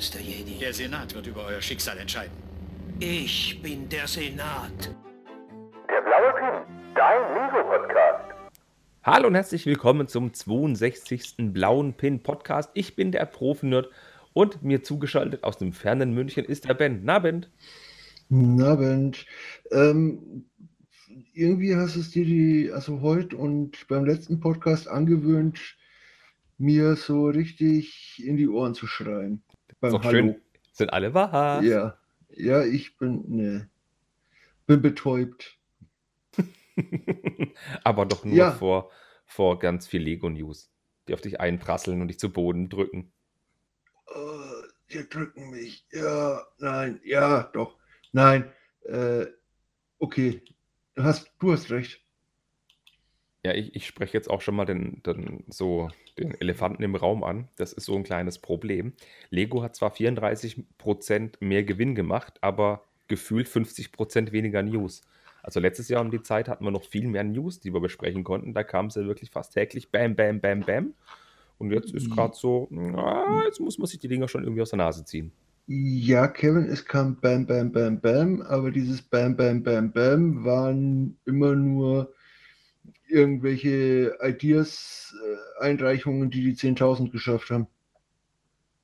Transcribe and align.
Meister 0.00 0.20
Jedi. 0.20 0.58
Der 0.58 0.72
Senat 0.72 1.14
wird 1.14 1.26
über 1.26 1.44
euer 1.44 1.60
Schicksal 1.60 1.98
entscheiden. 1.98 2.32
Ich 3.00 3.60
bin 3.60 3.86
der 3.90 4.06
Senat. 4.08 4.96
Der 5.90 6.00
blaue 6.00 6.32
Pin, 6.38 6.94
dein 6.94 7.20
Lego-Podcast. 7.34 8.34
Hallo 9.02 9.26
und 9.26 9.34
herzlich 9.34 9.66
willkommen 9.66 10.08
zum 10.08 10.32
62. 10.32 11.52
Blauen 11.52 11.92
Pin 11.92 12.22
Podcast. 12.22 12.70
Ich 12.72 12.96
bin 12.96 13.12
der 13.12 13.26
Profi-Nerd 13.26 13.90
und 14.32 14.62
mir 14.62 14.82
zugeschaltet 14.82 15.44
aus 15.44 15.58
dem 15.58 15.74
fernen 15.74 16.14
München 16.14 16.46
ist 16.46 16.64
der 16.64 16.72
Ben. 16.72 17.00
Na, 17.04 17.18
Ben? 17.18 17.44
Na, 18.30 18.76
Ben. 18.76 19.12
Ähm, 19.70 20.46
irgendwie 21.34 21.76
hast 21.76 21.96
du 21.96 22.00
es 22.00 22.10
dir 22.10 22.24
die, 22.24 22.72
also 22.72 23.02
heute 23.02 23.36
und 23.36 23.86
beim 23.86 24.06
letzten 24.06 24.40
Podcast 24.40 24.88
angewöhnt, 24.88 25.76
mir 26.56 26.96
so 26.96 27.26
richtig 27.26 28.22
in 28.24 28.38
die 28.38 28.48
Ohren 28.48 28.74
zu 28.74 28.86
schreien. 28.86 29.42
Beim 29.80 29.92
Hallo. 29.92 30.10
Schön. 30.10 30.40
Sind 30.72 30.92
alle 30.92 31.14
wahr? 31.14 31.62
Ja. 31.62 31.98
Ja, 32.28 32.64
ich 32.64 32.96
bin, 32.96 33.24
ne, 33.28 33.70
bin 34.66 34.80
betäubt. 34.80 35.58
Aber 37.84 38.06
doch 38.06 38.24
nur 38.24 38.36
ja. 38.36 38.52
vor, 38.52 38.90
vor 39.26 39.58
ganz 39.58 39.86
viel 39.86 40.02
Lego-News, 40.02 40.70
die 41.08 41.14
auf 41.14 41.20
dich 41.20 41.40
einprasseln 41.40 42.00
und 42.00 42.08
dich 42.08 42.18
zu 42.18 42.32
Boden 42.32 42.68
drücken. 42.68 43.12
Uh, 44.14 44.62
die 44.92 45.08
drücken 45.08 45.50
mich. 45.50 45.86
Ja, 45.92 46.46
nein, 46.58 47.00
ja, 47.04 47.44
doch. 47.52 47.76
Nein. 48.12 48.52
Äh, 48.82 49.26
okay, 49.98 50.42
hast, 50.96 51.32
du 51.40 51.52
hast 51.52 51.70
recht. 51.70 52.04
Ja, 53.42 53.54
ich, 53.54 53.74
ich 53.74 53.86
spreche 53.86 54.16
jetzt 54.16 54.28
auch 54.28 54.42
schon 54.42 54.54
mal 54.54 54.66
den, 54.66 55.02
den, 55.02 55.44
so 55.48 55.88
den 56.18 56.38
Elefanten 56.40 56.82
im 56.82 56.94
Raum 56.94 57.24
an. 57.24 57.48
Das 57.56 57.72
ist 57.72 57.86
so 57.86 57.96
ein 57.96 58.02
kleines 58.02 58.38
Problem. 58.38 58.92
Lego 59.30 59.62
hat 59.62 59.76
zwar 59.76 59.92
34% 59.94 61.32
mehr 61.40 61.64
Gewinn 61.64 61.94
gemacht, 61.94 62.34
aber 62.42 62.84
gefühlt 63.08 63.48
50% 63.48 64.32
weniger 64.32 64.62
News. 64.62 65.02
Also 65.42 65.58
letztes 65.58 65.88
Jahr 65.88 66.02
um 66.02 66.10
die 66.10 66.22
Zeit 66.22 66.48
hatten 66.48 66.64
wir 66.64 66.70
noch 66.70 66.84
viel 66.84 67.08
mehr 67.08 67.24
News, 67.24 67.60
die 67.60 67.72
wir 67.72 67.80
besprechen 67.80 68.24
konnten. 68.24 68.52
Da 68.52 68.62
kam 68.62 68.86
es 68.86 68.94
ja 68.94 69.04
wirklich 69.06 69.30
fast 69.30 69.54
täglich 69.54 69.90
Bam, 69.90 70.14
Bam, 70.14 70.40
Bam, 70.40 70.60
Bam. 70.60 70.94
Und 71.58 71.72
jetzt 71.72 71.92
ist 71.92 72.10
gerade 72.10 72.34
so, 72.34 72.68
na, 72.70 73.44
jetzt 73.44 73.60
muss 73.60 73.78
man 73.78 73.86
sich 73.86 73.98
die 73.98 74.08
Dinger 74.08 74.28
schon 74.28 74.44
irgendwie 74.44 74.62
aus 74.62 74.70
der 74.70 74.78
Nase 74.78 75.04
ziehen. 75.04 75.32
Ja, 75.66 76.26
Kevin, 76.26 76.64
es 76.64 76.84
kam 76.84 77.16
Bam, 77.16 77.46
Bam, 77.46 77.70
Bam, 77.70 78.00
Bam, 78.00 78.42
aber 78.42 78.70
dieses 78.70 79.02
Bam, 79.02 79.36
Bam, 79.36 79.62
Bam, 79.62 79.92
Bam 79.92 80.44
waren 80.44 81.16
immer 81.26 81.54
nur 81.54 82.12
irgendwelche 83.10 84.16
Ideas-Einreichungen, 84.22 86.30
die 86.30 86.42
die 86.42 86.54
10.000 86.54 87.10
geschafft 87.10 87.50
haben. 87.50 87.66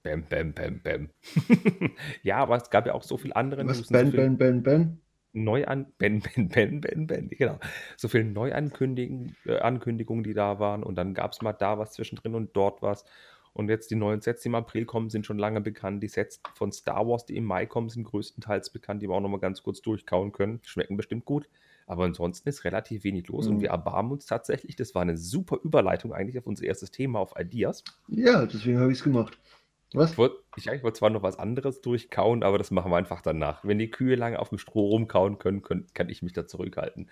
Bam, 0.03 0.25
bam, 0.29 0.53
bam, 0.53 0.81
bam. 0.83 1.11
ja, 2.23 2.39
aber 2.39 2.57
es 2.57 2.71
gab 2.71 2.87
ja 2.87 2.95
auch 2.95 3.03
so 3.03 3.17
viel 3.17 3.33
andere. 3.33 3.67
Was, 3.67 3.89
Ben, 3.89 4.11
so 4.11 4.17
Ben, 4.17 4.39
Ben, 4.39 4.63
Ben? 4.63 5.01
Neuan, 5.33 5.93
Ben, 5.99 6.21
Ben, 6.21 6.49
Ben, 6.49 6.81
Ben, 6.81 7.07
Ben, 7.07 7.29
genau. 7.29 7.59
So 7.97 8.09
viele 8.09 8.25
Neuankündigungen, 8.25 9.37
äh, 9.45 9.59
Ankündigungen, 9.59 10.25
die 10.25 10.35
da 10.35 10.59
waren 10.59 10.83
und 10.83 10.97
dann 10.97 11.13
gab 11.13 11.33
es 11.33 11.43
mal 11.43 11.53
da 11.53 11.79
was 11.79 11.93
zwischendrin 11.93 12.35
und 12.35 12.57
dort 12.57 12.83
was. 12.83 13.05
Und 13.53 13.71
jetzt 13.71 13.91
die 13.91 13.97
neuen 13.97 14.21
Sets, 14.21 14.43
die 14.43 14.49
im 14.49 14.55
April 14.55 14.85
kommen, 14.85 15.09
sind 15.09 15.27
schon 15.27 15.39
lange 15.39 15.61
bekannt. 15.61 16.03
Die 16.03 16.09
Sets 16.09 16.41
von 16.55 16.73
Star 16.73 17.09
Wars, 17.09 17.25
die 17.25 17.37
im 17.37 17.45
Mai 17.45 17.67
kommen, 17.67 17.89
sind 17.89 18.05
größtenteils 18.05 18.71
bekannt, 18.71 19.03
die 19.03 19.09
wir 19.09 19.15
auch 19.15 19.21
nochmal 19.21 19.41
ganz 19.41 19.63
kurz 19.63 19.81
durchkauen 19.81 20.33
können. 20.33 20.61
Schmecken 20.63 20.97
bestimmt 20.97 21.25
gut. 21.25 21.49
Aber 21.87 22.05
ansonsten 22.05 22.49
ist 22.49 22.65
relativ 22.65 23.05
wenig 23.05 23.29
los 23.29 23.47
mhm. 23.47 23.57
und 23.57 23.61
wir 23.63 23.71
erbarmen 23.71 24.13
uns 24.13 24.27
tatsächlich. 24.27 24.77
Das 24.77 24.95
war 24.95 25.03
eine 25.03 25.17
super 25.17 25.59
Überleitung 25.63 26.13
eigentlich 26.13 26.39
auf 26.39 26.47
unser 26.47 26.65
erstes 26.65 26.91
Thema, 26.91 27.21
auf 27.21 27.35
Ideas. 27.39 27.85
Ja, 28.09 28.45
deswegen 28.45 28.81
habe 28.81 28.91
ich 28.91 28.99
es 28.99 29.05
gemacht. 29.05 29.39
Was? 29.93 30.13
Ich 30.13 30.19
wollte 30.19 30.83
wollt 30.83 30.97
zwar 30.97 31.11
noch 31.11 31.23
was 31.23 31.39
anderes 31.39 31.81
durchkauen, 31.81 32.43
aber 32.43 32.59
das 32.59 32.73
machen 32.73 32.91
wir 32.91 32.97
einfach 32.97 33.23
danach. 33.23 33.65
Wenn 33.65 33.79
die 33.79 33.91
Kühe 33.91 34.17
lange 34.17 34.41
auf 34.41 34.49
dem 34.49 34.59
Stroh 34.59 34.89
rumkauen 34.89 35.39
können, 35.39 35.63
können 35.63 35.87
kann 35.95 36.09
ich 36.09 36.23
mich 36.23 36.33
da 36.33 36.47
zurückhalten. 36.47 37.09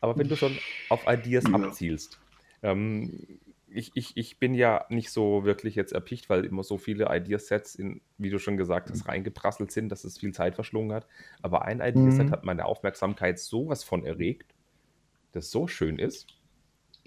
Aber 0.00 0.16
wenn 0.16 0.28
du 0.28 0.36
schon 0.36 0.56
auf 0.88 1.06
Ideas 1.06 1.44
ja. 1.48 1.54
abzielst, 1.54 2.20
ähm, 2.62 3.40
ich, 3.74 3.90
ich, 3.94 4.16
ich 4.16 4.38
bin 4.38 4.54
ja 4.54 4.84
nicht 4.88 5.10
so 5.10 5.44
wirklich 5.44 5.74
jetzt 5.74 5.92
erpicht, 5.92 6.30
weil 6.30 6.44
immer 6.44 6.62
so 6.62 6.78
viele 6.78 7.08
Ideasets 7.10 7.74
in, 7.74 8.00
wie 8.18 8.30
du 8.30 8.38
schon 8.38 8.56
gesagt 8.56 8.90
hast, 8.90 9.08
reingeprasselt 9.08 9.70
sind, 9.70 9.88
dass 9.90 10.04
es 10.04 10.18
viel 10.18 10.32
Zeit 10.32 10.54
verschlungen 10.54 10.92
hat. 10.92 11.06
Aber 11.40 11.62
ein 11.64 11.80
Ideaset 11.80 12.26
mhm. 12.26 12.30
hat 12.30 12.44
meine 12.44 12.66
Aufmerksamkeit 12.66 13.38
sowas 13.38 13.84
von 13.84 14.04
erregt, 14.04 14.54
das 15.32 15.50
so 15.50 15.66
schön 15.66 15.98
ist. 15.98 16.26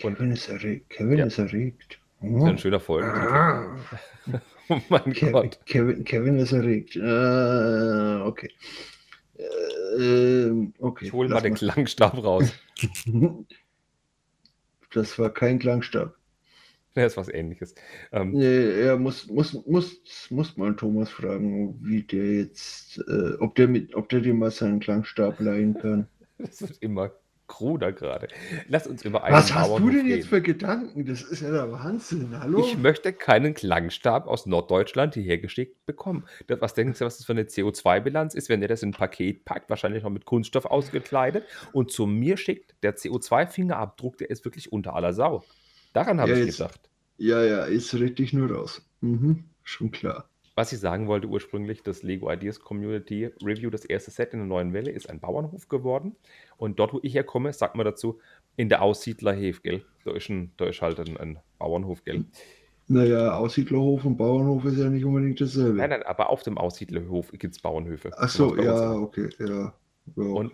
Und, 0.03 0.15
Kevin 0.15 0.31
ist 0.31 0.49
erregt. 0.49 0.89
Kevin 0.89 1.17
ja. 1.17 1.25
ist 1.25 1.37
erregt. 1.37 1.99
Oh. 2.21 2.27
Das 2.33 2.43
ist 2.43 2.49
ein 2.49 2.57
schöner 2.57 2.79
Folge. 2.79 3.07
Ah. 3.07 3.77
oh 4.69 4.81
mein 4.89 5.13
Kevin, 5.13 5.31
Gott. 5.31 5.59
Kevin, 5.65 6.03
Kevin 6.03 6.39
ist 6.39 6.51
erregt. 6.51 6.95
Uh, 6.95 8.25
okay. 8.25 8.49
Uh, 9.97 10.71
okay. 10.79 11.05
Ich 11.05 11.13
hole 11.13 11.29
mal 11.29 11.41
den. 11.41 11.53
Klangstab 11.55 12.21
raus. 12.23 12.51
das 14.93 15.19
war 15.19 15.29
kein 15.29 15.59
Klangstab. 15.59 16.15
Ja, 16.97 17.05
ist 17.05 17.17
was 17.17 17.27
ähnliches. 17.27 17.75
Ähm, 18.13 18.31
nee, 18.31 18.81
er 18.81 18.97
muss, 18.97 19.27
muss, 19.27 19.53
muss, 19.65 19.99
muss 20.29 20.55
mal 20.55 20.75
Thomas 20.75 21.09
fragen, 21.09 21.77
wie 21.81 22.03
der 22.03 22.39
jetzt, 22.39 22.99
äh, 23.09 23.33
ob, 23.39 23.55
der 23.55 23.67
mit, 23.67 23.93
ob 23.95 24.07
der 24.07 24.21
dir 24.21 24.33
mal 24.33 24.49
seinen 24.49 24.79
Klangstab 24.79 25.41
leihen 25.41 25.73
kann. 25.77 26.07
das 26.37 26.61
wird 26.61 26.77
immer 26.79 27.11
kruder 27.47 27.91
gerade. 27.91 28.27
Lass 28.69 28.87
uns 28.87 29.03
über 29.03 29.23
einen 29.23 29.35
Was 29.35 29.53
hast 29.53 29.67
Bauernhof 29.67 29.91
du 29.91 29.97
denn 29.97 30.07
jetzt 30.07 30.27
für 30.29 30.41
Gedanken? 30.41 31.05
Das 31.05 31.21
ist 31.21 31.41
ja 31.41 31.51
der 31.51 31.71
Wahnsinn. 31.71 32.39
Hallo? 32.39 32.59
Ich 32.59 32.77
möchte 32.77 33.13
keinen 33.13 33.53
Klangstab 33.53 34.27
aus 34.27 34.45
Norddeutschland 34.45 35.13
hierher 35.13 35.37
geschickt 35.37 35.85
bekommen. 35.85 36.25
Das, 36.47 36.61
was 36.61 36.73
denkst 36.73 36.99
du, 36.99 37.05
was 37.05 37.17
das 37.17 37.25
für 37.25 37.33
eine 37.33 37.43
CO2-Bilanz 37.43 38.35
ist, 38.35 38.49
wenn 38.49 38.61
der 38.61 38.69
das 38.69 38.83
in 38.83 38.89
ein 38.89 38.93
Paket 38.93 39.45
packt, 39.45 39.69
wahrscheinlich 39.69 40.03
noch 40.03 40.09
mit 40.09 40.25
Kunststoff 40.25 40.65
ausgekleidet 40.65 41.45
und 41.73 41.91
zu 41.91 42.07
mir 42.07 42.37
schickt? 42.37 42.75
Der 42.83 42.95
CO2-Fingerabdruck, 42.95 44.17
der 44.17 44.29
ist 44.29 44.45
wirklich 44.45 44.71
unter 44.71 44.95
aller 44.95 45.13
Sau. 45.13 45.43
Daran 45.95 46.19
habe 46.19 46.31
ja, 46.31 46.37
ich 46.37 46.45
jetzt, 46.47 46.57
gedacht. 46.57 46.89
Ja, 47.17 47.41
ja, 47.41 47.67
jetzt 47.67 47.93
rede 47.93 48.21
ich 48.21 48.33
nur 48.33 48.51
raus. 48.51 48.85
Mhm, 48.99 49.45
schon 49.63 49.91
klar. 49.91 50.29
Was 50.53 50.73
ich 50.73 50.79
sagen 50.79 51.07
wollte 51.07 51.27
ursprünglich, 51.27 51.83
das 51.83 52.03
Lego 52.03 52.29
Ideas 52.29 52.59
Community 52.59 53.29
Review, 53.41 53.69
das 53.69 53.85
erste 53.85 54.11
Set 54.11 54.33
in 54.33 54.39
der 54.39 54.47
neuen 54.47 54.73
Welle, 54.73 54.91
ist 54.91 55.09
ein 55.09 55.21
Bauernhof 55.21 55.69
geworden. 55.69 56.17
Und 56.57 56.79
dort, 56.79 56.93
wo 56.93 56.99
ich 57.01 57.13
herkomme, 57.13 57.53
sagt 57.53 57.75
man 57.75 57.85
dazu, 57.85 58.19
in 58.57 58.67
der 58.67 58.81
Aussiedlerhef, 58.81 59.63
gell? 59.63 59.85
Da 60.03 60.11
ist, 60.11 60.27
ein, 60.29 60.51
da 60.57 60.65
ist 60.65 60.81
halt 60.81 60.99
ein, 60.99 61.15
ein 61.15 61.39
Bauernhof, 61.59 62.03
gell? 62.03 62.25
Naja, 62.87 63.37
Aussiedlerhof 63.37 64.03
und 64.03 64.17
Bauernhof 64.17 64.65
ist 64.65 64.77
ja 64.77 64.89
nicht 64.89 65.05
unbedingt 65.05 65.39
dasselbe. 65.39 65.77
Nein, 65.77 65.91
nein, 65.91 66.03
aber 66.03 66.29
auf 66.29 66.43
dem 66.43 66.57
Aussiedlerhof 66.57 67.31
gibt 67.31 67.55
es 67.55 67.61
Bauernhöfe. 67.61 68.11
Ach 68.17 68.29
so, 68.29 68.57
ja, 68.57 68.91
okay, 68.91 69.29
ja. 69.39 69.45
ja 69.47 69.73
okay. 70.13 70.29
Und 70.29 70.51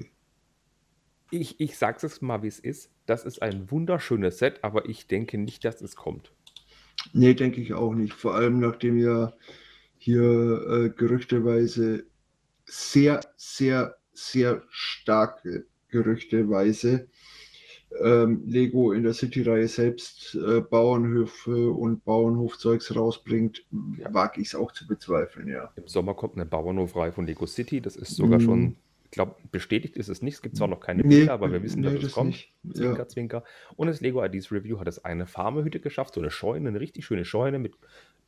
ich, 1.32 1.60
ich 1.60 1.78
sag's 1.78 2.04
es 2.04 2.22
mal, 2.22 2.44
wie 2.44 2.48
es 2.48 2.60
ist. 2.60 2.92
Das 3.06 3.26
ist 3.26 3.42
ein 3.42 3.72
wunderschönes 3.72 4.38
Set, 4.38 4.64
aber 4.64 4.88
ich 4.88 5.08
denke 5.08 5.38
nicht, 5.38 5.66
dass 5.66 5.82
es 5.82 5.96
kommt. 5.96 6.32
Nee, 7.14 7.34
denke 7.34 7.62
ich 7.62 7.74
auch 7.74 7.94
nicht. 7.94 8.14
Vor 8.14 8.36
allem 8.36 8.60
nachdem 8.60 8.98
ja 8.98 9.34
hier 9.98 10.22
äh, 10.22 10.90
gerüchteweise 10.90 12.06
sehr, 12.66 13.22
sehr, 13.36 13.96
sehr 14.14 14.64
starke 14.70 15.66
Gerüchteweise 15.90 17.08
ähm, 18.00 18.44
Lego 18.46 18.94
in 18.94 19.04
der 19.04 19.14
City-Reihe 19.14 19.68
selbst 19.68 20.36
äh, 20.36 20.62
Bauernhöfe 20.62 21.72
und 21.72 22.06
Bauernhofzeugs 22.06 22.96
rausbringt, 22.96 23.66
ja. 23.98 24.14
wage 24.14 24.42
ich 24.42 24.48
es 24.48 24.56
auch 24.56 24.72
zu 24.72 24.88
bezweifeln, 24.88 25.48
ja. 25.48 25.72
Im 25.76 25.88
Sommer 25.88 26.14
kommt 26.14 26.36
eine 26.36 26.46
Bauernhofreihe 26.46 27.12
von 27.12 27.26
Lego 27.26 27.46
City. 27.46 27.82
Das 27.82 27.96
ist 27.96 28.16
sogar 28.16 28.40
mm. 28.40 28.42
schon 28.42 28.76
glaube, 29.12 29.36
bestätigt 29.52 29.98
ist 29.98 30.10
es 30.10 30.22
nicht. 30.22 30.36
Es 30.36 30.42
gibt 30.42 30.56
zwar 30.56 30.68
noch 30.68 30.80
keine 30.80 31.04
Bilder, 31.04 31.26
nee, 31.26 31.30
aber 31.30 31.52
wir 31.52 31.62
wissen, 31.62 31.82
nee, 31.82 31.94
dass 31.94 32.04
es 32.04 32.14
kommt. 32.14 32.30
Nicht. 32.30 32.54
Zwinker, 32.74 33.00
ja. 33.00 33.08
Zwinker. 33.08 33.44
Und 33.76 33.88
das 33.88 34.02
Lego 34.02 34.24
IDs 34.24 34.52
Review 34.52 34.80
hat 34.80 34.88
es 34.88 35.04
eine 35.04 35.28
Farmehütte 35.28 35.80
geschafft, 35.80 36.14
so 36.14 36.22
eine 36.22 36.32
Scheune, 36.32 36.70
eine 36.70 36.80
richtig 36.80 37.06
schöne 37.06 37.26
Scheune 37.26 37.60
mit, 37.60 37.76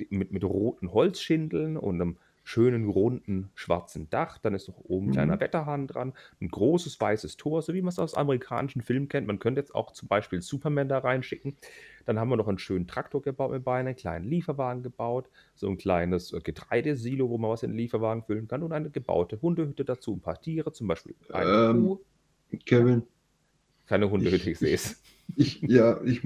mit, 0.09 0.31
mit 0.31 0.43
roten 0.43 0.91
Holzschindeln 0.91 1.77
und 1.77 2.01
einem 2.01 2.17
schönen 2.43 2.89
runden 2.89 3.49
schwarzen 3.55 4.09
Dach. 4.09 4.37
Dann 4.37 4.53
ist 4.53 4.67
noch 4.67 4.77
oben 4.83 5.07
ein 5.07 5.09
mhm. 5.09 5.13
kleiner 5.13 5.39
Wetterhahn 5.39 5.87
dran, 5.87 6.13
ein 6.41 6.49
großes 6.49 6.99
weißes 6.99 7.37
Tor, 7.37 7.61
so 7.61 7.73
wie 7.73 7.81
man 7.81 7.89
es 7.89 7.99
aus 7.99 8.15
amerikanischen 8.15 8.81
Filmen 8.81 9.07
kennt. 9.07 9.27
Man 9.27 9.39
könnte 9.39 9.61
jetzt 9.61 9.73
auch 9.73 9.91
zum 9.91 10.07
Beispiel 10.07 10.41
Superman 10.41 10.89
da 10.89 10.99
reinschicken. 10.99 11.55
Dann 12.05 12.19
haben 12.19 12.29
wir 12.29 12.35
noch 12.35 12.47
einen 12.47 12.59
schönen 12.59 12.87
Traktor 12.87 13.21
gebaut 13.21 13.51
mit 13.51 13.63
Beinen, 13.63 13.87
einen 13.87 13.95
kleinen 13.95 14.25
Lieferwagen 14.25 14.83
gebaut, 14.83 15.29
so 15.55 15.69
ein 15.69 15.77
kleines 15.77 16.33
äh, 16.33 16.41
Getreidesilo, 16.41 17.29
wo 17.29 17.37
man 17.37 17.51
was 17.51 17.63
in 17.63 17.71
den 17.71 17.77
Lieferwagen 17.77 18.23
füllen 18.23 18.47
kann 18.47 18.61
und 18.61 18.73
eine 18.73 18.89
gebaute 18.89 19.41
Hundehütte 19.41 19.85
dazu, 19.85 20.13
ein 20.13 20.21
paar 20.21 20.41
Tiere, 20.41 20.73
zum 20.73 20.87
Beispiel 20.87 21.15
eine 21.31 21.69
ähm, 21.69 21.85
Kuh. 21.85 21.99
Kevin. 22.65 23.03
Keine 23.85 24.09
Hundehütte, 24.09 24.35
ich, 24.35 24.47
ich 24.47 24.59
sehe 24.59 24.75
es. 24.75 25.01
Ich, 25.35 25.61
ja, 25.61 26.01
ich, 26.03 26.21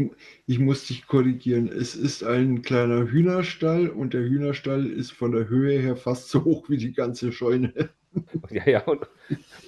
ich 0.45 0.59
muss 0.59 0.87
dich 0.87 1.07
korrigieren. 1.07 1.67
Es 1.67 1.95
ist 1.95 2.23
ein 2.23 2.61
kleiner 2.61 3.07
Hühnerstall 3.09 3.89
und 3.89 4.13
der 4.13 4.21
Hühnerstall 4.21 4.85
ist 4.85 5.11
von 5.11 5.31
der 5.31 5.47
Höhe 5.47 5.79
her 5.79 5.95
fast 5.95 6.29
so 6.29 6.43
hoch 6.43 6.69
wie 6.69 6.77
die 6.77 6.93
ganze 6.93 7.31
Scheune. 7.31 7.73
Ja, 8.49 8.67
ja, 8.67 8.83
und, 8.85 9.07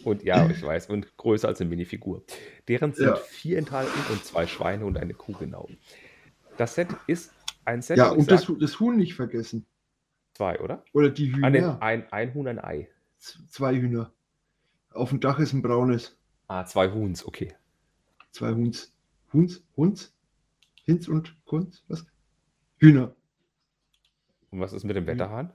und 0.04 0.24
ja, 0.24 0.50
ich 0.50 0.64
weiß, 0.64 0.90
und 0.90 1.16
größer 1.18 1.48
als 1.48 1.62
eine 1.62 1.70
Minifigur. 1.70 2.24
Deren 2.68 2.94
sind 2.94 3.06
ja. 3.06 3.16
vier 3.16 3.60
enthalten 3.60 4.00
und 4.12 4.26
zwei 4.26 4.48
Schweine 4.48 4.86
und 4.86 4.98
eine 4.98 5.14
Kuh 5.14 5.34
genau. 5.34 5.70
Das 6.58 6.74
Set 6.74 6.88
ist 7.06 7.32
ein 7.66 7.84
Set. 7.84 7.98
Ja, 7.98 8.10
und 8.10 8.32
das, 8.32 8.52
das 8.60 8.80
Huhn 8.80 8.96
nicht 8.96 9.14
vergessen. 9.14 9.68
Zwei, 10.34 10.60
oder? 10.62 10.84
Oder 10.94 11.10
die 11.10 11.34
Hühner. 11.34 11.46
Ah, 11.46 11.50
nee, 11.50 11.62
ein, 11.80 12.12
ein 12.12 12.34
Huhn, 12.34 12.48
ein 12.48 12.60
Ei. 12.60 12.90
Zwei 13.18 13.76
Hühner. 13.76 14.12
Auf 14.92 15.10
dem 15.10 15.20
Dach 15.20 15.38
ist 15.40 15.54
ein 15.54 15.62
braunes. 15.62 16.18
Ah, 16.48 16.66
zwei 16.66 16.92
Huhns, 16.92 17.26
okay. 17.26 17.54
Zwei 18.32 18.54
Huhns. 18.54 18.94
Huhns? 19.34 19.64
Huhns? 19.76 20.14
Hinz 20.86 21.08
und 21.08 21.36
Kunz? 21.46 21.84
Was? 21.88 22.06
Hühner. 22.78 23.16
Und 24.52 24.60
was 24.60 24.74
ist 24.74 24.84
mit 24.84 24.96
dem 24.96 25.06
Wetterhahn? 25.06 25.54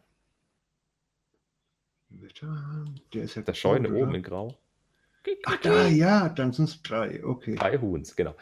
Wetterhahn? 2.10 3.00
Der 3.12 3.24
ist 3.24 3.34
ja. 3.34 3.42
Der 3.42 3.54
Scheune 3.54 3.88
oder? 3.90 4.02
oben 4.02 4.14
in 4.14 4.22
Grau. 4.22 4.56
Ach 5.46 5.56
da, 5.56 5.88
ja, 5.88 6.28
dann 6.28 6.52
sind 6.52 6.68
es 6.68 6.82
drei, 6.82 7.24
okay. 7.24 7.54
Drei 7.54 7.78
Huhns, 7.78 8.14
genau. 8.14 8.34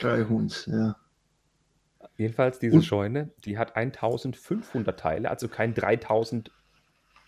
Drei 0.00 0.24
Huhns, 0.24 0.66
ja. 0.72 0.96
Jedenfalls 2.16 2.58
diese 2.58 2.76
und? 2.76 2.82
Scheune, 2.82 3.30
die 3.44 3.58
hat 3.58 3.76
1500 3.76 4.98
Teile, 4.98 5.30
also 5.30 5.48
kein 5.48 5.74
3000 5.74 6.50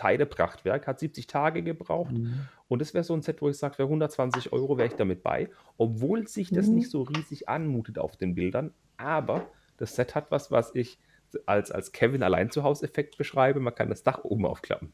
Teile 0.02 0.26
Prachtwerk, 0.26 0.88
hat 0.88 0.98
70 0.98 1.28
Tage 1.28 1.62
gebraucht. 1.62 2.10
Mhm. 2.10 2.48
Und 2.66 2.80
das 2.80 2.92
wäre 2.92 3.04
so 3.04 3.14
ein 3.14 3.22
Set, 3.22 3.40
wo 3.40 3.48
ich 3.48 3.56
sage, 3.56 3.76
für 3.76 3.84
120 3.84 4.52
Euro 4.52 4.76
wäre 4.76 4.88
ich 4.88 4.94
damit 4.94 5.22
bei, 5.22 5.48
obwohl 5.78 6.26
sich 6.26 6.50
das 6.50 6.66
mhm. 6.66 6.74
nicht 6.74 6.90
so 6.90 7.02
riesig 7.02 7.48
anmutet 7.48 8.00
auf 8.00 8.16
den 8.16 8.34
Bildern. 8.34 8.72
Aber 8.96 9.46
das 9.76 9.94
Set 9.94 10.16
hat 10.16 10.32
was, 10.32 10.50
was 10.50 10.74
ich 10.74 10.98
als, 11.46 11.70
als 11.70 11.92
Kevin 11.92 12.24
allein 12.24 12.50
zu 12.50 12.64
Hause 12.64 12.84
Effekt 12.84 13.16
beschreibe. 13.16 13.60
Man 13.60 13.76
kann 13.76 13.90
das 13.90 14.02
Dach 14.02 14.24
oben 14.24 14.44
aufklappen. 14.44 14.92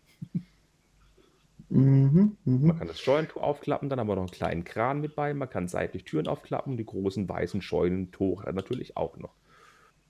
Mhm, 1.70 2.36
mh. 2.44 2.66
Man 2.66 2.78
kann 2.78 2.88
das 2.88 3.00
Scheunentor 3.00 3.42
aufklappen, 3.42 3.88
dann 3.88 4.00
haben 4.00 4.08
wir 4.08 4.16
noch 4.16 4.22
einen 4.22 4.30
kleinen 4.30 4.64
Kran 4.64 5.00
mit 5.00 5.16
bei. 5.16 5.32
Man 5.32 5.48
kann 5.48 5.68
seitlich 5.68 6.04
Türen 6.04 6.28
aufklappen, 6.28 6.76
die 6.76 6.84
großen 6.84 7.26
weißen 7.26 7.62
Scheunentore 7.62 8.52
natürlich 8.52 8.98
auch 8.98 9.16
noch. 9.16 9.34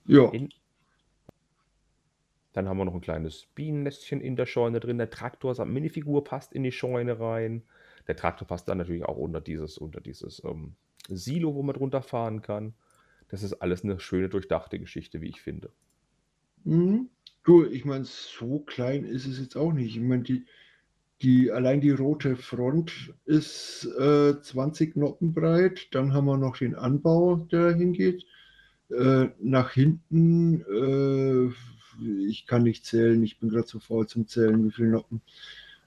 Ja. 0.07 0.29
In, 0.31 0.49
dann 2.59 2.69
haben 2.69 2.79
wir 2.79 2.85
noch 2.85 2.95
ein 2.95 3.01
kleines 3.01 3.47
Bienennestchen 3.55 4.21
in 4.21 4.35
der 4.35 4.47
Scheune 4.47 4.81
drin. 4.81 4.99
Der 4.99 5.11
Traktor 5.11 5.55
samt 5.55 5.73
Minifigur 5.73 6.25
passt 6.25 6.53
in 6.53 6.65
die 6.65 6.73
Scheune 6.73 7.21
rein. 7.21 7.63
Der 8.09 8.17
Traktor 8.17 8.49
passt 8.49 8.69
dann 8.69 8.79
natürlich 8.79 9.05
auch 9.05 9.17
unter 9.17 9.41
dieses, 9.41 9.79
unter 9.79 10.01
dieses 10.01 10.43
ähm, 10.45 10.75
Silo, 11.09 11.55
wo 11.55 11.63
man 11.63 11.77
drunter 11.77 12.03
fahren 12.03 12.43
kann. 12.43 12.75
Das 13.29 13.45
ist 13.45 13.55
alles 13.55 13.85
eine 13.85 14.01
schöne, 14.01 14.29
durchdachte 14.29 14.81
Geschichte, 14.81 15.21
wie 15.21 15.29
ich 15.29 15.41
finde. 15.41 15.71
Mhm. 16.65 17.11
Du, 17.45 17.65
ich 17.65 17.85
meine, 17.85 18.05
so 18.05 18.59
klein 18.59 19.05
ist 19.05 19.27
es 19.27 19.39
jetzt 19.39 19.57
auch 19.57 19.73
nicht. 19.73 19.97
Ich 19.97 20.03
meine, 20.03 20.25
die, 20.25 20.45
die, 21.23 21.53
allein 21.53 21.81
die 21.81 21.91
rote 21.91 22.35
Front 22.35 23.15
ist 23.25 23.89
äh, 24.01 24.41
20 24.41 24.97
Noppen 24.97 25.33
breit. 25.33 25.95
Dann 25.95 26.13
haben 26.13 26.27
wir 26.27 26.37
noch 26.37 26.57
den 26.57 26.75
Anbau, 26.75 27.37
der 27.37 27.75
hingeht. 27.75 28.27
Äh, 28.91 29.29
nach 29.39 29.71
hinten, 29.73 30.63
äh, 30.63 31.55
ich 32.01 32.47
kann 32.47 32.63
nicht 32.63 32.85
zählen, 32.85 33.23
ich 33.23 33.39
bin 33.39 33.51
gerade 33.51 33.67
zu 33.67 33.81
faul 33.81 34.07
zum 34.07 34.27
Zählen, 34.27 34.65
wie 34.65 34.71
viele 34.71 34.89
Noppen. 34.89 35.23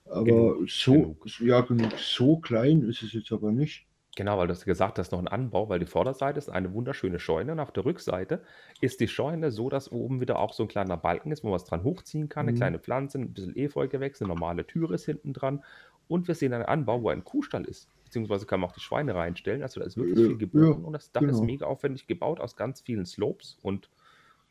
Aber 0.06 0.26
genug, 0.26 0.70
so, 0.70 0.94
genug. 0.94 1.40
ja, 1.40 1.62
genug. 1.62 1.92
So 1.98 2.38
klein 2.38 2.82
ist 2.84 3.02
es 3.02 3.14
jetzt 3.14 3.32
aber 3.32 3.52
nicht. 3.52 3.86
Genau, 4.18 4.38
weil 4.38 4.48
du 4.48 4.54
hast 4.54 4.66
gesagt 4.66 5.00
hast, 5.00 5.14
noch 5.14 5.20
ein 5.20 5.30
Anbau, 5.30 5.70
weil 5.70 5.80
die 5.80 5.86
Vorderseite 5.86 6.38
ist 6.38 6.50
eine 6.50 6.74
wunderschöne 6.74 7.18
Scheune 7.18 7.54
und 7.54 7.60
auf 7.62 7.72
der 7.72 7.86
Rückseite 7.86 8.44
ist 8.82 9.00
die 9.00 9.08
Scheune 9.08 9.52
so, 9.52 9.70
dass 9.70 9.90
oben 9.90 10.20
wieder 10.20 10.38
auch 10.38 10.54
so 10.54 10.64
ein 10.64 10.68
kleiner 10.70 10.98
Balken 10.98 11.32
ist, 11.32 11.46
wo 11.46 11.48
man 11.48 11.56
es 11.56 11.64
dran 11.64 11.84
hochziehen 11.84 12.28
kann, 12.28 12.46
eine 12.46 12.52
mhm. 12.52 12.58
kleine 12.58 12.80
Pflanze, 12.80 13.20
ein 13.20 13.34
bisschen 13.34 13.56
Efeugewächs, 13.56 14.22
eine 14.22 14.28
normale 14.28 14.68
Türe 14.68 14.96
ist 14.96 15.06
hinten 15.06 15.32
dran 15.32 15.64
und 16.10 16.28
wir 16.28 16.36
sehen 16.36 16.52
einen 16.52 16.66
Anbau, 16.66 17.04
wo 17.04 17.10
ein 17.10 17.24
Kuhstall 17.24 17.64
ist, 17.64 17.88
beziehungsweise 18.04 18.46
kann 18.46 18.60
man 18.60 18.70
auch 18.70 18.74
die 18.74 18.82
Schweine 18.82 19.16
reinstellen, 19.16 19.64
also 19.64 19.80
da 19.80 19.86
ist 19.86 19.96
wirklich 19.96 20.18
viel 20.20 20.38
geboten 20.38 20.82
ja, 20.82 20.88
und 20.88 20.92
das 20.92 21.14
Dach 21.14 21.22
genau. 21.22 21.34
ist 21.34 21.42
mega 21.42 21.66
aufwendig 21.66 22.06
gebaut 22.06 22.42
aus 22.42 22.58
ganz 22.58 22.82
vielen 22.82 23.06
Slopes 23.06 23.60
und 23.62 23.90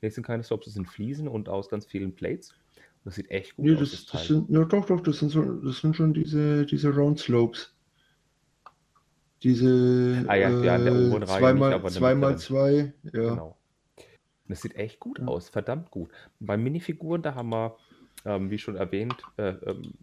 ne, 0.02 0.10
sind 0.10 0.26
keine 0.26 0.42
Slopes, 0.42 0.66
das 0.66 0.74
sind 0.74 0.86
Fliesen 0.86 1.28
und 1.28 1.48
aus 1.48 1.68
ganz 1.68 1.86
vielen 1.86 2.14
Plates. 2.14 2.54
Das 3.04 3.14
sieht 3.14 3.30
echt 3.30 3.56
gut 3.56 3.64
nee, 3.64 3.74
aus. 3.74 3.90
Das, 3.90 4.06
das 4.06 4.26
sind, 4.26 4.50
ja, 4.50 4.64
doch, 4.64 4.84
doch, 4.86 5.00
das 5.00 5.18
sind, 5.18 5.30
so, 5.30 5.42
das 5.42 5.78
sind 5.78 5.96
schon 5.96 6.12
diese, 6.12 6.66
diese 6.66 6.94
Round 6.94 7.18
Slopes. 7.18 7.74
Diese 9.42 10.24
ah, 10.28 10.34
ja, 10.34 10.50
ja, 10.50 10.76
der 10.76 10.92
oberen 10.92 11.22
Reihe 11.22 11.38
zweimal, 11.38 11.80
nicht, 11.80 11.90
zweimal 11.92 12.38
zwei, 12.38 12.92
ja. 13.04 13.10
Genau. 13.10 13.56
Das 14.48 14.62
sieht 14.62 14.74
echt 14.74 15.00
gut 15.00 15.20
aus, 15.20 15.48
verdammt 15.48 15.90
gut. 15.90 16.10
Bei 16.40 16.56
Minifiguren, 16.56 17.22
da 17.22 17.34
haben 17.34 17.50
wir, 17.50 17.76
ähm, 18.26 18.50
wie 18.50 18.58
schon 18.58 18.76
erwähnt, 18.76 19.14
äh, 19.36 19.50
ähm, 19.64 19.94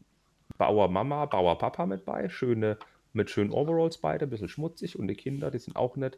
Bauer 0.57 0.87
Mama, 0.87 1.25
Bauer 1.25 1.57
Papa 1.57 1.85
mit 1.85 2.05
bei, 2.05 2.29
schöne, 2.29 2.77
mit 3.13 3.29
schönen 3.29 3.51
Overalls 3.51 3.97
beide, 3.99 4.25
ein 4.25 4.29
bisschen 4.29 4.49
schmutzig 4.49 4.97
und 4.97 5.07
die 5.07 5.15
Kinder, 5.15 5.51
die 5.51 5.59
sind 5.59 5.75
auch 5.75 5.97
nett. 5.97 6.17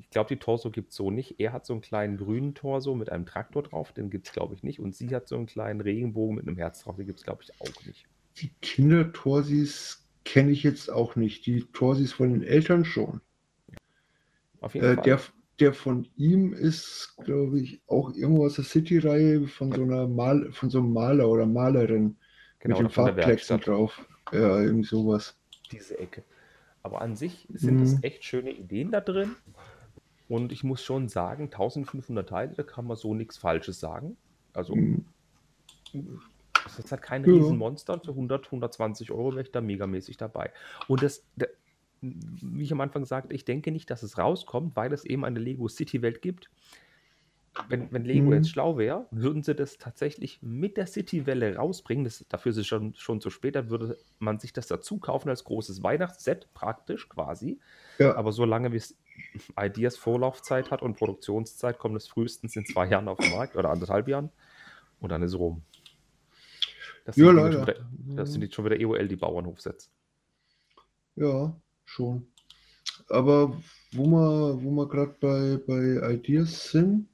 Ich 0.00 0.10
glaube, 0.10 0.28
die 0.28 0.38
Torso 0.38 0.70
gibt 0.70 0.90
es 0.90 0.96
so 0.96 1.10
nicht. 1.10 1.38
Er 1.38 1.52
hat 1.52 1.66
so 1.66 1.72
einen 1.72 1.82
kleinen 1.82 2.16
grünen 2.16 2.54
Torso 2.54 2.94
mit 2.94 3.10
einem 3.10 3.26
Traktor 3.26 3.62
drauf, 3.62 3.92
den 3.92 4.10
gibt 4.10 4.26
es, 4.26 4.32
glaube 4.32 4.54
ich, 4.54 4.62
nicht. 4.62 4.80
Und 4.80 4.94
sie 4.94 5.14
hat 5.14 5.28
so 5.28 5.36
einen 5.36 5.46
kleinen 5.46 5.80
Regenbogen 5.80 6.36
mit 6.36 6.48
einem 6.48 6.56
Herz 6.56 6.82
drauf, 6.82 6.96
den 6.96 7.06
gibt 7.06 7.18
es, 7.18 7.24
glaube 7.24 7.42
ich, 7.42 7.52
auch 7.60 7.86
nicht. 7.86 8.06
Die 8.38 8.50
Kinder-Torsis 8.62 10.06
kenne 10.24 10.50
ich 10.50 10.62
jetzt 10.62 10.90
auch 10.90 11.16
nicht. 11.16 11.46
Die 11.46 11.64
Torsis 11.72 12.12
von 12.12 12.32
den 12.32 12.42
Eltern 12.42 12.84
schon. 12.84 13.20
Auf 14.60 14.74
jeden 14.74 14.86
äh, 14.86 14.94
Fall. 14.94 15.04
Der, 15.04 15.20
der 15.58 15.74
von 15.74 16.08
ihm 16.16 16.52
ist, 16.52 17.16
glaube 17.24 17.60
ich, 17.60 17.82
auch 17.86 18.12
irgendwo 18.14 18.46
aus 18.46 18.54
der 18.54 18.64
City-Reihe 18.64 19.46
von 19.46 19.72
so 19.72 19.82
einer 19.82 20.06
Mal, 20.06 20.50
von 20.52 20.70
so 20.70 20.78
einem 20.78 20.92
Maler 20.92 21.28
oder 21.28 21.46
Malerin 21.46 22.16
genau, 22.58 22.78
mit 22.78 22.86
den 22.86 22.90
Farbplätzen 22.90 23.60
drauf. 23.60 24.06
Ja, 24.32 24.60
irgendwie 24.60 24.86
sowas. 24.86 25.36
Diese 25.72 25.98
Ecke. 25.98 26.24
Aber 26.82 27.02
an 27.02 27.14
sich 27.16 27.46
sind 27.52 27.76
mhm. 27.76 27.80
das 27.80 28.02
echt 28.02 28.24
schöne 28.24 28.52
Ideen 28.52 28.90
da 28.90 29.00
drin. 29.00 29.36
Und 30.30 30.52
ich 30.52 30.62
muss 30.62 30.82
schon 30.82 31.08
sagen, 31.08 31.46
1500 31.46 32.28
Teile, 32.28 32.52
da 32.54 32.62
kann 32.62 32.86
man 32.86 32.96
so 32.96 33.14
nichts 33.14 33.36
Falsches 33.36 33.80
sagen. 33.80 34.16
Also 34.52 34.76
mhm. 34.76 35.04
Das 36.64 36.78
ist 36.78 36.92
halt 36.92 37.02
kein 37.02 37.24
ja. 37.24 37.32
Riesenmonster. 37.32 38.00
Für 38.00 38.12
100, 38.12 38.46
120 38.46 39.10
Euro 39.10 39.32
wäre 39.32 39.42
ich 39.42 39.50
da 39.50 39.60
megamäßig 39.60 40.16
dabei. 40.16 40.52
Und 40.88 41.02
das, 41.02 41.24
wie 42.00 42.62
ich 42.62 42.72
am 42.72 42.80
Anfang 42.80 43.04
sagte, 43.04 43.34
ich 43.34 43.44
denke 43.44 43.72
nicht, 43.72 43.90
dass 43.90 44.04
es 44.04 44.18
rauskommt, 44.18 44.76
weil 44.76 44.92
es 44.92 45.04
eben 45.04 45.24
eine 45.24 45.40
Lego 45.40 45.66
City-Welt 45.68 46.22
gibt. 46.22 46.48
Wenn, 47.68 47.90
wenn 47.90 48.04
Lego 48.04 48.26
mhm. 48.26 48.34
jetzt 48.34 48.50
schlau 48.50 48.78
wäre, 48.78 49.06
würden 49.10 49.42
sie 49.42 49.56
das 49.56 49.78
tatsächlich 49.78 50.40
mit 50.40 50.76
der 50.76 50.86
City-Welle 50.86 51.56
rausbringen. 51.56 52.04
Das, 52.04 52.24
dafür 52.28 52.50
ist 52.50 52.58
es 52.58 52.68
schon, 52.68 52.94
schon 52.94 53.20
zu 53.20 53.30
spät. 53.30 53.56
Dann 53.56 53.70
würde 53.70 53.98
man 54.20 54.38
sich 54.38 54.52
das 54.52 54.68
dazu 54.68 54.98
kaufen 54.98 55.28
als 55.28 55.42
großes 55.42 55.82
Weihnachtsset, 55.82 56.48
praktisch 56.54 57.08
quasi. 57.08 57.58
Ja. 57.98 58.14
Aber 58.14 58.30
solange 58.30 58.70
wie 58.70 58.76
es 58.76 58.96
Ideas 59.58 59.96
Vorlaufzeit 59.96 60.70
hat 60.70 60.82
und 60.82 60.96
Produktionszeit, 60.96 61.78
kommt 61.78 61.96
es 61.96 62.08
frühestens 62.08 62.56
in 62.56 62.64
zwei 62.66 62.86
Jahren 62.86 63.08
auf 63.08 63.18
den 63.18 63.30
Markt 63.32 63.56
oder 63.56 63.70
anderthalb 63.70 64.08
Jahren. 64.08 64.30
Und 65.00 65.10
dann 65.10 65.22
ist 65.22 65.34
rum. 65.34 65.62
Das 67.04 67.16
ja, 67.16 67.30
leider. 67.30 67.62
Wieder, 67.62 67.74
das 68.16 68.32
sind 68.32 68.42
jetzt 68.42 68.54
schon 68.54 68.64
wieder 68.64 68.78
EOL, 68.78 69.08
die 69.08 69.16
Bauernhofsets. 69.16 69.90
Ja, 71.16 71.54
schon. 71.84 72.26
Aber 73.08 73.60
wo 73.92 74.06
wir, 74.06 74.62
wo 74.62 74.70
wir 74.70 74.88
gerade 74.88 75.14
bei, 75.20 75.58
bei 75.66 76.14
Ideas 76.14 76.70
sind, 76.70 77.08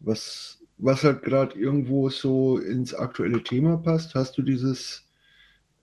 was, 0.00 0.62
was 0.78 1.04
halt 1.04 1.22
gerade 1.22 1.58
irgendwo 1.58 2.10
so 2.10 2.58
ins 2.58 2.94
aktuelle 2.94 3.42
Thema 3.42 3.76
passt, 3.76 4.14
hast 4.14 4.36
du 4.36 4.42
dieses 4.42 5.06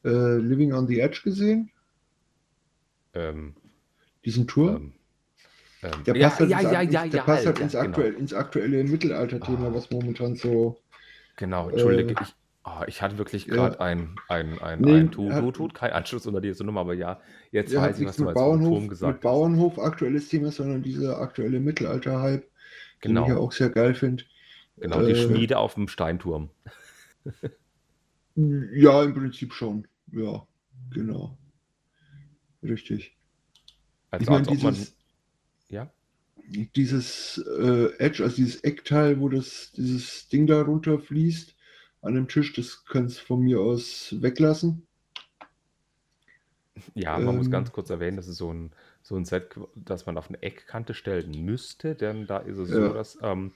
äh, 0.04 0.38
Living 0.38 0.74
on 0.74 0.88
the 0.88 1.00
Edge 1.00 1.22
gesehen? 1.24 1.72
Ähm, 3.14 3.56
Diesen 4.26 4.48
Tour? 4.48 4.76
Ähm, 4.76 4.94
ähm, 5.84 6.04
der 6.06 6.14
passt 6.14 6.40
halt, 6.40 6.50
ja, 6.50 6.60
ins, 6.60 6.72
ja, 6.72 6.82
ja, 6.82 7.08
der 7.08 7.22
passt 7.22 7.46
halt 7.46 7.60
ins, 7.60 7.74
genau. 7.74 7.84
aktuell, 7.84 8.14
ins 8.14 8.34
aktuelle 8.34 8.84
Mittelalter-Thema, 8.84 9.70
oh. 9.70 9.76
was 9.76 9.92
momentan 9.92 10.36
so. 10.36 10.80
Genau, 11.36 11.70
entschuldige, 11.70 12.12
äh, 12.12 12.24
ich, 12.24 12.36
Oh, 12.66 12.84
ich 12.88 13.02
hatte 13.02 13.18
wirklich 13.18 13.46
gerade 13.46 13.76
ja. 13.76 13.82
ein, 13.82 14.16
ein, 14.30 14.58
ein, 14.60 14.80
nee, 14.80 15.00
ein 15.02 15.12
tut, 15.12 15.34
tut, 15.34 15.56
tut, 15.56 15.74
kein 15.74 15.92
Anschluss 15.92 16.26
unter 16.26 16.40
diese 16.40 16.64
Nummer, 16.64 16.80
aber 16.80 16.94
ja, 16.94 17.20
jetzt 17.52 17.76
weiß 17.76 18.00
ich, 18.00 18.08
was 18.08 18.16
du 18.16 18.26
als 18.26 18.36
Bauernhof, 18.36 18.88
gesagt 18.88 19.16
mit 19.16 19.22
Bauernhof 19.22 19.78
aktuelles 19.80 20.30
Thema, 20.30 20.50
sondern 20.50 20.82
dieser 20.82 21.20
aktuelle 21.20 21.60
Mittelalter-Hype, 21.60 22.50
genau. 23.02 23.22
den 23.22 23.32
ich 23.32 23.36
ja 23.36 23.42
auch 23.42 23.52
sehr 23.52 23.70
geil 23.70 23.94
finde. 23.94 24.24
Genau, 24.78 25.02
äh, 25.02 25.14
die 25.14 25.20
Schmiede 25.20 25.58
auf 25.58 25.74
dem 25.74 25.90
Steinturm. 25.90 26.52
ja, 28.36 29.04
im 29.04 29.14
Prinzip 29.14 29.54
schon. 29.54 29.86
Ja, 30.14 30.48
genau. 30.92 31.38
Richtig. 32.64 33.18
Also, 34.14 34.24
ich 34.24 34.30
mein, 34.30 34.40
als 34.42 34.48
dieses, 34.48 34.64
man, 34.64 34.88
ja? 35.70 35.92
Dieses 36.76 37.40
äh, 37.40 37.98
Edge, 37.98 38.24
also 38.24 38.36
dieses 38.36 38.64
Eckteil, 38.64 39.20
wo 39.20 39.28
das, 39.28 39.72
dieses 39.76 40.28
Ding 40.28 40.46
da 40.46 40.62
runterfließt, 40.62 41.56
an 42.04 42.14
dem 42.14 42.28
Tisch. 42.28 42.54
Das 42.54 42.86
kannst 42.86 43.22
du 43.22 43.26
von 43.26 43.40
mir 43.40 43.60
aus 43.60 44.16
weglassen. 44.20 44.86
Ja, 46.94 47.18
man 47.18 47.30
ähm, 47.30 47.38
muss 47.38 47.50
ganz 47.50 47.72
kurz 47.72 47.90
erwähnen, 47.90 48.18
das 48.18 48.28
ist 48.28 48.38
so 48.38 48.54
ein, 48.54 48.72
so 49.02 49.16
ein 49.16 49.26
Set, 49.26 49.56
das 49.74 50.06
man 50.06 50.18
auf 50.18 50.30
eine 50.30 50.42
Eckkante 50.44 50.94
stellen 50.94 51.44
müsste, 51.44 51.96
denn 51.96 52.28
da 52.28 52.38
ist 52.38 52.58
es 52.58 52.70
ja. 52.70 52.76
so, 52.76 52.94
dass 52.94 53.18
ähm, 53.24 53.54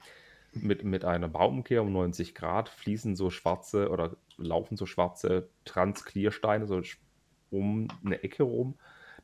mit, 0.53 0.83
mit 0.83 1.05
einer 1.05 1.27
Baumumkehr 1.27 1.83
um 1.83 1.93
90 1.93 2.33
Grad 2.33 2.69
fließen 2.69 3.15
so 3.15 3.29
schwarze 3.29 3.89
oder 3.89 4.17
laufen 4.37 4.75
so 4.75 4.87
schwarze 4.87 5.49
Transkliersteine 5.65 6.65
so 6.65 6.81
um 7.51 7.89
eine 8.03 8.23
Ecke 8.23 8.41
rum. 8.41 8.73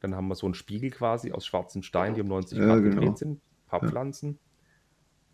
Dann 0.04 0.16
haben 0.16 0.28
wir 0.28 0.36
so 0.36 0.46
einen 0.46 0.54
Spiegel 0.54 0.90
quasi 0.90 1.32
aus 1.32 1.46
schwarzen 1.46 1.82
Steinen, 1.82 2.14
die 2.14 2.22
um 2.22 2.28
90 2.28 2.60
Grad 2.60 2.68
ja, 2.68 2.76
genau. 2.76 2.96
gedreht 2.96 3.18
sind, 3.18 3.32
ein 3.38 3.68
paar 3.68 3.82
ja. 3.82 3.90
Pflanzen. 3.90 4.38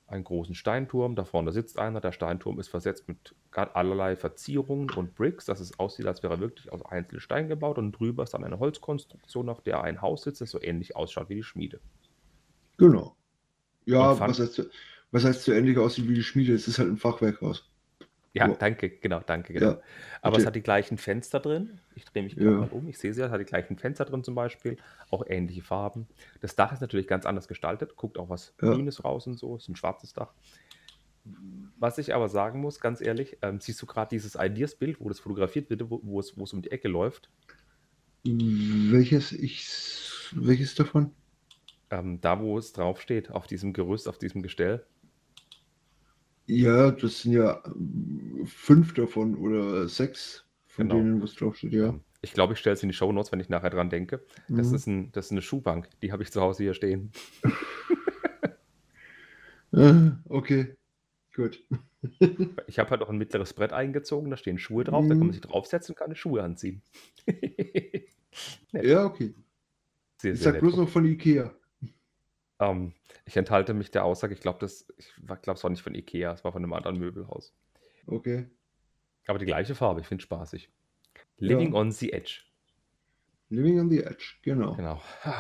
einen 0.06 0.24
großen 0.24 0.54
Steinturm. 0.54 1.16
Da 1.16 1.26
vorne 1.26 1.52
sitzt 1.52 1.80
einer. 1.80 2.02
Der 2.02 2.12
Steinturm 2.12 2.60
ist 2.60 2.68
versetzt 2.68 3.08
mit 3.08 3.34
allerlei 3.52 4.16
Verzierungen 4.16 4.92
und 4.92 5.16
Bricks, 5.16 5.46
dass 5.46 5.60
es 5.60 5.80
aussieht, 5.80 6.06
als 6.06 6.22
wäre 6.22 6.36
er 6.36 6.40
wirklich 6.40 6.72
aus 6.72 6.86
einzelnen 6.86 7.20
Steinen 7.20 7.50
gebaut. 7.50 7.80
Und 7.80 7.94
drüber 7.94 8.22
ist 8.22 8.36
dann 8.36 8.44
eine 8.44 8.60
Holzkonstruktion, 8.60 9.50
auf 9.50 9.62
der 9.62 9.84
ein 9.84 10.04
Haus 10.04 10.22
sitzt, 10.22 10.42
das 10.42 10.52
so 10.52 10.62
ähnlich 10.62 10.96
ausschaut 10.96 11.30
wie 11.30 11.36
die 11.36 11.44
Schmiede. 11.44 11.80
Genau. 12.78 13.16
Ja, 13.86 14.20
was 14.20 14.40
heißt, 14.40 14.70
was 15.10 15.26
heißt 15.26 15.46
so 15.46 15.52
ähnlich 15.52 15.80
aussieht 15.80 16.08
wie 16.08 16.14
die 16.14 16.24
Schmiede? 16.24 16.54
Es 16.54 16.68
ist 16.68 16.78
halt 16.78 16.90
ein 16.90 16.98
Fachwerkhaus. 16.98 17.69
Ja, 18.34 18.50
oh. 18.50 18.56
danke, 18.58 18.90
genau, 18.90 19.22
danke, 19.26 19.54
genau. 19.54 19.72
Ja, 19.72 19.82
Aber 20.22 20.38
es 20.38 20.46
hat 20.46 20.56
die 20.56 20.62
gleichen 20.62 20.98
Fenster 20.98 21.40
drin. 21.40 21.80
Ich 21.96 22.06
drehe 22.06 22.22
mich 22.22 22.36
gerade 22.36 22.52
ja. 22.52 22.58
mal 22.58 22.70
um. 22.70 22.88
Ich 22.88 23.00
sehe 23.00 23.14
sie, 23.14 23.22
es 23.22 23.32
hat 23.32 23.42
die 23.42 23.46
gleichen 23.46 23.78
Fenster 23.78 24.06
drin 24.06 24.24
zum 24.24 24.36
Beispiel. 24.36 24.78
Auch 25.10 25.24
ähnliche 25.28 25.64
Farben. 25.64 26.08
Das 26.40 26.56
Dach 26.56 26.72
ist 26.72 26.82
natürlich 26.82 27.08
ganz 27.08 27.26
anders 27.26 27.48
gestaltet. 27.48 27.96
Guckt 27.96 28.20
auch 28.20 28.30
was 28.30 28.54
ja. 28.62 28.72
Grünes 28.72 29.04
raus 29.04 29.26
und 29.26 29.38
so. 29.38 29.56
Ist 29.56 29.68
ein 29.68 29.76
schwarzes 29.76 30.14
Dach. 30.14 30.34
Was 31.80 31.98
ich 31.98 32.14
aber 32.14 32.30
sagen 32.30 32.62
muss, 32.62 32.80
ganz 32.80 33.02
ehrlich, 33.02 33.38
ähm, 33.42 33.60
siehst 33.60 33.82
du 33.82 33.86
gerade 33.86 34.10
dieses 34.10 34.36
Ideas-Bild, 34.36 35.00
wo 35.00 35.10
das 35.10 35.20
fotografiert 35.20 35.70
wird, 35.70 35.90
wo, 35.90 36.00
wo, 36.04 36.20
es, 36.20 36.38
wo 36.38 36.44
es 36.44 36.54
um 36.54 36.62
die 36.62 36.72
Ecke 36.72 36.88
läuft? 36.88 37.30
Welches, 38.24 39.32
ich, 39.32 39.68
welches 40.34 40.76
davon? 40.76 41.12
Ähm, 41.90 42.22
da, 42.22 42.40
wo 42.40 42.58
es 42.58 42.74
draufsteht, 42.74 43.32
auf 43.32 43.48
diesem 43.48 43.74
Gerüst, 43.74 44.08
auf 44.08 44.18
diesem 44.18 44.42
Gestell. 44.44 44.86
Ja, 46.50 46.90
das 46.90 47.22
sind 47.22 47.34
ja 47.34 47.62
fünf 48.46 48.96
davon 48.96 49.36
oder 49.36 49.88
sechs 49.88 50.46
von 50.66 50.90
genau. 50.90 51.00
denen, 51.00 51.22
was 51.22 51.36
draufsteht, 51.36 51.74
ja. 51.74 51.94
Ich 52.22 52.34
glaube, 52.34 52.54
ich 52.54 52.60
stelle 52.60 52.74
es 52.74 52.82
in 52.82 52.90
die 52.90 52.96
Show 52.96 53.12
Notes, 53.12 53.32
wenn 53.32 53.40
ich 53.40 53.50
nachher 53.50 53.70
dran 53.70 53.92
denke. 53.92 54.26
Das, 54.48 54.70
mhm. 54.70 54.76
ist, 54.76 54.88
ein, 54.88 55.12
das 55.12 55.28
ist 55.28 55.32
eine 55.32 55.44
Schuhbank, 55.44 55.88
die 56.02 56.12
habe 56.12 56.24
ich 56.24 56.32
zu 56.32 56.42
Hause 56.42 56.64
hier 56.64 56.74
stehen. 56.74 57.12
Ah, 59.72 60.18
okay, 60.28 60.76
gut. 61.36 61.64
ich 62.66 62.80
habe 62.80 62.90
halt 62.90 63.04
auch 63.04 63.10
ein 63.10 63.20
mittleres 63.20 63.54
Brett 63.54 63.72
eingezogen, 63.72 64.32
da 64.32 64.36
stehen 64.36 64.58
Schuhe 64.58 64.84
drauf, 64.84 65.04
mhm. 65.04 65.10
da 65.10 65.14
kann 65.14 65.20
man 65.20 65.28
mhm. 65.28 65.34
sich 65.34 65.42
draufsetzen 65.42 65.94
und 65.94 66.00
kann 66.00 66.16
Schuhe 66.16 66.42
anziehen. 66.42 66.82
ja, 68.72 69.06
okay. 69.06 69.36
Sehr, 70.18 70.34
ich 70.34 70.40
sehr 70.40 70.54
sag 70.54 70.60
bloß 70.60 70.78
noch 70.78 70.90
von 70.90 71.06
Ikea. 71.06 71.54
Ähm, 72.60 72.94
ich 73.26 73.38
enthalte 73.38 73.74
mich 73.74 73.92
der 73.92 74.04
Aussage, 74.04 74.34
ich 74.34 74.42
glaube, 74.42 74.60
das, 74.60 74.88
ich 74.98 75.14
glaube, 75.26 75.58
es 75.58 75.64
war 75.64 75.70
nicht 75.70 75.82
von 75.82 75.96
Ikea, 75.96 76.34
es 76.34 76.44
war 76.44 76.52
von 76.52 76.64
einem 76.64 76.74
anderen 76.74 76.98
Möbelhaus. 76.98 77.54
Okay. 78.06 78.48
Aber 79.28 79.40
die 79.40 79.46
gleiche 79.46 79.76
Farbe, 79.76 80.02
ich 80.02 80.08
finde 80.08 80.22
es 80.22 80.24
spaßig. 80.24 80.70
Living 81.38 81.74
ja. 81.74 81.80
on 81.80 81.92
the 81.92 82.12
Edge. 82.12 82.42
Living 83.50 83.80
on 83.80 83.90
the 83.90 84.04
Edge, 84.04 84.36
genau. 84.42 84.76
Genau. 84.76 85.02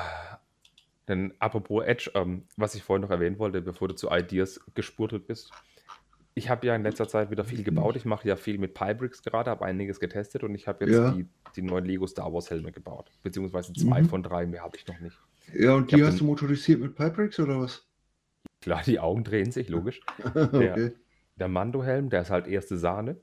Denn 1.07 1.33
apropos 1.39 1.83
Edge, 1.83 2.11
ähm, 2.13 2.45
was 2.55 2.75
ich 2.75 2.83
vorhin 2.83 3.01
noch 3.01 3.09
erwähnen 3.09 3.39
wollte, 3.39 3.61
bevor 3.61 3.87
du 3.87 3.95
zu 3.95 4.09
Ideas 4.11 4.59
gespurtet 4.75 5.27
bist. 5.27 5.51
Ich 6.35 6.49
habe 6.49 6.67
ja 6.67 6.75
in 6.75 6.83
letzter 6.83 7.07
Zeit 7.07 7.31
wieder 7.31 7.43
viel 7.43 7.63
gebaut. 7.63 7.95
Ich 7.95 8.05
mache 8.05 8.27
ja 8.27 8.35
viel 8.35 8.59
mit 8.59 8.75
Pybricks 8.75 9.23
gerade, 9.23 9.49
habe 9.49 9.65
einiges 9.65 9.99
getestet 9.99 10.43
und 10.43 10.53
ich 10.53 10.67
habe 10.67 10.85
jetzt 10.85 10.95
ja. 10.95 11.11
die, 11.11 11.27
die 11.55 11.63
neuen 11.63 11.83
Lego 11.83 12.05
Star 12.05 12.31
Wars 12.31 12.49
Helme 12.51 12.71
gebaut. 12.71 13.11
Beziehungsweise 13.23 13.73
zwei 13.73 14.03
mhm. 14.03 14.05
von 14.05 14.23
drei, 14.23 14.45
mehr 14.45 14.61
habe 14.61 14.77
ich 14.77 14.87
noch 14.87 14.99
nicht. 14.99 15.19
Ja, 15.53 15.75
und 15.75 15.91
die 15.91 16.03
hast 16.03 16.19
du 16.19 16.25
motorisiert 16.25 16.79
mit 16.79 16.95
Piperex 16.95 17.39
oder 17.39 17.61
was? 17.61 17.87
Klar, 18.61 18.83
die 18.85 18.99
Augen 18.99 19.23
drehen 19.23 19.51
sich, 19.51 19.69
logisch. 19.69 20.01
okay. 20.35 20.73
Der, 20.75 20.91
der 21.37 21.47
Mando-Helm, 21.47 22.09
der 22.09 22.21
ist 22.21 22.29
halt 22.29 22.47
erste 22.47 22.77
Sahne. 22.77 23.17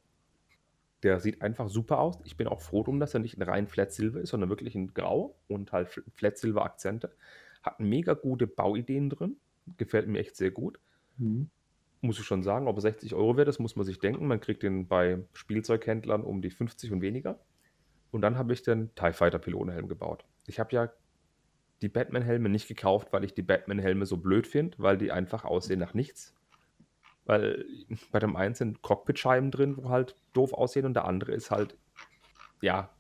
Der 1.02 1.20
sieht 1.20 1.42
einfach 1.42 1.68
super 1.68 1.98
aus. 1.98 2.18
Ich 2.24 2.36
bin 2.36 2.46
auch 2.48 2.60
froh 2.60 2.82
drum, 2.82 2.98
dass 2.98 3.14
er 3.14 3.20
nicht 3.20 3.36
ein 3.36 3.42
rein 3.42 3.66
Flat 3.66 3.92
Silver 3.92 4.20
ist, 4.20 4.30
sondern 4.30 4.48
wirklich 4.48 4.74
ein 4.74 4.94
Grau 4.94 5.36
und 5.46 5.72
halt 5.72 6.02
Flat 6.14 6.38
Silver 6.38 6.64
Akzente. 6.64 7.14
Hat 7.62 7.80
mega 7.80 8.14
gute 8.14 8.46
Bauideen 8.46 9.10
drin. 9.10 9.36
Gefällt 9.76 10.08
mir 10.08 10.20
echt 10.20 10.36
sehr 10.36 10.50
gut. 10.50 10.78
Mhm. 11.18 11.50
Muss 12.00 12.18
ich 12.18 12.24
schon 12.24 12.42
sagen, 12.42 12.66
ob 12.66 12.76
er 12.76 12.82
60 12.82 13.14
Euro 13.14 13.36
wert 13.36 13.48
ist, 13.48 13.58
muss 13.58 13.76
man 13.76 13.84
sich 13.84 13.98
denken. 13.98 14.26
Man 14.26 14.40
kriegt 14.40 14.62
den 14.62 14.86
bei 14.86 15.18
Spielzeughändlern 15.32 16.22
um 16.22 16.40
die 16.40 16.50
50 16.50 16.92
und 16.92 17.02
weniger. 17.02 17.40
Und 18.10 18.22
dann 18.22 18.38
habe 18.38 18.52
ich 18.52 18.62
den 18.62 18.94
TIE 18.94 19.12
Fighter 19.12 19.38
Pylonenhelm 19.38 19.88
gebaut. 19.88 20.24
Ich 20.46 20.58
habe 20.58 20.74
ja 20.74 20.90
die 21.82 21.88
Batman-Helme 21.88 22.48
nicht 22.48 22.68
gekauft, 22.68 23.12
weil 23.12 23.24
ich 23.24 23.34
die 23.34 23.42
Batman-Helme 23.42 24.06
so 24.06 24.16
blöd 24.16 24.46
finde, 24.46 24.78
weil 24.78 24.96
die 24.96 25.12
einfach 25.12 25.44
aussehen 25.44 25.80
nach 25.80 25.94
nichts. 25.94 26.34
Weil 27.24 27.66
bei 28.12 28.18
dem 28.18 28.36
einen 28.36 28.54
sind 28.54 28.82
Cockpit-Scheiben 28.82 29.50
drin, 29.50 29.76
wo 29.76 29.90
halt 29.90 30.16
doof 30.32 30.52
aussehen 30.52 30.86
und 30.86 30.94
der 30.94 31.04
andere 31.04 31.32
ist 31.32 31.50
halt, 31.50 31.76
ja, 32.62 32.90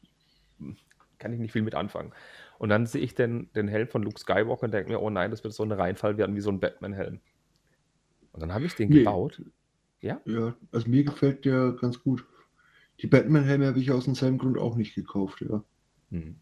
kann 1.18 1.32
ich 1.32 1.38
nicht 1.38 1.52
viel 1.52 1.62
mit 1.62 1.74
anfangen. 1.74 2.12
Und 2.58 2.70
dann 2.70 2.86
sehe 2.86 3.02
ich 3.02 3.14
den, 3.14 3.50
den 3.52 3.68
Helm 3.68 3.88
von 3.88 4.02
Luke 4.02 4.18
Skywalker 4.18 4.64
und 4.64 4.74
denke 4.74 4.90
mir, 4.90 5.00
oh 5.00 5.10
nein, 5.10 5.30
das 5.30 5.44
wird 5.44 5.54
so 5.54 5.62
ein 5.62 5.72
Reinfall 5.72 6.16
werden 6.18 6.34
wie 6.36 6.40
so 6.40 6.50
ein 6.50 6.60
Batman-Helm. 6.60 7.20
Und 8.32 8.40
dann 8.40 8.52
habe 8.52 8.64
ich 8.64 8.74
den 8.74 8.88
nee. 8.88 8.98
gebaut. 8.98 9.42
Ja? 10.00 10.20
Ja, 10.24 10.54
also 10.72 10.88
mir 10.88 11.04
gefällt 11.04 11.44
der 11.44 11.72
ganz 11.72 12.02
gut. 12.02 12.26
Die 13.00 13.06
Batman-Helme 13.06 13.66
habe 13.66 13.78
ich 13.78 13.90
aus 13.90 14.04
demselben 14.04 14.38
Grund 14.38 14.58
auch 14.58 14.76
nicht 14.76 14.94
gekauft, 14.94 15.42
ja. 15.42 15.62
Hm. 16.10 16.36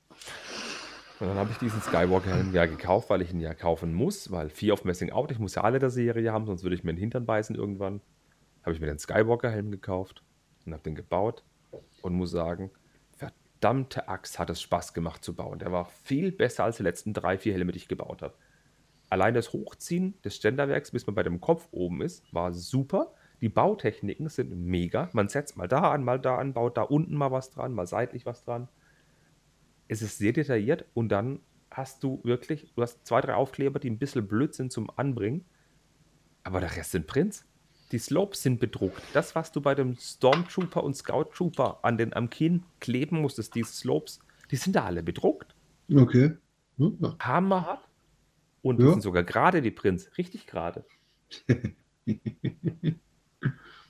Und 1.20 1.28
dann 1.28 1.36
habe 1.36 1.50
ich 1.52 1.58
diesen 1.58 1.80
Skywalker-Helm 1.80 2.52
ja 2.52 2.66
gekauft, 2.66 3.08
weil 3.08 3.22
ich 3.22 3.32
ihn 3.32 3.40
ja 3.40 3.54
kaufen 3.54 3.94
muss, 3.94 4.32
weil 4.32 4.48
Fear 4.48 4.74
of 4.74 4.84
Messing 4.84 5.12
Out, 5.12 5.30
ich 5.30 5.38
muss 5.38 5.54
ja 5.54 5.62
alle 5.62 5.78
der 5.78 5.90
Serie 5.90 6.32
haben, 6.32 6.46
sonst 6.46 6.64
würde 6.64 6.74
ich 6.74 6.82
mir 6.82 6.92
den 6.92 6.98
Hintern 6.98 7.24
beißen 7.24 7.54
irgendwann. 7.54 8.00
Habe 8.62 8.74
ich 8.74 8.80
mir 8.80 8.88
den 8.88 8.98
Skywalker-Helm 8.98 9.70
gekauft 9.70 10.22
und 10.66 10.72
habe 10.72 10.82
den 10.82 10.96
gebaut 10.96 11.44
und 12.02 12.14
muss 12.14 12.32
sagen, 12.32 12.70
verdammte 13.16 14.08
Axt 14.08 14.40
hat 14.40 14.50
es 14.50 14.60
Spaß 14.60 14.92
gemacht 14.92 15.22
zu 15.22 15.34
bauen. 15.34 15.60
Der 15.60 15.70
war 15.70 15.84
viel 15.84 16.32
besser 16.32 16.64
als 16.64 16.78
die 16.78 16.82
letzten 16.82 17.12
drei, 17.12 17.38
vier 17.38 17.52
Helme, 17.52 17.70
die 17.70 17.78
ich 17.78 17.88
gebaut 17.88 18.20
habe. 18.20 18.34
Allein 19.08 19.34
das 19.34 19.52
Hochziehen 19.52 20.14
des 20.24 20.34
Ständerwerks, 20.34 20.90
bis 20.90 21.06
man 21.06 21.14
bei 21.14 21.22
dem 21.22 21.40
Kopf 21.40 21.68
oben 21.70 22.02
ist, 22.02 22.24
war 22.34 22.52
super. 22.52 23.12
Die 23.40 23.48
Bautechniken 23.48 24.28
sind 24.28 24.50
mega. 24.56 25.10
Man 25.12 25.28
setzt 25.28 25.56
mal 25.56 25.68
da 25.68 25.92
an, 25.92 26.02
mal 26.02 26.18
da 26.18 26.38
an, 26.38 26.54
baut 26.54 26.76
da 26.76 26.82
unten 26.82 27.14
mal 27.14 27.30
was 27.30 27.50
dran, 27.50 27.72
mal 27.72 27.86
seitlich 27.86 28.26
was 28.26 28.42
dran 28.42 28.68
es 29.88 30.02
ist 30.02 30.18
sehr 30.18 30.32
detailliert 30.32 30.84
und 30.94 31.08
dann 31.10 31.40
hast 31.70 32.02
du 32.02 32.20
wirklich, 32.22 32.72
du 32.74 32.82
hast 32.82 33.06
zwei, 33.06 33.20
drei 33.20 33.34
Aufkleber, 33.34 33.78
die 33.78 33.90
ein 33.90 33.98
bisschen 33.98 34.26
blöd 34.26 34.54
sind 34.54 34.72
zum 34.72 34.90
Anbringen, 34.96 35.44
aber 36.42 36.60
der 36.60 36.76
Rest 36.76 36.92
sind 36.92 37.06
Prints. 37.06 37.46
Die 37.92 37.98
Slopes 37.98 38.42
sind 38.42 38.60
bedruckt. 38.60 39.02
Das, 39.12 39.34
was 39.34 39.52
du 39.52 39.60
bei 39.60 39.74
dem 39.74 39.96
Stormtrooper 39.96 40.82
und 40.82 40.94
Scout 40.94 41.26
Trooper 41.34 41.80
an 41.82 41.98
den, 41.98 42.12
am 42.12 42.30
Kinn 42.30 42.64
kleben 42.80 43.20
musstest, 43.20 43.54
diese 43.54 43.72
Slopes, 43.72 44.20
die 44.50 44.56
sind 44.56 44.74
da 44.74 44.84
alle 44.84 45.02
bedruckt. 45.02 45.54
Okay. 45.92 46.36
Ja. 46.78 47.16
Hammerhart. 47.20 47.86
Und 48.62 48.80
ja. 48.80 48.90
sind 48.90 49.02
sogar 49.02 49.24
gerade 49.24 49.60
die 49.60 49.70
Prints, 49.70 50.10
richtig 50.16 50.46
gerade. 50.46 50.84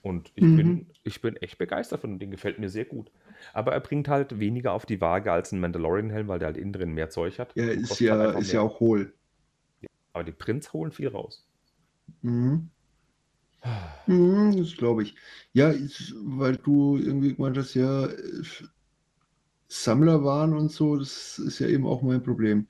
und 0.04 0.32
ich, 0.34 0.44
mhm. 0.44 0.56
bin, 0.56 0.86
ich 1.02 1.22
bin 1.22 1.36
echt 1.36 1.56
begeistert 1.56 2.02
von 2.02 2.10
dem 2.10 2.18
Ding, 2.18 2.30
gefällt 2.30 2.58
mir 2.58 2.68
sehr 2.68 2.84
gut. 2.84 3.10
Aber 3.54 3.72
er 3.72 3.80
bringt 3.80 4.06
halt 4.06 4.38
weniger 4.38 4.72
auf 4.72 4.84
die 4.84 5.00
Waage 5.00 5.32
als 5.32 5.50
ein 5.50 5.60
Mandalorian-Helm, 5.60 6.28
weil 6.28 6.38
der 6.38 6.48
halt 6.48 6.58
innen 6.58 6.74
drin 6.74 6.92
mehr 6.92 7.08
Zeug 7.08 7.38
hat. 7.38 7.56
Ja, 7.56 7.68
ist 7.68 7.98
ja, 8.00 8.18
halt 8.18 8.38
ist 8.38 8.52
ja 8.52 8.60
auch 8.60 8.80
hohl. 8.80 9.14
Aber 10.12 10.22
die 10.22 10.32
Prints 10.32 10.74
holen 10.74 10.92
viel 10.92 11.08
raus. 11.08 11.48
Mhm. 12.20 12.68
mhm 14.06 14.54
das 14.58 14.76
glaube 14.76 15.04
ich. 15.04 15.14
Ja, 15.54 15.70
ist, 15.70 16.14
weil 16.18 16.58
du 16.58 16.98
irgendwie 16.98 17.34
gemeint 17.34 17.56
hast, 17.56 17.72
ja, 17.72 18.06
Sammler 19.68 20.22
waren 20.22 20.52
und 20.52 20.70
so, 20.70 20.98
das 20.98 21.38
ist 21.38 21.60
ja 21.60 21.66
eben 21.68 21.86
auch 21.86 22.02
mein 22.02 22.22
Problem. 22.22 22.68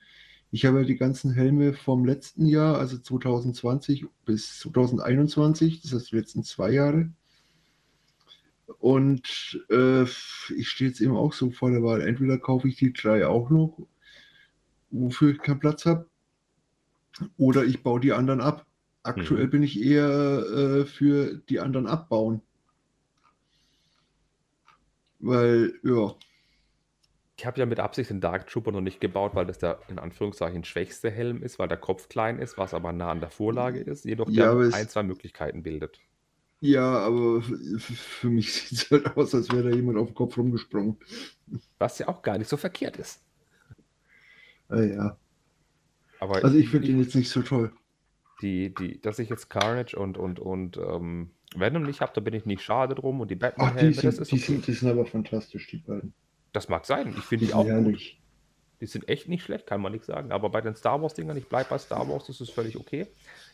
Ich 0.53 0.65
habe 0.67 0.79
ja 0.79 0.85
die 0.85 0.95
ganzen 0.95 1.33
Helme 1.33 1.73
vom 1.73 2.05
letzten 2.05 2.47
Jahr, 2.47 2.79
also 2.79 2.97
2020 2.97 4.07
bis 4.25 4.61
2021, 4.61 5.83
das 5.83 5.95
heißt 5.95 6.13
die 6.13 6.17
letzten 6.17 6.45
zwei 6.45 6.71
Jahre, 6.71 7.11
und 8.79 9.65
äh, 9.71 10.03
ich 10.03 10.69
stehe 10.69 10.91
jetzt 10.91 11.01
eben 11.01 11.17
auch 11.17 11.33
so 11.33 11.51
vor 11.51 11.71
der 11.71 11.83
Wahl. 11.83 12.01
Entweder 12.01 12.39
kaufe 12.39 12.69
ich 12.69 12.77
die 12.77 12.93
drei 12.93 13.27
auch 13.27 13.51
noch, 13.51 13.79
wofür 14.91 15.33
ich 15.33 15.39
keinen 15.39 15.61
Platz 15.61 15.87
habe, 15.87 16.09
oder 17.37 17.65
ich 17.65 17.83
baue 17.83 18.01
die 18.01 18.13
anderen 18.13 18.41
ab. 18.41 18.67
Aktuell 19.03 19.47
mhm. 19.47 19.51
bin 19.51 19.63
ich 19.63 19.83
eher 19.83 20.09
äh, 20.09 20.85
für 20.87 21.37
die 21.49 21.61
anderen 21.61 21.87
abbauen. 21.87 22.41
Weil, 25.19 25.75
ja. 25.83 26.15
Ich 27.37 27.47
habe 27.47 27.59
ja 27.59 27.67
mit 27.67 27.81
Absicht 27.81 28.11
den 28.11 28.21
Dark 28.21 28.47
Trooper 28.47 28.73
noch 28.73 28.81
nicht 28.81 29.01
gebaut, 29.01 29.35
weil 29.35 29.47
das 29.47 29.59
der 29.59 29.81
in 29.89 29.99
Anführungszeichen 29.99 30.65
schwächste 30.65 31.11
Helm 31.11 31.43
ist, 31.43 31.59
weil 31.59 31.69
der 31.69 31.79
Kopf 31.79 32.09
klein 32.09 32.39
ist, 32.39 32.57
was 32.57 32.73
aber 32.73 32.93
nah 32.93 33.11
an 33.11 33.21
der 33.21 33.31
Vorlage 33.31 33.81
ist, 33.81 34.05
jedoch 34.05 34.29
ja, 34.31 34.55
der 34.55 34.75
ein, 34.75 34.89
zwei 34.89 35.03
Möglichkeiten 35.03 35.63
bildet. 35.63 36.01
Ja, 36.65 36.99
aber 37.01 37.43
für 37.43 38.31
mich 38.31 38.51
sieht 38.55 38.79
es 38.79 38.91
halt 38.91 39.15
aus, 39.19 39.35
als 39.35 39.53
wäre 39.53 39.69
da 39.69 39.77
jemand 39.77 39.99
auf 39.99 40.09
den 40.09 40.15
Kopf 40.15 40.39
rumgesprungen. 40.39 40.97
Was 41.79 41.99
ja 41.99 42.09
auch 42.09 42.23
gar 42.23 42.39
nicht 42.39 42.49
so 42.49 42.57
verkehrt 42.57 42.97
ist. 42.97 43.23
Ah, 44.71 44.81
ja. 44.81 45.19
Aber 46.21 46.43
also 46.43 46.57
ich 46.57 46.71
finde 46.71 46.89
ihn 46.89 47.01
jetzt 47.01 47.15
nicht 47.15 47.29
so 47.29 47.43
toll. 47.43 47.71
Die, 48.41 48.75
die, 48.75 48.99
dass 48.99 49.19
ich 49.19 49.29
jetzt 49.29 49.51
Carnage 49.51 49.95
und, 49.95 50.17
und, 50.17 50.41
und 50.41 50.79
ähm, 50.79 51.33
Venom 51.55 51.83
nicht 51.83 52.01
habe, 52.01 52.13
da 52.15 52.23
bin 52.23 52.33
ich 52.33 52.47
nicht 52.47 52.63
schade 52.63 52.95
drum. 52.95 53.21
Und 53.21 53.31
die 53.31 53.37
batman 53.37 53.73
Ach, 53.75 53.79
die, 53.79 53.93
sind, 53.93 54.05
das 54.05 54.19
ist 54.19 54.33
die, 54.33 54.37
okay. 54.37 54.45
sind, 54.45 54.67
die 54.67 54.73
sind 54.73 54.89
aber 54.89 55.05
fantastisch, 55.05 55.67
die 55.67 55.77
beiden. 55.77 56.15
Das 56.55 56.71
mag 56.71 56.87
sein. 56.87 57.15
Ich 57.15 57.25
finde 57.25 57.45
die, 57.45 57.51
die 57.51 57.55
auch 57.55 57.67
herrlich. 57.67 58.15
gut. 58.15 58.81
Die 58.81 58.87
sind 58.87 59.07
echt 59.11 59.29
nicht 59.29 59.45
schlecht, 59.45 59.67
kann 59.67 59.83
man 59.83 59.93
nicht 59.93 60.07
sagen. 60.07 60.33
Aber 60.33 60.49
bei 60.49 60.63
den 60.63 60.77
Star 60.77 61.03
Wars-Dingern, 61.03 61.37
ich 61.37 61.47
bleibe 61.47 61.69
bei 61.69 61.79
Star 61.79 62.09
Wars, 62.09 62.27
das 62.27 62.41
ist 62.41 62.53
völlig 62.53 62.79
okay. 62.79 63.07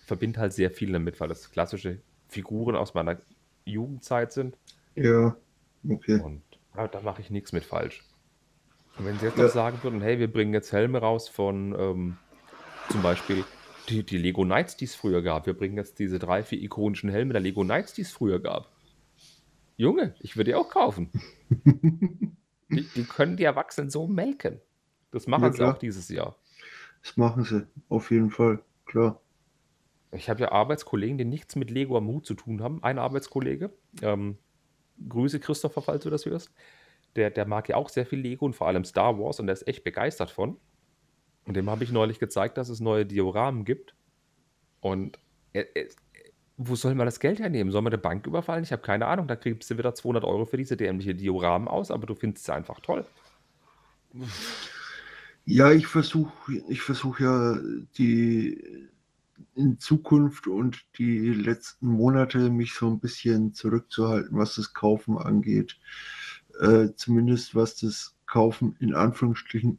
Ich 0.03 0.07
verbinde 0.07 0.39
halt 0.39 0.53
sehr 0.53 0.71
viel 0.71 0.93
damit, 0.93 1.19
weil 1.19 1.29
das 1.29 1.51
klassische 1.51 2.01
Figuren 2.31 2.77
aus 2.77 2.95
meiner 2.95 3.19
Jugendzeit 3.65 4.33
sind. 4.33 4.57
Ja, 4.95 5.37
okay. 5.89 6.21
Und 6.21 6.43
da 6.75 7.01
mache 7.03 7.21
ich 7.21 7.31
nichts 7.31 7.53
mit 7.53 7.65
falsch. 7.65 8.05
Und 8.99 9.07
wenn 9.07 9.19
sie 9.19 9.27
jetzt 9.27 9.39
ja. 9.39 9.45
noch 9.45 9.51
sagen 9.51 9.79
würden, 9.83 10.01
hey, 10.01 10.19
wir 10.19 10.33
bringen 10.33 10.53
jetzt 10.53 10.73
Helme 10.73 10.99
raus 10.99 11.29
von 11.29 11.75
ähm, 11.79 12.17
zum 12.91 13.03
Beispiel 13.03 13.45
die, 13.89 14.05
die 14.05 14.19
Lego 14.19 14.43
Knights, 14.43 14.77
die 14.77 14.85
es 14.85 14.95
früher 14.95 15.23
gab. 15.23 15.47
Wir 15.47 15.55
bringen 15.55 15.77
jetzt 15.77 15.99
diese 15.99 16.19
drei, 16.19 16.43
vier 16.43 16.61
ikonischen 16.63 17.11
Helme 17.11 17.33
der 17.33 17.43
Lego 17.43 17.63
Knights, 17.63 17.93
die 17.95 18.03
es 18.03 18.11
früher 18.11 18.41
gab. 18.41 18.71
Junge, 19.77 20.15
ich 20.21 20.37
würde 20.37 20.51
die 20.51 20.55
auch 20.55 20.69
kaufen. 20.69 21.11
die, 22.69 22.83
die, 22.95 23.05
können 23.05 23.37
die 23.37 23.45
Erwachsenen 23.45 23.91
so 23.91 24.07
melken. 24.07 24.61
Das 25.11 25.27
machen 25.27 25.45
ja, 25.45 25.53
sie 25.53 25.65
auch 25.65 25.79
dieses 25.79 26.09
Jahr. 26.09 26.37
Das 27.03 27.17
machen 27.17 27.45
sie, 27.45 27.67
auf 27.89 28.11
jeden 28.11 28.31
Fall, 28.31 28.63
klar. 28.85 29.21
Ich 30.13 30.29
habe 30.29 30.41
ja 30.41 30.53
Arbeitskollegen, 30.53 31.19
die 31.19 31.25
nichts 31.25 31.57
mit 31.57 31.71
Lego 31.71 31.97
am 31.97 32.09
Hut 32.09 32.27
zu 32.27 32.35
tun 32.35 32.63
haben. 32.63 32.83
Ein 32.83 32.99
Arbeitskollege, 32.99 33.73
ähm, 34.03 34.39
Grüße 35.09 35.41
Christopher, 35.41 35.83
falls 35.83 36.03
du 36.05 36.11
das 36.11 36.27
hörst, 36.27 36.53
der, 37.17 37.31
der 37.31 37.47
mag 37.47 37.69
ja 37.69 37.77
auch 37.77 37.89
sehr 37.89 38.07
viel 38.07 38.21
Lego 38.21 38.45
und 38.45 38.55
vor 38.55 38.67
allem 38.67 38.85
Star 38.85 39.19
Wars 39.19 39.41
und 39.41 39.47
der 39.47 39.55
ist 39.55 39.67
echt 39.67 39.85
begeistert 39.85 40.31
von. 40.31 40.57
Und 41.45 41.57
dem 41.57 41.71
habe 41.71 41.85
ich 41.85 41.93
neulich 41.93 42.19
gezeigt, 42.19 42.59
dass 42.59 42.69
es 42.69 42.81
neue 42.81 43.07
Dioramen 43.07 43.65
gibt. 43.65 43.95
Und 44.81 45.19
er, 45.53 45.75
er, 45.77 45.87
wo 46.57 46.75
soll 46.75 46.95
man 46.95 47.07
das 47.07 47.21
Geld 47.21 47.41
hernehmen? 47.41 47.73
Soll 47.73 47.83
man 47.83 47.93
eine 47.93 48.03
Bank 48.03 48.27
überfallen? 48.27 48.65
Ich 48.65 48.73
habe 48.73 48.83
keine 48.83 49.07
Ahnung. 49.07 49.27
Da 49.27 49.37
kriegst 49.37 49.71
du 49.71 49.79
wieder 49.79 49.95
200 49.95 50.25
Euro 50.25 50.45
für 50.45 50.57
diese 50.57 50.77
dämliche 50.77 51.15
Dioramen 51.15 51.69
aus, 51.69 51.91
aber 51.91 52.07
du 52.07 52.15
findest 52.15 52.47
sie 52.47 52.55
einfach 52.55 52.81
toll. 52.81 53.05
Ja, 55.47 55.73
ich 55.73 55.87
versuche 55.87 56.63
ich 56.69 56.83
versuch 56.83 57.19
ja 57.21 57.59
die 57.97 58.89
in 59.55 59.79
Zukunft 59.79 60.47
und 60.47 60.85
die 60.99 61.29
letzten 61.29 61.89
Monate 61.89 62.51
mich 62.51 62.75
so 62.75 62.89
ein 62.89 63.01
bisschen 63.01 63.55
zurückzuhalten, 63.55 64.37
was 64.37 64.57
das 64.57 64.73
Kaufen 64.73 65.19
angeht. 65.19 65.79
Äh, 66.61 66.89
zumindest 66.97 67.55
was 67.55 67.77
das 67.77 68.17
Kaufen 68.27 68.77
in 68.81 68.95
Anführungsstrichen 68.95 69.79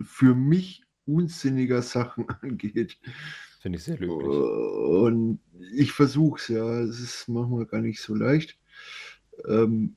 für 0.00 0.34
mich 0.34 0.82
unsinniger 1.06 1.82
Sachen 1.82 2.28
angeht. 2.42 2.98
Finde 3.60 3.78
ich 3.78 3.84
sehr 3.84 3.98
löblich. 3.98 4.28
Und 4.28 5.40
ich 5.74 5.92
versuche 5.92 6.38
es, 6.38 6.48
ja. 6.48 6.80
Es 6.80 7.00
ist 7.00 7.28
manchmal 7.28 7.66
gar 7.66 7.80
nicht 7.80 8.00
so 8.00 8.14
leicht. 8.14 8.58
Ähm, 9.46 9.96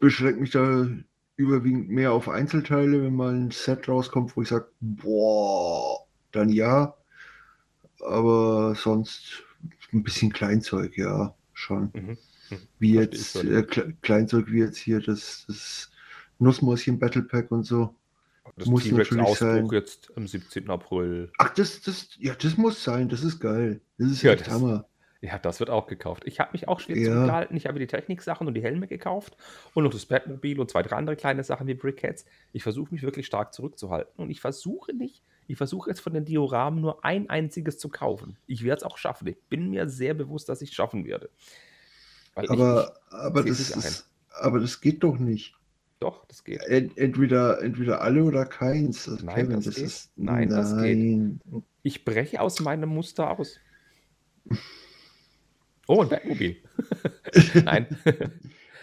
beschränke 0.00 0.40
mich 0.40 0.50
da 0.50 0.88
überwiegend 1.36 1.88
mehr 1.88 2.12
auf 2.12 2.28
Einzelteile, 2.28 3.02
wenn 3.02 3.14
mal 3.14 3.34
ein 3.34 3.50
Set 3.52 3.88
rauskommt, 3.88 4.36
wo 4.36 4.42
ich 4.42 4.48
sage, 4.48 4.68
boah, 4.80 6.06
dann 6.32 6.48
ja. 6.48 6.97
Aber 8.02 8.74
sonst 8.74 9.44
ein 9.92 10.02
bisschen 10.02 10.32
Kleinzeug, 10.32 10.96
ja, 10.96 11.34
schon. 11.52 11.90
Mhm. 11.94 12.18
Mhm. 12.50 12.58
Wie 12.78 12.94
jetzt, 12.94 13.36
äh, 13.36 13.62
Kleinzeug 14.02 14.50
wie 14.50 14.60
jetzt 14.60 14.78
hier 14.78 15.00
das, 15.00 15.44
das 15.46 15.90
Nussmäuschen 16.38 16.98
Battle 16.98 17.22
Pack 17.22 17.50
und 17.50 17.64
so. 17.64 17.94
Das 18.56 18.66
muss 18.66 18.84
T-Rex-Ausbruch 18.84 19.72
jetzt 19.72 20.10
am 20.16 20.26
17. 20.26 20.68
April. 20.70 21.30
Ach, 21.38 21.50
das, 21.54 21.80
das, 21.82 22.08
ja, 22.18 22.34
das 22.34 22.56
muss 22.56 22.82
sein. 22.82 23.08
Das 23.08 23.22
ist 23.22 23.40
geil. 23.40 23.80
Das 23.98 24.10
ist 24.10 24.22
ja, 24.22 24.32
echt 24.32 24.46
das, 24.46 24.54
Hammer. 24.54 24.86
Ja, 25.20 25.38
das 25.38 25.58
wird 25.60 25.70
auch 25.70 25.86
gekauft. 25.86 26.22
Ich 26.26 26.38
habe 26.40 26.52
mich 26.52 26.68
auch 26.68 26.80
schwer 26.80 26.96
ja. 26.96 27.12
zurückgehalten. 27.12 27.56
Ich 27.56 27.66
habe 27.66 27.78
die 27.78 27.86
Techniksachen 27.86 28.46
und 28.46 28.54
die 28.54 28.62
Helme 28.62 28.86
gekauft 28.86 29.36
und 29.74 29.84
noch 29.84 29.92
das 29.92 30.06
Batmobil 30.06 30.60
und 30.60 30.70
zwei, 30.70 30.82
drei 30.82 30.96
andere 30.96 31.16
kleine 31.16 31.42
Sachen 31.44 31.66
wie 31.66 31.74
Brickheads. 31.74 32.24
Ich 32.52 32.62
versuche 32.62 32.92
mich 32.92 33.02
wirklich 33.02 33.26
stark 33.26 33.52
zurückzuhalten 33.52 34.22
und 34.22 34.30
ich 34.30 34.40
versuche 34.40 34.94
nicht, 34.94 35.22
ich 35.48 35.56
versuche 35.56 35.90
jetzt 35.90 36.00
von 36.00 36.12
den 36.12 36.26
Dioramen 36.26 36.80
nur 36.80 37.04
ein 37.04 37.28
einziges 37.30 37.78
zu 37.78 37.88
kaufen. 37.88 38.36
Ich 38.46 38.62
werde 38.62 38.80
es 38.80 38.82
auch 38.84 38.98
schaffen. 38.98 39.26
Ich 39.28 39.38
bin 39.48 39.70
mir 39.70 39.88
sehr 39.88 40.12
bewusst, 40.12 40.48
dass 40.48 40.60
ich 40.60 40.68
es 40.70 40.74
schaffen 40.74 41.06
werde. 41.06 41.30
aber, 42.34 42.94
ich, 43.08 43.14
aber, 43.14 43.42
das 43.42 43.58
ist, 43.58 44.10
aber 44.30 44.60
das 44.60 44.80
geht 44.82 45.02
doch 45.02 45.18
nicht. 45.18 45.54
Doch, 46.00 46.26
das 46.26 46.44
geht. 46.44 46.62
Entweder, 46.62 47.62
entweder 47.62 48.02
alle 48.02 48.22
oder 48.22 48.44
keins. 48.44 49.06
Das 49.06 49.22
nein, 49.22 49.34
Kevin, 49.34 49.56
das, 49.56 49.64
das 49.64 49.78
ist, 49.78 50.12
nein, 50.16 50.48
nein, 50.48 50.48
das 50.48 50.76
geht. 50.76 51.62
Ich 51.82 52.04
breche 52.04 52.40
aus 52.40 52.60
meinem 52.60 52.90
Muster 52.90 53.30
aus. 53.30 53.58
Oh, 55.86 56.02
ein 56.02 56.08
Bergmobil. 56.10 56.56
nein. 57.64 57.86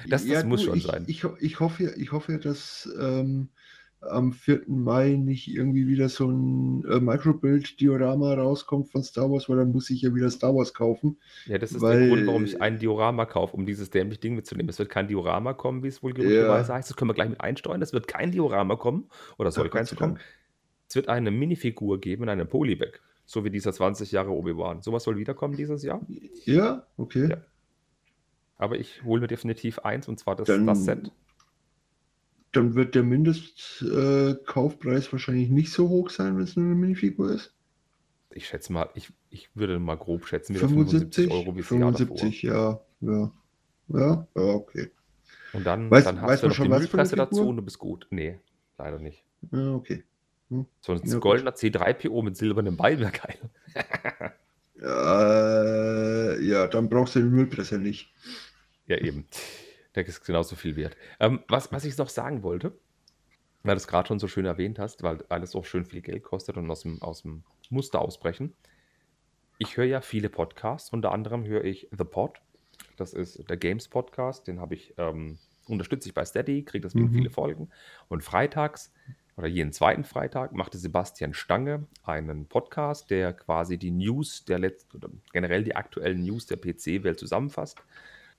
Das, 0.08 0.22
das 0.22 0.30
ja, 0.30 0.44
muss 0.44 0.60
du, 0.60 0.68
schon 0.68 0.78
ich, 0.78 0.84
sein. 0.84 1.04
Ich, 1.08 1.26
ich, 1.40 1.60
hoffe, 1.60 1.96
ich 1.98 2.12
hoffe, 2.12 2.38
dass 2.38 2.88
ähm, 3.00 3.50
am 4.08 4.34
4. 4.34 4.64
Mai 4.68 5.16
nicht 5.16 5.48
irgendwie 5.48 5.88
wieder 5.88 6.10
so 6.10 6.30
ein 6.30 6.84
äh, 6.86 7.00
Microbuild-Diorama 7.00 8.34
rauskommt 8.36 8.90
von 8.90 9.04
Star 9.04 9.30
Wars, 9.32 9.50
weil 9.50 9.58
dann 9.58 9.72
muss 9.72 9.90
ich 9.90 10.02
ja 10.02 10.14
wieder 10.14 10.30
Star 10.30 10.56
Wars 10.56 10.74
kaufen. 10.74 11.18
Ja, 11.46 11.58
das 11.58 11.72
ist 11.72 11.82
weil, 11.82 12.00
der 12.00 12.08
Grund, 12.10 12.28
warum 12.28 12.46
ich 12.46 12.62
ein 12.62 12.80
Diorama 12.80 13.26
kaufe, 13.26 13.56
um 13.56 13.66
dieses 13.66 13.90
dämliche 13.90 14.22
Ding 14.22 14.36
mitzunehmen. 14.36 14.70
Es 14.70 14.80
wird 14.80 14.90
kein 14.90 15.08
Diorama 15.08 15.54
kommen, 15.54 15.84
wie 15.84 15.88
es 15.88 16.02
wohl 16.04 16.14
gerüchteweise 16.14 16.70
ja. 16.70 16.76
heißt. 16.76 16.90
Das 16.90 16.98
können 16.98 17.10
wir 17.10 17.16
gleich 17.16 17.30
mit 17.30 17.42
einsteuern. 17.42 17.82
Es 17.82 17.94
wird 17.94 18.08
kein 18.08 18.32
Diorama 18.32 18.76
kommen, 18.76 19.10
oder 19.38 19.52
soll 19.52 19.70
keins 19.70 19.96
kommen. 19.96 20.20
Es 20.88 20.96
wird 20.96 21.10
eine 21.10 21.32
Minifigur 21.32 22.00
geben 22.00 22.24
in 22.24 22.30
einem 22.30 22.48
Polybag, 22.48 23.00
so 23.26 23.44
wie 23.44 23.50
dieser 23.50 23.74
20 23.74 24.12
Jahre 24.12 24.32
Obi-Wan. 24.32 24.82
Sowas 24.82 25.04
soll 25.04 25.18
wiederkommen 25.18 25.56
dieses 25.56 25.84
Jahr. 25.84 26.02
Ja, 26.46 26.86
okay. 26.98 27.30
Ja. 27.30 27.38
Aber 28.58 28.78
ich 28.78 29.04
hole 29.04 29.22
mir 29.22 29.28
definitiv 29.28 29.80
eins, 29.80 30.08
und 30.08 30.20
zwar 30.20 30.36
das, 30.36 30.48
dann, 30.48 30.66
das 30.66 30.86
Set 30.86 31.12
dann 32.56 32.76
wird 32.76 32.96
der 32.96 33.04
Mindestkaufpreis 33.04 35.08
äh, 35.08 35.12
wahrscheinlich 35.12 35.50
nicht 35.50 35.72
so 35.72 35.90
hoch 35.90 36.10
sein, 36.10 36.38
wenn 36.38 36.44
es 36.44 36.56
nur 36.56 36.66
eine 36.66 36.76
Minifigur 36.76 37.32
ist. 37.32 37.54
Ich 38.32 38.48
schätze 38.48 38.74
mal, 38.74 38.90
ich, 38.96 39.14
ich 39.30 39.50
würde 39.56 39.80
mal 39.80 39.96
grob 39.96 40.28
schätzen, 40.28 40.56
75, 40.56 41.28
75 41.28 41.32
Euro 41.32 41.56
wie 41.56 41.64
75, 41.64 42.44
ja, 42.44 42.82
ja. 43.02 43.32
Ja, 43.88 44.28
ja, 44.36 44.42
okay. 44.42 44.92
Und 45.54 45.66
dann, 45.66 45.90
weiß, 45.90 46.04
dann 46.04 46.22
hast 46.22 46.44
du 46.44 46.48
noch 46.48 46.56
schon, 46.56 46.66
die 46.66 46.72
Müllpresse 46.72 47.16
dazu 47.16 47.48
und 47.48 47.58
du 47.58 47.62
bist 47.62 47.80
gut. 47.80 48.08
Nee, 48.10 48.40
leider 48.78 49.00
nicht. 49.00 49.24
Ja, 49.52 49.74
okay. 49.74 50.04
Hm. 50.50 50.66
Sonst 50.82 51.12
ja, 51.12 51.20
goldener 51.20 51.52
C3PO 51.52 52.24
mit 52.24 52.36
silbernem 52.36 52.78
Beil 52.78 53.00
wäre 53.00 53.12
geil. 53.12 53.38
ja, 54.82 56.36
ja, 56.40 56.68
dann 56.68 56.90
brauchst 56.90 57.16
du 57.16 57.20
die 57.20 57.30
Müllpresse 57.30 57.78
nicht. 57.78 58.12
Ja, 58.88 58.98
eben. 58.98 59.26
Der 59.96 60.06
ist 60.06 60.26
genauso 60.26 60.56
viel 60.56 60.76
wert. 60.76 60.98
Ähm, 61.20 61.44
was, 61.48 61.72
was 61.72 61.86
ich 61.86 61.98
noch 61.98 62.10
sagen 62.10 62.44
wollte, 62.44 62.78
weil 63.64 63.76
du 63.76 63.78
es 63.78 63.88
gerade 63.88 64.08
schon 64.08 64.20
so 64.20 64.28
schön 64.28 64.46
erwähnt 64.46 64.78
hast, 64.78 65.04
weil 65.04 65.24
alles 65.30 65.56
auch 65.56 65.66
schön 65.66 65.86
viel 65.86 66.02
Geld 66.02 66.24
kostet 66.24 66.58
und 66.58 66.70
aus 66.70 66.82
dem, 66.82 67.02
aus 67.02 67.24
dem 67.24 67.44
Muster 67.70 68.00
ausbrechen. 68.00 68.54
Ich 69.58 69.78
höre 69.78 69.86
ja 69.86 70.02
viele 70.02 70.30
Podcasts, 70.30 70.92
unter 70.92 71.12
anderem 71.12 71.46
höre 71.46 71.64
ich 71.64 71.88
The 71.92 72.04
Pod. 72.04 72.42
Das 72.98 73.14
ist 73.14 73.50
der 73.50 73.58
Games 73.58 73.88
Podcast, 73.88 74.48
den 74.48 74.60
habe 74.60 74.76
ich, 74.76 74.94
ähm, 74.98 75.40
unterstütze 75.68 76.10
ich 76.10 76.14
bei 76.14 76.26
Steady, 76.26 76.64
kriege 76.64 76.86
deswegen 76.86 77.08
mhm. 77.08 77.14
viele 77.14 77.30
Folgen. 77.30 77.70
Und 78.10 78.24
freitags 78.24 78.92
oder 79.38 79.48
jeden 79.48 79.74
zweiten 79.74 80.04
Freitag 80.04 80.54
machte 80.54 80.78
Sebastian 80.78 81.34
Stange 81.34 81.88
einen 82.04 82.48
Podcast, 82.48 83.10
der 83.10 83.34
quasi 83.34 83.78
die 83.78 83.92
News 83.92 84.46
der 84.46 84.60
letzten 84.60 84.98
oder 84.98 85.10
generell 85.34 85.64
die 85.64 85.76
aktuellen 85.76 86.24
News 86.24 86.46
der 86.46 86.58
PC-Welt 86.58 87.20
zusammenfasst. 87.20 87.82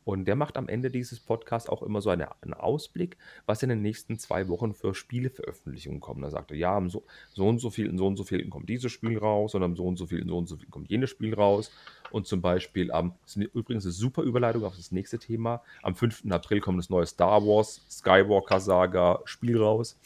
Und 0.06 0.26
der 0.26 0.36
macht 0.36 0.56
am 0.56 0.68
Ende 0.68 0.88
dieses 0.88 1.18
Podcasts 1.18 1.68
auch 1.68 1.82
immer 1.82 2.00
so 2.00 2.10
eine, 2.10 2.28
einen 2.40 2.54
Ausblick, 2.54 3.16
was 3.44 3.64
in 3.64 3.70
den 3.70 3.82
nächsten 3.82 4.20
zwei 4.20 4.46
Wochen 4.46 4.72
für 4.72 4.94
Spieleveröffentlichungen 4.94 6.00
kommen. 6.00 6.22
Da 6.22 6.30
sagt 6.30 6.52
er, 6.52 6.56
ja, 6.56 6.76
am 6.76 6.88
so, 6.88 7.02
so 7.32 7.48
und 7.48 7.58
so 7.58 7.70
viel, 7.70 7.92
so 7.98 8.06
und 8.06 8.16
so 8.16 8.22
viel 8.22 8.48
kommt 8.48 8.68
dieses 8.68 8.92
Spiel 8.92 9.18
raus 9.18 9.56
und 9.56 9.64
am 9.64 9.74
so 9.74 9.84
und 9.84 9.96
so 9.96 10.06
viel, 10.06 10.24
so 10.24 10.38
und 10.38 10.46
so 10.46 10.58
viel 10.58 10.68
kommt 10.68 10.88
jenes 10.90 11.10
Spiel 11.10 11.34
raus. 11.34 11.72
Und 12.12 12.28
zum 12.28 12.40
Beispiel 12.40 12.92
am, 12.92 13.14
das 13.24 13.34
ist 13.34 13.52
übrigens 13.52 13.84
eine 13.84 13.90
super 13.90 14.22
Überleitung 14.22 14.62
auf 14.62 14.76
das 14.76 14.92
nächste 14.92 15.18
Thema, 15.18 15.60
am 15.82 15.96
5. 15.96 16.30
April 16.30 16.60
kommt 16.60 16.78
das 16.78 16.88
neue 16.88 17.06
Star 17.06 17.42
Wars 17.44 17.84
Skywalker 17.90 18.60
Saga 18.60 19.18
Spiel 19.24 19.60
raus. 19.60 19.98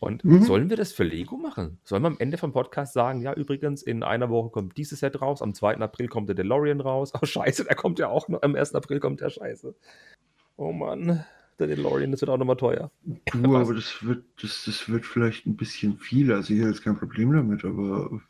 Und 0.00 0.24
mhm. 0.24 0.42
sollen 0.42 0.70
wir 0.70 0.76
das 0.76 0.92
für 0.92 1.04
Lego 1.04 1.36
machen? 1.36 1.78
Sollen 1.84 2.02
wir 2.02 2.08
am 2.08 2.18
Ende 2.18 2.38
vom 2.38 2.52
Podcast 2.52 2.92
sagen, 2.92 3.20
ja, 3.20 3.32
übrigens, 3.32 3.82
in 3.82 4.02
einer 4.02 4.30
Woche 4.30 4.50
kommt 4.50 4.76
dieses 4.76 5.00
Set 5.00 5.20
raus, 5.20 5.42
am 5.42 5.54
2. 5.54 5.78
April 5.78 6.08
kommt 6.08 6.28
der 6.28 6.36
DeLorean 6.36 6.80
raus. 6.80 7.12
Oh, 7.20 7.26
scheiße, 7.26 7.64
der 7.64 7.74
kommt 7.74 7.98
ja 7.98 8.08
auch 8.08 8.28
noch, 8.28 8.42
am 8.42 8.54
1. 8.54 8.74
April 8.74 9.00
kommt 9.00 9.20
der 9.20 9.30
Scheiße. 9.30 9.74
Oh 10.56 10.72
Mann, 10.72 11.24
der 11.58 11.66
DeLorean, 11.66 12.12
das 12.12 12.20
wird 12.20 12.30
auch 12.30 12.38
nochmal 12.38 12.56
teuer. 12.56 12.90
Du, 13.32 13.56
aber 13.56 13.74
das 13.74 14.04
wird, 14.04 14.24
das, 14.40 14.64
das 14.66 14.88
wird 14.88 15.04
vielleicht 15.04 15.46
ein 15.46 15.56
bisschen 15.56 15.98
viel. 15.98 16.32
Also 16.32 16.54
ich 16.54 16.60
habe 16.60 16.70
jetzt 16.70 16.84
kein 16.84 16.96
Problem 16.96 17.32
damit, 17.32 17.64
aber 17.64 18.20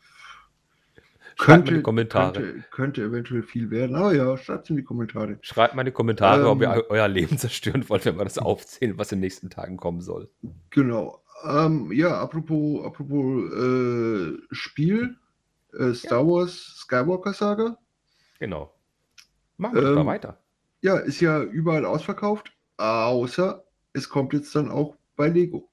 Schreibt 1.39 1.45
könnte, 1.45 1.71
in 1.71 1.77
die 1.77 1.83
Kommentare. 1.83 2.33
Könnte, 2.33 2.65
könnte, 2.69 3.03
eventuell 3.03 3.43
viel 3.43 3.71
werden. 3.71 3.95
Aber 3.95 4.13
ja, 4.13 4.35
schreibt 4.37 4.65
es 4.65 4.71
in 4.71 4.75
die 4.75 4.83
Kommentare. 4.83 5.37
Schreibt 5.41 5.73
mal 5.73 5.83
in 5.83 5.85
die 5.85 5.91
Kommentare, 5.93 6.41
ähm, 6.41 6.47
ob 6.47 6.61
ihr 6.61 6.85
euer 6.89 7.07
Leben 7.07 7.37
zerstören 7.37 7.87
wollt, 7.87 8.05
wenn 8.05 8.17
wir 8.17 8.25
das 8.25 8.37
aufzählen, 8.37 8.97
was 8.97 9.13
in 9.13 9.17
den 9.17 9.21
nächsten 9.21 9.49
Tagen 9.49 9.77
kommen 9.77 10.01
soll. 10.01 10.29
Genau. 10.69 11.21
Ähm, 11.43 11.91
ja, 11.91 12.19
apropos, 12.19 12.85
apropos 12.85 13.51
äh, 13.53 14.37
Spiel, 14.51 15.17
äh, 15.73 15.93
Star 15.93 16.21
ja. 16.21 16.27
Wars 16.27 16.77
Skywalker 16.81 17.33
Saga. 17.33 17.77
Genau. 18.39 18.73
Machen 19.57 19.75
wir 19.75 19.83
ähm, 19.83 19.95
mal 19.95 20.05
weiter. 20.05 20.39
Ja, 20.81 20.97
ist 20.97 21.19
ja 21.19 21.41
überall 21.43 21.85
ausverkauft, 21.85 22.53
außer 22.77 23.63
es 23.93 24.09
kommt 24.09 24.33
jetzt 24.33 24.55
dann 24.55 24.71
auch 24.71 24.95
bei 25.15 25.27
Lego. 25.27 25.69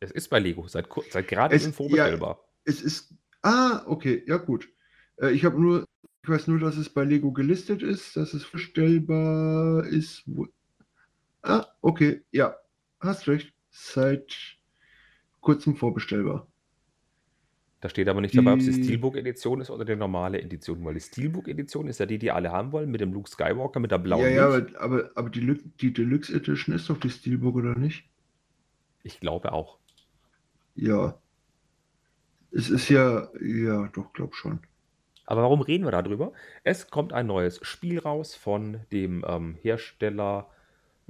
Es 0.00 0.10
ist 0.10 0.28
bei 0.28 0.38
Lego, 0.38 0.66
seit, 0.68 0.88
seit 1.10 1.28
gerade 1.28 1.54
es, 1.54 1.66
vorbestellbar. 1.68 2.38
Ja, 2.38 2.44
es 2.64 2.82
ist. 2.82 3.14
Ah, 3.42 3.82
okay, 3.86 4.22
ja 4.26 4.36
gut. 4.36 4.68
Äh, 5.16 5.30
ich 5.30 5.44
habe 5.44 5.60
nur, 5.60 5.86
ich 6.22 6.28
weiß 6.28 6.46
nur, 6.48 6.58
dass 6.58 6.76
es 6.76 6.88
bei 6.90 7.04
Lego 7.04 7.32
gelistet 7.32 7.82
ist, 7.82 8.16
dass 8.16 8.34
es 8.34 8.44
vorstellbar 8.44 9.86
ist. 9.86 10.24
Ah, 11.42 11.66
okay, 11.80 12.22
ja, 12.30 12.56
hast 13.00 13.28
recht. 13.28 13.52
Seit 13.70 14.58
kurzem 15.40 15.76
vorbestellbar. 15.76 16.46
Da 17.80 17.88
steht 17.88 18.08
aber 18.08 18.20
nicht 18.20 18.36
dabei, 18.36 18.52
ob 18.52 18.58
es 18.58 18.66
die 18.66 18.84
Steelbook-Edition 18.84 19.62
ist 19.62 19.70
oder 19.70 19.86
die 19.86 19.96
normale 19.96 20.40
Edition, 20.40 20.84
weil 20.84 20.94
die 20.94 21.00
Steelbook-Edition 21.00 21.88
ist 21.88 21.98
ja 21.98 22.04
die, 22.04 22.18
die 22.18 22.30
alle 22.30 22.52
haben 22.52 22.72
wollen, 22.72 22.90
mit 22.90 23.00
dem 23.00 23.14
Luke 23.14 23.30
Skywalker, 23.30 23.80
mit 23.80 23.90
der 23.90 23.98
blauen. 23.98 24.22
Ja, 24.22 24.28
ja, 24.28 24.46
aber, 24.46 24.66
aber, 24.78 25.10
aber 25.14 25.30
die, 25.30 25.58
die 25.80 25.92
Deluxe 25.92 26.34
Edition 26.34 26.74
ist 26.74 26.90
doch 26.90 26.98
die 26.98 27.08
Steelbook, 27.08 27.56
oder 27.56 27.78
nicht? 27.78 28.04
Ich 29.02 29.18
glaube 29.18 29.52
auch. 29.52 29.78
Ja. 30.74 31.18
Es 32.52 32.68
ist 32.68 32.90
ja, 32.90 33.28
ja, 33.40 33.88
doch, 33.94 34.12
glaub 34.12 34.34
schon. 34.34 34.60
Aber 35.24 35.42
warum 35.42 35.62
reden 35.62 35.84
wir 35.84 35.92
darüber? 35.92 36.32
Es 36.64 36.90
kommt 36.90 37.14
ein 37.14 37.28
neues 37.28 37.60
Spiel 37.62 37.98
raus 37.98 38.34
von 38.34 38.80
dem 38.92 39.24
ähm, 39.26 39.56
Hersteller, 39.62 40.50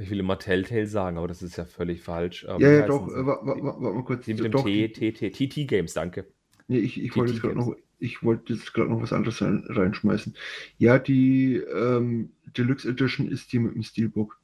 ich 0.01 0.11
will 0.11 0.21
immer 0.21 0.39
Telltale 0.39 0.87
sagen, 0.87 1.19
aber 1.19 1.29
das 1.29 1.43
ist 1.43 1.57
ja 1.57 1.65
völlig 1.65 2.03
falsch. 2.03 2.47
Ähm, 2.49 2.61
ja, 2.61 2.71
ja, 2.71 2.87
doch, 2.87 3.07
warte 3.07 3.45
mal 3.63 4.05
kurz. 4.05 4.25
Die 4.25 4.35
mit 4.35 4.53
dem 4.53 4.65
T, 4.65 4.89
T, 4.89 5.13
T, 5.13 5.31
TT 5.31 5.69
Games, 5.69 5.93
danke. 5.95 6.27
Nee, 6.69 6.79
ich, 6.79 7.03
ich 7.03 7.17
wollte 7.17 7.33
jetzt 7.33 7.43
gerade 7.43 7.57
noch, 7.57 7.75
ich 7.99 8.23
wollte 8.23 8.55
jetzt 8.55 8.73
gerade 8.73 8.91
noch 8.91 9.03
was 9.03 9.13
anderes 9.13 9.43
rein, 9.43 9.65
reinschmeißen. 9.69 10.35
Ja, 10.79 10.99
die 10.99 11.57
ähm, 11.57 12.33
Deluxe 12.57 12.89
Edition 12.89 13.29
ist 13.29 13.53
die 13.53 13.59
mit 13.59 13.75
dem 13.75 13.83
Steelbook. 13.83 14.41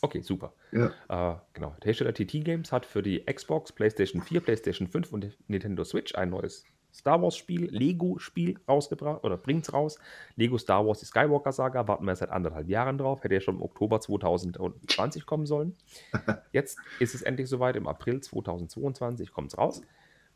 Okay, 0.00 0.22
super. 0.22 0.54
Ja. 0.72 0.86
Äh, 1.08 1.38
genau. 1.52 1.76
Der 1.82 1.86
Hersteller 1.86 2.14
TT 2.14 2.44
Games 2.44 2.72
hat 2.72 2.86
für 2.86 3.02
die 3.02 3.24
Xbox, 3.26 3.72
PlayStation 3.72 4.22
4, 4.22 4.40
PlayStation 4.40 4.86
5 4.86 5.12
und 5.12 5.36
Nintendo 5.48 5.84
Switch 5.84 6.14
ein 6.14 6.30
neues 6.30 6.64
Star 6.92 7.20
Wars 7.22 7.36
Spiel, 7.36 7.68
Lego 7.70 8.18
Spiel 8.18 8.58
rausgebracht 8.66 9.24
oder 9.24 9.36
bringt 9.36 9.64
es 9.64 9.72
raus. 9.72 9.98
Lego 10.36 10.58
Star 10.58 10.86
Wars 10.86 11.00
die 11.00 11.06
Skywalker 11.06 11.52
Saga 11.52 11.86
warten 11.86 12.04
wir 12.04 12.16
seit 12.16 12.30
anderthalb 12.30 12.68
Jahren 12.68 12.98
drauf. 12.98 13.22
Hätte 13.22 13.34
ja 13.34 13.40
schon 13.40 13.56
im 13.56 13.62
Oktober 13.62 14.00
2020 14.00 15.26
kommen 15.26 15.46
sollen. 15.46 15.76
Jetzt 16.52 16.78
ist 16.98 17.14
es 17.14 17.22
endlich 17.22 17.48
soweit. 17.48 17.76
Im 17.76 17.86
April 17.86 18.20
2022 18.20 19.32
kommt 19.32 19.52
es 19.52 19.58
raus. 19.58 19.82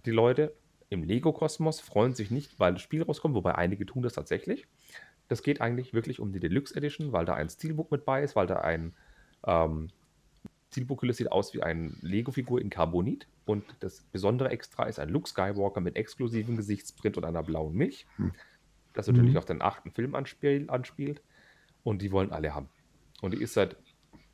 Die 0.05 0.11
Leute 0.11 0.55
im 0.91 1.05
Lego-Kosmos 1.05 1.81
freuen 1.81 2.15
sich 2.15 2.31
nicht, 2.31 2.61
weil 2.61 2.75
das 2.75 2.83
Spiel 2.83 3.03
rauskommt, 3.03 3.35
wobei 3.35 3.55
einige 3.55 3.87
tun 3.87 4.03
das 4.03 4.12
tatsächlich. 4.12 4.67
Das 5.29 5.43
geht 5.43 5.61
eigentlich 5.62 5.95
wirklich 5.95 6.21
um 6.21 6.33
die 6.33 6.41
Deluxe 6.41 6.77
Edition, 6.77 7.12
weil 7.12 7.25
da 7.25 7.35
ein 7.35 7.49
Steelbook 7.49 7.91
mit 7.91 8.05
bei 8.05 8.23
ist, 8.23 8.37
weil 8.37 8.47
da 8.47 8.57
ein 8.57 8.95
ähm, 9.47 9.88
Steelbook 10.73 11.05
sieht 11.13 11.31
aus 11.31 11.53
wie 11.53 11.63
eine 11.63 11.93
Lego-Figur 12.01 12.61
in 12.61 12.71
Carbonit 12.71 13.27
und 13.45 13.65
das 13.81 14.01
besondere 14.11 14.49
Extra 14.49 14.85
ist 14.85 14.99
ein 14.99 15.11
Luke 15.11 15.29
Skywalker 15.29 15.81
mit 15.81 15.97
exklusivem 15.97 16.57
Gesichtsprint 16.57 17.19
und 17.19 17.25
einer 17.25 17.43
blauen 17.43 17.75
Milch, 17.75 18.07
hm. 18.17 18.33
das 18.95 19.07
natürlich 19.07 19.33
mhm. 19.33 19.39
auf 19.39 19.45
den 19.45 19.61
achten 19.61 19.91
Film 19.91 20.15
anspiel, 20.15 20.69
anspielt 20.69 21.23
und 21.85 22.01
die 22.01 22.11
wollen 22.11 22.33
alle 22.33 22.55
haben. 22.55 22.71
Und 23.21 23.35
die 23.35 23.43
ist 23.43 23.53
seit 23.53 23.77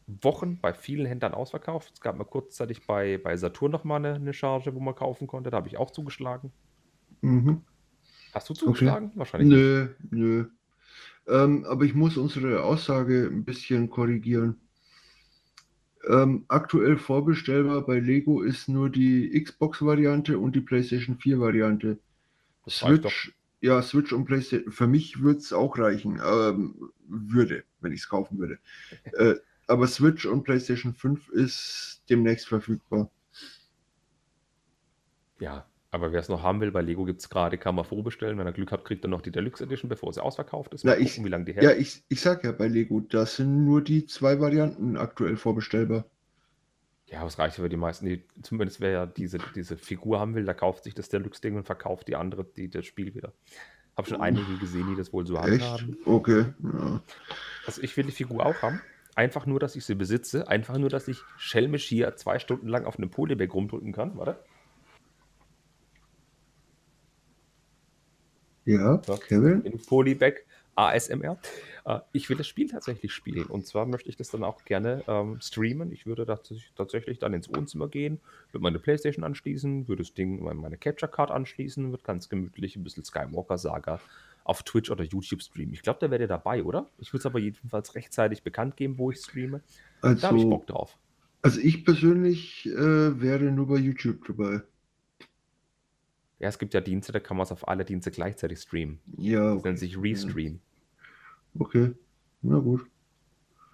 Wochen 0.07 0.59
bei 0.61 0.73
vielen 0.73 1.07
Händlern 1.07 1.35
ausverkauft. 1.35 1.93
Es 1.95 2.01
gab 2.01 2.17
mal 2.17 2.25
kurzzeitig 2.25 2.87
bei, 2.87 3.19
bei 3.19 3.37
Saturn 3.37 3.73
noch 3.73 3.85
mal 3.85 3.97
eine, 3.97 4.15
eine 4.15 4.33
Charge, 4.33 4.75
wo 4.75 4.81
man 4.81 4.95
kaufen 4.95 5.27
konnte. 5.27 5.51
Da 5.51 5.59
habe 5.59 5.69
ich 5.69 5.77
auch 5.77 5.91
zugeschlagen. 5.91 6.53
Mhm. 7.21 7.63
Hast 8.33 8.49
du 8.49 8.55
zugeschlagen? 8.55 9.09
Okay. 9.09 9.19
Wahrscheinlich. 9.19 9.49
Nö, 9.49 9.89
nicht. 9.99 10.13
nö. 10.13 10.47
Ähm, 11.27 11.67
aber 11.67 11.85
ich 11.85 11.95
muss 11.95 12.17
unsere 12.17 12.63
Aussage 12.63 13.29
ein 13.31 13.45
bisschen 13.45 13.91
korrigieren. 13.91 14.57
Ähm, 16.07 16.45
aktuell 16.49 16.97
vorbestellbar 16.97 17.85
bei 17.85 17.99
Lego 17.99 18.43
ist 18.43 18.69
nur 18.69 18.89
die 18.89 19.43
Xbox-Variante 19.43 20.39
und 20.39 20.55
die 20.55 20.61
PlayStation 20.61 21.19
4-Variante. 21.19 21.99
Switch, 22.69 23.35
ja, 23.61 23.83
Switch 23.83 24.13
und 24.13 24.25
PlayStation. 24.25 24.73
Für 24.73 24.87
mich 24.87 25.21
würde 25.21 25.41
es 25.41 25.53
auch 25.53 25.79
reichen. 25.79 26.21
Ähm, 26.25 26.91
würde, 27.09 27.65
wenn 27.81 27.93
ich 27.93 28.01
es 28.01 28.09
kaufen 28.09 28.39
würde. 28.39 28.59
äh, 29.15 29.35
aber 29.67 29.87
Switch 29.87 30.25
und 30.27 30.45
PlayStation 30.45 30.95
5 30.95 31.29
ist 31.31 32.03
demnächst 32.09 32.49
verfügbar. 32.49 33.11
Ja, 35.41 35.68
aber 35.91 36.13
wer 36.13 36.21
es 36.21 36.29
noch 36.29 36.43
haben 36.43 36.61
will, 36.61 36.71
bei 36.71 36.83
Lego 36.83 37.05
gibt 37.05 37.21
es 37.21 37.31
gerade, 37.31 37.57
kann 37.57 37.75
man 37.75 37.85
vorbestellen. 37.85 38.39
Wenn 38.39 38.47
er 38.47 38.53
Glück 38.53 38.73
hat, 38.73 38.85
kriegt 38.85 39.05
er 39.05 39.09
noch 39.09 39.23
die 39.23 39.31
Deluxe 39.31 39.65
Edition, 39.65 39.89
bevor 39.89 40.13
sie 40.13 40.23
ausverkauft 40.23 40.75
ist. 40.75 40.85
Na, 40.85 40.93
gucken, 40.93 41.07
ich, 41.07 41.25
wie 41.25 41.29
lange 41.29 41.47
die 41.47 41.55
hält. 41.55 41.65
Ja, 41.65 41.73
ich, 41.73 42.03
ich 42.09 42.21
sag 42.21 42.45
ja 42.45 42.53
bei 42.53 42.69
Lego, 42.69 43.01
das 43.01 43.37
sind 43.37 43.65
nur 43.65 43.83
die 43.83 44.05
zwei 44.07 44.39
Varianten 44.39 44.99
aktuell 44.99 45.37
vorbestellbar. 45.37 46.05
Ja, 47.07 47.25
das 47.25 47.39
reicht 47.39 47.57
für 47.57 47.71
die 47.71 47.79
meisten. 47.79 48.05
Die, 48.05 48.23
zumindest 48.43 48.81
wer 48.81 48.91
ja 48.91 49.07
diese, 49.07 49.39
diese 49.55 49.79
Figur 49.79 50.21
haben 50.21 50.35
will, 50.35 50.45
der 50.45 50.55
kauft 50.55 50.85
sich 50.85 50.95
das 50.95 51.09
Deluxe-Ding 51.09 51.57
und 51.57 51.65
verkauft 51.65 52.07
die 52.09 52.17
andere, 52.17 52.45
die, 52.45 52.69
das 52.69 52.85
Spiel 52.85 53.15
wieder. 53.15 53.33
Habe 53.97 54.09
schon 54.09 54.21
einige 54.21 54.59
gesehen, 54.59 54.89
die 54.91 54.95
das 54.95 55.13
wohl 55.15 55.27
so 55.27 55.39
Echt? 55.39 55.65
haben. 55.65 55.97
Okay. 56.05 56.45
Ja. 56.63 57.03
Also 57.67 57.83
ich 57.83 57.97
will 57.97 58.05
die 58.05 58.13
Figur 58.13 58.45
auch 58.45 58.61
haben. 58.61 58.81
Einfach 59.17 59.47
nur, 59.47 59.59
dass 59.59 59.75
ich 59.75 59.87
sie 59.87 59.95
besitze. 59.95 60.47
Einfach 60.49 60.77
nur, 60.77 60.91
dass 60.91 61.09
ich 61.09 61.23
schelmisch 61.39 61.87
hier 61.87 62.15
zwei 62.17 62.39
Stunden 62.39 62.69
lang 62.69 62.85
auf 62.85 62.99
einem 62.99 63.11
Polybag 63.11 63.53
rumdrücken 63.53 63.93
kann. 63.93 64.17
Warte. 64.17 64.39
Ja, 68.69 68.99
Kevin. 69.27 69.63
In 69.63 69.79
Polybag 69.79 70.41
ASMR. 70.75 71.39
Äh, 71.87 72.01
ich 72.13 72.29
will 72.29 72.37
das 72.37 72.47
Spiel 72.47 72.69
tatsächlich 72.69 73.15
spielen. 73.15 73.47
Und 73.47 73.67
zwar 73.67 73.87
möchte 73.87 74.11
ich 74.11 74.17
das 74.17 74.29
dann 74.29 74.45
auch 74.45 74.63
gerne 74.67 75.03
ähm, 75.09 75.41
streamen. 75.41 75.91
Ich 75.91 76.05
würde 76.05 76.27
tatsächlich 76.77 77.19
dann 77.19 77.33
ins 77.33 77.49
Wohnzimmer 77.49 77.89
gehen, 77.89 78.21
würde 78.53 78.63
meine 78.63 78.79
Playstation 78.79 79.25
anschließen, 79.25 79.89
würde 79.89 80.03
das 80.03 80.13
Ding, 80.13 80.43
meine 80.43 80.77
Capture 80.77 81.11
Card 81.11 81.31
anschließen, 81.31 81.91
würde 81.91 82.05
ganz 82.05 82.29
gemütlich 82.29 82.77
ein 82.77 82.85
bisschen 82.85 83.05
Skywalker 83.05 83.57
Saga 83.57 84.01
auf 84.45 84.63
Twitch 84.63 84.91
oder 84.91 85.05
YouTube 85.05 85.43
streamen. 85.43 85.73
Ich 85.73 85.81
glaube, 85.81 86.01
da 86.01 86.11
wäre 86.11 86.27
dabei, 86.27 86.63
oder? 86.63 86.91
Ich 86.99 87.15
würde 87.15 87.21
es 87.21 87.27
aber 87.27 87.39
jedenfalls 87.39 87.95
rechtzeitig 87.95 88.43
bekannt 88.43 88.77
geben, 88.77 88.99
wo 88.99 89.11
ich 89.11 89.19
streame. 89.19 89.63
Also, 90.03 90.21
da 90.21 90.29
habe 90.29 90.39
ich 90.39 90.45
Bock 90.45 90.67
drauf. 90.67 90.99
Also 91.41 91.61
ich 91.61 91.87
persönlich 91.87 92.67
äh, 92.67 93.21
wäre 93.21 93.45
nur 93.45 93.69
bei 93.69 93.77
YouTube 93.77 94.27
dabei. 94.27 94.61
Ja, 96.39 96.49
es 96.49 96.59
gibt 96.59 96.73
ja 96.75 96.81
Dienste, 96.81 97.13
da 97.13 97.21
kann 97.21 97.37
man 97.37 97.45
es 97.45 97.53
auf 97.53 97.67
alle 97.67 97.85
Dienste 97.85 98.11
gleichzeitig 98.11 98.61
streamen. 98.61 99.01
Ja. 99.17 99.55
Das 99.55 99.65
nennt 99.65 99.79
sich 99.79 100.01
Restream. 100.01 100.61
Okay, 101.59 101.93
na 102.43 102.59
gut. 102.59 102.87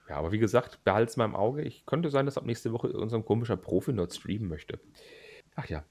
Ja, 0.09 0.17
aber 0.17 0.33
wie 0.33 0.39
gesagt, 0.39 0.83
behalte 0.85 1.11
es 1.11 1.17
mal 1.17 1.25
im 1.25 1.35
Auge. 1.35 1.63
Ich 1.63 1.87
könnte 1.87 2.11
sein, 2.11 2.27
dass 2.27 2.37
ab 2.37 2.45
nächste 2.45 2.73
Woche 2.73 2.93
unser 2.93 3.23
komischer 3.23 3.57
Profi-Nerd 3.57 4.15
streamen 4.15 4.49
möchte. 4.49 4.79
Ach 5.55 5.67
ja. 5.67 5.85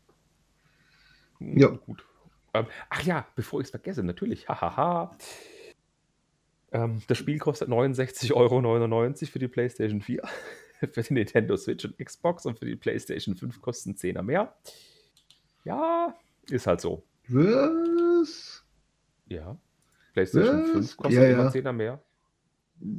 Ja. 1.40 1.68
Gut. 1.68 2.06
Ähm, 2.54 2.68
ach 2.90 3.02
ja, 3.04 3.28
bevor 3.36 3.60
ich 3.60 3.66
es 3.66 3.72
vergesse, 3.72 4.04
natürlich, 4.04 4.48
hahaha. 4.48 5.18
Ähm, 6.72 7.02
das 7.08 7.18
Spiel 7.18 7.40
kostet 7.40 7.70
69,99 7.70 8.34
Euro 8.34 9.14
für 9.14 9.40
die 9.40 9.48
PlayStation 9.48 10.02
4, 10.02 10.22
für 10.92 11.02
die 11.02 11.14
Nintendo 11.14 11.58
Switch 11.58 11.86
und 11.86 11.98
Xbox 11.98 12.46
und 12.46 12.60
für 12.60 12.66
die 12.66 12.76
PlayStation 12.76 13.36
5 13.36 13.62
kosten 13.62 13.94
10er 13.94 14.22
mehr. 14.22 14.56
Ja, 15.66 16.16
ist 16.50 16.68
halt 16.68 16.82
so. 16.82 17.04
Was? 17.28 18.64
Ja. 19.28 19.58
PlayStation 20.14 20.64
Was? 20.64 20.72
5 20.72 20.98
kostet 20.98 21.22
ja, 21.22 21.30
immer 21.30 21.50
10er 21.50 21.72
mehr. 21.72 22.04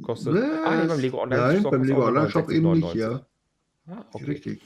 Kostet. 0.01 0.33
Was? 0.33 0.43
Ah, 0.65 0.81
nee, 0.81 0.87
beim 0.87 0.99
Lego 0.99 1.21
Online 1.21 1.41
Nein, 1.41 1.61
Shop. 1.61 1.71
Beim 1.71 1.83
Lego 1.83 2.05
Online 2.05 2.29
Shop 2.29 2.49
eben 2.49 2.71
nicht, 2.71 2.95
ja. 2.95 3.25
Ah, 3.87 4.05
okay. 4.11 4.25
Richtig. 4.25 4.61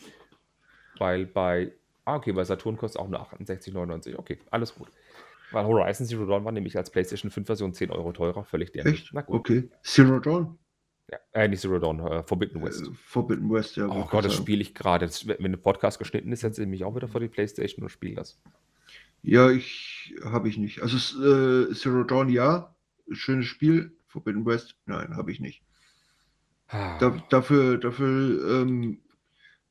Weil 0.98 1.26
bei 1.26 1.74
Ah, 2.10 2.16
okay, 2.16 2.32
bei 2.32 2.44
Saturn 2.44 2.76
kostet 2.76 3.00
auch 3.00 3.08
nur 3.08 3.22
68,99. 3.22 4.18
Okay, 4.18 4.40
alles 4.50 4.74
gut. 4.74 4.88
Weil 5.52 5.66
Horizon 5.66 6.08
Zero 6.08 6.26
Dawn 6.26 6.44
war 6.44 6.52
nämlich 6.52 6.76
als 6.76 6.90
PlayStation 6.90 7.30
5 7.30 7.46
Version 7.46 7.72
10 7.72 7.92
Euro 7.92 8.12
teurer, 8.14 8.44
völlig 8.44 8.72
dämlich. 8.72 9.02
Echt? 9.02 9.14
Na 9.14 9.22
gut. 9.22 9.42
Okay. 9.42 9.70
Zero 9.84 10.20
Dawn? 10.20 10.58
Ja, 11.12 11.20
äh, 11.34 11.48
nicht 11.48 11.62
Zero 11.62 11.78
Dawn, 11.78 12.00
äh, 12.00 12.24
Forbidden 12.24 12.64
West. 12.64 12.88
Äh, 12.88 12.92
Forbidden 12.94 13.52
West, 13.52 13.76
ja. 13.76 13.88
Oh 13.88 14.08
Gott, 14.10 14.26
das 14.26 14.34
spiele 14.34 14.62
ich 14.64 14.74
gerade. 14.74 15.08
Wenn 15.08 15.52
der 15.52 15.60
Podcast 15.60 16.00
geschnitten 16.00 16.32
ist, 16.32 16.40
setze 16.40 16.64
ich 16.64 16.68
mich 16.68 16.84
auch 16.84 16.96
wieder 16.96 17.08
vor 17.08 17.22
die 17.22 17.28
PlayStation 17.28 17.84
und 17.84 17.90
spiele 17.90 18.16
das. 18.16 18.42
Ja, 19.22 19.50
ich 19.50 20.16
habe 20.24 20.50
ich 20.50 20.58
nicht. 20.58 20.82
Also 20.82 20.98
äh, 20.98 21.74
Zero 21.74 22.04
Dawn 22.04 22.30
ja, 22.30 22.76
schönes 23.12 23.48
Spiel. 23.48 23.96
Forbidden 24.08 24.46
West, 24.46 24.76
nein, 24.86 25.16
habe 25.16 25.32
ich 25.32 25.40
nicht. 25.40 25.62
Ah. 26.68 26.98
Da, 27.00 27.10
dafür 27.30 27.78
dafür 27.78 28.62
ähm, 28.62 29.02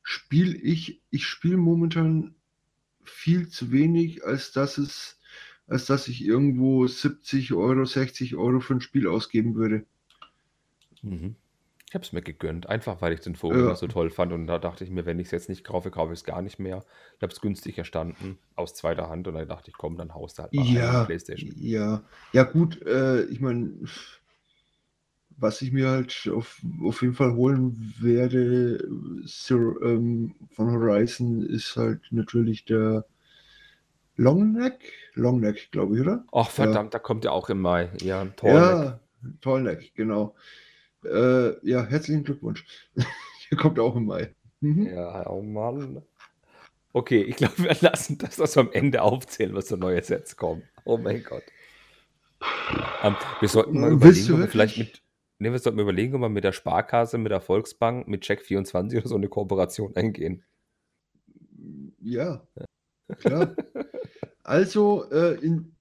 spiele 0.01 0.55
ich, 0.55 1.01
ich 1.09 1.27
spiele 1.27 1.57
momentan 1.57 2.35
viel 3.03 3.49
zu 3.49 3.71
wenig, 3.71 4.25
als 4.25 4.51
dass 4.51 4.77
es, 4.77 5.19
als 5.67 5.85
dass 5.85 6.07
ich 6.07 6.23
irgendwo 6.23 6.87
70 6.87 7.53
Euro, 7.53 7.85
60 7.85 8.35
Euro 8.35 8.59
für 8.59 8.75
ein 8.75 8.81
Spiel 8.81 9.07
ausgeben 9.07 9.55
würde. 9.55 9.85
Mhm. 11.01 11.35
Ich 11.89 11.95
habe 11.95 12.05
es 12.05 12.13
mir 12.13 12.21
gegönnt, 12.21 12.69
einfach 12.69 13.01
weil 13.01 13.13
ich 13.13 13.21
den 13.21 13.35
Vogel 13.35 13.65
ja. 13.65 13.75
so 13.75 13.87
toll 13.87 14.11
fand 14.11 14.31
und 14.31 14.45
da 14.45 14.59
dachte 14.59 14.83
ich 14.83 14.91
mir, 14.91 15.07
wenn 15.07 15.17
ich 15.17 15.25
es 15.25 15.31
jetzt 15.31 15.49
nicht 15.49 15.63
kaufe, 15.63 15.89
kaufe 15.89 16.13
ich 16.13 16.19
es 16.19 16.23
gar 16.23 16.43
nicht 16.43 16.59
mehr. 16.59 16.85
Ich 17.17 17.23
habe 17.23 17.33
es 17.33 17.41
günstig 17.41 17.79
erstanden, 17.79 18.37
aus 18.55 18.75
zweiter 18.75 19.09
Hand 19.09 19.27
und 19.27 19.33
dann 19.33 19.47
dachte 19.47 19.71
ich, 19.71 19.77
komm, 19.77 19.97
dann 19.97 20.13
haust 20.13 20.37
du 20.37 20.43
halt 20.43 20.53
mal 20.53 20.65
ja, 20.67 21.03
Playstation. 21.05 21.51
Ja, 21.55 22.03
ja 22.31 22.43
gut, 22.43 22.79
äh, 22.85 23.23
ich 23.23 23.39
meine, 23.39 23.73
was 25.35 25.63
ich 25.63 25.71
mir 25.71 25.89
halt 25.89 26.29
auf, 26.31 26.61
auf 26.83 27.01
jeden 27.01 27.15
Fall 27.15 27.33
holen 27.33 27.95
werde 27.99 28.87
so, 29.23 29.81
ähm, 29.81 30.35
von 30.51 30.69
Horizon 30.69 31.41
ist 31.41 31.75
halt 31.75 32.01
natürlich 32.11 32.65
der 32.65 33.05
Longneck. 34.15 34.93
Longneck, 35.15 35.71
glaube 35.71 35.95
ich, 35.95 36.01
oder? 36.01 36.23
Ach 36.33 36.51
verdammt, 36.51 36.93
ja. 36.93 36.99
da 36.99 36.99
kommt 36.99 37.25
ja 37.25 37.31
auch 37.31 37.49
im 37.49 37.61
Mai. 37.61 37.89
Ja, 38.01 38.25
Tallneck. 38.25 38.61
Ja, 38.61 38.99
Tallneck, 39.41 39.95
genau. 39.95 40.35
Äh, 41.03 41.67
ja, 41.67 41.85
herzlichen 41.85 42.23
Glückwunsch. 42.23 42.65
der 43.51 43.57
kommt 43.57 43.79
auch 43.79 43.95
im 43.95 44.05
Mai. 44.05 44.33
Mhm. 44.61 44.87
Ja, 44.87 45.29
oh 45.29 45.41
Mann. 45.41 46.03
Okay, 46.91 47.21
ich 47.21 47.35
glaube, 47.35 47.57
wir 47.59 47.75
lassen 47.81 48.17
das, 48.17 48.37
das 48.37 48.57
am 48.57 48.71
Ende 48.71 49.01
aufzählen, 49.01 49.53
was 49.53 49.67
so 49.67 49.75
neue 49.75 50.03
Sets 50.03 50.35
kommen. 50.35 50.63
Oh 50.85 50.97
mein 50.97 51.23
Gott. 51.23 51.43
Ähm, 53.03 53.15
wir 53.39 53.49
sollten 53.49 53.79
mal 53.79 53.91
überlegen, 53.91 54.33
ob 54.33 54.39
wir 54.39 54.47
vielleicht 54.47 54.77
mit, 54.77 55.01
ne, 55.39 55.51
wir 55.51 55.59
sollten 55.59 55.79
überlegen, 55.79 56.15
ob 56.15 56.21
wir 56.21 56.29
mit 56.29 56.43
der 56.43 56.51
Sparkasse, 56.51 57.17
mit 57.17 57.31
der 57.31 57.41
Volksbank, 57.41 58.07
mit 58.07 58.23
Check24 58.23 58.97
oder 58.97 59.07
so 59.07 59.15
eine 59.15 59.27
Kooperation 59.27 59.95
eingehen. 59.95 60.43
Ja, 62.01 62.47
klar. 63.19 63.55
also, 64.43 65.09
äh, 65.11 65.35
in, 65.45 65.75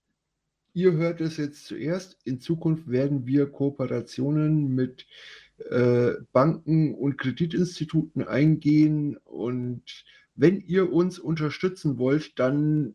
ihr 0.78 0.92
hört 0.92 1.20
es 1.20 1.38
jetzt 1.38 1.66
zuerst. 1.66 2.16
In 2.24 2.40
Zukunft 2.40 2.88
werden 2.88 3.26
wir 3.26 3.50
Kooperationen 3.50 4.76
mit 4.76 5.06
äh, 5.70 6.12
Banken 6.32 6.94
und 6.94 7.18
Kreditinstituten 7.18 8.22
eingehen 8.22 9.16
und 9.24 9.82
wenn 10.36 10.60
ihr 10.60 10.92
uns 10.92 11.18
unterstützen 11.18 11.98
wollt, 11.98 12.38
dann 12.38 12.94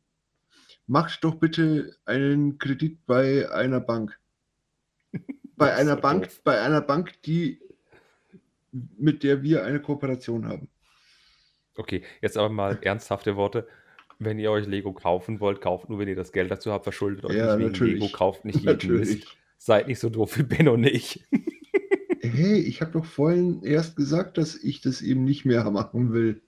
macht 0.87 1.25
doch 1.25 1.35
bitte 1.35 1.93
einen 2.05 2.57
Kredit 2.57 3.05
bei 3.05 3.51
einer 3.51 3.81
Bank. 3.81 4.17
Bei 5.55 5.75
einer 5.75 5.95
Bank, 5.95 6.23
doof. 6.23 6.41
bei 6.43 6.59
einer 6.61 6.81
Bank, 6.81 7.21
die 7.21 7.61
mit 8.71 9.21
der 9.21 9.43
wir 9.43 9.63
eine 9.63 9.79
Kooperation 9.79 10.47
haben. 10.47 10.67
Okay, 11.77 12.03
jetzt 12.21 12.37
aber 12.37 12.49
mal 12.49 12.79
ernsthafte 12.81 13.35
Worte. 13.35 13.67
Wenn 14.25 14.39
ihr 14.39 14.51
euch 14.51 14.67
Lego 14.67 14.93
kaufen 14.93 15.39
wollt, 15.39 15.61
kauft 15.61 15.89
nur, 15.89 15.99
wenn 15.99 16.07
ihr 16.07 16.15
das 16.15 16.31
Geld 16.31 16.51
dazu 16.51 16.71
habt, 16.71 16.83
verschuldet 16.83 17.25
euch 17.25 17.35
ja, 17.35 17.55
nicht 17.55 17.71
natürlich. 17.71 18.01
Lego, 18.01 18.11
kauft 18.11 18.45
nicht 18.45 18.55
jeden 18.59 18.67
natürlich. 18.67 19.09
Mist. 19.09 19.37
Seid 19.57 19.87
nicht 19.87 19.99
so 19.99 20.09
doof 20.09 20.37
wie 20.37 20.43
Ben 20.43 20.67
und 20.67 20.83
ich. 20.83 21.23
hey, 22.21 22.57
ich 22.57 22.81
habe 22.81 22.91
doch 22.91 23.05
vorhin 23.05 23.63
erst 23.63 23.95
gesagt, 23.95 24.37
dass 24.37 24.55
ich 24.55 24.81
das 24.81 25.01
eben 25.01 25.23
nicht 25.23 25.45
mehr 25.45 25.69
machen 25.71 26.13
will. 26.13 26.41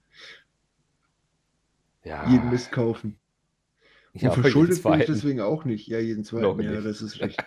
Ja. 2.04 2.30
Jeden 2.30 2.50
Mist 2.50 2.72
kaufen. 2.72 3.18
Und 4.14 4.22
ja, 4.22 4.32
verschuldet 4.32 4.82
bin 4.84 5.00
ich 5.00 5.06
deswegen 5.06 5.42
auch 5.42 5.66
nicht. 5.66 5.88
Ja, 5.88 6.00
jeden 6.00 6.24
zweiten. 6.24 6.62
Ja, 6.62 6.82
das 6.82 7.02
ist 7.02 7.20
richtig. 7.22 7.46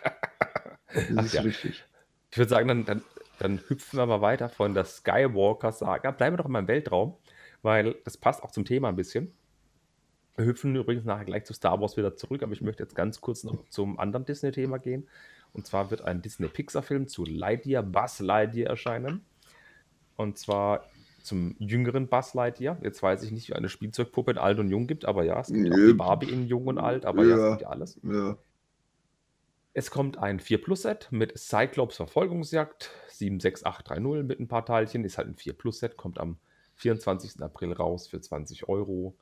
Das 0.89 1.17
Ach, 1.17 1.25
ist 1.25 1.35
ja. 1.35 1.41
richtig. 1.43 1.85
Ich 2.31 2.37
würde 2.37 2.51
sagen, 2.51 2.69
dann, 2.69 2.85
dann, 2.85 3.03
dann 3.39 3.61
hüpfen 3.69 3.99
wir 3.99 4.07
mal 4.07 4.21
weiter 4.21 4.49
von 4.49 4.75
der 4.75 4.85
Skywalker-Saga. 4.85 6.11
Bleiben 6.11 6.35
wir 6.37 6.43
doch 6.43 6.49
mal 6.49 6.61
im 6.61 6.69
Weltraum, 6.69 7.17
weil 7.63 7.97
das 8.05 8.17
passt 8.17 8.43
auch 8.43 8.51
zum 8.51 8.65
Thema 8.65 8.89
ein 8.89 8.97
bisschen. 8.97 9.33
Wir 10.39 10.45
hüpfen 10.45 10.77
übrigens 10.77 11.05
nachher 11.05 11.25
gleich 11.25 11.45
zu 11.45 11.53
Star 11.53 11.81
Wars 11.81 11.97
wieder 11.97 12.15
zurück, 12.15 12.45
aber 12.45 12.53
ich 12.53 12.61
möchte 12.61 12.85
jetzt 12.85 12.95
ganz 12.95 13.21
kurz 13.21 13.43
noch 13.43 13.69
zum 13.71 13.99
anderen 13.99 14.25
Disney-Thema 14.25 14.79
gehen. 14.79 15.09
Und 15.53 15.67
zwar 15.67 15.91
wird 15.91 16.03
ein 16.03 16.23
Disney-Pixar-Film 16.23 17.09
zu 17.09 17.25
Lightyear, 17.25 17.83
Buzz 17.83 18.21
Lightyear 18.21 18.71
erscheinen. 18.71 19.25
Und 20.15 20.39
zwar 20.39 20.85
zum 21.25 21.57
jüngeren 21.59 22.07
Buzz 22.07 22.35
Lightyear. 22.35 22.79
Jetzt 22.85 23.03
weiß 23.03 23.25
ich 23.25 23.33
nicht, 23.33 23.49
wie 23.49 23.55
eine 23.55 23.69
Spielzeugpuppe 23.69 24.31
in 24.31 24.39
alt 24.39 24.61
und 24.61 24.71
jung 24.71 24.87
gibt, 24.87 25.07
aber 25.07 25.25
ja, 25.25 25.41
es 25.41 25.49
gibt 25.49 25.75
die 25.75 25.95
Barbie 25.95 26.31
in 26.31 26.47
jung 26.47 26.69
und 26.69 26.79
alt, 26.79 27.05
aber 27.05 27.25
ja, 27.25 27.37
ja 27.37 27.45
es 27.45 27.51
gibt 27.51 27.63
ja 27.63 27.69
alles. 27.71 28.01
Ja. 28.05 28.39
Es 29.75 29.91
kommt 29.91 30.19
ein 30.19 30.39
4 30.39 30.63
Plus 30.63 30.83
Set 30.83 31.09
mit 31.11 31.37
Cyclops 31.37 31.97
Verfolgungsjagd 31.97 32.93
76830 33.09 34.25
mit 34.25 34.39
ein 34.39 34.47
paar 34.47 34.65
Teilchen. 34.65 35.05
Ist 35.05 35.19
halt 35.19 35.27
ein 35.27 35.35
4 35.35 35.53
Plus 35.55 35.81
Set, 35.81 35.97
kommt 35.97 36.21
am 36.21 36.39
24. 36.77 37.43
April 37.43 37.73
raus 37.73 38.07
für 38.07 38.21
20 38.21 38.69
Euro. 38.69 39.17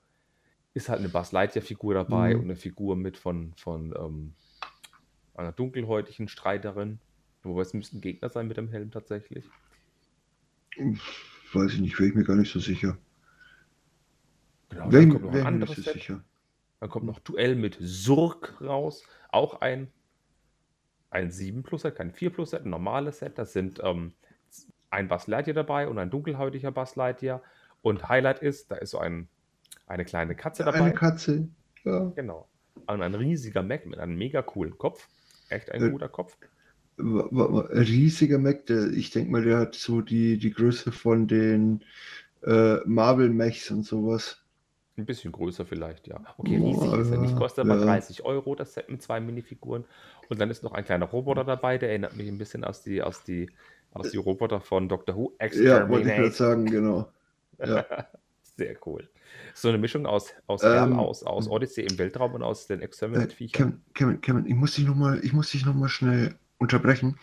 Ist 0.77 0.91
halt 0.91 0.99
eine 0.99 1.09
Buzz 1.09 1.33
Lightyear 1.33 1.65
Figur 1.65 1.95
dabei 1.95 2.35
mhm. 2.35 2.41
und 2.41 2.45
eine 2.45 2.57
Figur 2.57 2.97
mit 2.97 3.17
von, 3.17 3.55
von 3.57 3.95
ähm, 3.99 4.35
einer 5.35 5.53
dunkelhäutigen 5.53 6.29
Streiterin. 6.29 6.99
Wobei 7.43 7.63
es 7.63 7.73
müssten 7.73 8.03
Gegner 8.03 8.29
sein 8.29 8.47
mit 8.47 8.59
dem 8.59 8.69
Helm 8.69 8.91
tatsächlich. 8.91 9.47
Weiß 11.55 11.73
ich 11.73 11.81
nicht, 11.81 11.99
wäre 11.99 12.11
ich 12.11 12.15
mir 12.15 12.25
gar 12.25 12.37
nicht 12.37 12.53
so 12.53 12.61
sicher. 12.61 12.99
Genau, 14.69 14.91
dann 14.91 15.09
kommt 15.09 15.25
noch 15.25 15.33
ein 15.33 15.47
anderes 15.47 15.77
Set. 15.77 15.95
Sicher. 15.95 16.23
Dann 16.81 16.91
kommt 16.91 17.07
noch 17.07 17.21
Duell 17.21 17.57
mit 17.57 17.79
Surk 17.81 18.61
raus. 18.61 19.03
Auch 19.31 19.63
ein, 19.63 19.91
ein 21.09 21.31
7 21.31 21.63
Plus 21.63 21.83
Set, 21.83 21.97
kein 21.97 22.13
4 22.13 22.29
Plus 22.29 22.51
Set, 22.51 22.67
ein 22.67 22.71
normales 22.71 23.21
Set. 23.21 23.39
Das 23.39 23.55
sind 23.55 23.81
ähm, 23.83 24.13
ein 24.91 25.09
Bass 25.09 25.27
Lightyear 25.27 25.55
dabei 25.55 25.89
und 25.89 25.99
ein 25.99 26.11
dunkelhäutiger 26.11 26.71
Bass 26.71 26.97
Lightyear. 26.97 27.43
Und 27.81 28.11
Highlight 28.11 28.41
ist, 28.41 28.71
da 28.71 28.77
ist 28.77 28.91
so 28.91 28.99
ein, 28.99 29.29
eine 29.87 30.05
kleine 30.05 30.35
Katze 30.35 30.65
dabei. 30.65 30.81
Eine 30.81 30.95
Katze, 30.95 31.49
ja. 31.85 32.13
Genau. 32.15 32.49
Und 32.87 33.03
ein 33.03 33.15
riesiger 33.15 33.63
Mac 33.63 33.87
mit 33.87 33.99
einem 33.99 34.17
mega 34.17 34.43
coolen 34.43 34.77
Kopf. 34.79 35.09
Echt 35.49 35.71
ein 35.71 35.83
äh, 35.83 35.91
guter 35.91 36.09
Kopf. 36.09 36.37
Riesiger 36.99 38.39
Mac, 38.39 38.67
der, 38.67 38.91
ich 38.91 39.11
denke 39.11 39.31
mal, 39.31 39.45
der 39.45 39.59
hat 39.59 39.75
so 39.75 40.01
die, 40.01 40.39
die 40.39 40.51
Größe 40.51 40.93
von 40.93 41.27
den 41.27 41.83
äh, 42.43 42.77
Marvel 42.85 43.31
Mechs 43.31 43.71
und 43.71 43.85
sowas. 43.85 44.43
Ein 44.97 45.05
bisschen 45.05 45.31
größer 45.31 45.67
vielleicht, 45.67 46.07
ja. 46.07 46.21
Okay, 46.39 46.57
riesig 46.57 46.89
oh, 46.89 46.97
ist 46.97 47.11
er 47.11 47.19
nicht, 47.19 47.37
kostet 47.37 47.67
aber 47.67 47.79
ja. 47.79 47.85
30 47.85 48.25
Euro, 48.25 48.55
das 48.55 48.73
Set 48.73 48.89
mit 48.89 49.03
zwei 49.03 49.21
Minifiguren. 49.21 49.85
Und 50.31 50.41
dann 50.41 50.51
ist 50.51 50.63
noch 50.63 50.73
ein 50.73 50.87
kleiner 50.87 51.05
Roboter 51.05 51.45
dabei, 51.45 51.77
der 51.77 51.91
erinnert 51.91 52.17
mich 52.17 52.29
ein 52.29 52.39
bisschen 52.39 52.65
aus 52.65 52.83
die, 52.83 53.03
aus 53.03 53.23
die, 53.23 53.51
aus 53.93 54.11
die 54.11 54.17
Roboter 54.17 54.61
von 54.61 54.89
Doctor 54.89 55.17
Who. 55.17 55.33
Ja, 55.53 55.87
wollte 55.89 56.09
ich 56.09 56.17
gerade 56.17 56.31
sagen, 56.31 56.65
genau. 56.65 57.11
Ja. 57.59 57.85
Sehr 58.57 58.77
cool. 58.87 59.09
So 59.55 59.69
eine 59.69 59.79
Mischung 59.79 60.07
aus, 60.07 60.33
aus, 60.47 60.63
ähm, 60.65 60.95
aus, 60.99 61.23
aus 61.23 61.49
Odyssey 61.49 61.85
im 61.85 61.99
Weltraum 61.99 62.35
und 62.35 62.43
aus 62.43 62.67
den 62.67 62.81
Exterminate-Viechern. 62.81 63.69
Äh, 63.69 63.93
Kevin, 63.93 64.21
Kevin, 64.21 64.47
ich 64.47 64.55
muss 64.55 64.75
dich 64.75 64.87
nochmal 64.87 65.21
noch, 65.21 65.89
schnell 65.89 66.35
unterbrechen, 66.59 67.19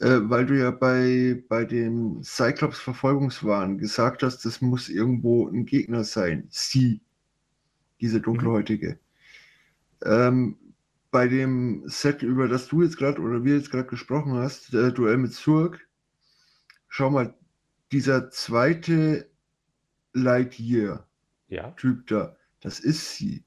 äh, 0.00 0.18
weil 0.22 0.44
du 0.44 0.58
ja 0.58 0.70
bei, 0.70 1.42
bei 1.48 1.64
dem 1.64 2.22
Cyclops-Verfolgungswahn 2.22 3.78
gesagt 3.78 4.22
hast, 4.22 4.44
das 4.44 4.60
muss 4.60 4.90
irgendwo 4.90 5.48
ein 5.48 5.64
Gegner 5.64 6.04
sein. 6.04 6.48
Sie, 6.50 7.00
diese 8.00 8.20
dunkelhäutige. 8.20 8.98
Mhm. 10.04 10.10
Ähm, 10.10 10.56
bei 11.10 11.28
dem 11.28 11.84
Set, 11.86 12.22
über 12.22 12.48
das 12.48 12.68
du 12.68 12.82
jetzt 12.82 12.98
gerade 12.98 13.22
oder 13.22 13.42
wir 13.42 13.56
jetzt 13.56 13.70
gerade 13.70 13.88
gesprochen 13.88 14.34
hast, 14.34 14.74
der 14.74 14.90
Duell 14.90 15.16
mit 15.16 15.32
Zurg, 15.32 15.80
schau 16.88 17.08
mal, 17.08 17.34
dieser 17.90 18.30
zweite 18.30 19.27
Lightyear-Typ 20.12 22.10
ja. 22.10 22.18
da, 22.18 22.36
das 22.60 22.80
ist 22.80 23.16
sie. 23.16 23.44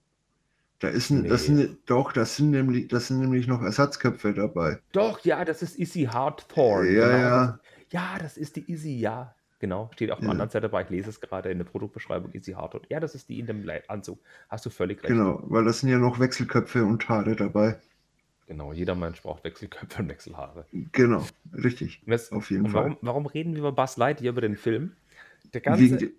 Da 0.80 0.88
ist 0.88 1.12
ein, 1.12 1.22
nee. 1.22 1.30
das 1.30 1.46
sind, 1.46 1.78
doch, 1.86 2.12
das 2.12 2.38
sind, 2.38 2.50
nämlich, 2.50 2.88
das 2.88 3.08
sind 3.08 3.20
nämlich 3.20 3.46
noch 3.46 3.62
Ersatzköpfe 3.62 4.34
dabei. 4.34 4.80
Doch, 4.94 5.20
ja, 5.24 5.46
das 5.46 5.62
ist 5.62 5.78
Izzy 5.78 6.06
Hardthorn. 6.12 6.88
Ja, 6.88 7.06
genau. 7.06 7.20
ja. 7.20 7.60
Ja, 7.92 8.18
das 8.20 8.38
ist 8.38 8.56
die 8.56 8.72
Izzy, 8.72 8.98
ja. 8.98 9.36
Genau, 9.60 9.92
steht 9.94 10.10
auf 10.10 10.18
der 10.18 10.26
ja. 10.26 10.32
anderen 10.32 10.50
Seite 10.50 10.70
dabei. 10.70 10.82
Ich 10.82 10.90
lese 10.90 11.12
es 11.12 11.22
gerade 11.22 11.52
in 11.52 11.60
der 11.60 11.66
Produktbeschreibung, 11.66 12.32
Izzy 12.34 12.54
Hardthorn. 12.54 12.84
Ja, 12.90 13.00
das 13.00 13.14
ist 13.14 13.30
die 13.30 13.40
in 13.40 13.46
dem 13.46 13.64
Anzug. 13.90 14.20
Hast 14.50 14.66
du 14.66 14.72
völlig 14.72 15.04
recht. 15.04 15.10
Genau, 15.10 15.44
weil 15.44 15.66
das 15.66 15.82
sind 15.82 15.90
ja 15.90 16.00
noch 16.00 16.20
Wechselköpfe 16.20 16.84
und 16.84 17.08
Haare 17.08 17.36
dabei. 17.36 17.80
Genau, 18.48 18.74
jeder 18.74 18.96
Mensch 18.96 19.22
braucht 19.22 19.44
Wechselköpfe 19.44 20.02
und 20.02 20.10
Wechselhaare. 20.10 20.66
Genau, 20.92 21.24
richtig. 21.54 22.02
Das, 22.08 22.32
auf 22.32 22.50
jeden 22.50 22.70
Fall. 22.70 22.86
Warum, 22.86 22.98
warum, 23.02 23.26
reden 23.28 23.54
wir 23.54 23.60
über 23.60 23.72
Buzz 23.72 23.98
Lightyear, 23.98 24.32
über 24.32 24.42
den 24.42 24.58
Film? 24.58 24.94
Der 25.54 25.62
ganze, 25.62 25.84
Wegen, 25.84 26.12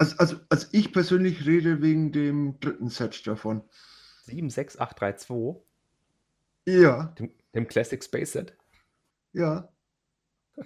also, 0.00 0.16
also, 0.16 0.36
also 0.48 0.66
ich 0.72 0.92
persönlich 0.94 1.44
rede 1.44 1.82
wegen 1.82 2.10
dem 2.10 2.58
dritten 2.58 2.88
Set 2.88 3.26
davon. 3.26 3.62
76832? 4.24 5.62
Ja. 6.64 7.14
Dem, 7.18 7.30
dem 7.54 7.68
Classic 7.68 8.02
Space 8.02 8.32
Set? 8.32 8.56
Ja. 9.34 9.68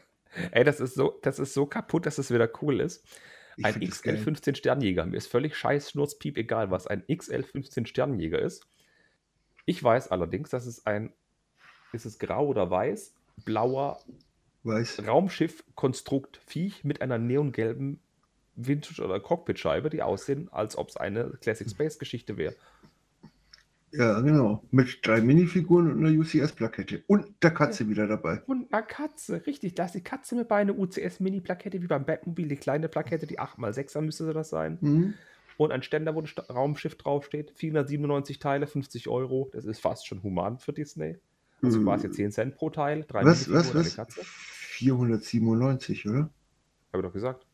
Ey, 0.52 0.62
das 0.62 0.78
ist 0.78 0.94
so, 0.94 1.18
das 1.22 1.40
ist 1.40 1.52
so 1.52 1.66
kaputt, 1.66 2.06
dass 2.06 2.18
es 2.18 2.30
wieder 2.30 2.48
cool 2.62 2.80
ist. 2.80 3.04
ein 3.60 3.74
XL15 3.74 4.54
Sternjäger. 4.54 5.04
Mir 5.04 5.16
ist 5.16 5.26
völlig 5.26 5.56
scheiß 5.56 5.90
Schnurzpiep 5.90 6.38
egal, 6.38 6.70
was 6.70 6.86
ein 6.86 7.02
XL15 7.02 7.86
Sternjäger 7.86 8.38
ist. 8.38 8.64
Ich 9.66 9.82
weiß 9.82 10.12
allerdings, 10.12 10.50
dass 10.50 10.66
es 10.66 10.86
ein, 10.86 11.12
ist 11.92 12.06
es 12.06 12.20
grau 12.20 12.46
oder 12.46 12.70
weiß, 12.70 13.14
blauer 13.44 14.00
Raumschiff-Konstrukt 14.64 16.36
Viech 16.36 16.84
mit 16.84 17.02
einer 17.02 17.18
neongelben 17.18 18.00
Vintage- 18.56 19.02
oder 19.02 19.20
Cockpitscheibe, 19.20 19.90
die 19.90 20.02
aussehen, 20.02 20.48
als 20.52 20.76
ob 20.76 20.88
es 20.88 20.96
eine 20.96 21.30
Classic 21.40 21.68
Space 21.68 21.98
Geschichte 21.98 22.36
wäre. 22.36 22.54
Ja, 23.96 24.20
genau. 24.20 24.64
Mit 24.72 25.06
drei 25.06 25.20
Minifiguren 25.20 25.92
und 25.92 26.04
einer 26.04 26.18
UCS-Plakette. 26.18 27.04
Und 27.06 27.32
der 27.42 27.52
Katze 27.52 27.84
ja. 27.84 27.90
wieder 27.90 28.08
dabei. 28.08 28.42
Und 28.46 28.72
einer 28.72 28.82
Katze, 28.82 29.46
richtig. 29.46 29.74
Da 29.74 29.84
ist 29.84 29.94
die 29.94 30.02
Katze 30.02 30.34
mit 30.34 30.48
bei, 30.48 30.56
einer 30.56 30.76
UCS-Mini-Plakette, 30.76 31.80
wie 31.80 31.86
beim 31.86 32.04
Batmobil, 32.04 32.48
die 32.48 32.56
kleine 32.56 32.88
Plakette, 32.88 33.26
die 33.26 33.38
8x6er 33.38 34.00
müsste 34.00 34.32
das 34.32 34.50
sein. 34.50 34.78
Mhm. 34.80 35.14
Und 35.58 35.70
ein 35.70 35.84
Ständer, 35.84 36.16
wo 36.16 36.20
ein 36.20 36.28
Raumschiff 36.50 36.96
draufsteht. 36.96 37.52
497 37.54 38.40
Teile, 38.40 38.66
50 38.66 39.08
Euro. 39.08 39.48
Das 39.52 39.64
ist 39.64 39.80
fast 39.80 40.08
schon 40.08 40.24
human 40.24 40.58
für 40.58 40.72
Disney. 40.72 41.18
Also 41.62 41.82
quasi 41.82 42.10
10 42.10 42.32
Cent 42.32 42.56
pro 42.56 42.70
Teil, 42.70 43.04
drei 43.08 43.24
was, 43.24 43.50
was, 43.50 43.74
was? 43.74 43.96
Katze. 43.96 44.20
497, 44.24 46.08
oder? 46.08 46.18
Habe 46.92 46.98
ich 46.98 47.02
doch 47.02 47.12
gesagt. 47.12 47.46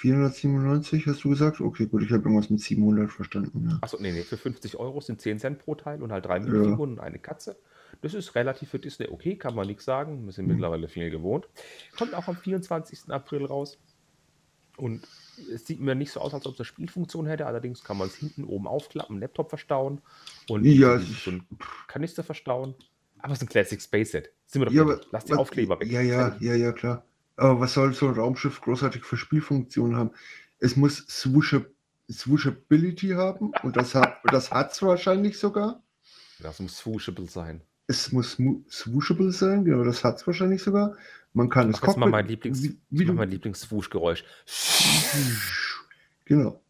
497 0.00 1.06
hast 1.06 1.24
du 1.24 1.28
gesagt? 1.28 1.60
Okay, 1.60 1.84
gut, 1.84 2.02
ich 2.02 2.10
habe 2.10 2.22
irgendwas 2.22 2.48
mit 2.48 2.60
700 2.60 3.10
verstanden. 3.10 3.68
Ja. 3.68 3.78
Achso, 3.82 3.98
nee, 4.00 4.12
nee, 4.12 4.22
für 4.22 4.38
50 4.38 4.76
Euro 4.76 5.02
sind 5.02 5.20
10 5.20 5.38
Cent 5.38 5.58
pro 5.58 5.74
Teil 5.74 6.02
und 6.02 6.10
halt 6.10 6.24
drei 6.24 6.40
Minifiguren 6.40 6.96
ja. 6.96 6.96
und 6.96 7.00
eine 7.00 7.18
Katze. 7.18 7.58
Das 8.00 8.14
ist 8.14 8.34
relativ 8.34 8.70
für 8.70 8.78
Disney 8.78 9.08
okay, 9.10 9.36
kann 9.36 9.54
man 9.54 9.66
nichts 9.66 9.84
sagen. 9.84 10.24
Wir 10.24 10.32
sind 10.32 10.46
mhm. 10.46 10.52
mittlerweile 10.52 10.88
viel 10.88 11.10
gewohnt. 11.10 11.48
Kommt 11.98 12.14
auch 12.14 12.28
am 12.28 12.36
24. 12.36 13.10
April 13.10 13.44
raus. 13.44 13.78
Und 14.78 15.06
es 15.52 15.66
sieht 15.66 15.80
mir 15.80 15.94
nicht 15.94 16.12
so 16.12 16.20
aus, 16.20 16.32
als 16.32 16.46
ob 16.46 16.54
es 16.54 16.60
eine 16.60 16.64
Spielfunktion 16.64 17.26
hätte. 17.26 17.44
Allerdings 17.44 17.84
kann 17.84 17.98
man 17.98 18.08
es 18.08 18.14
hinten 18.14 18.44
oben 18.44 18.66
aufklappen, 18.66 19.20
Laptop 19.20 19.50
verstauen 19.50 20.00
und 20.48 20.64
ja, 20.64 20.98
so 20.98 21.32
ein 21.32 21.46
Kanister 21.88 22.22
verstauen. 22.22 22.74
Aber 23.18 23.34
es 23.34 23.40
ist 23.40 23.42
ein 23.42 23.50
Classic 23.50 23.82
Space 23.82 24.12
Set. 24.12 24.32
Sind 24.46 24.62
wir 24.62 24.66
doch 24.66 24.72
ja, 24.72 24.82
aber, 24.82 25.00
Lass 25.10 25.26
die 25.26 25.34
Aufkleber 25.34 25.78
weg. 25.78 25.90
Ja, 25.90 26.00
ja, 26.00 26.36
ja, 26.40 26.54
ja, 26.54 26.72
klar. 26.72 27.04
Aber 27.40 27.58
was 27.58 27.72
soll 27.72 27.92
so 27.94 28.06
ein 28.06 28.14
Raumschiff 28.14 28.60
großartig 28.60 29.02
für 29.02 29.16
Spielfunktionen 29.16 29.96
haben? 29.96 30.10
Es 30.58 30.76
muss 30.76 31.06
Swooshability 31.08 33.12
haben 33.12 33.52
und 33.62 33.78
das 33.78 33.94
hat 33.94 34.18
das 34.30 34.50
es 34.52 34.82
wahrscheinlich 34.82 35.38
sogar. 35.38 35.82
Das 36.40 36.60
muss 36.60 36.76
swooshable 36.76 37.26
sein. 37.26 37.62
Es 37.86 38.12
muss 38.12 38.36
swooshable 38.70 39.32
sein, 39.32 39.64
genau, 39.64 39.84
das 39.84 40.04
hat 40.04 40.18
es 40.18 40.26
wahrscheinlich 40.26 40.62
sogar. 40.62 40.98
Man 41.32 41.48
kann 41.48 41.70
es 41.70 41.80
Cockpit... 41.80 42.00
mal 42.00 42.10
mein 42.10 42.26
Lieblings, 42.26 42.62
wie, 42.62 42.78
wie 42.90 43.06
du, 43.06 43.14
mein 43.14 43.30
Lieblings-Swoosh-Geräusch. 43.30 44.22
Genau. 46.26 46.60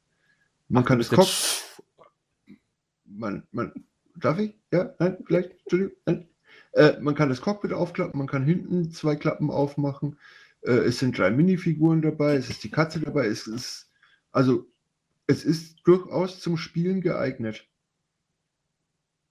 Man 0.69 0.85
Ach, 0.85 0.87
kann 0.87 1.01
es 1.01 1.09
Cockpit... 1.09 1.65
Man, 3.07 3.43
man, 3.51 3.73
darf 4.15 4.39
ich? 4.39 4.55
Ja? 4.71 4.95
Nein? 5.01 5.17
Vielleicht? 5.27 5.51
Entschuldigung? 5.51 5.97
Nein? 6.07 6.29
Äh, 6.75 6.93
man 7.01 7.17
kann 7.17 7.29
das 7.29 7.41
Cockpit 7.41 7.73
aufklappen, 7.73 8.19
man 8.19 8.29
kann 8.29 8.45
hinten 8.45 8.93
zwei 8.93 9.17
Klappen 9.17 9.51
aufmachen. 9.51 10.17
Äh, 10.63 10.73
es 10.73 10.99
sind 10.99 11.17
drei 11.19 11.31
Minifiguren 11.31 12.03
dabei, 12.03 12.37
es 12.37 12.51
ist 12.51 12.65
die 12.65 12.71
Katze 12.71 13.01
dabei, 13.01 13.27
es 13.27 13.47
ist... 13.47 13.91
Also, 14.33 14.67
es 15.27 15.45
ist 15.45 15.81
durchaus 15.85 16.41
zum 16.41 16.57
Spielen 16.57 17.01
geeignet. 17.01 17.69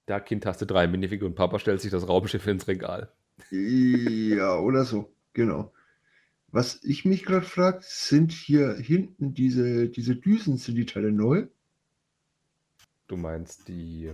Da 0.06 0.20
Kind 0.20 0.46
hast 0.46 0.62
du 0.62 0.66
drei 0.66 0.88
Minifiguren. 0.88 1.36
Papa 1.36 1.60
stellt 1.60 1.82
sich 1.82 1.92
das 1.92 2.08
Raumschiff 2.08 2.48
ins 2.48 2.68
Regal. 2.68 3.12
Ja, 3.52 4.58
oder 4.58 4.84
so, 4.84 5.14
genau. 5.34 5.72
Was 6.48 6.84
ich 6.84 7.06
mich 7.06 7.26
gerade 7.26 7.46
frage, 7.46 7.80
sind 7.82 8.32
hier 8.32 8.76
hinten 8.76 9.34
diese, 9.34 9.88
diese 9.88 10.16
Düsen, 10.16 10.58
sind 10.58 10.76
die 10.76 10.86
Teile 10.86 11.12
neu? 11.12 11.48
Du 13.08 13.18
meinst 13.18 13.68
die. 13.68 14.12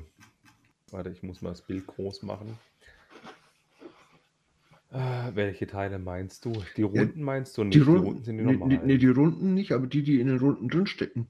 Warte, 0.91 1.12
ich 1.12 1.23
muss 1.23 1.41
mal 1.41 1.49
das 1.49 1.62
Bild 1.62 1.88
groß 1.88 2.23
machen. 2.23 2.58
Äh, 4.95 5.36
welche 5.36 5.67
Teile 5.67 5.99
meinst 5.99 6.45
du? 6.45 6.53
Die 6.77 6.84
Runden 6.84 7.19
ja, 7.19 7.25
meinst 7.25 7.58
du 7.58 7.65
nicht? 7.65 7.75
Die 7.75 7.81
Runden, 7.81 8.01
die 8.01 8.08
Runden 8.08 8.23
sind 8.23 8.38
die 8.38 8.43
nee, 8.45 8.53
normalen. 8.53 8.86
Nee, 8.86 8.97
die 8.97 9.08
Runden 9.08 9.53
nicht, 9.53 9.73
aber 9.73 9.88
die, 9.88 10.03
die 10.03 10.21
in 10.21 10.27
den 10.27 10.39
Runden 10.39 10.69
drinstecken. 10.69 11.27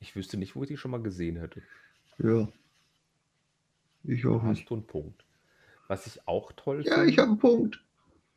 Ich 0.00 0.16
wüsste 0.16 0.38
nicht, 0.38 0.56
wo 0.56 0.62
ich 0.62 0.68
die 0.68 0.78
schon 0.78 0.90
mal 0.90 1.02
gesehen 1.02 1.36
hätte. 1.36 1.62
Ja. 2.16 2.48
Ich 4.04 4.24
auch 4.24 4.42
Hast 4.42 4.60
nicht. 4.60 4.70
du 4.70 4.76
einen 4.76 4.86
Punkt. 4.86 5.26
Was 5.88 6.06
ich 6.06 6.26
auch 6.26 6.52
toll 6.52 6.82
ja, 6.86 6.94
finde. 6.94 7.06
Ja, 7.06 7.12
ich 7.12 7.18
habe 7.18 7.28
einen 7.32 7.38
Punkt. 7.38 7.84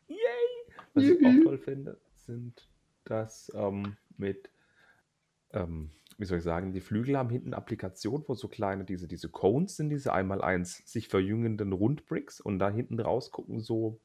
Yay! 0.09 0.17
Was 0.93 1.03
Yay. 1.05 1.17
ich 1.17 1.25
auch 1.25 1.43
toll 1.45 1.57
finde, 1.57 2.01
sind 2.15 2.67
das 3.05 3.49
ähm, 3.55 3.95
mit, 4.17 4.49
ähm, 5.53 5.89
wie 6.21 6.25
soll 6.25 6.37
ich 6.37 6.43
sagen, 6.43 6.71
die 6.71 6.81
Flügel 6.81 7.17
haben 7.17 7.29
hinten 7.29 7.53
Applikationen, 7.53 8.23
wo 8.27 8.35
so 8.35 8.47
kleine, 8.47 8.85
diese, 8.85 9.07
diese 9.07 9.29
Cones 9.29 9.75
sind, 9.75 9.89
diese 9.89 10.13
einmal 10.13 10.41
eins 10.41 10.81
sich 10.85 11.07
verjüngenden 11.07 11.73
Rundbricks 11.73 12.39
und 12.39 12.59
da 12.59 12.69
hinten 12.69 12.99
raus 12.99 13.31
gucken 13.31 13.59
so, 13.59 13.99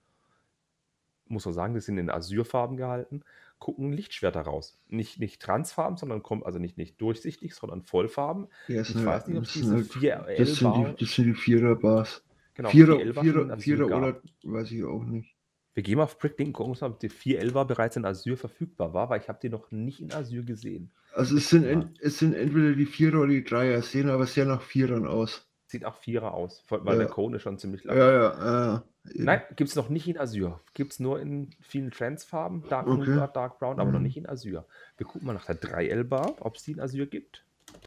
muss 1.29 1.45
man 1.45 1.55
sagen, 1.55 1.75
die 1.75 1.81
sind 1.81 1.99
in 1.99 2.11
Azurfarben 2.11 2.77
gehalten 2.77 3.23
gucken 3.59 3.93
Lichtschwerter 3.93 4.43
raus. 4.43 4.79
Nicht, 4.89 5.19
nicht 5.19 5.41
Transfarben, 5.41 5.97
sondern 5.97 6.23
kommt 6.23 6.45
also 6.45 6.59
nicht, 6.59 6.77
nicht 6.77 7.01
durchsichtig, 7.01 7.55
sondern 7.55 7.83
Vollfarben. 7.83 8.49
Ja, 8.69 8.83
ich 8.83 8.95
eine, 8.95 9.07
weiß 9.07 9.27
nicht, 9.29 9.39
ob 9.39 9.45
es 9.45 9.53
diese 9.53 9.77
4L 9.77 10.25
halt 10.25 10.41
das, 10.41 10.57
sind 10.57 10.77
die, 10.77 11.05
das 11.05 11.15
sind 11.15 11.25
die 11.27 11.35
Vierer-Bars. 11.35 12.23
Genau, 12.55 12.71
Vierer, 12.71 12.99
Vierer, 12.99 13.23
Vierer, 13.23 13.59
Vierer 13.59 13.87
oder 13.87 14.23
weiß 14.45 14.71
ich 14.71 14.85
auch 14.85 15.05
nicht. 15.05 15.36
Wir 15.77 15.83
gehen 15.83 15.99
mal 15.99 16.05
auf 16.05 16.19
Bricklink 16.19 16.59
und 16.59 16.73
gucken, 16.73 16.89
ob 16.89 17.01
die 17.01 17.11
411 17.11 17.67
bereits 17.67 17.97
in 17.97 18.07
Azure 18.07 18.39
verfügbar 18.39 18.95
war, 18.95 19.11
weil 19.11 19.21
ich 19.21 19.29
habe 19.29 19.39
die 19.43 19.51
noch 19.51 19.71
nicht 19.71 20.01
in 20.01 20.11
Azure 20.11 20.43
gesehen. 20.43 20.91
Also 21.13 21.37
es 21.37 21.51
sind, 21.51 21.65
ja. 21.65 21.73
en, 21.73 21.95
es 22.01 22.19
sind 22.19 22.33
entweder 22.33 22.73
die 22.73 22.87
Vierer 22.87 23.19
oder 23.19 23.29
die 23.29 23.45
Dreier, 23.45 23.83
sehen 23.83 24.09
aber 24.09 24.27
sehr 24.27 24.47
nach 24.47 24.63
Vierern 24.63 25.07
aus. 25.07 25.47
Sieht 25.67 25.85
auch 25.85 25.97
Vierer 25.97 26.33
aus, 26.33 26.65
weil 26.71 26.95
ja. 26.95 27.01
der 27.01 27.09
Cone 27.09 27.37
ist 27.37 27.43
schon 27.43 27.59
ziemlich 27.59 27.85
lang. 27.85 27.99
Ja, 27.99 28.11
ja, 28.11 28.67
ja. 28.67 28.85
Nein, 29.13 29.43
gibt 29.57 29.69
es 29.69 29.77
noch 29.77 29.91
nicht 29.91 30.09
in 30.09 30.19
Azure. 30.19 30.61
Gibt 30.73 30.93
es 30.93 30.99
nur 30.99 31.21
in 31.21 31.51
vielen 31.61 31.91
Trends-Farben, 31.91 32.65
Dark 32.71 32.87
okay. 32.87 33.11
Nougat, 33.11 33.37
Dark 33.37 33.59
Brown, 33.59 33.79
aber 33.79 33.91
mhm. 33.91 33.97
noch 33.97 34.01
nicht 34.01 34.17
in 34.17 34.27
Azure. 34.27 34.65
Wir 34.97 35.07
gucken 35.07 35.27
mal 35.27 35.35
nach 35.35 35.45
der 35.45 35.61
3L-Bar, 35.61 36.37
ob 36.41 36.57
es 36.57 36.63
die 36.63 36.73
in 36.73 36.81
Azure 36.81 37.07
gibt. 37.07 37.45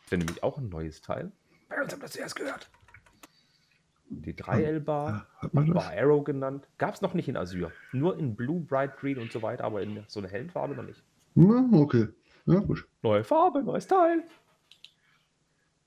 Wäre 0.10 0.20
nämlich 0.20 0.44
auch 0.44 0.60
ein 0.60 0.70
neues 0.70 1.02
Teil. 1.02 1.32
Bei 1.70 1.82
uns 1.82 1.92
haben 1.92 2.02
wir 2.02 2.06
das 2.06 2.12
zuerst 2.12 2.36
gehört. 2.36 2.70
Die 4.12 4.34
3L-Bar, 4.34 5.28
Bar 5.54 5.92
Arrow 5.96 6.24
genannt, 6.24 6.68
gab 6.78 6.96
es 6.96 7.02
noch 7.02 7.14
nicht 7.14 7.30
in 7.30 7.38
Azure. 7.38 7.72
Nur 7.92 8.18
in 8.18 8.36
Blue, 8.36 8.60
Bright 8.60 8.98
Green 8.98 9.20
und 9.20 9.32
so 9.32 9.42
weiter, 9.42 9.64
aber 9.64 9.84
in 9.84 10.04
so 10.08 10.20
einer 10.20 10.30
hellen 10.30 10.50
Farbe 10.50 10.76
noch 10.76 10.84
nicht. 10.84 11.04
Ja, 11.36 11.70
okay. 11.72 12.08
Ja, 12.46 12.60
gut. 12.60 12.88
Neue 13.04 13.24
Farbe, 13.24 13.62
neues 13.62 13.86
Teil. 13.86 14.24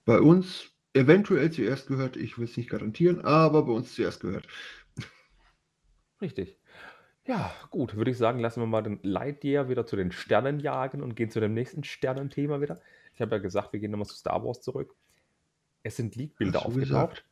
Bei 0.05 0.21
uns 0.21 0.71
eventuell 0.95 1.51
zuerst 1.51 1.89
gehört, 1.89 2.17
ich 2.17 2.39
will 2.39 2.45
es 2.45 2.57
nicht 2.57 2.71
garantieren, 2.71 3.25
aber 3.25 3.65
bei 3.65 3.73
uns 3.73 3.95
zuerst 3.95 4.21
gehört. 4.21 4.47
Richtig. 6.21 6.57
Ja, 7.25 7.53
gut, 7.71 7.97
würde 7.97 8.11
ich 8.11 8.19
sagen, 8.19 8.39
lassen 8.39 8.61
wir 8.61 8.67
mal 8.67 8.83
den 8.83 9.01
Lightyear 9.03 9.69
wieder 9.69 9.87
zu 9.87 9.97
den 9.97 10.13
Sternen 10.13 10.61
jagen 10.61 11.03
und 11.03 11.15
gehen 11.15 11.31
zu 11.31 11.41
dem 11.41 11.55
nächsten 11.55 11.85
Sternenthema 11.85 12.61
wieder. 12.61 12.81
Ich 13.15 13.21
habe 13.21 13.37
ja 13.37 13.43
gesagt, 13.43 13.73
wir 13.73 13.81
gehen 13.81 13.91
nochmal 13.91 14.07
zu 14.07 14.17
Star 14.17 14.45
Wars 14.45 14.61
zurück. 14.61 14.95
Es 15.83 15.97
sind 15.97 16.15
Leak-Bilder 16.15 16.65
aufgetaucht. 16.67 16.81
Gesagt? 16.81 17.25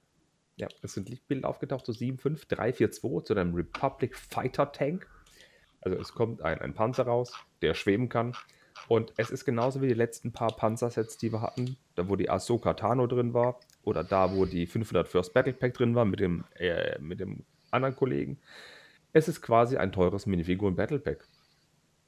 Ja, 0.60 0.68
es 0.82 0.92
sind 0.92 1.08
Leak-Bilder 1.08 1.48
aufgetaucht 1.48 1.86
zu 1.86 1.92
75342 1.94 3.24
zu 3.24 3.34
einem 3.34 3.54
Republic 3.54 4.14
Fighter 4.14 4.70
Tank. 4.72 5.08
Also 5.80 5.98
es 5.98 6.12
kommt 6.12 6.42
ein, 6.42 6.60
ein 6.60 6.74
Panzer 6.74 7.04
raus, 7.04 7.32
der 7.62 7.72
schweben 7.72 8.10
kann. 8.10 8.36
Und 8.88 9.14
es 9.16 9.30
ist 9.30 9.46
genauso 9.46 9.80
wie 9.80 9.88
die 9.88 9.94
letzten 9.94 10.32
paar 10.32 10.54
Panzersets, 10.54 11.16
die 11.16 11.32
wir 11.32 11.40
hatten. 11.40 11.78
Da, 11.94 12.10
wo 12.10 12.16
die 12.16 12.28
Ahsoka 12.28 12.74
Tano 12.74 13.06
drin 13.06 13.32
war. 13.32 13.58
Oder 13.84 14.04
da, 14.04 14.34
wo 14.34 14.44
die 14.44 14.66
500 14.66 15.08
First 15.08 15.32
Battle 15.32 15.54
Pack 15.54 15.72
drin 15.74 15.94
war 15.94 16.04
mit 16.04 16.20
dem, 16.20 16.44
äh, 16.56 16.98
mit 17.00 17.20
dem 17.20 17.44
anderen 17.70 17.96
Kollegen. 17.96 18.38
Es 19.14 19.28
ist 19.28 19.40
quasi 19.40 19.78
ein 19.78 19.92
teures 19.92 20.26
Minifiguren 20.26 20.76
Battle 20.76 20.98
Pack. 20.98 21.26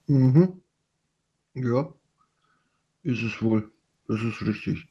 Mhm. 0.09 0.61
Ja, 1.55 1.91
ist 3.03 3.23
es 3.23 3.41
wohl. 3.41 3.71
Das 4.09 4.23
ist 4.23 4.43
richtig. 4.43 4.89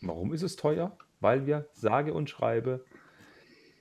Warum 0.00 0.32
ist 0.32 0.42
es 0.42 0.54
teuer? 0.54 0.96
Weil 1.24 1.46
wir, 1.46 1.66
sage 1.72 2.12
und 2.12 2.28
schreibe, 2.28 2.84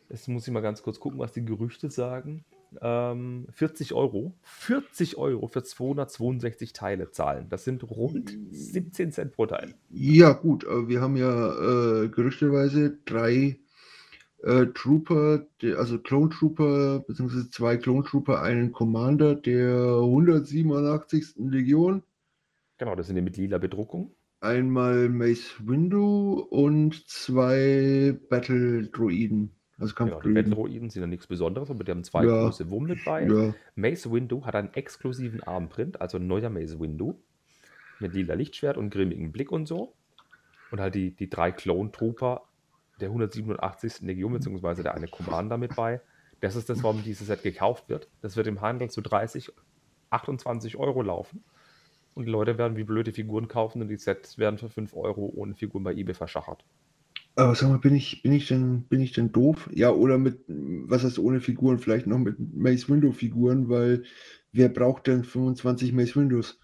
jetzt 0.10 0.30
muss 0.30 0.48
ich 0.48 0.54
mal 0.54 0.62
ganz 0.62 0.82
kurz 0.82 1.02
gucken, 1.02 1.20
was 1.20 1.34
die 1.34 1.44
Gerüchte 1.44 1.90
sagen, 1.90 2.46
ähm, 2.82 3.48
40 3.52 3.94
Euro, 3.94 4.34
40 4.44 5.18
Euro 5.18 5.48
für 5.48 5.62
262 5.62 6.72
Teile 6.72 7.12
zahlen. 7.12 7.48
Das 7.50 7.66
sind 7.66 7.84
rund 7.84 8.34
17 8.50 9.12
Cent 9.12 9.34
pro 9.34 9.46
Teil. 9.46 9.76
Ja, 9.90 10.32
gut, 10.32 10.64
wir 10.64 11.02
haben 11.02 11.18
ja 11.18 12.04
äh, 12.04 12.08
gerüchteweise 12.08 12.98
drei 13.04 13.60
äh, 14.42 14.68
Trooper, 14.68 15.46
der, 15.62 15.80
also 15.80 16.00
Clone 16.00 16.30
Trooper, 16.30 17.02
beziehungsweise 17.06 17.50
zwei 17.50 17.76
Clone 17.76 18.06
Trooper, 18.06 18.42
einen 18.42 18.72
Commander 18.72 19.36
der 19.36 19.98
187. 19.98 21.36
Legion. 21.40 22.04
Genau, 22.78 22.96
das 22.96 23.08
sind 23.08 23.18
die 23.18 23.22
mit 23.22 23.36
lila 23.36 23.58
Bedruckung. 23.58 24.16
Einmal 24.44 25.08
Mace 25.08 25.56
Windu 25.66 26.46
und 26.50 27.08
zwei 27.10 28.20
Battle 28.30 28.88
Droiden. 28.88 29.56
Also 29.80 29.96
genau, 29.96 30.20
die 30.20 30.34
Battle 30.34 30.54
Droiden 30.54 30.90
sind 30.90 31.02
ja 31.02 31.08
nichts 31.08 31.28
Besonderes, 31.28 31.70
aber 31.70 31.86
die 31.86 31.92
haben 31.92 32.04
zwei 32.04 32.26
ja. 32.26 32.44
große 32.44 32.70
Wummen 32.70 32.90
mit 32.90 33.06
bei. 33.06 33.26
Ja. 33.26 33.56
Mace 33.76 34.12
Windu 34.12 34.46
hat 34.46 34.56
einen 34.56 34.74
exklusiven 34.74 35.42
Armprint, 35.44 36.02
also 36.02 36.18
ein 36.18 36.28
neuer 36.28 36.50
Mace 36.50 36.78
Windu. 36.78 37.16
Mit 38.00 38.14
lila 38.14 38.34
Lichtschwert 38.34 38.76
und 38.76 38.90
grimmigem 38.90 39.32
Blick 39.32 39.50
und 39.50 39.66
so. 39.66 39.94
Und 40.72 40.82
halt 40.82 40.96
die, 40.96 41.16
die 41.16 41.30
drei 41.30 41.54
Clone 41.54 41.94
Trooper 41.94 42.42
der 43.00 43.08
187. 43.08 44.02
Legion, 44.02 44.34
beziehungsweise 44.34 44.84
der 44.84 44.94
eine 44.94 45.08
Commander 45.08 45.58
mit 45.58 45.74
bei. 45.78 46.02
Das 46.42 46.58
ist 46.58 46.70
das, 46.70 46.84
warum 46.84 47.02
dieses 47.02 47.28
Set 47.28 47.44
gekauft 47.44 47.88
wird. 47.88 48.10
Das 48.22 48.36
wird 48.36 48.48
im 48.48 48.60
Handel 48.60 48.90
zu 48.90 49.00
30, 49.00 49.54
28 50.10 50.76
Euro 50.76 51.02
laufen. 51.02 51.46
Und 52.14 52.26
die 52.26 52.32
Leute 52.32 52.58
werden 52.58 52.78
wie 52.78 52.84
blöde 52.84 53.12
Figuren 53.12 53.48
kaufen 53.48 53.82
und 53.82 53.88
die 53.88 53.98
Sets 53.98 54.38
werden 54.38 54.58
für 54.58 54.70
5 54.70 54.96
Euro 54.96 55.32
ohne 55.36 55.56
Figuren 55.56 55.84
bei 55.84 55.94
eBay 55.94 56.14
verschachert. 56.14 56.64
Aber 57.36 57.56
sag 57.56 57.70
mal, 57.70 57.80
bin 57.80 57.96
ich, 57.96 58.22
bin 58.22 58.32
ich 58.32 58.48
denn, 58.48 58.84
bin 58.84 59.02
ich 59.02 59.14
denn 59.14 59.32
doof? 59.32 59.68
Ja, 59.74 59.92
oder 59.92 60.20
mit, 60.20 60.44
was 60.48 61.04
heißt 61.04 61.18
ohne 61.18 61.42
Figuren, 61.42 61.80
vielleicht 61.80 62.06
noch 62.06 62.20
mit 62.20 62.38
Mace 62.56 62.90
Window 62.90 63.12
Figuren, 63.12 63.70
weil 63.70 64.04
wer 64.52 64.70
braucht 64.70 65.08
denn 65.08 65.24
25 65.24 65.94
Mace 65.94 66.16
Windows? 66.16 66.60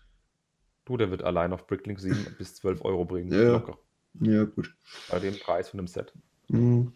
Du, 0.85 0.97
der 0.97 1.09
wird 1.09 1.23
allein 1.23 1.53
auf 1.53 1.65
Bricklink 1.65 1.99
7 1.99 2.15
bis 2.37 2.55
12 2.55 2.85
Euro 2.85 3.05
bringen. 3.05 3.31
Ja. 3.31 3.53
Locker. 3.53 3.79
Ja, 4.21 4.43
gut. 4.43 4.75
Bei 5.09 5.19
dem 5.19 5.35
Preis 5.39 5.69
von 5.69 5.79
dem 5.79 5.87
Set. 5.87 6.13
Mhm. 6.49 6.93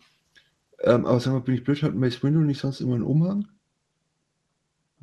Ähm, 0.80 1.06
aber 1.06 1.20
sag 1.20 1.34
mal, 1.34 1.40
bin 1.40 1.56
ich 1.56 1.64
blöd, 1.64 1.82
hat 1.82 1.96
Mace 1.96 2.22
Windu 2.24 2.42
nicht 2.42 2.60
sonst 2.60 2.82
immer 2.82 2.96
einen 2.96 3.04
Umhang? 3.04 3.48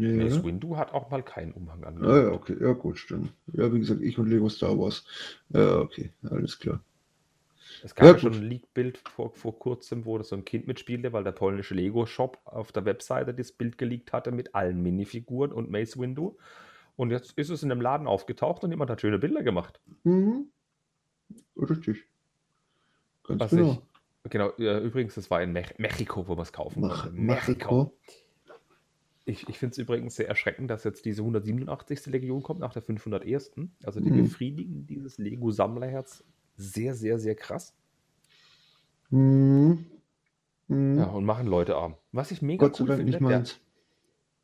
Nee, 0.01 0.25
Mace 0.25 0.43
Windu 0.43 0.79
hat 0.79 0.95
auch 0.95 1.11
mal 1.11 1.23
keinen 1.23 1.53
Umhang 1.53 1.85
an. 1.85 2.03
Ah, 2.03 2.23
ja, 2.23 2.33
okay, 2.33 2.57
ja 2.59 2.73
gut, 2.73 2.99
stimmt. 2.99 3.35
Ja, 3.53 3.71
wie 3.71 3.81
gesagt, 3.81 4.01
ich 4.01 4.19
und 4.19 4.31
Lego 4.31 4.49
Star 4.49 4.79
Wars. 4.79 5.05
Ja, 5.51 5.79
okay, 5.79 6.11
alles 6.23 6.59
klar. 6.59 6.83
Es 7.85 7.95
gab 7.95 8.07
ja, 8.07 8.19
schon 8.19 8.33
ein 8.33 8.43
Leak-Bild 8.43 8.97
vor, 8.97 9.35
vor 9.35 9.59
kurzem, 9.59 10.07
wo 10.07 10.17
das 10.17 10.31
so 10.31 10.37
ein 10.37 10.47
Kind 10.47 10.67
mitspielte, 10.67 11.13
weil 11.13 11.23
der 11.23 11.33
polnische 11.33 11.75
Lego-Shop 11.75 12.39
auf 12.47 12.73
der 12.73 12.87
Webseite 12.87 13.35
das 13.35 13.53
Bild 13.53 13.77
geleakt 13.77 14.15
hatte 14.15 14.33
mit 14.33 14.55
allen 14.55 14.83
Minifiguren 14.83 15.53
und 15.53 15.71
Mace 15.71 15.99
Windu. 15.99 16.39
Und 16.97 17.11
jetzt 17.11 17.33
ist 17.37 17.51
es 17.51 17.63
in 17.63 17.71
einem 17.71 17.83
Laden 17.83 18.07
aufgetaucht 18.07 18.65
und 18.65 18.71
jemand 18.71 18.91
hat 18.91 19.03
schöne 19.03 19.19
Bilder 19.19 19.43
gemacht. 19.43 19.81
Mhm. 20.05 20.47
Richtig. 21.57 22.07
Ganz 23.25 23.41
Was 23.41 23.51
genau. 23.51 23.83
Ich, 24.25 24.31
genau, 24.31 24.53
ja, 24.57 24.81
übrigens, 24.81 25.15
das 25.15 25.31
war 25.31 25.43
in 25.43 25.53
Me 25.53 25.65
Mexiko, 25.77 26.27
wo 26.27 26.35
man 26.37 26.45
es 26.45 26.53
kaufen 26.55 26.89
konnte. 26.89 27.13
Mexiko. 27.13 27.95
Ich, 29.31 29.49
ich 29.49 29.59
finde 29.59 29.73
es 29.73 29.79
übrigens 29.79 30.17
sehr 30.17 30.29
erschreckend, 30.29 30.71
dass 30.71 30.83
jetzt 30.83 31.05
diese 31.05 31.23
187. 31.23 32.07
Legion 32.07 32.43
kommt 32.43 32.61
nach 32.61 32.73
der 32.73 32.83
501. 32.83 33.53
Also 33.85 34.01
die 34.01 34.11
mhm. 34.11 34.25
befriedigen 34.25 34.87
dieses 34.87 35.19
Lego-Sammlerherz 35.19 36.25
sehr, 36.57 36.95
sehr, 36.95 37.19
sehr 37.19 37.37
krass. 37.37 37.77
Mhm. 39.11 39.87
Mhm. 40.67 40.99
Ja, 40.99 41.05
und 41.07 41.25
machen 41.25 41.47
Leute 41.47 41.77
arm. 41.77 41.97
Was 42.13 42.33
ich 42.33 42.43
mega 42.43 42.67
Gott 42.67 42.81
cool 42.81 42.89
finde. 42.89 43.05
Nicht 43.05 43.21
meins. 43.21 43.61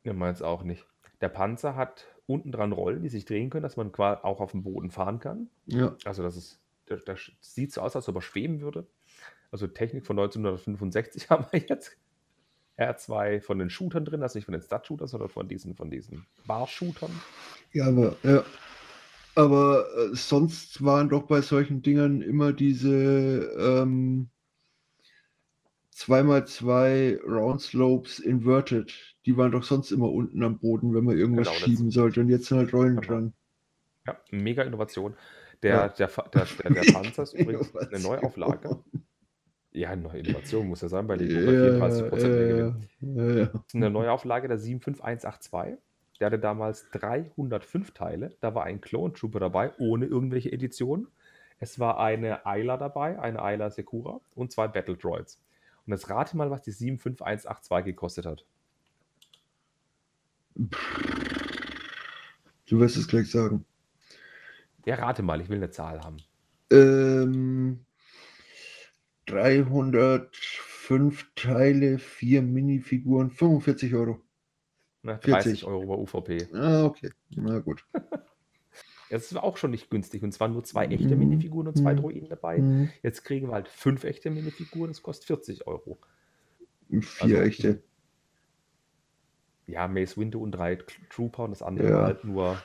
Der, 0.03 0.13
ja, 0.13 0.17
meins 0.17 0.41
auch 0.41 0.63
nicht. 0.63 0.85
Der 1.19 1.29
Panzer 1.29 1.75
hat 1.75 2.05
unten 2.25 2.51
dran 2.51 2.71
Rollen, 2.71 3.03
die 3.03 3.09
sich 3.09 3.25
drehen 3.25 3.49
können, 3.49 3.63
dass 3.63 3.77
man 3.77 3.91
quasi 3.91 4.21
auch 4.23 4.39
auf 4.39 4.51
dem 4.51 4.63
Boden 4.63 4.89
fahren 4.89 5.19
kann. 5.19 5.49
Ja. 5.65 5.97
Also 6.05 6.23
das 6.23 6.37
ist, 6.37 6.61
das, 6.85 7.03
das 7.03 7.31
sieht 7.41 7.73
so 7.73 7.81
aus, 7.81 7.95
als 7.95 8.07
ob 8.07 8.15
er 8.15 8.21
schweben 8.21 8.61
würde. 8.61 8.87
Also 9.51 9.67
Technik 9.67 10.05
von 10.05 10.17
1965 10.17 11.29
haben 11.29 11.45
wir 11.51 11.59
jetzt. 11.59 11.97
R2 12.77 13.41
von 13.41 13.59
den 13.59 13.69
Shootern 13.69 14.05
drin, 14.05 14.21
also 14.21 14.37
nicht 14.37 14.45
von 14.45 14.53
den 14.53 14.61
Stud-Shootern, 14.61 15.07
sondern 15.07 15.29
von 15.29 15.47
diesen, 15.47 15.75
von 15.75 15.89
diesen 15.89 16.25
Bar-Shootern. 16.45 17.11
Ja, 17.73 17.87
aber, 17.87 18.15
ja. 18.23 18.43
aber 19.35 19.85
äh, 19.97 20.15
sonst 20.15 20.83
waren 20.83 21.09
doch 21.09 21.23
bei 21.23 21.41
solchen 21.41 21.81
Dingern 21.81 22.21
immer 22.21 22.53
diese 22.53 23.51
ähm, 23.57 24.29
2x2 25.95 27.23
Round 27.23 27.61
Slopes 27.61 28.19
inverted. 28.19 28.93
Die 29.25 29.35
waren 29.35 29.51
doch 29.51 29.63
sonst 29.63 29.91
immer 29.91 30.11
unten 30.11 30.43
am 30.43 30.59
Boden, 30.59 30.93
wenn 30.93 31.03
man 31.03 31.17
irgendwas 31.17 31.47
genau, 31.47 31.59
schieben 31.59 31.91
sollte. 31.91 32.21
Und 32.21 32.29
jetzt 32.29 32.45
sind 32.45 32.59
halt 32.59 32.73
Rollen 32.73 32.97
genau. 32.97 33.07
dran. 33.07 33.33
Ja, 34.05 34.17
mega 34.29 34.61
Innovation. 34.61 35.15
Der, 35.63 35.75
ja. 35.75 35.87
der, 35.89 36.07
der, 36.07 36.47
der, 36.63 36.69
der 36.71 36.81
Panzer 36.93 37.23
ist 37.23 37.33
übrigens 37.33 37.75
eine 37.75 37.99
Neuauflage. 37.99 38.83
Ja, 39.77 39.91
eine 39.91 40.01
neue 40.01 40.19
Innovation 40.21 40.67
muss 40.67 40.81
ja 40.81 40.87
sein, 40.87 41.05
bei 41.05 41.15
Lego 41.15 41.51
ja, 41.51 41.85
34% 41.85 42.27
ja, 42.27 42.75
ja, 43.01 43.35
ja. 43.35 43.45
Das 43.45 43.61
ist 43.67 43.75
eine 43.75 43.91
Neuauflage 43.91 44.47
der 44.47 44.57
75182. 44.57 45.77
Der 46.19 46.25
hatte 46.25 46.39
damals 46.39 46.89
305 46.89 47.91
Teile. 47.91 48.35
Da 48.41 48.55
war 48.55 48.63
ein 48.63 48.81
Clone 48.81 49.13
Trooper 49.13 49.39
dabei, 49.39 49.71
ohne 49.77 50.07
irgendwelche 50.07 50.51
Editionen. 50.51 51.07
Es 51.59 51.79
war 51.79 51.99
eine 51.99 52.47
Ayla 52.47 52.77
dabei, 52.77 53.19
eine 53.19 53.39
Ayla 53.39 53.69
Sekura 53.69 54.19
und 54.33 54.51
zwei 54.51 54.67
Battle 54.67 54.97
Droids. 54.97 55.39
Und 55.85 55.93
jetzt 55.93 56.09
rate 56.09 56.35
mal, 56.35 56.49
was 56.49 56.63
die 56.63 56.71
75182 56.71 57.85
gekostet 57.85 58.25
hat. 58.25 58.45
Du 62.65 62.79
wirst 62.79 62.97
es 62.97 63.07
gleich 63.07 63.29
sagen. 63.29 63.63
Ja, 64.85 64.95
rate 64.95 65.21
mal, 65.21 65.39
ich 65.39 65.49
will 65.49 65.57
eine 65.57 65.69
Zahl 65.69 66.01
haben. 66.01 66.17
Ähm, 66.71 67.85
305 69.27 71.27
Teile, 71.35 71.99
4 71.99 72.41
Minifiguren, 72.41 73.29
45 73.29 73.93
Euro. 73.93 74.19
Na, 75.03 75.13
30 75.13 75.43
40. 75.43 75.65
Euro 75.65 75.85
bei 75.85 75.95
UVP. 75.95 76.47
Ah, 76.53 76.85
okay. 76.85 77.11
Na 77.29 77.59
gut. 77.59 77.85
Das 79.09 79.33
war 79.33 79.43
auch 79.43 79.57
schon 79.57 79.71
nicht 79.71 79.89
günstig. 79.89 80.23
Und 80.23 80.33
zwar 80.33 80.49
nur 80.49 80.63
zwei 80.63 80.85
echte 80.87 81.15
mhm. 81.15 81.19
Minifiguren 81.19 81.67
und 81.67 81.77
zwei 81.77 81.93
mhm. 81.93 81.97
Droiden 81.97 82.29
dabei. 82.29 82.57
Mhm. 82.57 82.89
Jetzt 83.03 83.23
kriegen 83.23 83.47
wir 83.47 83.53
halt 83.53 83.69
fünf 83.69 84.03
echte 84.03 84.29
Minifiguren, 84.29 84.91
das 84.91 85.01
kostet 85.01 85.27
40 85.27 85.67
Euro. 85.67 85.97
Vier 86.89 87.37
also, 87.37 87.37
echte. 87.37 87.83
Ja, 89.65 89.87
Mace 89.87 90.17
Windu 90.17 90.41
und 90.41 90.51
drei 90.51 90.77
Trooper 91.09 91.43
und 91.43 91.51
das 91.51 91.61
andere 91.61 91.89
ja. 91.89 92.03
halt 92.03 92.23
nur. 92.23 92.61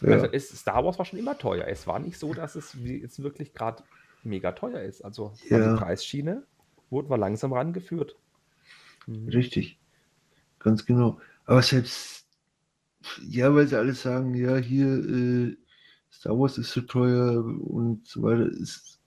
Ja. 0.00 0.08
Also 0.08 0.26
es, 0.32 0.48
Star 0.48 0.84
Wars 0.84 0.98
war 0.98 1.04
schon 1.04 1.18
immer 1.18 1.36
teuer. 1.36 1.66
Es 1.66 1.86
war 1.86 1.98
nicht 1.98 2.18
so, 2.18 2.34
dass 2.34 2.54
es 2.54 2.76
jetzt 2.84 3.22
wirklich 3.22 3.52
gerade 3.52 3.82
mega 4.24 4.52
teuer 4.52 4.80
ist. 4.82 5.04
Also 5.04 5.32
ja. 5.48 5.72
die 5.72 5.78
Preisschiene 5.78 6.44
wurden 6.90 7.10
wir 7.10 7.18
langsam 7.18 7.52
rangeführt. 7.52 8.16
Mhm. 9.06 9.28
Richtig. 9.28 9.78
Ganz 10.58 10.86
genau. 10.86 11.20
Aber 11.44 11.62
selbst, 11.62 12.26
ja, 13.28 13.54
weil 13.54 13.66
sie 13.66 13.78
alle 13.78 13.94
sagen, 13.94 14.34
ja, 14.34 14.56
hier 14.56 14.86
äh, 14.86 15.56
Star 16.10 16.38
Wars 16.38 16.58
ist 16.58 16.72
so 16.72 16.80
teuer 16.82 17.44
und 17.44 18.06
so 18.06 18.22
weiter. 18.22 18.46
Ist, 18.46 19.00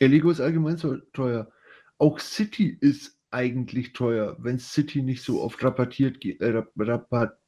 ja, 0.00 0.06
Lego 0.06 0.30
ist 0.30 0.40
allgemein 0.40 0.76
so 0.76 0.96
teuer. 1.12 1.50
Auch 1.96 2.18
City 2.18 2.76
ist 2.80 3.18
eigentlich 3.30 3.92
teuer, 3.92 4.36
wenn 4.40 4.58
City 4.58 5.02
nicht 5.02 5.22
so 5.22 5.42
oft 5.42 5.62
rabattiert 5.62 6.24
äh, 6.24 6.64
rabat, 6.76 7.38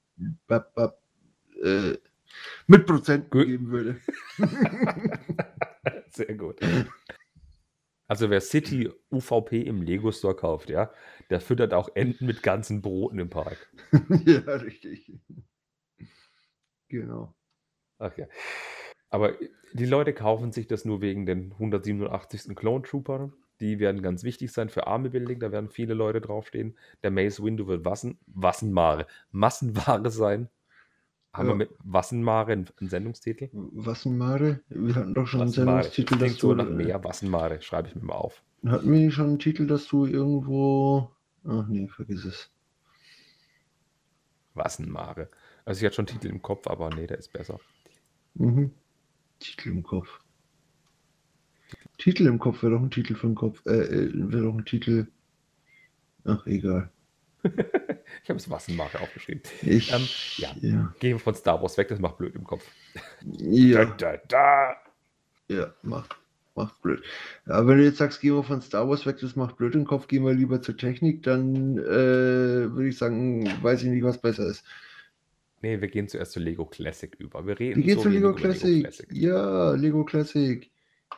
rabat, 0.49 0.99
äh, 1.63 1.97
mit 2.67 2.87
Prozent 2.87 3.31
geben 3.31 3.71
würde. 3.71 4.01
Sehr 6.11 6.35
gut. 6.35 6.61
Also 8.11 8.29
wer 8.29 8.41
City 8.41 8.91
UVP 9.13 9.61
im 9.61 9.83
Lego 9.83 10.11
Store 10.11 10.35
kauft, 10.35 10.69
ja, 10.69 10.93
der 11.31 11.41
füttert 11.41 11.73
auch 11.73 11.91
Enten 11.95 12.27
mit 12.27 12.43
ganzen 12.43 12.83
Broten 12.83 13.21
im 13.21 13.31
Park. 13.31 13.73
ja, 14.27 14.41
richtig. 14.57 15.13
Genau. 16.89 17.33
Ach 18.01 18.19
ja. 18.19 18.27
Aber 19.11 19.35
die 19.75 19.87
Leute 19.87 20.13
kaufen 20.13 20.51
sich 20.51 20.67
das 20.67 20.85
nur 20.85 21.01
wegen 21.03 21.25
den 21.25 21.53
187. 21.53 22.57
Clone 22.57 22.83
Trooper. 22.83 23.33
Die 23.61 23.79
werden 23.79 24.03
ganz 24.03 24.25
wichtig 24.25 24.51
sein 24.51 24.71
für 24.71 24.89
Army 24.89 25.11
Building. 25.11 25.39
Da 25.39 25.53
werden 25.53 25.69
viele 25.69 25.95
Leute 25.95 26.21
draufstehen. 26.21 26.77
Der 27.05 27.13
Maze 27.13 27.45
Window 27.45 27.69
wird 27.69 27.85
Wassen, 27.85 28.19
Wassenware, 28.27 29.07
Massenware 29.31 30.11
sein. 30.11 30.49
Haben 31.33 31.47
ja. 31.47 31.53
wir 31.53 31.57
mit 31.57 31.71
Wassenmare 31.85 32.53
einen, 32.53 32.69
Sendungstitel? 32.81 33.51
Wassenmare? 33.53 34.61
Wir 34.69 34.95
hatten 34.97 35.15
doch 35.15 35.27
schon 35.27 35.43
einen 35.43 35.51
Sendungstitel. 35.51 36.15
Das 36.15 36.19
klingt 36.19 36.39
so 36.41 36.55
nach 36.55 36.69
mehr 36.69 37.03
Wassenmare, 37.05 37.63
schreibe 37.63 37.89
ich 37.89 37.95
mir 37.95 38.03
mal 38.03 38.15
auf. 38.15 38.43
Hatten 38.67 38.91
wir 38.91 38.99
nicht 38.99 39.15
schon 39.15 39.29
einen 39.29 39.39
Titel, 39.39 39.67
dass 39.67 39.87
du 39.87 40.07
irgendwo. 40.07 41.11
Ach 41.45 41.67
nee, 41.69 41.87
vergiss 41.89 42.25
es. 42.25 42.51
Wassenmare. 44.55 45.31
Also 45.65 45.81
ich 45.81 45.87
hatte 45.87 45.97
schon 45.97 46.09
einen 46.09 46.19
Titel 46.19 46.33
im 46.33 46.43
Kopf, 46.43 46.67
aber 46.67 46.91
nee, 46.91 47.07
der 47.07 47.19
ist 47.19 47.33
besser. 47.33 47.61
Mhm. 48.35 48.73
Titel 49.39 49.71
im 49.71 49.83
Kopf. 49.85 50.09
Titel 51.99 52.27
im 52.27 52.39
Kopf 52.39 52.63
wäre 52.63 52.73
doch 52.73 52.83
ein 52.83 52.91
Titel 52.91 53.15
für 53.15 53.29
den 53.29 53.37
Kopf. 53.37 53.65
Äh, 53.67 53.83
äh 53.83 54.11
wäre 54.15 54.45
doch 54.45 54.55
ein 54.55 54.65
Titel. 54.65 55.07
Ach, 56.25 56.45
egal. 56.47 56.91
ich 58.23 58.29
habe 58.29 58.39
es 58.39 58.51
Wassenmarke 58.51 59.01
aufgeschrieben. 59.01 59.43
Ich, 59.63 59.93
ähm, 59.93 60.07
ja. 60.37 60.51
ja. 60.61 60.95
Gehen 61.01 61.13
wir 61.13 61.19
von 61.19 61.35
Star 61.35 61.61
Wars 61.63 61.77
weg, 61.79 61.89
das 61.89 61.99
macht 61.99 62.19
blöd 62.19 62.35
im 62.35 62.45
Kopf. 62.45 62.65
Ja. 63.39 63.85
Da, 63.85 63.95
da, 63.97 64.17
da. 64.29 64.77
Ja, 65.49 65.75
macht, 65.83 66.17
macht 66.55 66.81
blöd. 66.83 67.03
Aber 67.47 67.69
wenn 67.69 67.79
du 67.79 67.85
jetzt 67.85 67.99
sagst, 67.99 68.21
gehen 68.21 68.35
wir 68.35 68.43
von 68.43 68.63
Star 68.63 68.89
Wars 68.89 69.07
weg, 69.07 69.19
das 69.21 69.37
macht 69.37 69.57
blöd 69.57 69.75
im 69.75 69.85
Kopf, 69.85 70.07
gehen 70.07 70.25
wir 70.25 70.33
lieber 70.33 70.63
zur 70.63 70.77
Technik, 70.77 71.23
dann 71.23 71.79
äh, 71.79 72.71
würde 72.73 72.89
ich 72.89 72.99
sagen, 72.99 73.51
weiß 73.63 73.83
ich 73.83 73.89
nicht, 73.89 74.05
was 74.05 74.19
besser 74.19 74.47
ist. 74.47 74.65
Nee, 75.63 75.81
wir 75.81 75.89
gehen 75.89 76.09
zuerst 76.09 76.33
zu 76.33 76.41
Lego 76.41 76.65
Classic 76.65 77.15
über. 77.17 77.47
Wir 77.47 77.59
reden 77.59 77.77
wir 77.77 77.85
gehen 77.85 77.97
so 77.97 78.05
zu 78.05 78.09
Lego 78.09 78.35
Classic. 78.35 78.65
Lego 78.65 78.83
Classic. 78.83 79.13
Ja, 79.13 79.73
Lego 79.73 80.05
Classic. 80.05 80.71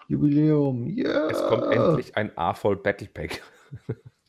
Jubiläum. 0.09 0.89
Ja. 0.89 1.29
Es 1.29 1.39
kommt 1.43 1.65
endlich 1.73 2.17
ein 2.17 2.37
A-Voll 2.37 2.77
Battle 2.77 3.09
Pack. 3.13 3.43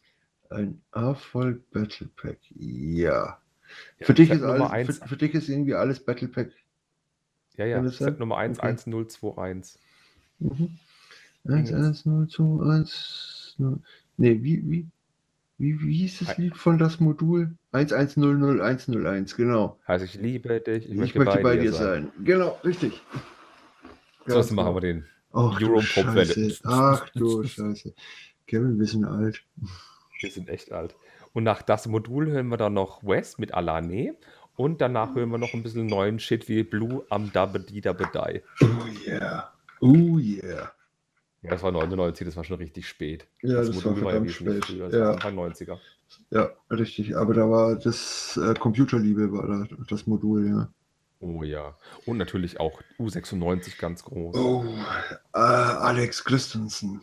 Ein 0.54 0.82
A-Voll 0.92 1.64
Battle 1.72 2.08
Pack. 2.16 2.38
Ja. 2.56 3.40
ja 4.00 4.06
für, 4.06 4.14
dich 4.14 4.30
ist 4.30 4.44
alles, 4.44 5.00
für, 5.00 5.08
für, 5.08 5.18
dich 5.18 5.34
ist 5.34 5.50
irgendwie 5.50 5.74
alles 5.74 6.00
Battle 6.00 6.28
Pack. 6.28 6.52
Ja, 7.56 7.66
ja. 7.66 7.84
Set 7.88 8.20
Nummer 8.20 8.38
1, 8.38 8.60
okay. 8.60 8.68
1021. 8.70 9.82
Mhm. 10.40 10.78
11021. 11.46 13.58
Nee, 14.18 14.44
wie, 14.44 14.70
wie, 14.70 14.88
wie, 15.58 15.82
wie 15.82 15.98
hieß 15.98 16.20
das 16.20 16.38
Lied 16.38 16.56
von 16.56 16.78
das 16.78 17.00
Modul? 17.00 17.56
1100101, 17.72 19.36
genau. 19.36 19.80
Also 19.86 20.06
ich 20.06 20.16
liebe 20.16 20.60
dich, 20.60 20.86
ich, 20.86 20.92
ich 20.92 20.98
möchte, 20.98 21.20
möchte, 21.20 21.42
bei, 21.42 21.58
dir 21.58 21.72
sein. 21.72 22.12
sein. 22.16 22.26
Genau, 22.26 22.60
richtig. 22.64 23.02
So, 24.26 24.40
ja, 24.40 24.54
machen 24.54 24.76
wir 24.76 24.82
den 24.82 25.06
Euro-Pop-Welle. 25.32 26.56
Ach 26.64 27.10
du 27.10 27.44
Scheiße. 27.44 27.94
Kevin, 28.48 28.80
wir 28.80 28.86
sind 28.86 29.06
alt. 29.06 29.44
Wir 30.24 30.32
sind 30.32 30.50
echt 30.50 30.72
alt. 30.72 30.96
Und 31.34 31.44
nach 31.44 31.62
das 31.62 31.88
Modul 31.88 32.28
hören 32.28 32.48
wir 32.48 32.58
dann 32.58 32.74
noch 32.74 33.04
West 33.04 33.40
mit 33.40 33.54
Alane. 33.54 34.16
Und 34.56 34.82
danach 34.82 35.16
hören 35.16 35.30
wir 35.30 35.38
noch 35.38 35.54
ein 35.54 35.64
bisschen 35.64 35.88
neuen 35.88 36.20
Shit 36.20 36.48
wie 36.48 36.64
Blue 36.64 37.04
am 37.10 37.32
Dabba 37.34 37.60
Die. 37.60 37.82
Oh 37.88 38.68
yeah. 39.08 39.52
Oh 39.82 40.18
yeah. 40.20 40.72
Ja, 41.42 41.50
das 41.50 41.64
war 41.64 41.72
99, 41.74 42.26
das 42.26 42.38
war 42.38 42.46
schon 42.46 42.58
richtig 42.58 42.88
spät. 42.88 43.28
Ja, 43.42 43.56
das, 43.58 43.72
das 43.72 43.84
war 43.84 43.96
verdammt 43.96 44.32
spät. 44.32 44.64
Früh, 44.64 44.82
also 44.82 44.98
ja. 44.98 45.12
Anfang 45.12 45.38
90er. 45.38 45.78
Ja, 46.30 46.52
richtig. 46.70 47.18
Aber 47.18 47.34
da 47.34 47.50
war 47.50 47.76
das 47.76 48.40
äh, 48.42 48.54
Computerliebe, 48.54 49.32
war 49.34 49.48
da 49.48 49.66
das 49.90 50.08
Modul, 50.08 50.48
ja. 50.48 50.70
Oh 51.20 51.44
ja. 51.44 51.76
Und 52.06 52.18
natürlich 52.18 52.60
auch 52.60 52.82
U96 53.00 53.78
ganz 53.80 54.04
groß. 54.04 54.36
Oh, 54.38 54.64
äh, 55.34 55.38
Alex 55.38 56.24
Christensen. 56.24 57.02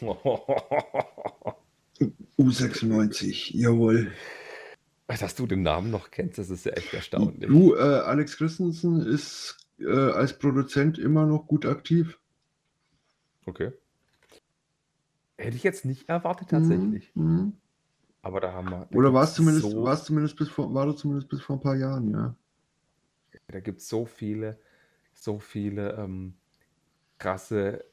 U96, 2.38 3.56
jawohl. 3.56 4.12
Dass 5.06 5.34
du 5.34 5.46
den 5.46 5.62
Namen 5.62 5.90
noch 5.90 6.10
kennst, 6.10 6.38
das 6.38 6.48
ist 6.48 6.64
ja 6.64 6.72
echt 6.72 6.94
erstaunlich. 6.94 7.50
Du, 7.50 7.74
äh, 7.74 7.78
Alex 7.78 8.38
Christensen 8.38 9.02
ist 9.02 9.56
äh, 9.78 9.90
als 9.90 10.38
Produzent 10.38 10.98
immer 10.98 11.26
noch 11.26 11.46
gut 11.46 11.66
aktiv. 11.66 12.18
Okay. 13.44 13.72
Hätte 15.36 15.56
ich 15.56 15.62
jetzt 15.62 15.84
nicht 15.84 16.08
erwartet 16.08 16.48
tatsächlich. 16.50 17.10
Mhm. 17.14 17.54
Aber 18.22 18.40
da 18.40 18.52
haben 18.52 18.70
wir. 18.70 18.88
Oder 18.94 19.12
war 19.12 19.24
es 19.24 19.34
zumindest, 19.34 19.68
so, 19.68 19.82
war's 19.82 20.04
zumindest 20.04 20.36
bis 20.36 20.48
vor, 20.48 20.72
war 20.72 20.96
zumindest 20.96 21.28
bis 21.28 21.42
vor 21.42 21.56
ein 21.56 21.60
paar 21.60 21.76
Jahren, 21.76 22.10
ja. 22.10 22.34
Da 23.48 23.60
gibt 23.60 23.80
es 23.80 23.88
so 23.88 24.06
viele, 24.06 24.58
so 25.12 25.38
viele 25.40 25.92
ähm, 25.94 26.34
krasse 27.18 27.84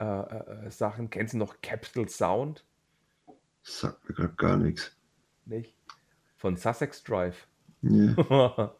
äh, 0.00 0.04
äh, 0.04 0.70
Sachen. 0.70 1.10
Kennst 1.10 1.34
du 1.34 1.38
noch 1.38 1.60
Capital 1.60 2.08
Sound? 2.08 2.64
Sagt 3.64 4.08
mir 4.08 4.14
gerade 4.14 4.34
gar 4.34 4.56
nichts. 4.56 4.96
Nicht? 5.46 5.74
Von 6.36 6.56
Sussex 6.56 7.02
Drive. 7.02 7.48
Nee. 7.80 8.14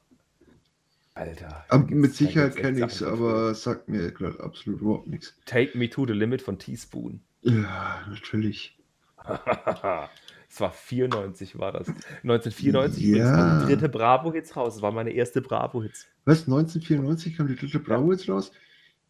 Alter. 1.15 1.65
Aber 1.69 1.87
mit 1.87 2.15
Sicherheit 2.15 2.57
kenne 2.57 2.79
ich 2.79 2.93
es, 2.93 3.03
aber 3.03 3.55
sagt 3.55 3.89
mir 3.89 4.13
gerade 4.13 4.39
absolut 4.41 4.81
überhaupt 4.81 5.07
nichts. 5.07 5.35
Take 5.47 5.77
Me 5.77 5.89
to 5.89 6.07
the 6.07 6.13
Limit 6.13 6.43
von 6.43 6.59
Teaspoon. 6.59 7.21
Ja, 7.43 8.07
natürlich. 8.09 8.79
Es 10.55 10.61
war 10.61 10.71
94 10.71 11.59
war 11.59 11.73
das. 11.73 11.89
1994 11.89 13.05
ja. 13.07 13.35
kam 13.35 13.59
die 13.67 13.75
dritte 13.75 13.89
Bravo-Hits 13.89 14.55
raus. 14.55 14.75
Das 14.75 14.83
war 14.83 14.93
meine 14.93 15.11
erste 15.11 15.43
Bravo-Hits. 15.43 16.07
Was? 16.27 16.43
1994 16.43 17.37
kam 17.37 17.49
die 17.49 17.57
dritte 17.57 17.81
Bravo-Hits 17.81 18.29
raus? 18.29 18.53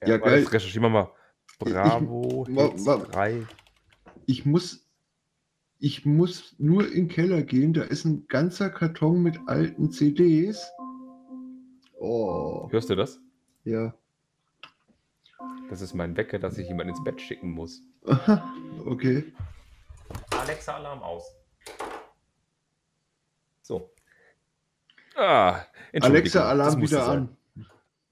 Ja, 0.00 0.08
ja 0.08 0.16
geil. 0.16 0.44
Recherchieren 0.44 0.84
wir 0.84 0.88
mal. 0.88 1.10
Bravo-Hits 1.58 2.84
3. 2.84 3.46
Ich 4.24 4.46
muss, 4.46 4.83
ich 5.84 6.06
muss 6.06 6.54
nur 6.56 6.86
in 6.86 6.94
den 6.94 7.08
Keller 7.08 7.42
gehen. 7.42 7.74
Da 7.74 7.82
ist 7.82 8.06
ein 8.06 8.26
ganzer 8.28 8.70
Karton 8.70 9.22
mit 9.22 9.38
alten 9.46 9.90
CDs. 9.90 10.72
Oh. 12.00 12.70
Hörst 12.70 12.88
du 12.88 12.94
das? 12.94 13.20
Ja. 13.64 13.94
Das 15.68 15.82
ist 15.82 15.92
mein 15.92 16.16
Wecker, 16.16 16.38
dass 16.38 16.56
ich 16.56 16.68
jemanden 16.68 16.94
ins 16.94 17.04
Bett 17.04 17.20
schicken 17.20 17.50
muss. 17.50 17.82
okay. 18.86 19.30
Alexa 20.30 20.74
Alarm 20.74 21.02
aus. 21.02 21.36
So. 23.60 23.90
Ah, 25.16 25.64
Alexa 26.00 26.48
Alarm 26.48 26.80
wieder 26.80 27.06
an. 27.06 27.36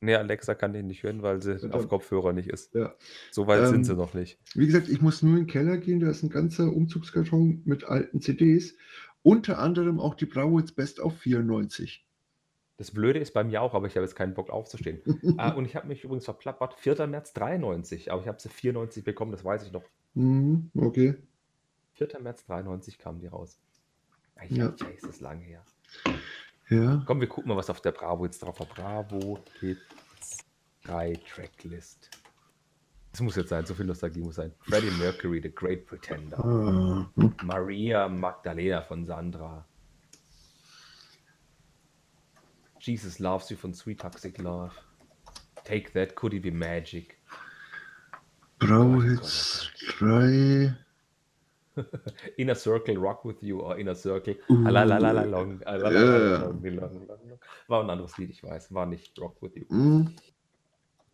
Nee, 0.02 0.16
Alexa 0.16 0.56
kann 0.56 0.72
den 0.72 0.88
nicht 0.88 1.04
hören, 1.04 1.22
weil 1.22 1.40
sie 1.40 1.54
ja. 1.54 1.70
auf 1.70 1.88
Kopfhörer 1.88 2.32
nicht 2.32 2.48
ist. 2.48 2.74
Ja. 2.74 2.92
So 3.30 3.46
weit 3.46 3.60
ähm, 3.60 3.68
sind 3.68 3.84
sie 3.84 3.94
noch 3.94 4.14
nicht. 4.14 4.36
Wie 4.54 4.66
gesagt, 4.66 4.88
ich 4.88 5.00
muss 5.00 5.22
nur 5.22 5.38
in 5.38 5.44
den 5.44 5.46
Keller 5.46 5.78
gehen, 5.78 6.00
da 6.00 6.10
ist 6.10 6.24
ein 6.24 6.28
ganzer 6.28 6.72
Umzugskarton 6.72 7.62
mit 7.64 7.84
alten 7.84 8.20
CDs. 8.20 8.74
Unter 9.22 9.60
anderem 9.60 10.00
auch 10.00 10.14
die 10.14 10.26
Brauwitz 10.26 10.72
Best 10.72 11.00
auf 11.00 11.16
94. 11.18 12.04
Das 12.78 12.90
Blöde 12.90 13.20
ist 13.20 13.32
bei 13.32 13.44
mir 13.44 13.62
auch, 13.62 13.74
aber 13.74 13.86
ich 13.86 13.94
habe 13.94 14.04
jetzt 14.04 14.16
keinen 14.16 14.34
Bock 14.34 14.50
aufzustehen. 14.50 15.00
ah, 15.38 15.52
und 15.52 15.66
ich 15.66 15.76
habe 15.76 15.86
mich 15.86 16.02
übrigens 16.02 16.24
verplappert. 16.24 16.74
4. 16.74 17.06
März 17.06 17.32
93, 17.34 18.10
aber 18.10 18.22
ich 18.22 18.26
habe 18.26 18.40
sie 18.40 18.48
94 18.48 19.04
bekommen, 19.04 19.30
das 19.30 19.44
weiß 19.44 19.62
ich 19.64 19.70
noch. 19.70 19.84
Mhm, 20.14 20.72
okay. 20.74 21.14
4. 21.92 22.08
März 22.20 22.44
93 22.46 22.98
kamen 22.98 23.20
die 23.20 23.28
raus. 23.28 23.60
Ich 24.44 24.56
ja. 24.56 24.64
Hab, 24.64 24.80
ist 24.96 25.06
das 25.06 25.20
lange 25.20 25.44
her. 25.44 25.64
Ja. 26.68 27.02
Komm, 27.06 27.20
wir 27.20 27.28
gucken 27.28 27.48
mal, 27.48 27.56
was 27.56 27.70
auf 27.70 27.80
der 27.80 27.92
Bravo 27.92 28.24
jetzt 28.24 28.42
drauf 28.42 28.58
war. 28.60 28.66
Bravo 28.66 29.38
Hits 29.60 30.38
3 30.84 31.14
Tracklist. 31.28 32.10
Das 33.12 33.20
muss 33.20 33.36
jetzt 33.36 33.50
sein, 33.50 33.66
so 33.66 33.74
viel 33.74 33.84
Nostalgie 33.84 34.20
muss 34.20 34.36
sein. 34.36 34.54
Freddie 34.60 34.90
Mercury, 34.92 35.40
The 35.42 35.54
Great 35.54 35.86
Pretender. 35.86 36.42
Ah. 36.42 37.10
Maria 37.42 38.08
Magdalena 38.08 38.80
von 38.80 39.04
Sandra. 39.04 39.66
Jesus 42.80 43.18
Loves 43.18 43.50
You 43.50 43.56
von 43.56 43.74
Sweet 43.74 44.00
Toxic 44.00 44.38
Love. 44.38 44.72
Take 45.64 45.92
That, 45.92 46.16
Could 46.16 46.32
It 46.34 46.42
Be 46.42 46.50
Magic. 46.50 47.18
Bravo 48.58 49.02
Hits 49.02 49.70
3. 49.98 50.74
Inner 52.36 52.54
Circle 52.54 52.96
Rock 52.96 53.24
with 53.24 53.36
You 53.40 53.60
or 53.60 53.78
Inner 53.78 53.94
Circle. 53.94 54.36
Uh, 54.48 54.54
long, 54.54 55.60
War 57.68 57.82
ein 57.82 57.90
anderes 57.90 58.18
Lied, 58.18 58.30
ich 58.30 58.42
weiß. 58.42 58.72
War 58.72 58.86
nicht 58.86 59.18
Rock 59.20 59.40
with 59.42 59.52
You. 59.54 59.64
Mm. 59.68 60.14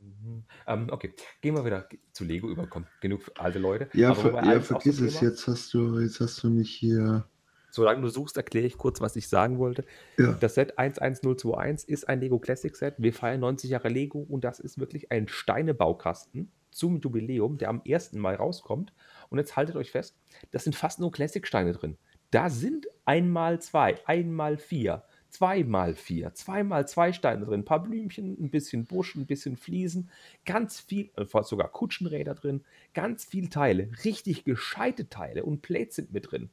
Mhm. 0.00 0.44
Ähm, 0.66 0.86
okay, 0.90 1.12
gehen 1.40 1.56
wir 1.56 1.64
wieder 1.64 1.88
zu 2.12 2.24
Lego 2.24 2.48
über. 2.48 2.66
Komm, 2.66 2.86
genug 3.00 3.22
alte 3.36 3.58
Leute. 3.58 3.88
Ja, 3.94 4.14
ver 4.14 4.44
ja 4.44 4.60
vergiss 4.60 5.00
es. 5.00 5.20
Jetzt 5.20 5.48
hast, 5.48 5.74
du, 5.74 5.98
jetzt 5.98 6.20
hast 6.20 6.42
du 6.42 6.50
mich 6.50 6.70
hier. 6.70 7.26
Solange 7.70 8.00
du 8.00 8.08
suchst, 8.08 8.36
erkläre 8.36 8.66
ich 8.66 8.78
kurz, 8.78 9.00
was 9.00 9.16
ich 9.16 9.28
sagen 9.28 9.58
wollte. 9.58 9.84
Ja. 10.16 10.32
Das 10.32 10.54
Set 10.54 10.78
11021 10.78 11.88
ist 11.88 12.08
ein 12.08 12.20
Lego 12.20 12.38
Classic 12.38 12.74
Set. 12.74 12.94
Wir 12.98 13.12
feiern 13.12 13.40
90 13.40 13.70
Jahre 13.70 13.88
Lego 13.88 14.20
und 14.20 14.44
das 14.44 14.58
ist 14.58 14.78
wirklich 14.78 15.12
ein 15.12 15.28
Steinebaukasten 15.28 16.50
zum 16.70 17.00
Jubiläum, 17.00 17.58
der 17.58 17.68
am 17.68 17.82
1. 17.86 18.12
Mai 18.14 18.36
rauskommt. 18.36 18.92
Und 19.30 19.38
jetzt 19.38 19.56
haltet 19.56 19.76
euch 19.76 19.90
fest, 19.90 20.18
das 20.50 20.64
sind 20.64 20.76
fast 20.76 21.00
nur 21.00 21.12
Classic-Steine 21.12 21.72
drin. 21.72 21.96
Da 22.30 22.50
sind 22.50 22.86
einmal 23.04 23.60
zwei, 23.60 23.96
einmal 24.06 24.58
vier, 24.58 25.02
zweimal 25.30 25.94
vier, 25.94 26.34
zweimal 26.34 26.86
zwei 26.86 27.12
Steine 27.12 27.46
drin, 27.46 27.60
ein 27.60 27.64
paar 27.64 27.82
Blümchen, 27.82 28.36
ein 28.38 28.50
bisschen 28.50 28.84
Busch, 28.84 29.14
ein 29.14 29.26
bisschen 29.26 29.56
Fliesen, 29.56 30.10
ganz 30.44 30.80
viel, 30.80 31.10
äh, 31.16 31.24
sogar 31.42 31.70
Kutschenräder 31.70 32.34
drin, 32.34 32.64
ganz 32.92 33.24
viel 33.24 33.48
Teile, 33.48 33.88
richtig 34.04 34.44
gescheite 34.44 35.08
Teile 35.08 35.44
und 35.44 35.62
Plates 35.62 35.96
sind 35.96 36.12
mit 36.12 36.30
drin. 36.30 36.50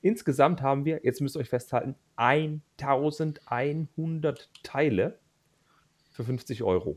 Insgesamt 0.00 0.62
haben 0.62 0.84
wir, 0.84 1.00
jetzt 1.02 1.20
müsst 1.20 1.36
ihr 1.36 1.40
euch 1.40 1.50
festhalten, 1.50 1.96
1100 2.16 4.50
Teile 4.62 5.18
für 6.10 6.24
50 6.24 6.62
Euro. 6.62 6.96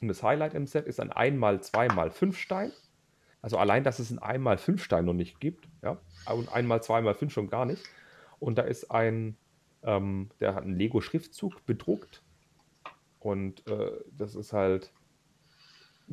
Und 0.00 0.08
das 0.08 0.22
Highlight 0.22 0.54
im 0.54 0.66
Set 0.66 0.86
ist 0.86 1.00
ein 1.00 1.10
1x2x5 1.10 2.34
Stein 2.34 2.72
also 3.42 3.58
allein, 3.58 3.82
dass 3.82 3.98
es 3.98 4.10
ein 4.10 4.20
einmal 4.20 4.56
fünf 4.56 4.82
Stein 4.82 5.04
noch 5.04 5.14
nicht 5.14 5.40
gibt, 5.40 5.68
ja, 5.82 5.98
und 6.32 6.52
einmal 6.52 6.82
zweimal 6.82 7.14
fünf 7.14 7.32
schon 7.32 7.50
gar 7.50 7.66
nicht. 7.66 7.82
Und 8.38 8.56
da 8.56 8.62
ist 8.62 8.90
ein, 8.90 9.36
ähm, 9.82 10.30
der 10.40 10.54
hat 10.54 10.62
einen 10.62 10.76
Lego-Schriftzug 10.76 11.66
bedruckt. 11.66 12.22
Und 13.18 13.66
äh, 13.66 13.90
das 14.16 14.36
ist 14.36 14.52
halt 14.52 14.92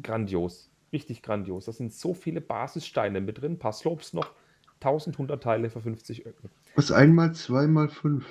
grandios, 0.01 0.71
richtig 0.91 1.21
grandios. 1.21 1.65
Da 1.65 1.71
sind 1.71 1.93
so 1.93 2.13
viele 2.13 2.41
Basissteine 2.41 3.21
mit 3.21 3.41
drin, 3.41 3.53
ein 3.53 3.59
paar 3.59 3.73
Slopes 3.73 4.13
noch, 4.13 4.31
1100 4.75 5.41
Teile 5.41 5.69
für 5.69 5.81
50 5.81 6.25
Euro. 6.25 6.35
Was 6.75 6.91
einmal, 6.91 7.33
zweimal 7.33 7.89
fünf? 7.89 8.25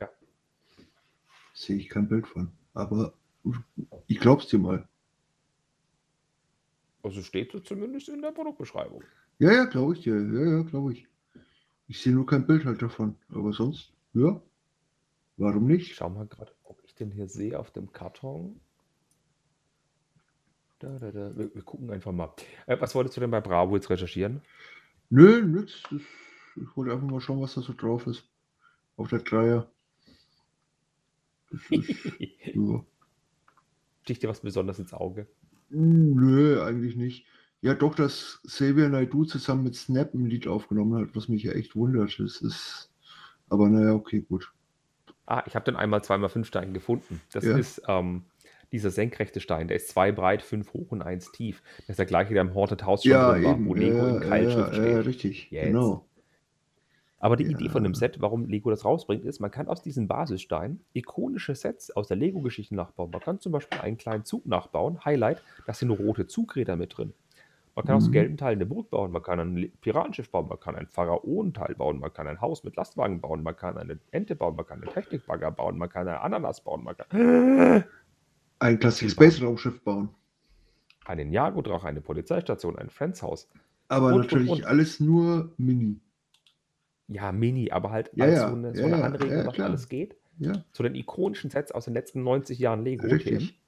Ja. 0.00 0.08
Sehe 1.52 1.76
ich 1.76 1.90
kein 1.90 2.08
Bild 2.08 2.26
von. 2.26 2.52
Aber 2.72 3.12
ich 4.06 4.18
glaub's 4.18 4.48
dir 4.48 4.58
mal. 4.58 4.88
Also 7.04 7.22
steht 7.22 7.52
so 7.52 7.60
zumindest 7.60 8.08
in 8.08 8.22
der 8.22 8.32
Produktbeschreibung. 8.32 9.04
Ja, 9.38 9.52
ja, 9.52 9.64
glaube 9.66 9.92
ich 9.92 10.00
dir. 10.00 10.16
Ja, 10.16 10.56
ja, 10.56 10.62
glaube 10.62 10.94
ich. 10.94 11.06
Ich 11.86 12.00
sehe 12.00 12.14
nur 12.14 12.24
kein 12.24 12.46
Bild 12.46 12.64
halt 12.64 12.80
davon. 12.80 13.16
Aber 13.28 13.52
sonst, 13.52 13.92
ja. 14.14 14.40
Warum 15.36 15.66
nicht? 15.66 15.90
Ich 15.90 15.96
schau 15.96 16.08
mal 16.08 16.26
gerade, 16.26 16.52
ob 16.62 16.82
ich 16.82 16.94
den 16.94 17.10
hier 17.10 17.28
sehe 17.28 17.58
auf 17.58 17.70
dem 17.72 17.92
Karton. 17.92 18.58
Da, 20.78 20.98
da, 20.98 21.12
da. 21.12 21.36
Wir, 21.36 21.54
wir 21.54 21.62
gucken 21.62 21.90
einfach 21.90 22.12
mal. 22.12 22.32
Äh, 22.66 22.80
was 22.80 22.94
wolltest 22.94 23.16
du 23.18 23.20
denn 23.20 23.30
bei 23.30 23.42
Bravo 23.42 23.74
jetzt 23.76 23.90
recherchieren? 23.90 24.40
Nö, 25.10 25.42
nix. 25.42 25.82
Das, 25.90 26.00
ich 26.56 26.76
wollte 26.76 26.92
einfach 26.92 27.06
mal 27.06 27.20
schauen, 27.20 27.42
was 27.42 27.54
da 27.54 27.60
so 27.60 27.74
drauf 27.74 28.06
ist. 28.06 28.24
Auf 28.96 29.10
der 29.10 29.18
Dreier. 29.18 29.70
Das 31.50 31.60
ist, 31.70 32.04
ja. 32.54 32.84
Sticht 34.02 34.22
dir 34.22 34.28
was 34.28 34.40
besonders 34.40 34.78
ins 34.78 34.94
Auge? 34.94 35.26
Nö, 35.74 36.62
eigentlich 36.62 36.96
nicht. 36.96 37.26
Ja, 37.60 37.74
doch, 37.74 37.94
dass 37.94 38.40
Xavier 38.46 38.88
Naidoo 38.88 39.24
zusammen 39.24 39.64
mit 39.64 39.74
Snap 39.74 40.14
ein 40.14 40.26
Lied 40.26 40.46
aufgenommen 40.46 41.00
hat, 41.00 41.16
was 41.16 41.28
mich 41.28 41.42
ja 41.42 41.52
echt 41.52 41.74
wundert. 41.74 42.18
Das 42.18 42.42
ist, 42.42 42.90
aber 43.48 43.68
naja, 43.68 43.94
okay, 43.94 44.20
gut. 44.20 44.52
Ah, 45.26 45.42
ich 45.46 45.54
habe 45.56 45.64
den 45.64 45.76
einmal 45.76 46.04
zweimal 46.04 46.28
fünf 46.28 46.46
Stein 46.46 46.74
gefunden. 46.74 47.22
Das 47.32 47.44
ja. 47.44 47.56
ist 47.56 47.80
ähm, 47.88 48.24
dieser 48.70 48.90
senkrechte 48.90 49.40
Stein. 49.40 49.68
Der 49.68 49.78
ist 49.78 49.88
zwei 49.88 50.12
breit, 50.12 50.42
fünf 50.42 50.74
hoch 50.74 50.92
und 50.92 51.00
eins 51.00 51.32
tief. 51.32 51.62
Das 51.78 51.90
ist 51.90 51.98
der 51.98 52.06
gleiche, 52.06 52.34
der 52.34 52.42
im 52.42 52.54
Haunted 52.54 52.84
House 52.84 53.02
schon 53.02 53.12
ja, 53.12 53.42
war, 53.42 53.64
wo 53.64 53.74
Lego 53.74 53.96
ja, 53.96 54.16
in 54.16 54.20
Keilschrift 54.20 54.68
ja, 54.68 54.74
steht. 54.74 54.92
Ja, 54.92 55.00
richtig, 55.00 55.50
Jetzt. 55.50 55.66
genau. 55.66 56.06
Aber 57.24 57.36
die 57.36 57.44
ja. 57.44 57.52
Idee 57.52 57.70
von 57.70 57.82
dem 57.82 57.94
Set, 57.94 58.20
warum 58.20 58.50
Lego 58.50 58.68
das 58.68 58.84
rausbringt, 58.84 59.24
ist, 59.24 59.40
man 59.40 59.50
kann 59.50 59.66
aus 59.66 59.80
diesen 59.80 60.08
Basissteinen 60.08 60.84
ikonische 60.92 61.54
Sets 61.54 61.90
aus 61.90 62.06
der 62.06 62.18
Lego-Geschichte 62.18 62.74
nachbauen. 62.74 63.10
Man 63.10 63.22
kann 63.22 63.40
zum 63.40 63.50
Beispiel 63.50 63.80
einen 63.80 63.96
kleinen 63.96 64.26
Zug 64.26 64.44
nachbauen. 64.44 65.02
Highlight, 65.06 65.42
da 65.66 65.72
sind 65.72 65.88
rote 65.88 66.26
Zugräder 66.26 66.76
mit 66.76 66.98
drin. 66.98 67.14
Man 67.74 67.86
kann 67.86 67.94
mhm. 67.94 68.02
aus 68.02 68.12
gelben 68.12 68.36
Teilen 68.36 68.58
eine 68.58 68.66
Burg 68.66 68.90
bauen, 68.90 69.10
man 69.10 69.22
kann 69.22 69.40
ein 69.40 69.72
Piratenschiff 69.80 70.28
bauen, 70.28 70.48
man 70.48 70.60
kann 70.60 70.76
ein 70.76 70.86
Pharaonenteil 70.86 71.74
bauen, 71.76 71.98
man 71.98 72.12
kann 72.12 72.26
ein 72.26 72.42
Haus 72.42 72.62
mit 72.62 72.76
Lastwagen 72.76 73.22
bauen, 73.22 73.42
man 73.42 73.56
kann 73.56 73.78
eine 73.78 73.98
Ente 74.10 74.36
bauen, 74.36 74.54
man 74.54 74.66
kann 74.66 74.82
einen 74.82 74.92
Technikbagger 74.92 75.50
bauen, 75.50 75.78
man 75.78 75.88
kann 75.88 76.06
eine 76.06 76.20
Ananas 76.20 76.60
bauen, 76.60 76.84
man 76.84 76.94
kann. 76.94 77.84
Ein 78.58 78.78
klassisches 78.78 79.12
Space 79.12 79.40
Raumschiff 79.42 79.80
bauen. 79.80 80.10
Einen 81.06 81.32
Jagodrach, 81.32 81.84
eine 81.84 82.02
Polizeistation, 82.02 82.76
ein 82.76 82.90
Friends-Haus. 82.90 83.48
Aber 83.88 84.08
und, 84.08 84.20
natürlich 84.20 84.50
und, 84.50 84.58
und. 84.58 84.66
alles 84.66 85.00
nur 85.00 85.54
Mini. 85.56 86.02
Ja, 87.08 87.32
Mini, 87.32 87.70
aber 87.70 87.90
halt 87.90 88.10
ja, 88.14 88.24
als 88.24 88.34
ja, 88.36 88.48
so 88.48 88.54
eine, 88.56 88.74
so 88.74 88.84
eine 88.84 89.04
Anregung, 89.04 89.46
was 89.46 89.60
alles 89.60 89.88
geht. 89.88 90.16
Ja, 90.38 90.52
Zu 90.72 90.82
den 90.82 90.94
ikonischen 90.94 91.50
Sets 91.50 91.70
aus 91.70 91.84
den 91.84 91.94
letzten 91.94 92.22
90 92.24 92.58
Jahren 92.58 92.82
Lego. 92.82 93.06
richtig. 93.06 93.60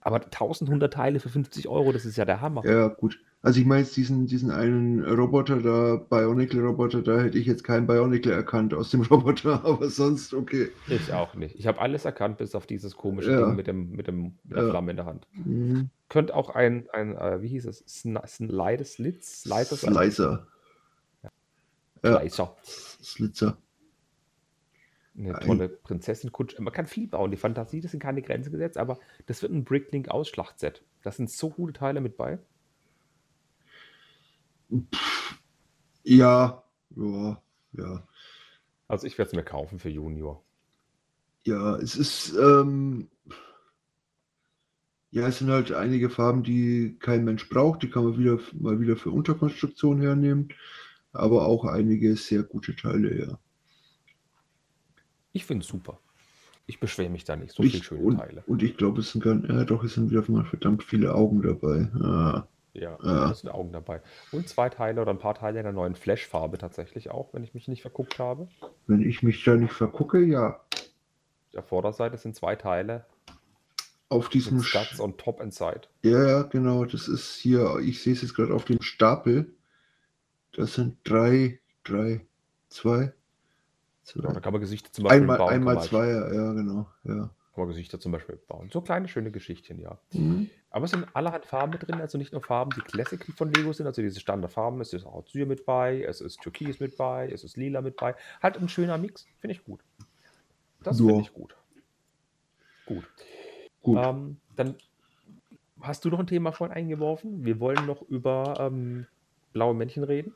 Aber 0.00 0.16
1100 0.22 0.92
Teile 0.92 1.18
für 1.20 1.30
50 1.30 1.66
Euro, 1.68 1.92
das 1.92 2.04
ist 2.04 2.16
ja 2.16 2.24
der 2.26 2.40
Hammer. 2.42 2.64
Ja, 2.66 2.88
gut. 2.88 3.18
Also 3.40 3.60
ich 3.60 3.66
meine 3.66 3.82
jetzt 3.82 3.96
diesen, 3.96 4.26
diesen 4.26 4.50
einen 4.50 5.02
Roboter 5.04 5.60
da, 5.60 5.96
Bionicle-Roboter, 5.96 7.02
da 7.02 7.20
hätte 7.20 7.38
ich 7.38 7.46
jetzt 7.46 7.62
keinen 7.62 7.86
Bionicle 7.86 8.32
erkannt 8.32 8.74
aus 8.74 8.90
dem 8.90 9.02
Roboter, 9.10 9.64
aber 9.64 9.88
sonst 9.88 10.34
okay. 10.34 10.68
Ich 10.88 11.12
auch 11.12 11.34
nicht. 11.34 11.54
Ich 11.58 11.66
habe 11.66 11.80
alles 11.80 12.04
erkannt, 12.04 12.38
bis 12.38 12.54
auf 12.54 12.66
dieses 12.66 12.96
komische 12.96 13.32
Ja. 13.32 13.46
Ding 13.46 13.54
mit, 13.56 13.66
dem, 13.66 13.90
mit, 13.92 14.06
dem, 14.06 14.38
mit 14.44 14.56
der 14.56 14.64
Ja. 14.64 14.70
Flamme 14.70 14.90
in 14.90 14.96
der 14.96 15.06
Hand. 15.06 15.26
Mhm. 15.32 15.88
Könnte 16.08 16.34
auch 16.34 16.50
ein, 16.50 16.86
ein 16.92 17.16
äh, 17.16 17.40
wie 17.42 17.48
hieß 17.48 17.66
es, 17.66 17.84
Sn- 17.86 18.26
Slider 18.26 18.84
Slitz? 18.84 19.42
Slicer? 19.42 19.76
Slicer. 19.76 20.46
Ja, 22.04 22.20
Slicer. 22.20 22.56
Slitzer. 23.02 23.58
Eine 25.16 25.36
Ei. 25.36 25.44
tolle 25.44 25.68
Prinzessin-Kutsche. 25.68 26.60
Man 26.60 26.72
kann 26.72 26.86
viel 26.86 27.06
bauen. 27.06 27.30
Die 27.30 27.36
Fantasie, 27.36 27.80
das 27.80 27.92
sind 27.92 28.00
keine 28.00 28.20
Grenzen 28.20 28.52
gesetzt, 28.52 28.76
aber 28.76 28.98
das 29.26 29.42
wird 29.42 29.52
ein 29.52 29.64
Bricklink-Ausschlachtset. 29.64 30.84
Da 31.02 31.12
sind 31.12 31.30
so 31.30 31.50
gute 31.50 31.72
Teile 31.72 32.00
mit 32.00 32.16
bei. 32.16 32.38
Ja, 36.02 36.64
ja, 36.96 37.42
ja. 37.72 38.08
Also 38.88 39.06
ich 39.06 39.16
werde 39.16 39.30
es 39.30 39.36
mir 39.36 39.44
kaufen 39.44 39.78
für 39.78 39.88
Junior. 39.88 40.44
Ja, 41.46 41.76
es 41.76 41.96
ist, 41.96 42.34
ähm, 42.34 43.08
ja, 45.10 45.28
es 45.28 45.38
sind 45.38 45.50
halt 45.50 45.72
einige 45.72 46.10
Farben, 46.10 46.42
die 46.42 46.96
kein 46.98 47.24
Mensch 47.24 47.48
braucht, 47.48 47.82
die 47.82 47.90
kann 47.90 48.04
man 48.04 48.18
wieder 48.18 48.40
mal 48.54 48.80
wieder 48.80 48.96
für 48.96 49.10
Unterkonstruktion 49.10 50.00
hernehmen, 50.00 50.48
aber 51.14 51.46
auch 51.46 51.64
einige 51.64 52.16
sehr 52.16 52.42
gute 52.42 52.74
Teile, 52.76 53.26
ja. 53.26 53.38
Ich 55.32 55.44
finde 55.44 55.62
es 55.64 55.68
super. 55.68 55.98
Ich 56.66 56.80
beschwere 56.80 57.10
mich 57.10 57.24
da 57.24 57.36
nicht. 57.36 57.52
So 57.54 57.62
viele 57.62 57.78
Ich, 57.78 57.84
schöne 57.84 58.02
und, 58.02 58.18
Teile. 58.18 58.42
und 58.46 58.62
ich 58.62 58.76
glaube, 58.76 59.00
es 59.00 59.12
sind 59.12 59.22
gar, 59.22 59.36
ja 59.50 59.64
doch, 59.64 59.84
es 59.84 59.94
sind 59.94 60.10
wieder 60.10 60.24
mal 60.30 60.44
verdammt 60.44 60.82
viele 60.84 61.14
Augen 61.14 61.42
dabei. 61.42 61.90
Ah, 62.00 62.46
Ja, 62.72 62.92
Ja. 63.02 63.28
da 63.28 63.34
sind 63.34 63.50
Augen 63.50 63.72
dabei. 63.72 64.00
Und 64.32 64.48
zwei 64.48 64.68
Teile 64.70 65.02
oder 65.02 65.10
ein 65.12 65.18
paar 65.18 65.34
Teile 65.34 65.58
in 65.58 65.64
der 65.64 65.72
neuen 65.72 65.94
Flash-Farbe 65.94 66.56
tatsächlich 66.58 67.10
auch, 67.10 67.34
wenn 67.34 67.44
ich 67.44 67.52
mich 67.54 67.68
nicht 67.68 67.82
verguckt 67.82 68.18
habe. 68.18 68.48
wenn 68.86 69.02
ich 69.02 69.22
mich 69.22 69.44
da 69.44 69.54
nicht 69.56 69.72
vergucke, 69.74 70.20
ja, 70.24 70.60
der 71.52 71.62
Vorderseite 71.62 72.16
sind 72.16 72.34
zwei 72.34 72.56
Teile 72.56 73.04
auf 74.08 74.28
diesem, 74.28 74.60
Stats 74.62 74.98
und 75.00 75.18
Top 75.18 75.40
and 75.40 75.52
Side. 75.54 75.82
ja, 76.02 76.26
ja, 76.26 76.42
genau, 76.42 76.84
das 76.84 77.08
ist 77.08 77.34
hier, 77.36 77.78
ich 77.82 78.02
sehe 78.02 78.12
es 78.14 78.22
jetzt 78.22 78.34
gerade 78.34 78.54
auf 78.54 78.64
dem 78.64 78.80
Stapel, 78.80 79.52
das 80.56 80.74
sind 80.74 80.96
drei, 81.04 81.60
drei, 81.82 82.26
zwei, 82.68 83.00
Ja, 83.00 84.22
da 84.22 84.32
zwei, 84.32 84.40
kann 84.40 84.52
man 84.52 84.60
Gesichter 84.60 84.92
zum 84.92 85.04
Beispiel 85.04 85.22
einmal, 85.22 85.38
bauen. 85.38 85.52
einmal 85.52 85.82
Zweier, 85.82 86.32
ja, 86.32 86.52
genau, 86.52 86.88
ja. 87.04 87.14
Kann 87.54 87.62
man 87.62 87.68
Gesichter 87.68 88.00
zum 88.00 88.12
Beispiel 88.12 88.36
bauen. 88.48 88.68
So 88.72 88.80
kleine, 88.80 89.06
schöne 89.08 89.30
Geschichtchen, 89.30 89.80
ja. 89.80 89.98
Mhm. 90.12 90.50
Aber 90.70 90.86
es 90.86 90.90
sind 90.90 91.06
allerhand 91.14 91.46
Farben 91.46 91.72
mit 91.72 91.86
drin, 91.86 92.00
also 92.00 92.18
nicht 92.18 92.32
nur 92.32 92.42
Farben, 92.42 92.72
die 92.76 92.80
Classic 92.80 93.24
von 93.36 93.52
Lego 93.52 93.72
sind, 93.72 93.86
also 93.86 94.02
diese 94.02 94.18
Standardfarben. 94.18 94.80
Es 94.80 94.92
ist 94.92 95.06
auch 95.06 95.20
Azuр 95.20 95.46
mit 95.46 95.64
bei, 95.64 96.02
es 96.02 96.20
ist 96.20 96.40
Türkis 96.40 96.80
mit 96.80 96.96
bei, 96.96 97.28
es 97.30 97.44
ist 97.44 97.56
Lila 97.56 97.80
mit 97.80 97.96
bei. 97.96 98.16
Halt 98.42 98.56
ein 98.56 98.68
schöner 98.68 98.98
Mix, 98.98 99.26
finde 99.38 99.54
ich 99.54 99.64
gut. 99.64 99.80
Das 100.82 100.96
finde 100.98 101.20
ich 101.20 101.32
gut. 101.32 101.56
Gut. 102.86 103.04
Gut. 103.82 103.98
Ähm, 104.02 104.38
dann 104.56 104.74
hast 105.80 106.04
du 106.04 106.10
noch 106.10 106.18
ein 106.18 106.26
Thema 106.26 106.52
vorhin 106.52 106.76
eingeworfen. 106.76 107.44
Wir 107.44 107.60
wollen 107.60 107.86
noch 107.86 108.02
über 108.02 108.56
ähm, 108.58 109.06
blaue 109.52 109.74
Männchen 109.74 110.02
reden. 110.04 110.34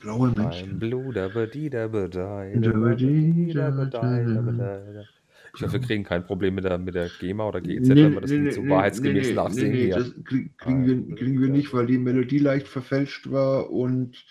Blaue 0.00 0.32
Männchen. 0.36 0.78
Blue, 0.78 1.12
dabadai. 1.12 2.54
Ich 5.54 5.62
hoffe, 5.62 5.72
wir 5.72 5.80
kriegen 5.80 6.04
kein 6.04 6.24
Problem 6.24 6.54
mit 6.54 6.64
der, 6.64 6.78
mit 6.78 6.94
der 6.94 7.08
GEMA 7.20 7.48
oder 7.48 7.60
GEZ, 7.60 7.88
Nee, 7.88 8.04
wenn 8.04 8.14
wir 8.14 8.20
das 8.20 8.30
nee, 8.30 8.50
so 8.50 8.62
nee, 8.62 8.70
wahrheitsgemäß 8.70 9.28
nee, 9.28 9.34
nachsehen 9.34 9.72
nee, 9.72 9.90
das 9.90 10.14
krieg, 10.24 10.56
kriegen, 10.58 10.86
wir, 10.86 11.16
kriegen 11.16 11.40
wir 11.40 11.48
nicht, 11.48 11.72
weil 11.72 11.86
die 11.86 11.98
Melodie 11.98 12.38
leicht 12.38 12.68
verfälscht 12.68 13.30
war 13.30 13.70
und 13.70 14.24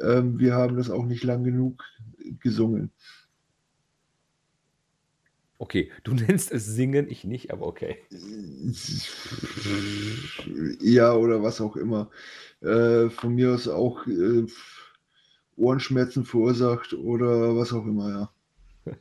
ähm, 0.00 0.38
wir 0.38 0.54
haben 0.54 0.76
das 0.76 0.90
auch 0.90 1.04
nicht 1.04 1.24
lang 1.24 1.44
genug 1.44 1.84
gesungen. 2.40 2.90
Okay, 5.58 5.90
du 6.04 6.12
nennst 6.28 6.52
es 6.52 6.66
Singen, 6.66 7.08
ich 7.08 7.24
nicht, 7.24 7.52
aber 7.52 7.66
okay. 7.66 7.96
Ja, 10.80 11.14
oder 11.14 11.42
was 11.42 11.60
auch 11.60 11.76
immer. 11.76 12.10
Äh, 12.60 13.10
von 13.10 13.34
mir 13.34 13.54
aus 13.54 13.68
auch 13.68 14.06
äh, 14.06 14.46
Ohrenschmerzen 15.56 16.24
verursacht 16.24 16.92
oder 16.92 17.56
was 17.56 17.72
auch 17.72 17.84
immer, 17.84 18.30
ja. 18.86 18.94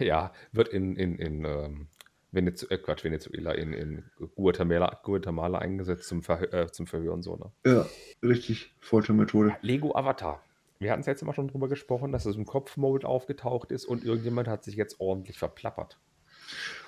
Ja, 0.00 0.32
wird 0.50 0.68
in, 0.68 0.96
in, 0.96 1.18
in 1.18 1.44
ähm, 1.44 1.86
Venezu 2.32 2.68
äh, 2.68 2.78
Quatsch, 2.78 3.04
Venezuela, 3.04 3.52
in, 3.52 3.72
in 3.72 4.04
Guatemala, 4.34 5.00
Guatemala 5.02 5.58
eingesetzt 5.58 6.08
zum, 6.08 6.22
Verhö 6.22 6.46
äh, 6.46 6.66
zum 6.70 6.86
Verhören 6.86 7.22
so, 7.22 7.36
ne? 7.36 7.52
Ja, 7.64 7.86
richtig, 8.26 8.74
Foltermethode. 8.80 9.56
Lego 9.62 9.94
Avatar. 9.94 10.42
Wir 10.80 10.90
hatten 10.90 11.00
es 11.00 11.06
jetzt 11.06 11.22
immer 11.22 11.32
schon 11.32 11.48
drüber 11.48 11.68
gesprochen, 11.68 12.10
dass 12.10 12.26
es 12.26 12.36
im 12.36 12.44
Kopfmode 12.44 13.06
aufgetaucht 13.06 13.70
ist 13.70 13.84
und 13.84 14.04
irgendjemand 14.04 14.48
hat 14.48 14.64
sich 14.64 14.74
jetzt 14.74 15.00
ordentlich 15.00 15.38
verplappert. 15.38 15.98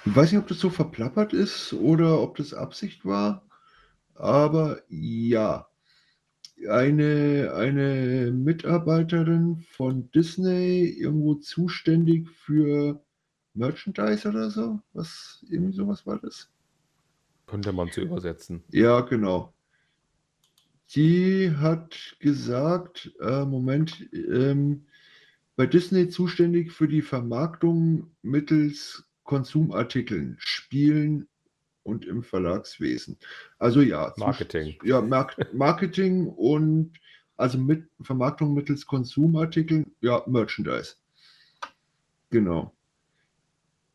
Ich 0.04 0.14
weiß 0.14 0.32
nicht, 0.32 0.40
ob 0.40 0.48
das 0.48 0.58
so 0.58 0.68
verplappert 0.68 1.32
ist 1.32 1.72
oder 1.72 2.20
ob 2.20 2.36
das 2.36 2.52
Absicht 2.52 3.04
war, 3.04 3.46
aber 4.14 4.82
ja. 4.88 5.68
Eine, 6.68 7.52
eine 7.54 8.32
Mitarbeiterin 8.32 9.64
von 9.72 10.10
Disney 10.10 10.84
irgendwo 10.98 11.34
zuständig 11.34 12.28
für 12.30 13.02
Merchandise 13.54 14.28
oder 14.28 14.50
so? 14.50 14.80
Was, 14.92 15.44
irgendwie 15.50 15.76
sowas 15.76 16.06
war 16.06 16.18
das? 16.18 16.50
Könnte 17.46 17.72
man 17.72 17.90
zu 17.90 18.00
übersetzen. 18.00 18.64
Ja, 18.70 19.00
genau. 19.00 19.52
Die 20.94 21.50
hat 21.50 22.16
gesagt, 22.20 23.12
äh, 23.20 23.44
Moment, 23.44 24.08
ähm, 24.12 24.86
bei 25.56 25.66
Disney 25.66 26.08
zuständig 26.08 26.72
für 26.72 26.86
die 26.86 27.02
Vermarktung 27.02 28.10
mittels 28.22 29.04
Konsumartikeln, 29.24 30.36
Spielen 30.38 31.28
und 31.86 32.04
im 32.04 32.22
Verlagswesen. 32.22 33.16
Also 33.58 33.80
ja, 33.80 34.12
Marketing. 34.16 34.76
Ja, 34.82 35.00
Mark 35.00 35.36
Marketing 35.54 36.26
und 36.26 36.92
also 37.36 37.58
mit 37.58 37.88
Vermarktung 38.00 38.54
mittels 38.54 38.86
Konsumartikeln, 38.86 39.92
ja, 40.00 40.22
Merchandise. 40.26 40.96
Genau. 42.30 42.72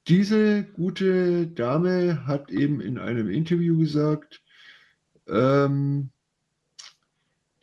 Diese 0.07 0.63
gute 0.63 1.47
Dame 1.47 2.25
hat 2.25 2.49
eben 2.49 2.81
in 2.81 2.97
einem 2.97 3.29
Interview 3.29 3.77
gesagt, 3.77 4.41
ähm, 5.27 6.09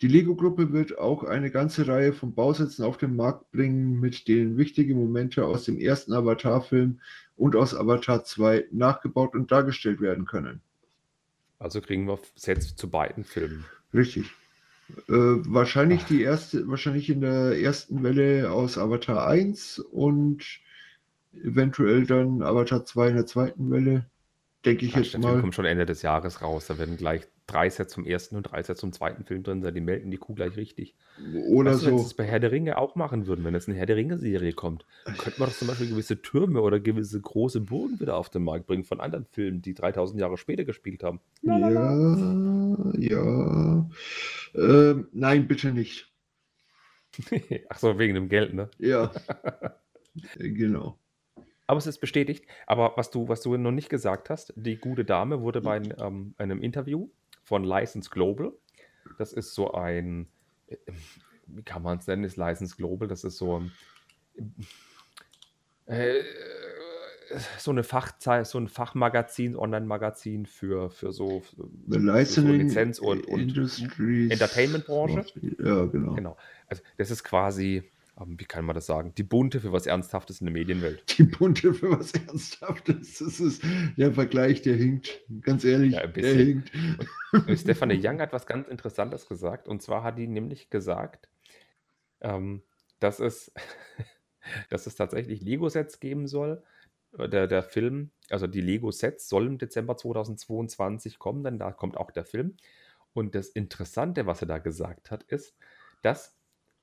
die 0.01 0.09
Lego-Gruppe 0.09 0.73
wird 0.73 0.99
auch 0.99 1.25
eine 1.25 1.51
ganze 1.51 1.89
Reihe 1.89 2.13
von 2.13 2.35
Bausätzen 2.35 2.85
auf 2.85 2.99
den 2.99 3.17
Markt 3.17 3.51
bringen, 3.51 3.99
mit 3.99 4.29
denen 4.29 4.57
wichtige 4.57 4.95
Momente 4.95 5.45
aus 5.45 5.65
dem 5.65 5.79
ersten 5.79 6.13
Avatar-Film 6.13 7.01
und 7.37 7.57
aus 7.57 7.75
Avatar 7.75 8.25
2 8.25 8.67
nachgebaut 8.71 9.35
und 9.35 9.51
dargestellt 9.51 10.01
werden 10.01 10.25
können. 10.25 10.61
Also 11.59 11.81
kriegen 11.81 12.07
wir 12.07 12.19
Sets 12.37 12.77
zu 12.77 12.89
beiden 12.89 13.25
Filmen. 13.25 13.65
Richtig. 13.93 14.31
Äh, 15.09 15.13
wahrscheinlich 15.13 16.05
die 16.05 16.23
erste, 16.23 16.69
wahrscheinlich 16.69 17.11
in 17.11 17.21
der 17.21 17.61
ersten 17.61 18.03
Welle 18.03 18.51
aus 18.53 18.79
Avatar 18.79 19.27
1 19.27 19.81
und 19.81 20.45
eventuell 21.35 22.07
dann 22.07 22.43
Avatar 22.43 22.85
2 22.85 23.09
in 23.09 23.15
der 23.17 23.27
zweiten 23.27 23.71
Welle. 23.71 24.07
Denke 24.69 24.85
ich 24.85 24.95
jetzt 24.95 25.15
der 25.15 25.21
Film 25.21 25.35
mal. 25.35 25.41
kommt 25.41 25.55
schon 25.55 25.65
Ende 25.65 25.87
des 25.87 26.03
Jahres 26.03 26.43
raus. 26.43 26.67
Da 26.67 26.79
werden 26.79 26.97
gleich 26.99 27.23
drei 27.47 27.71
Sets 27.71 27.93
zum 27.95 28.05
ersten 28.05 28.37
und 28.37 28.43
drei 28.43 28.63
Sets 28.63 28.81
zum 28.81 28.93
zweiten 28.93 29.25
Film 29.25 29.43
drin 29.43 29.63
sein. 29.63 29.75
Die 29.75 29.81
melden 29.81 30.11
die 30.11 30.19
Kuh 30.19 30.35
gleich 30.35 30.57
richtig. 30.57 30.95
Oder 31.49 31.73
Weißt 31.73 31.83
du, 31.83 31.87
wenn 31.87 31.97
sie 31.97 32.03
so. 32.03 32.09
es 32.09 32.15
bei 32.15 32.25
Herr 32.25 32.39
der 32.39 32.53
Ringe 32.53 32.77
auch 32.77 32.95
machen 32.95 33.27
würden, 33.27 33.45
wenn 33.45 33.55
jetzt 33.55 33.69
eine 33.69 33.79
Herr 33.79 33.87
der 33.87 33.97
Ringe-Serie 33.97 34.53
kommt, 34.53 34.85
könnte 35.05 35.41
man 35.41 35.49
doch 35.49 35.57
zum 35.57 35.69
Beispiel 35.69 35.89
gewisse 35.89 36.21
Türme 36.21 36.61
oder 36.61 36.81
gewisse 36.81 37.19
große 37.19 37.63
Burgen 37.63 37.99
wieder 37.99 38.17
auf 38.17 38.29
den 38.29 38.45
Markt 38.45 38.67
bringen 38.67 38.85
von 38.85 39.01
anderen 39.01 39.25
Filmen, 39.25 39.63
die 39.63 39.73
3000 39.73 40.21
Jahre 40.21 40.37
später 40.37 40.65
gespielt 40.65 41.03
haben. 41.03 41.21
Ja, 41.41 42.93
ja. 42.99 43.89
Ähm, 44.55 45.09
nein, 45.13 45.49
bitte 45.49 45.73
nicht. 45.73 46.13
Ach 47.71 47.79
so, 47.79 47.99
wegen 47.99 48.15
dem 48.15 48.29
Geld, 48.29 48.53
ne? 48.53 48.69
Ja. 48.79 49.11
genau. 50.37 50.99
Aber 51.69 51.79
es 51.79 51.87
ist 51.87 52.01
bestätigt. 52.01 52.47
Aber 52.67 52.95
was 52.97 53.11
du, 53.11 53.29
was 53.29 53.43
du 53.43 53.57
noch 53.57 53.71
nicht 53.71 53.91
gesagt 53.91 54.31
hast, 54.31 54.55
die 54.57 54.77
gute 54.77 55.05
Dame 55.05 55.43
wurde 55.43 55.61
bei 55.61 55.81
ähm, 55.99 56.35
einem 56.39 56.63
Interview 56.63 57.11
von 57.45 57.63
License 57.63 58.11
Global, 58.11 58.53
das 59.19 59.35
ist 59.35 59.55
so 59.55 59.73
ein, 59.73 60.29
äh, 60.67 60.77
wie 61.47 61.63
kann 61.63 61.83
man 61.83 61.99
es 61.99 62.07
nennen, 62.07 62.25
ist 62.25 62.39
License 62.39 62.75
Global, 62.75 63.07
das 63.07 63.23
ist 63.23 63.37
so, 63.37 63.63
äh, 65.85 66.23
so 67.59 67.71
eine 67.71 67.85
Fachzeit, 67.85 68.47
so 68.47 68.59
ein 68.59 68.69
Fachmagazin, 68.69 69.55
Online-Magazin 69.55 70.47
für, 70.47 70.89
für 70.89 71.13
so, 71.13 71.41
für 71.41 71.69
so 72.25 72.41
Lizenz 72.41 72.99
und, 72.99 73.27
und 73.27 73.41
Entertainment-Branche. 73.51 75.25
Ja, 75.63 75.85
genau. 75.85 76.15
Genau. 76.15 76.37
Also 76.67 76.83
das 76.97 77.11
ist 77.11 77.25
quasi, 77.25 77.77
ähm, 77.77 77.91
wie 78.27 78.45
kann 78.45 78.65
man 78.65 78.75
das 78.75 78.87
sagen, 78.87 79.13
die 79.17 79.23
bunte 79.23 79.61
für 79.61 79.73
was 79.73 79.87
Ernsthaftes 79.87 80.41
in 80.41 80.47
der 80.47 80.53
Medienwelt. 80.53 81.19
Die 81.19 81.23
bunte 81.23 81.73
für 81.73 81.91
was 81.91 82.13
Ernsthaftes. 82.13 83.19
Das 83.19 83.41
ist 83.41 83.63
der 83.97 84.13
Vergleich, 84.13 84.63
der 84.63 84.77
hinkt. 84.77 85.21
Ganz 85.41 85.65
ehrlich, 85.65 85.95
ja, 85.95 86.07
der 86.07 86.35
hinkt. 86.35 86.73
Und, 87.33 87.59
Stefanie 87.59 88.01
Young 88.03 88.21
hat 88.21 88.33
was 88.33 88.47
ganz 88.47 88.69
Interessantes 88.69 89.29
gesagt. 89.29 89.69
Und 89.69 89.83
zwar 89.83 90.03
hat 90.03 90.19
die 90.19 90.27
nämlich 90.27 90.71
gesagt, 90.71 91.29
ähm, 92.21 92.63
dass, 92.99 93.21
es, 93.21 93.53
dass 94.71 94.87
es 94.87 94.97
tatsächlich 94.97 95.41
Lego-Sets 95.43 96.01
geben 96.01 96.27
soll, 96.27 96.63
der, 97.13 97.47
der 97.47 97.63
Film, 97.63 98.11
also 98.31 98.47
die 98.47 98.61
Lego-Sets 98.61 99.29
soll 99.29 99.47
im 99.47 99.59
Dezember 99.59 99.97
2022 99.97 101.19
kommen, 101.19 101.45
denn 101.45 101.59
da 101.59 101.73
kommt 101.73 101.97
auch 101.97 102.11
der 102.11 102.25
Film. 102.25 102.57
Und 103.13 103.35
das 103.35 103.49
Interessante, 103.49 104.27
was 104.27 104.43
er 104.43 104.49
da 104.49 104.59
gesagt 104.59 105.11
hat, 105.11 105.23
ist, 105.25 105.57
dass 106.03 106.38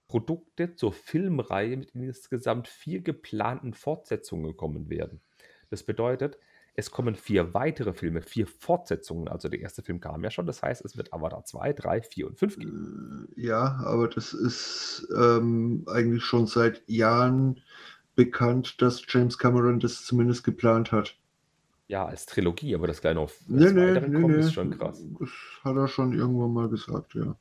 Produkte 0.08 0.76
zur 0.76 0.94
Filmreihe 0.94 1.78
mit 1.78 1.92
insgesamt 1.96 2.68
vier 2.68 3.02
geplanten 3.02 3.74
Fortsetzungen 3.74 4.56
kommen 4.56 4.90
werden. 4.90 5.22
Das 5.70 5.84
bedeutet, 5.84 6.38
es 6.78 6.92
kommen 6.92 7.16
vier 7.16 7.54
weitere 7.54 7.94
Filme, 7.94 8.22
vier 8.22 8.48
Fortsetzungen. 8.48 9.30
Also 9.30 9.48
der 9.48 9.62
erste 9.62 9.82
Film 9.82 10.02
kam 10.02 10.24
ja 10.24 10.30
schon, 10.30 10.46
das 10.46 10.62
heißt, 10.62 10.84
es 10.84 10.98
wird 10.98 11.14
Avatar 11.14 11.46
2, 11.46 11.74
3, 11.74 12.02
4 12.02 12.28
und 12.28 12.38
5 12.38 12.60
geben. 12.60 13.30
Äh, 13.36 13.42
ja, 13.42 13.80
aber 13.86 14.10
das 14.10 14.34
ist 14.34 15.08
ähm, 15.18 15.86
eigentlich 15.88 16.24
schon 16.24 16.48
seit 16.48 16.84
Jahren 16.88 17.62
bekannt, 18.16 18.82
dass 18.82 19.04
James 19.08 19.38
Cameron 19.38 19.80
das 19.80 20.04
zumindest 20.04 20.44
geplant 20.44 20.92
hat. 20.92 21.18
Ja, 21.88 22.06
als 22.06 22.26
Trilogie, 22.26 22.76
aber 22.76 22.88
das 22.88 23.00
gleich 23.00 23.16
noch 23.16 23.32
nee, 23.48 23.72
nee, 23.72 23.92
nee, 23.92 24.22
kommt, 24.22 24.36
nee. 24.36 24.40
ist 24.40 24.54
schon 24.54 24.72
krass. 24.78 25.04
Das 25.20 25.30
hat 25.64 25.76
er 25.78 25.88
schon 25.88 26.14
irgendwann 26.14 26.52
mal 26.52 26.68
gesagt, 26.68 27.14
ja. 27.14 27.38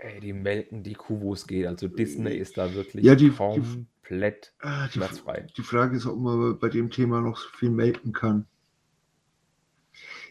Ey, 0.00 0.20
die 0.20 0.32
melken 0.32 0.82
die 0.82 0.94
Kuh, 0.94 1.20
wo 1.20 1.32
es 1.32 1.46
geht. 1.46 1.66
Also 1.66 1.88
Disney 1.88 2.36
ist 2.36 2.56
da 2.56 2.72
wirklich 2.74 3.04
ja, 3.04 3.14
die, 3.14 3.30
komplett 3.30 4.54
die, 4.62 4.66
ah, 4.66 4.86
die, 4.86 4.92
schmerzfrei. 4.92 5.46
Die 5.56 5.62
Frage 5.62 5.96
ist, 5.96 6.06
ob 6.06 6.18
man 6.18 6.58
bei 6.58 6.68
dem 6.68 6.90
Thema 6.90 7.20
noch 7.20 7.36
so 7.36 7.48
viel 7.56 7.70
melken 7.70 8.12
kann. 8.12 8.46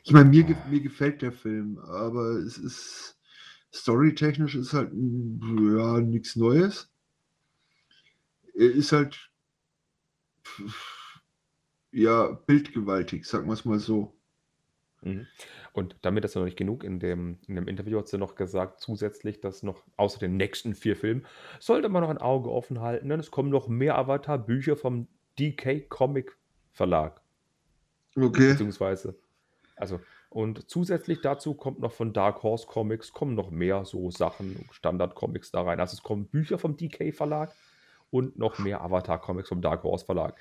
Ich 0.04 0.14
meine, 0.14 0.30
mir, 0.30 0.46
ah. 0.48 0.70
mir 0.70 0.80
gefällt 0.80 1.22
der 1.22 1.34
Film, 1.34 1.78
aber 1.80 2.38
es 2.38 2.58
ist 2.58 3.18
storytechnisch 3.74 4.56
ist 4.56 4.74
halt 4.74 4.92
ja 4.94 6.00
nichts 6.00 6.36
Neues. 6.36 6.90
Er 8.56 8.72
ist 8.72 8.92
halt 8.92 9.30
ja, 11.92 12.32
bildgewaltig, 12.32 13.26
sagen 13.26 13.48
wir 13.48 13.54
es 13.54 13.66
mal 13.66 13.80
so. 13.80 14.17
Mhm. 15.02 15.28
Und 15.74 15.96
damit 16.02 16.26
ist 16.26 16.36
ja 16.36 16.40
noch 16.40 16.46
nicht 16.46 16.58
genug, 16.58 16.84
in 16.84 17.00
dem, 17.00 17.40
in 17.48 17.56
dem 17.56 17.68
Interview 17.68 18.00
hat 18.00 18.08
sie 18.08 18.18
noch 18.18 18.36
gesagt, 18.36 18.82
zusätzlich, 18.82 19.42
dass 19.42 19.64
noch 19.64 19.84
außer 19.96 20.20
den 20.20 20.38
nächsten 20.38 20.74
vier 20.74 20.96
Filmen 20.96 21.26
sollte 21.60 21.90
man 21.90 22.02
noch 22.02 22.10
ein 22.10 22.18
Auge 22.18 22.52
offen 22.52 22.82
halten, 22.82 23.10
denn 23.10 23.20
es 23.20 23.32
kommen 23.32 23.50
noch 23.50 23.68
mehr 23.68 23.98
Avatar-Bücher 23.98 24.76
vom 24.76 25.08
DK 25.40 25.88
Comic 25.90 26.36
Verlag. 26.72 27.22
Okay. 28.16 28.52
Beziehungsweise, 28.52 29.20
also, 29.76 30.00
und 30.30 30.70
zusätzlich 30.70 31.22
dazu 31.22 31.54
kommt 31.54 31.80
noch 31.80 31.92
von 31.92 32.14
Dark 32.14 32.44
Horse 32.44 32.68
Comics, 32.68 33.14
kommen 33.14 33.36
noch 33.36 33.52
mehr 33.52 33.86
so 33.86 34.12
Sachen, 34.12 34.68
Standard-Comics 34.72 35.52
da 35.52 35.62
rein. 35.62 35.80
Also 35.80 35.94
es 35.94 36.04
kommen 36.04 36.28
Bücher 36.28 36.58
vom 36.58 36.76
DK 36.76 37.14
Verlag 37.14 37.54
und 38.10 38.38
noch 38.38 38.60
mehr 38.60 38.82
Avatar-Comics 38.82 39.50
vom 39.50 39.62
Dark 39.62 39.84
Horse 39.84 40.06
Verlag. 40.06 40.36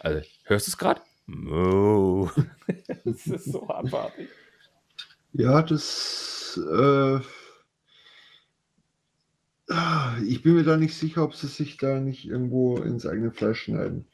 Also, 0.00 0.20
hörst 0.44 0.66
du 0.66 0.70
es 0.70 0.78
gerade? 0.78 1.00
Mo. 1.26 2.30
das 3.04 3.26
ist 3.26 3.44
so 3.46 3.68
abartig. 3.68 4.28
Ja, 5.32 5.62
das. 5.62 6.60
Äh, 6.72 7.20
ich 10.24 10.42
bin 10.42 10.54
mir 10.54 10.62
da 10.62 10.76
nicht 10.76 10.94
sicher, 10.94 11.24
ob 11.24 11.34
sie 11.34 11.48
sich 11.48 11.76
da 11.76 11.98
nicht 11.98 12.24
irgendwo 12.24 12.76
ins 12.78 13.04
eigene 13.04 13.32
Fleisch 13.32 13.62
schneiden. 13.62 14.06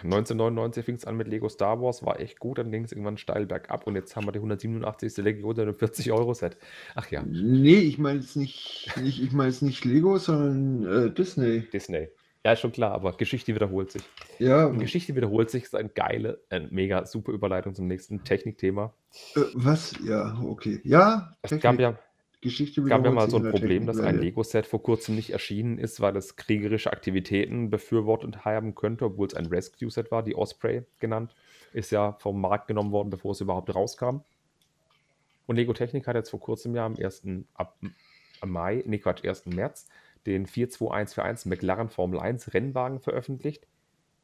1999 0.00 0.84
fing 0.84 0.94
es 0.96 1.04
an 1.04 1.16
mit 1.16 1.28
Lego 1.28 1.48
Star 1.48 1.80
Wars, 1.80 2.04
war 2.04 2.20
echt 2.20 2.38
gut, 2.38 2.58
dann 2.58 2.70
ging 2.70 2.84
es 2.84 2.92
irgendwann 2.92 3.18
steil 3.18 3.46
bergab 3.46 3.86
und 3.86 3.94
jetzt 3.94 4.16
haben 4.16 4.26
wir 4.26 4.32
die 4.32 4.38
187. 4.38 5.16
Lego 5.18 5.50
unter 5.50 5.62
einem 5.62 5.74
40-Euro-Set. 5.74 6.56
Ach 6.94 7.10
ja. 7.10 7.22
Nee, 7.26 7.78
ich 7.78 7.98
meine 7.98 8.20
jetzt 8.20 8.36
nicht, 8.36 8.90
nicht, 9.00 9.22
ich 9.22 9.32
meine 9.32 9.50
jetzt 9.50 9.62
nicht 9.62 9.84
Lego, 9.84 10.18
sondern 10.18 11.06
äh, 11.06 11.10
Disney. 11.10 11.68
Disney. 11.72 12.08
Ja, 12.44 12.52
ist 12.52 12.60
schon 12.60 12.72
klar, 12.72 12.92
aber 12.92 13.12
Geschichte 13.16 13.54
wiederholt 13.54 13.92
sich. 13.92 14.02
Ja. 14.38 14.66
Und 14.66 14.80
Geschichte 14.80 15.14
wiederholt 15.14 15.50
sich, 15.50 15.62
ist 15.62 15.76
eine 15.76 15.88
geile, 15.88 16.40
eine 16.50 16.68
mega 16.68 17.06
super 17.06 17.32
Überleitung 17.32 17.74
zum 17.74 17.86
nächsten 17.86 18.24
Technikthema. 18.24 18.92
Äh, 19.36 19.40
was? 19.54 19.94
Ja, 20.04 20.36
okay. 20.44 20.80
Ja, 20.82 21.36
es 21.42 21.58
gab 21.60 21.78
ja 21.78 21.96
Geschichte 22.42 22.82
gab 22.82 23.04
ja 23.04 23.12
mal 23.12 23.30
so 23.30 23.36
ein 23.36 23.50
Problem, 23.50 23.86
dass 23.86 24.00
ein 24.00 24.18
Lego-Set 24.18 24.66
vor 24.66 24.82
kurzem 24.82 25.14
nicht 25.14 25.30
erschienen 25.30 25.78
ist, 25.78 26.00
weil 26.00 26.16
es 26.16 26.34
kriegerische 26.34 26.92
Aktivitäten 26.92 27.70
befürwortet 27.70 28.44
haben 28.44 28.74
könnte, 28.74 29.04
obwohl 29.04 29.28
es 29.28 29.34
ein 29.34 29.46
Rescue-Set 29.46 30.10
war, 30.10 30.24
die 30.24 30.34
Osprey 30.34 30.82
genannt. 30.98 31.36
Ist 31.72 31.92
ja 31.92 32.16
vom 32.18 32.40
Markt 32.40 32.66
genommen 32.66 32.90
worden, 32.90 33.10
bevor 33.10 33.30
es 33.30 33.40
überhaupt 33.40 33.72
rauskam. 33.72 34.22
Und 35.46 35.54
Lego 35.54 35.72
Technik 35.72 36.08
hat 36.08 36.16
jetzt 36.16 36.30
vor 36.30 36.40
kurzem 36.40 36.74
ja 36.74 36.84
am 36.84 36.96
1. 36.96 37.22
Ab, 37.54 37.78
Mai, 38.44 38.82
nee 38.86 38.98
Quatsch, 38.98 39.24
1. 39.24 39.46
März, 39.46 39.86
den 40.26 40.46
42141 40.46 41.46
McLaren 41.46 41.88
Formel 41.88 42.20
1 42.20 42.54
Rennwagen 42.54 43.00
veröffentlicht. 43.00 43.66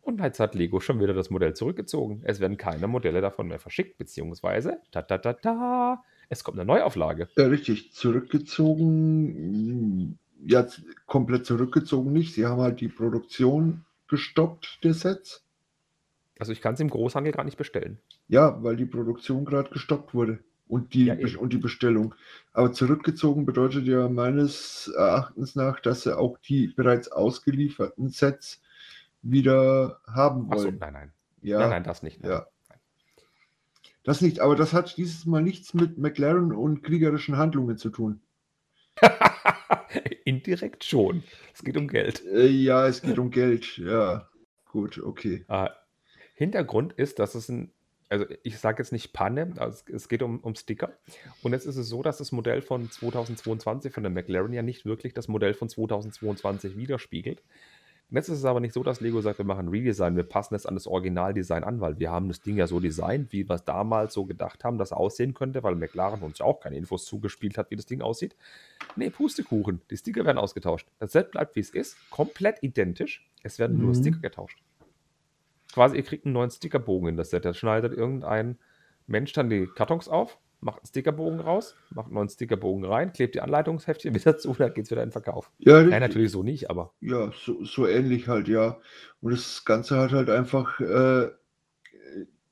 Und 0.01 0.21
jetzt 0.21 0.41
hat 0.41 0.55
Lego 0.55 0.81
schon 0.81 1.01
wieder 1.01 1.13
das 1.13 1.31
Modell 1.31 1.55
zurückgezogen. 1.55 2.23
Es 2.25 2.41
werden 2.41 2.57
keine 2.57 2.89
Modelle 2.89 3.21
davon 3.21 3.49
mehr 3.49 3.59
verschickt, 3.59 3.99
beziehungsweise, 3.99 4.81
ta 4.91 5.03
ta 5.03 5.19
ta 5.19 5.35
ta, 5.35 6.03
es 6.29 6.45
kommt 6.45 6.59
eine 6.59 6.67
Neuauflage. 6.67 7.29
Ja, 7.37 7.47
richtig. 7.47 7.93
Zurückgezogen, 7.93 10.19
ja, 10.45 10.67
komplett 11.07 11.47
zurückgezogen 11.47 12.13
nicht. 12.13 12.35
Sie 12.35 12.47
haben 12.47 12.61
halt 12.61 12.81
die 12.81 12.89
Produktion 12.89 13.85
gestoppt 14.09 14.85
der 14.85 14.95
Sets. 14.95 15.45
Also 16.39 16.53
ich 16.53 16.61
kann 16.61 16.75
es 16.75 16.81
im 16.81 16.91
Großhandel 16.91 17.33
gar 17.33 17.45
nicht 17.45 17.57
bestellen. 17.57 17.99
Ja, 18.29 18.63
weil 18.63 18.77
die 18.77 18.87
Produktion 18.87 19.45
gerade 19.45 19.71
gestoppt 19.71 20.15
wurde. 20.15 20.39
Und 20.69 20.93
die, 20.95 21.07
ja, 21.07 21.17
und 21.39 21.53
die 21.53 21.59
Bestellung. 21.59 22.15
Aber 22.53 22.73
zurückgezogen 22.73 23.47
bedeutet 23.47 23.87
ja 23.87 24.09
meines 24.09 24.93
Erachtens 24.95 25.57
nach, 25.57 25.81
dass 25.81 26.03
sie 26.03 26.17
auch 26.17 26.39
die 26.39 26.69
bereits 26.69 27.11
ausgelieferten 27.11 28.11
Sets 28.11 28.61
wieder 29.23 30.01
haben 30.07 30.49
wollen. 30.49 30.53
Ach 30.53 30.59
so, 30.59 30.71
nein, 30.71 30.93
nein. 30.93 31.13
Ja, 31.41 31.61
nein, 31.61 31.71
nein, 31.71 31.85
das 31.85 32.03
nicht. 32.03 32.21
Nein. 32.21 32.31
Ja. 32.33 32.47
Das 34.05 34.23
nicht, 34.23 34.41
aber 34.41 34.57
das 34.57 34.73
hat 34.73 34.97
dieses 34.97 35.27
Mal 35.27 35.43
nichts 35.43 35.75
mit 35.75 35.99
McLaren 35.99 36.53
und 36.53 36.83
kriegerischen 36.83 37.37
Handlungen 37.37 37.77
zu 37.77 37.91
tun. 37.91 38.21
Indirekt 40.25 40.85
schon. 40.85 41.23
Es 41.53 41.63
geht 41.63 41.77
um 41.77 41.89
Geld. 41.89 42.25
Äh, 42.25 42.47
ja, 42.47 42.87
es 42.87 43.03
geht 43.03 43.19
um 43.19 43.31
Geld. 43.31 43.77
Ja, 43.77 44.29
gut, 44.65 44.99
okay. 44.99 45.45
Ah, 45.49 45.71
Hintergrund 46.35 46.95
ist, 46.95 47.19
dass 47.19 47.35
es 47.35 47.49
ein, 47.49 47.71
also 48.09 48.25
ich 48.43 48.59
sage 48.59 48.83
jetzt 48.83 48.93
nicht 48.93 49.13
Panne, 49.13 49.53
also 49.59 49.85
es 49.93 50.09
geht 50.09 50.23
um, 50.23 50.41
um 50.41 50.55
Sticker. 50.55 50.93
Und 51.43 51.53
jetzt 51.53 51.67
ist 51.67 51.77
es 51.77 51.89
so, 51.89 52.03
dass 52.03 52.19
das 52.19 52.33
Modell 52.33 52.63
von 52.63 52.91
2022 52.91 53.93
von 53.93 54.03
der 54.03 54.11
McLaren 54.11 54.53
ja 54.53 54.63
nicht 54.63 54.87
wirklich 54.87 55.15
das 55.15 55.29
Modell 55.29 55.55
von 55.55 55.69
2022 55.69 56.77
widerspiegelt. 56.77 57.43
Und 58.11 58.17
jetzt 58.17 58.31
ist 58.31 58.39
es 58.39 58.45
aber 58.47 58.61
nicht 58.61 58.73
so, 58.73 58.83
dass 58.83 59.03
Lego 59.03 59.21
sagt, 59.21 59.37
wir 59.37 59.45
machen 59.45 59.69
Redesign, 59.69 60.17
wir 60.17 60.23
passen 60.23 60.55
es 60.55 60.65
an 60.65 60.75
das 60.75 60.87
Originaldesign 60.87 61.63
an, 61.63 61.83
weil 61.83 61.99
wir 61.99 62.11
haben 62.11 62.29
das 62.29 62.41
Ding 62.41 62.57
ja 62.57 62.67
so 62.67 62.81
designt, 62.81 63.33
wie 63.33 63.47
wir 63.47 63.57
es 63.57 63.65
damals 63.65 64.15
so 64.15 64.25
gedacht 64.25 64.65
haben, 64.65 64.79
dass 64.79 64.89
es 64.89 64.93
aussehen 64.93 65.35
könnte, 65.35 65.63
weil 65.63 65.75
McLaren 65.75 66.23
uns 66.23 66.39
ja 66.39 66.47
auch 66.47 66.61
keine 66.61 66.79
Infos 66.79 67.05
zugespielt 67.05 67.59
hat, 67.59 67.71
wie 67.71 67.77
das 67.77 67.85
Ding 67.85 68.01
aussieht. 68.01 68.35
Nee, 68.97 69.11
Pustekuchen. 69.11 69.83
Die 69.91 69.97
Sticker 69.99 70.25
werden 70.25 70.39
ausgetauscht. 70.39 70.89
Das 70.99 71.13
Set 71.13 71.33
bleibt, 71.33 71.55
wie 71.55 71.61
es 71.61 71.69
ist, 71.69 71.99
komplett 72.09 72.63
identisch. 72.63 73.29
Es 73.43 73.59
werden 73.59 73.77
mhm. 73.77 73.85
nur 73.85 73.95
Sticker 73.95 74.21
getauscht. 74.21 74.59
Quasi, 75.73 75.97
ihr 75.97 76.03
kriegt 76.03 76.25
einen 76.25 76.35
neuen 76.35 76.51
Stickerbogen 76.51 77.11
in 77.11 77.17
das 77.17 77.31
Set. 77.31 77.45
Da 77.45 77.55
schneidet 77.55 77.93
irgendein 77.93 78.59
Mensch 79.07 79.33
dann 79.33 79.51
die 79.51 79.67
Kartons 79.67 80.09
auf 80.09 80.39
macht 80.61 80.81
einen 80.81 80.87
Stickerbogen 80.87 81.41
raus, 81.41 81.75
macht 81.91 82.07
einen 82.07 82.15
neuen 82.15 82.29
Stickerbogen 82.29 82.85
rein, 82.85 83.13
klebt 83.13 83.35
die 83.35 83.41
Anleitungsheftchen 83.41 84.15
wieder 84.15 84.37
zu, 84.39 84.53
dann 84.55 84.75
geht 84.75 84.85
es 84.85 84.91
wieder 84.91 85.03
in 85.03 85.09
den 85.09 85.13
Verkauf. 85.13 85.51
Ja, 85.59 85.83
Nein, 85.83 86.01
natürlich 86.01 86.33
so 86.33 86.43
nicht, 86.43 86.71
aber. 86.71 86.93
Ja, 87.01 87.33
so, 87.45 87.65
so, 87.65 87.87
ähnlich 87.87 88.29
halt, 88.29 88.49
ja. 88.49 88.79
Und 89.21 89.33
das 89.33 89.65
Ganze 89.65 89.97
hat 89.99 90.13
halt 90.13 90.31
einfach 90.31 90.81
äh, 90.81 91.29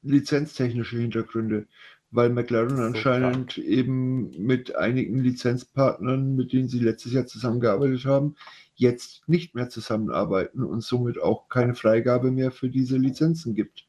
lizenztechnische 0.02 0.98
Hintergründe, 0.98 1.66
weil 2.10 2.30
McLaren 2.30 2.76
so 2.76 2.82
anscheinend 2.82 3.54
krank. 3.54 3.66
eben 3.66 4.30
mit 4.38 4.76
einigen 4.76 5.18
Lizenzpartnern, 5.18 6.36
mit 6.36 6.52
denen 6.52 6.68
sie 6.68 6.78
letztes 6.78 7.12
Jahr 7.12 7.26
zusammengearbeitet 7.26 8.04
haben, 8.04 8.36
jetzt 8.76 9.28
nicht 9.28 9.54
mehr 9.54 9.68
zusammenarbeiten 9.68 10.62
und 10.62 10.82
somit 10.82 11.20
auch 11.20 11.48
keine 11.48 11.74
Freigabe 11.74 12.30
mehr 12.30 12.50
für 12.50 12.68
diese 12.68 12.96
Lizenzen 12.96 13.54
gibt. 13.54 13.86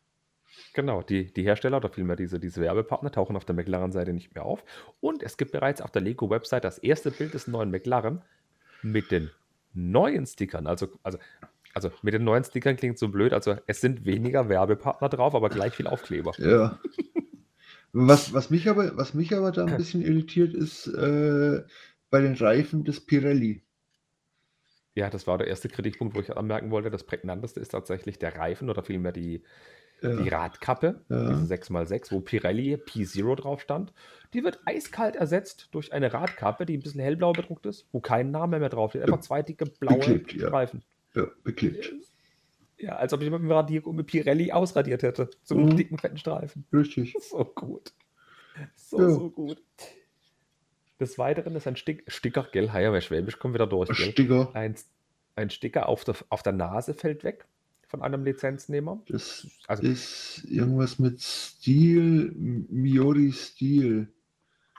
Genau, 0.74 1.02
die, 1.02 1.32
die 1.32 1.44
Hersteller 1.44 1.78
oder 1.78 1.90
vielmehr 1.90 2.16
diese, 2.16 2.40
diese 2.40 2.62
Werbepartner 2.62 3.12
tauchen 3.12 3.36
auf 3.36 3.46
der 3.46 3.56
McLaren-Seite 3.56 4.14
nicht 4.14 4.34
mehr 4.36 4.46
auf. 4.46 4.64
Und 5.00 5.24
es 5.24 5.38
gibt 5.38 5.52
bereits 5.52 5.82
auf 5.82 5.92
der 5.92 6.02
Lego-Website 6.02 6.64
das 6.64 6.78
erste 6.78 7.12
Bild 7.12 7.34
des 7.34 7.48
neuen 7.48 7.72
McLaren 7.72 8.22
mit 8.82 9.12
den 9.12 9.30
neuen 9.74 10.26
Stickern. 10.26 10.68
Also, 10.68 10.88
also, 11.04 11.18
also 11.74 11.92
mit 12.02 12.14
den 12.14 12.24
neuen 12.24 12.44
Stickern 12.44 12.76
klingt 12.76 12.98
so 12.98 13.10
blöd. 13.10 13.34
Also 13.34 13.56
es 13.68 13.82
sind 13.82 14.06
weniger 14.06 14.50
Werbepartner 14.50 15.10
drauf, 15.10 15.36
aber 15.36 15.50
gleich 15.50 15.74
viel 15.74 15.88
Aufkleber. 15.88 16.34
Ja. 16.38 16.80
Was, 17.94 18.34
was, 18.34 18.50
mich, 18.50 18.70
aber, 18.70 18.96
was 18.98 19.14
mich 19.14 19.36
aber 19.36 19.52
da 19.52 19.66
ein 19.66 19.78
bisschen 19.78 20.02
irritiert 20.02 20.54
ist, 20.54 20.88
äh, 20.88 21.64
bei 22.10 22.22
den 22.22 22.36
Reifen 22.36 22.84
des 22.84 23.00
Pirelli. 23.06 23.64
Ja, 24.98 25.12
das 25.12 25.28
war 25.28 25.38
der 25.38 25.46
erste 25.46 25.70
Kritikpunkt, 25.70 26.16
wo 26.16 26.22
ich 26.22 26.36
anmerken 26.36 26.72
wollte. 26.72 26.90
Das 26.90 27.04
prägnanteste 27.04 27.60
ist 27.60 27.70
tatsächlich 27.70 28.18
der 28.18 28.36
Reifen 28.36 28.68
oder 28.68 28.82
vielmehr 28.82 29.12
die, 29.12 29.44
ja. 30.02 30.16
die 30.16 30.28
Radkappe, 30.28 31.02
ja. 31.08 31.30
diese 31.30 31.54
6x6, 31.54 32.12
wo 32.12 32.20
Pirelli 32.20 32.78
P0 32.78 33.36
drauf 33.36 33.62
stand. 33.62 33.94
Die 34.34 34.44
wird 34.44 34.60
eiskalt 34.66 35.16
ersetzt 35.16 35.68
durch 35.70 35.94
eine 35.94 36.14
Radkappe, 36.14 36.66
die 36.66 36.76
ein 36.76 36.82
bisschen 36.82 37.00
hellblau 37.00 37.32
bedruckt 37.32 37.68
ist, 37.68 37.86
wo 37.92 38.00
kein 38.00 38.32
Name 38.32 38.58
mehr 38.58 38.70
drauf 38.70 38.90
steht. 38.90 39.04
Einfach 39.04 39.20
zwei 39.20 39.44
dicke 39.44 39.66
blaue 39.66 40.00
beklebt, 40.00 40.34
ja. 40.34 40.50
Reifen. 40.50 40.82
Ja, 41.14 41.28
beklebt. 41.44 41.94
Ja, 42.80 42.96
als 42.96 43.14
ob 43.14 43.22
ich 43.22 43.30
mit 43.30 43.40
dem 43.40 43.52
Radiergummi 43.52 44.02
Pirelli 44.02 44.52
ausradiert 44.52 45.04
hätte. 45.04 45.30
So 45.44 45.54
einen 45.54 45.70
mhm. 45.70 45.78
dicken, 45.78 46.00
fetten 46.00 46.18
Streifen. 46.18 46.66
Richtig. 46.74 47.16
So 47.22 47.46
gut. 47.46 47.94
So, 48.74 48.98
so 48.98 49.30
gut. 49.30 49.62
Des 51.00 51.18
Weiteren 51.20 51.56
ist 51.56 51.68
ein 51.68 51.76
Stick, 51.76 52.04
Sticker, 52.08 52.48
gell, 52.52 52.72
Heier, 52.72 52.92
wer 52.92 53.02
Schwäbisch 53.02 53.38
kommt 53.38 53.54
wieder 53.54 53.68
durch. 53.68 53.90
Gell? 53.90 54.12
Sticker. 54.12 54.50
Ein, 54.54 54.76
ein 55.36 55.50
Sticker 55.50 55.88
auf 55.88 56.04
der, 56.04 56.16
auf 56.30 56.42
der 56.42 56.54
Nase 56.54 56.94
fällt 56.94 57.24
weg 57.24 57.46
von 57.88 58.02
einem 58.02 58.24
Lizenznehmer. 58.24 59.02
Das 59.08 59.48
also, 59.68 59.84
ist 59.84 60.44
irgendwas 60.50 61.00
mit 61.00 61.22
Stil, 61.22 62.34
Miori 62.36 63.32
Stil. 63.32 64.10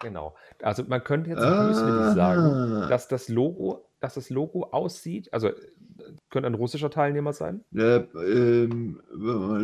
Genau. 0.01 0.37
Also 0.63 0.85
man 0.85 1.03
könnte 1.03 1.31
jetzt 1.31 1.43
ah. 1.43 1.67
böswillig 1.67 2.15
sagen, 2.15 2.89
dass 2.89 3.09
das 3.09 3.29
Logo, 3.29 3.89
dass 4.01 4.15
das 4.15 4.31
Logo 4.31 4.65
aussieht, 4.65 5.33
also 5.33 5.51
könnte 6.31 6.47
ein 6.47 6.55
russischer 6.55 6.91
Teilnehmer 6.91 7.33
sein. 7.33 7.65
Ja, 7.73 8.05
ähm, 8.15 9.01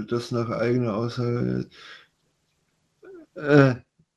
das 0.09 0.33
nach 0.33 0.51
eigener 0.51 0.97
Aussage. 0.97 1.69
Äh, 3.35 3.75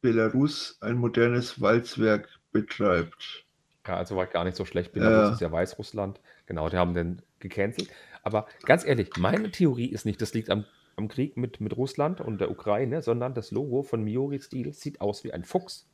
Belarus 0.07 0.77
ein 0.79 0.97
modernes 0.97 1.59
Walzwerk 1.59 2.29
betreibt. 2.53 3.45
Ja, 3.85 3.97
also 3.97 4.15
war 4.15 4.25
gar 4.25 4.45
nicht 4.45 4.55
so 4.55 4.63
schlecht. 4.63 4.93
Belarus 4.93 5.27
ja. 5.27 5.33
ist 5.33 5.41
ja 5.41 5.51
Weißrussland. 5.51 6.21
Genau, 6.45 6.69
die 6.69 6.77
haben 6.77 6.93
den 6.93 7.21
gecancelt. 7.39 7.89
Aber 8.23 8.47
ganz 8.63 8.85
ehrlich, 8.85 9.09
meine 9.17 9.51
Theorie 9.51 9.87
ist 9.87 10.05
nicht, 10.05 10.21
das 10.21 10.33
liegt 10.33 10.49
am, 10.49 10.63
am 10.95 11.09
Krieg 11.09 11.35
mit, 11.35 11.59
mit 11.59 11.75
Russland 11.75 12.21
und 12.21 12.39
der 12.39 12.49
Ukraine, 12.49 13.01
sondern 13.01 13.33
das 13.33 13.51
Logo 13.51 13.83
von 13.83 14.01
Miori 14.01 14.39
Steel 14.39 14.73
sieht 14.73 15.01
aus 15.01 15.25
wie 15.25 15.33
ein 15.33 15.43
Fuchs. 15.43 15.89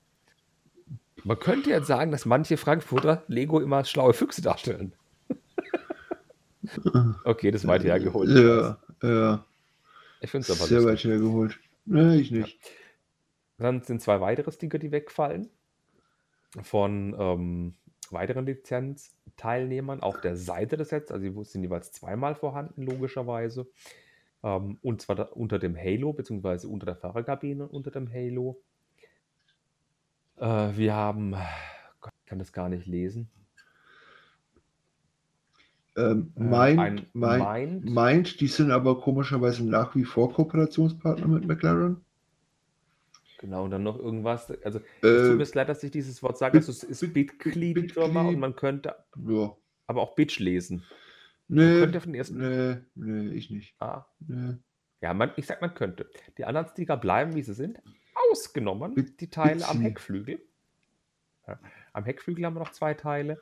Man 1.24 1.39
könnte 1.39 1.72
jetzt 1.72 1.88
sagen, 1.88 2.11
dass 2.11 2.28
manche 2.28 2.57
Frankfurter 2.57 3.24
Lego 3.28 3.59
immer 3.61 3.84
schlaue 3.84 4.14
Füchse 4.14 4.43
darstellen. 4.43 4.93
okay, 7.24 7.49
das 7.49 7.64
ist 7.64 7.68
weit 7.68 7.84
hergeholt. 7.84 8.30
Ja, 8.30 8.78
ja. 9.01 9.45
Ich 10.22 10.30
finde 10.30 10.45
es 10.47 10.51
aber 10.51 10.68
Sehr 10.68 10.82
lustig. 10.82 11.05
weit 11.05 11.11
hergeholt. 11.11 11.59
Nee, 11.86 12.18
ich 12.18 12.30
nicht. 12.30 12.59
Ja. 12.61 12.70
Dann 13.64 13.82
sind 13.82 14.01
zwei 14.01 14.20
weitere 14.20 14.51
Sticker, 14.51 14.78
die 14.78 14.91
wegfallen. 14.91 15.49
Von 16.64 17.16
ähm, 17.18 17.74
weiteren 18.09 18.45
Lizenzteilnehmern 18.45 20.01
auf 20.01 20.20
der 20.20 20.36
Seite 20.36 20.76
des 20.76 20.89
Sets. 20.89 21.14
Also 21.14 21.26
die 21.26 21.45
sind 21.45 21.64
jeweils 21.64 21.93
zweimal 21.93 22.36
vorhanden, 22.36 22.84
logischerweise. 22.84 23.66
Ähm, 24.43 24.80
und 24.82 25.01
zwar 25.01 25.16
da, 25.16 25.24
unter 25.24 25.59
dem 25.59 25.78
Halo, 25.78 26.11
beziehungsweise 26.11 26.68
unter 26.68 26.88
der 26.88 26.97
Fahrerkabine 26.97 27.66
unter 27.66 27.89
dem 27.89 28.11
Halo. 28.11 28.61
Äh, 30.36 30.76
wir 30.76 30.93
haben, 30.93 31.34
Gott, 32.01 32.11
ich 32.20 32.26
kann 32.26 32.39
das 32.39 32.51
gar 32.51 32.68
nicht 32.68 32.86
lesen. 32.86 33.30
Ähm, 35.95 36.34
äh, 36.36 36.43
meint, 36.43 37.16
meint, 37.16 37.86
meint, 37.89 38.41
die 38.41 38.47
sind 38.47 38.72
aber 38.72 38.99
komischerweise 38.99 39.66
nach 39.66 39.95
wie 39.95 40.03
vor 40.03 40.34
Kooperationspartner 40.34 41.28
mit 41.28 41.47
McLaren. 41.47 42.03
Genau, 43.44 43.66
und 43.66 43.72
dann 43.72 43.84
noch 43.84 44.00
irgendwas. 44.00 44.50
Also, 44.64 44.80
es 45.02 45.28
tut 45.28 45.38
mir 45.38 45.46
leid, 45.54 45.68
dass 45.68 45.84
ich 45.84 45.91
dieses 45.91 46.24
Wort 46.24 46.38
sage. 46.38 46.60
Also, 46.60 46.72
es 46.72 46.82
ist 46.82 47.14
Bitclean-Firma 47.14 48.22
und 48.22 48.39
man 48.39 48.56
könnte 48.56 48.96
ja. 49.18 49.54
aber 49.86 50.02
auch 50.02 50.16
Bitch 50.16 50.39
lesen. 50.39 50.86
Nee, 51.50 51.82
könnte 51.82 52.00
von 52.00 52.16
ersten... 52.16 52.38
nee, 52.38 52.78
nee, 52.96 53.34
ich 53.34 53.50
nicht. 53.50 53.76
Ah. 53.82 54.06
Nee. 54.20 54.54
Ja, 55.02 55.14
man, 55.14 55.32
ich 55.36 55.46
sag, 55.46 55.60
man 55.60 55.74
könnte. 55.74 56.10
Die 56.38 56.46
anderen 56.46 56.70
Sticker 56.70 56.96
bleiben, 56.96 57.36
wie 57.36 57.41
sie 57.41 57.54
sind. 57.54 57.82
Ausgenommen 58.32 58.96
Bit 58.96 59.20
die 59.20 59.30
Teile 59.30 59.68
am 59.68 59.82
Heckflügel. 59.82 60.39
Ja, 61.46 61.60
am 61.91 62.06
Heckflügel 62.06 62.46
haben 62.46 62.54
wir 62.54 62.62
noch 62.62 62.72
zwei 62.72 62.94
Teile. 62.94 63.41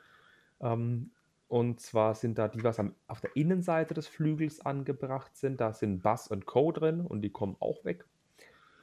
Ähm, 0.60 1.12
und 1.46 1.78
zwar 1.78 2.16
sind 2.16 2.38
da 2.38 2.48
die, 2.48 2.64
was 2.64 2.80
am, 2.80 2.96
auf 3.06 3.20
der 3.20 3.36
Innenseite 3.36 3.94
des 3.94 4.08
Flügels 4.08 4.66
angebracht 4.66 5.36
sind. 5.36 5.60
Da 5.60 5.72
sind 5.72 6.02
Bass 6.02 6.26
und 6.26 6.44
Co. 6.44 6.72
drin 6.72 7.02
und 7.02 7.22
die 7.22 7.30
kommen 7.30 7.54
auch 7.60 7.84
weg. 7.84 8.04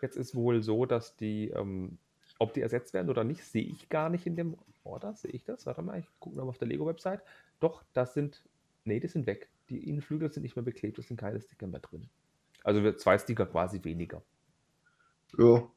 Jetzt 0.01 0.17
ist 0.17 0.35
wohl 0.35 0.61
so, 0.61 0.85
dass 0.85 1.15
die, 1.15 1.49
ähm, 1.49 1.97
ob 2.37 2.53
die 2.53 2.61
ersetzt 2.61 2.93
werden 2.93 3.09
oder 3.09 3.23
nicht, 3.23 3.43
sehe 3.43 3.63
ich 3.63 3.89
gar 3.89 4.09
nicht 4.09 4.25
in 4.25 4.35
dem 4.35 4.57
Order. 4.83 5.13
Sehe 5.13 5.31
ich 5.31 5.43
das? 5.43 5.65
Warte 5.65 5.81
mal, 5.81 5.99
ich 5.99 6.07
gucke 6.19 6.35
nochmal 6.35 6.49
auf 6.49 6.57
der 6.57 6.67
Lego-Website. 6.67 7.21
Doch, 7.59 7.83
das 7.93 8.13
sind, 8.13 8.43
nee, 8.85 8.99
die 8.99 9.07
sind 9.07 9.27
weg. 9.27 9.49
Die 9.69 9.87
Innenflügel 9.89 10.31
sind 10.31 10.43
nicht 10.43 10.55
mehr 10.55 10.63
beklebt, 10.63 10.97
es 10.99 11.07
sind 11.07 11.17
keine 11.17 11.39
Sticker 11.39 11.67
mehr 11.67 11.79
drin. 11.79 12.09
Also 12.63 12.91
zwei 12.93 13.17
Sticker 13.17 13.45
quasi 13.45 13.83
weniger. 13.83 14.21
Ja. 15.37 15.69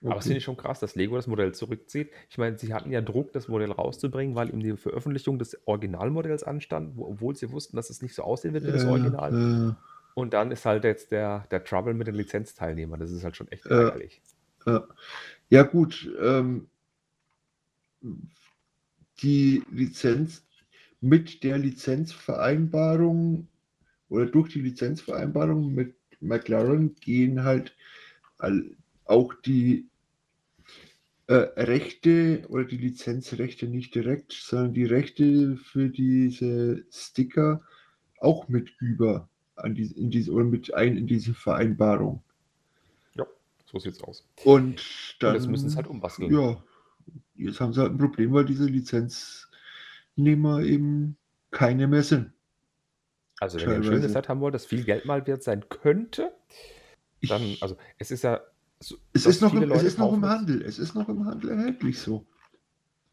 Okay. 0.00 0.10
Aber 0.10 0.18
es 0.18 0.26
finde 0.26 0.38
ich 0.38 0.44
schon 0.44 0.56
krass, 0.56 0.78
dass 0.78 0.94
Lego 0.94 1.16
das 1.16 1.26
Modell 1.26 1.52
zurückzieht. 1.52 2.12
Ich 2.30 2.38
meine, 2.38 2.56
sie 2.56 2.72
hatten 2.72 2.92
ja 2.92 3.00
Druck, 3.00 3.32
das 3.32 3.48
Modell 3.48 3.72
rauszubringen, 3.72 4.36
weil 4.36 4.50
ihm 4.50 4.60
die 4.60 4.76
Veröffentlichung 4.76 5.40
des 5.40 5.58
Originalmodells 5.66 6.44
anstand, 6.44 6.96
wo, 6.96 7.06
obwohl 7.06 7.34
sie 7.34 7.50
wussten, 7.50 7.76
dass 7.76 7.90
es 7.90 8.00
nicht 8.00 8.14
so 8.14 8.22
aussehen 8.22 8.54
wird 8.54 8.64
wie 8.64 8.70
das 8.70 8.84
Original. 8.84 9.32
Äh, 9.32 9.74
und 10.18 10.34
dann 10.34 10.50
ist 10.50 10.64
halt 10.64 10.82
jetzt 10.82 11.12
der, 11.12 11.46
der 11.52 11.62
Trouble 11.62 11.94
mit 11.94 12.08
den 12.08 12.16
Lizenzteilnehmern. 12.16 12.98
Das 12.98 13.12
ist 13.12 13.22
halt 13.22 13.36
schon 13.36 13.46
echt 13.52 13.66
äh, 13.66 13.74
ärgerlich. 13.74 14.20
Äh, 14.66 14.80
ja, 15.48 15.62
gut. 15.62 16.12
Ähm, 16.20 16.66
die 19.22 19.62
Lizenz 19.70 20.44
mit 21.00 21.44
der 21.44 21.58
Lizenzvereinbarung 21.58 23.46
oder 24.08 24.26
durch 24.26 24.52
die 24.52 24.60
Lizenzvereinbarung 24.60 25.72
mit 25.72 25.94
McLaren 26.18 26.96
gehen 26.96 27.44
halt 27.44 27.76
auch 29.04 29.34
die 29.34 29.86
äh, 31.28 31.34
Rechte 31.34 32.44
oder 32.48 32.64
die 32.64 32.76
Lizenzrechte 32.76 33.68
nicht 33.68 33.94
direkt, 33.94 34.32
sondern 34.32 34.74
die 34.74 34.84
Rechte 34.84 35.56
für 35.58 35.88
diese 35.88 36.84
Sticker 36.90 37.62
auch 38.18 38.48
mit 38.48 38.72
über 38.80 39.28
an 39.58 39.74
die, 39.74 39.86
in 39.92 40.10
diese, 40.10 40.32
oder 40.32 40.44
mit 40.44 40.72
ein 40.74 40.96
in 40.96 41.06
diese 41.06 41.34
Vereinbarung. 41.34 42.22
Ja, 43.14 43.26
so 43.66 43.78
sieht 43.78 43.94
es 43.94 44.02
aus. 44.02 44.24
Und 44.44 44.82
dann. 45.20 45.30
Und 45.30 45.40
jetzt 45.40 45.48
müssen 45.48 45.68
es 45.68 45.76
halt 45.76 45.86
umbasteln. 45.86 46.32
Ja, 46.32 46.62
jetzt 47.34 47.60
haben 47.60 47.72
sie 47.72 47.80
halt 47.80 47.92
ein 47.92 47.98
Problem, 47.98 48.32
weil 48.32 48.44
diese 48.44 48.66
Lizenznehmer 48.66 50.60
eben 50.62 51.16
keine 51.50 51.86
mehr 51.86 52.02
sind. 52.02 52.32
Also, 53.40 53.60
wenn 53.60 53.68
ihr 53.68 53.76
ein 53.76 53.84
schönes 53.84 54.12
Set 54.12 54.28
haben 54.28 54.40
wollt, 54.40 54.54
das 54.54 54.66
viel 54.66 54.84
Geld 54.84 55.04
mal 55.04 55.26
wert 55.26 55.42
sein 55.42 55.68
könnte, 55.68 56.32
dann, 57.22 57.42
ich, 57.42 57.62
also, 57.62 57.76
es 57.98 58.10
ist 58.10 58.22
ja. 58.22 58.40
So, 58.80 58.96
es 59.12 59.26
ist, 59.26 59.42
noch 59.42 59.52
im, 59.54 59.70
es 59.72 59.82
ist 59.82 59.98
noch 59.98 60.12
im 60.12 60.24
Handel. 60.24 60.62
Es 60.62 60.78
ist 60.78 60.94
noch 60.94 61.08
im 61.08 61.24
Handel 61.24 61.50
erhältlich 61.50 61.98
so. 61.98 62.24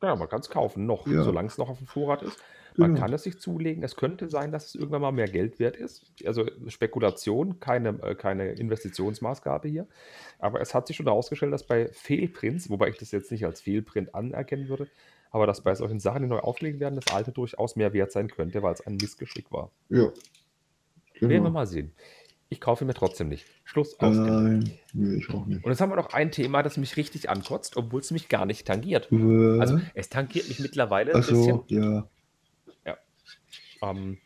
Ja, 0.05 0.15
man 0.15 0.29
kann 0.29 0.39
es 0.39 0.49
kaufen, 0.49 0.85
noch, 0.85 1.07
ja. 1.07 1.23
solange 1.23 1.47
es 1.47 1.57
noch 1.57 1.69
auf 1.69 1.79
dem 1.79 1.87
Vorrat 1.87 2.21
ist. 2.21 2.37
Man 2.77 2.93
genau. 2.93 3.01
kann 3.01 3.13
es 3.13 3.23
sich 3.23 3.39
zulegen. 3.39 3.83
Es 3.83 3.95
könnte 3.95 4.29
sein, 4.29 4.51
dass 4.51 4.67
es 4.67 4.75
irgendwann 4.75 5.01
mal 5.01 5.11
mehr 5.11 5.27
Geld 5.27 5.59
wert 5.59 5.77
ist. 5.77 6.05
Also 6.25 6.45
Spekulation, 6.67 7.59
keine, 7.59 7.89
äh, 8.03 8.15
keine 8.15 8.51
Investitionsmaßgabe 8.51 9.67
hier. 9.67 9.87
Aber 10.39 10.61
es 10.61 10.75
hat 10.75 10.87
sich 10.87 10.97
schon 10.97 11.05
herausgestellt, 11.05 11.53
dass 11.53 11.65
bei 11.65 11.87
Fehlprints, 11.87 12.69
wobei 12.69 12.89
ich 12.89 12.97
das 12.97 13.11
jetzt 13.11 13.31
nicht 13.31 13.45
als 13.45 13.61
Fehlprint 13.61 14.13
anerkennen 14.13 14.67
würde, 14.67 14.87
aber 15.31 15.47
dass 15.47 15.61
bei 15.61 15.73
solchen 15.73 15.99
Sachen, 15.99 16.23
die 16.23 16.27
neu 16.27 16.39
aufgelegt 16.39 16.79
werden, 16.79 16.99
das 17.01 17.13
alte 17.13 17.31
durchaus 17.31 17.75
mehr 17.75 17.93
wert 17.93 18.11
sein 18.11 18.27
könnte, 18.29 18.61
weil 18.61 18.73
es 18.73 18.85
ein 18.85 18.97
Missgeschick 18.97 19.51
war. 19.51 19.71
Ja. 19.89 20.11
Genau. 21.15 21.29
Werden 21.29 21.43
wir 21.43 21.49
mal 21.49 21.67
sehen. 21.67 21.93
Ich 22.55 22.61
kaufe 22.61 22.85
ihn 22.85 22.87
mir 22.87 22.93
trotzdem 22.93 23.27
nicht. 23.27 23.45
Schluss 23.65 23.99
aus. 23.99 24.15
Nein, 24.15 24.71
nee, 24.93 25.15
ich 25.17 25.29
auch 25.29 25.45
nicht. 25.45 25.61
Und 25.65 25.71
jetzt 25.71 25.81
haben 25.81 25.91
wir 25.91 25.97
noch 25.97 26.13
ein 26.13 26.31
Thema, 26.31 26.63
das 26.63 26.77
mich 26.77 26.95
richtig 26.95 27.29
ankotzt, 27.29 27.75
obwohl 27.75 27.99
es 27.99 28.11
mich 28.11 28.29
gar 28.29 28.45
nicht 28.45 28.65
tangiert. 28.65 29.11
Äh, 29.11 29.59
also 29.59 29.81
es 29.93 30.07
tangiert 30.07 30.47
mich 30.47 30.61
mittlerweile 30.61 31.13
ein 31.13 31.19
bisschen. 31.19 31.63
Ja. 31.67 32.07
Ähm, 33.81 34.19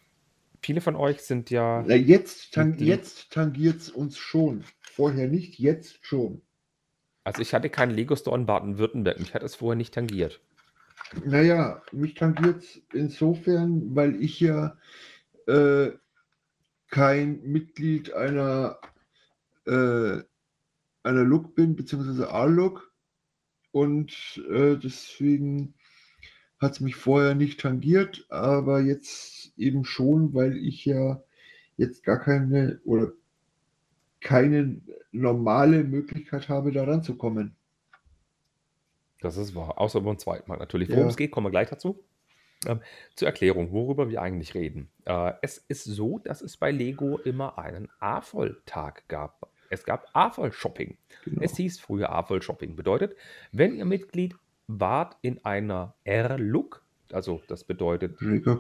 viele 0.62 0.80
von 0.80 0.96
euch 0.96 1.22
sind 1.22 1.50
ja. 1.50 1.84
Na, 1.88 1.96
jetzt, 1.96 2.54
tang 2.54 2.78
jetzt 2.78 3.32
tangiert 3.32 3.78
es 3.78 3.90
uns 3.90 4.20
schon. 4.20 4.64
Vorher 4.80 5.28
nicht, 5.28 5.58
jetzt 5.58 6.06
schon. 6.06 6.44
Also 7.24 7.42
ich 7.42 7.56
hatte 7.56 7.72
keinen 7.72 7.96
Lego 7.96 8.16
Store 8.16 8.38
in 8.38 8.46
Baden-Württemberg. 8.46 9.20
Mich 9.20 9.34
hat 9.34 9.42
es 9.42 9.56
vorher 9.56 9.76
nicht 9.76 9.96
tangiert. 9.96 10.40
Naja, 11.26 11.82
mich 11.92 12.14
tangiert 12.14 12.62
es 12.62 12.80
insofern, 12.94 13.96
weil 13.96 14.22
ich 14.22 14.40
ja 14.40 14.78
äh, 15.48 15.90
kein 16.90 17.42
Mitglied 17.44 18.14
einer, 18.14 18.80
äh, 19.66 20.18
einer 21.04 21.24
Look 21.24 21.56
bin, 21.56 21.76
beziehungsweise 21.76 22.32
A-Look. 22.32 22.92
Und 23.72 24.44
äh, 24.50 24.78
deswegen 24.78 25.76
hat 26.60 26.74
es 26.74 26.80
mich 26.80 26.96
vorher 26.96 27.36
nicht 27.36 27.60
tangiert, 27.60 28.26
aber 28.30 28.82
jetzt 28.82 29.54
eben 29.58 29.86
schon, 29.86 30.34
weil 30.34 30.58
ich 30.58 30.86
ja 30.86 31.24
jetzt 31.78 32.04
gar 32.04 32.20
keine 32.20 32.82
oder 32.84 33.14
keine 34.20 34.82
normale 35.12 35.84
Möglichkeit 35.84 36.50
habe, 36.50 36.72
da 36.72 36.84
ranzukommen. 36.84 37.56
Das 39.22 39.38
ist 39.38 39.56
wahr, 39.56 39.80
außer 39.80 40.02
beim 40.02 40.18
zweiten 40.18 40.50
Mal 40.50 40.58
natürlich. 40.58 40.90
Worum 40.90 41.04
ja. 41.04 41.10
es 41.10 41.18
geht, 41.18 41.32
kommen 41.32 41.48
wir 41.48 41.52
gleich 41.52 41.70
dazu. 41.70 42.04
Ähm, 42.66 42.82
zur 43.16 43.28
Erklärung, 43.28 43.72
worüber 43.72 44.10
wir 44.10 44.22
eigentlich 44.22 44.54
reden. 44.54 44.90
Äh, 45.06 45.34
es 45.42 45.58
ist 45.58 45.86
so, 45.86 46.20
dass 46.20 46.42
es 46.42 46.58
bei 46.58 46.72
Lego 46.72 47.18
immer 47.18 47.58
einen 47.58 47.88
A-Voll-Tag 48.00 49.08
gab. 49.08 49.50
Es 49.70 49.86
gab 49.86 50.10
A-Voll-Shopping. 50.14 50.98
Genau. 51.24 51.42
Es 51.42 51.56
hieß 51.56 51.80
früher 51.80 52.10
A-Voll-Shopping. 52.10 52.76
Bedeutet, 52.76 53.16
wenn 53.52 53.76
ihr 53.76 53.86
Mitglied 53.86 54.36
wart 54.68 55.16
in 55.22 55.44
einer 55.46 55.96
R-Look, 56.04 56.84
also 57.12 57.42
das 57.48 57.64
bedeutet 57.64 58.18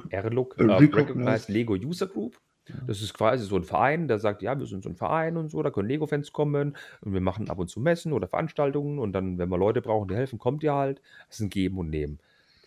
R-Look, 0.09 0.57
äh, 0.57 0.63
Recognized 0.63 1.49
Lego 1.49 1.73
User 1.73 2.07
Group, 2.07 2.39
das 2.87 3.01
ist 3.01 3.13
quasi 3.13 3.45
so 3.45 3.55
ein 3.55 3.63
Verein, 3.63 4.07
der 4.07 4.19
sagt, 4.19 4.41
ja, 4.41 4.57
wir 4.57 4.65
sind 4.65 4.83
so 4.83 4.89
ein 4.89 4.95
Verein 4.95 5.37
und 5.37 5.49
so, 5.49 5.61
da 5.63 5.71
können 5.71 5.87
Lego-Fans 5.87 6.31
kommen 6.31 6.75
und 7.01 7.13
wir 7.13 7.21
machen 7.21 7.49
ab 7.49 7.59
und 7.59 7.67
zu 7.69 7.79
Messen 7.79 8.13
oder 8.13 8.27
Veranstaltungen 8.27 8.99
und 8.99 9.13
dann, 9.13 9.37
wenn 9.37 9.49
wir 9.49 9.57
Leute 9.57 9.81
brauchen, 9.81 10.07
die 10.07 10.15
helfen, 10.15 10.39
kommt 10.39 10.63
ihr 10.63 10.73
halt. 10.73 11.01
Das 11.27 11.37
ist 11.37 11.41
ein 11.41 11.49
Geben 11.49 11.77
und 11.79 11.89
Nehmen. 11.89 12.19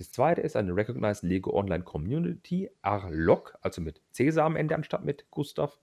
Das 0.03 0.11
zweite 0.11 0.41
ist 0.41 0.57
eine 0.57 0.75
Recognized 0.75 1.23
Lego 1.23 1.57
Online 1.57 1.85
Community, 1.85 2.69
RLOC, 2.85 3.57
also 3.61 3.81
mit 3.81 4.01
Cäsar 4.11 4.47
am 4.47 4.57
Ende 4.57 4.75
anstatt 4.75 5.05
mit 5.05 5.31
Gustav. 5.31 5.79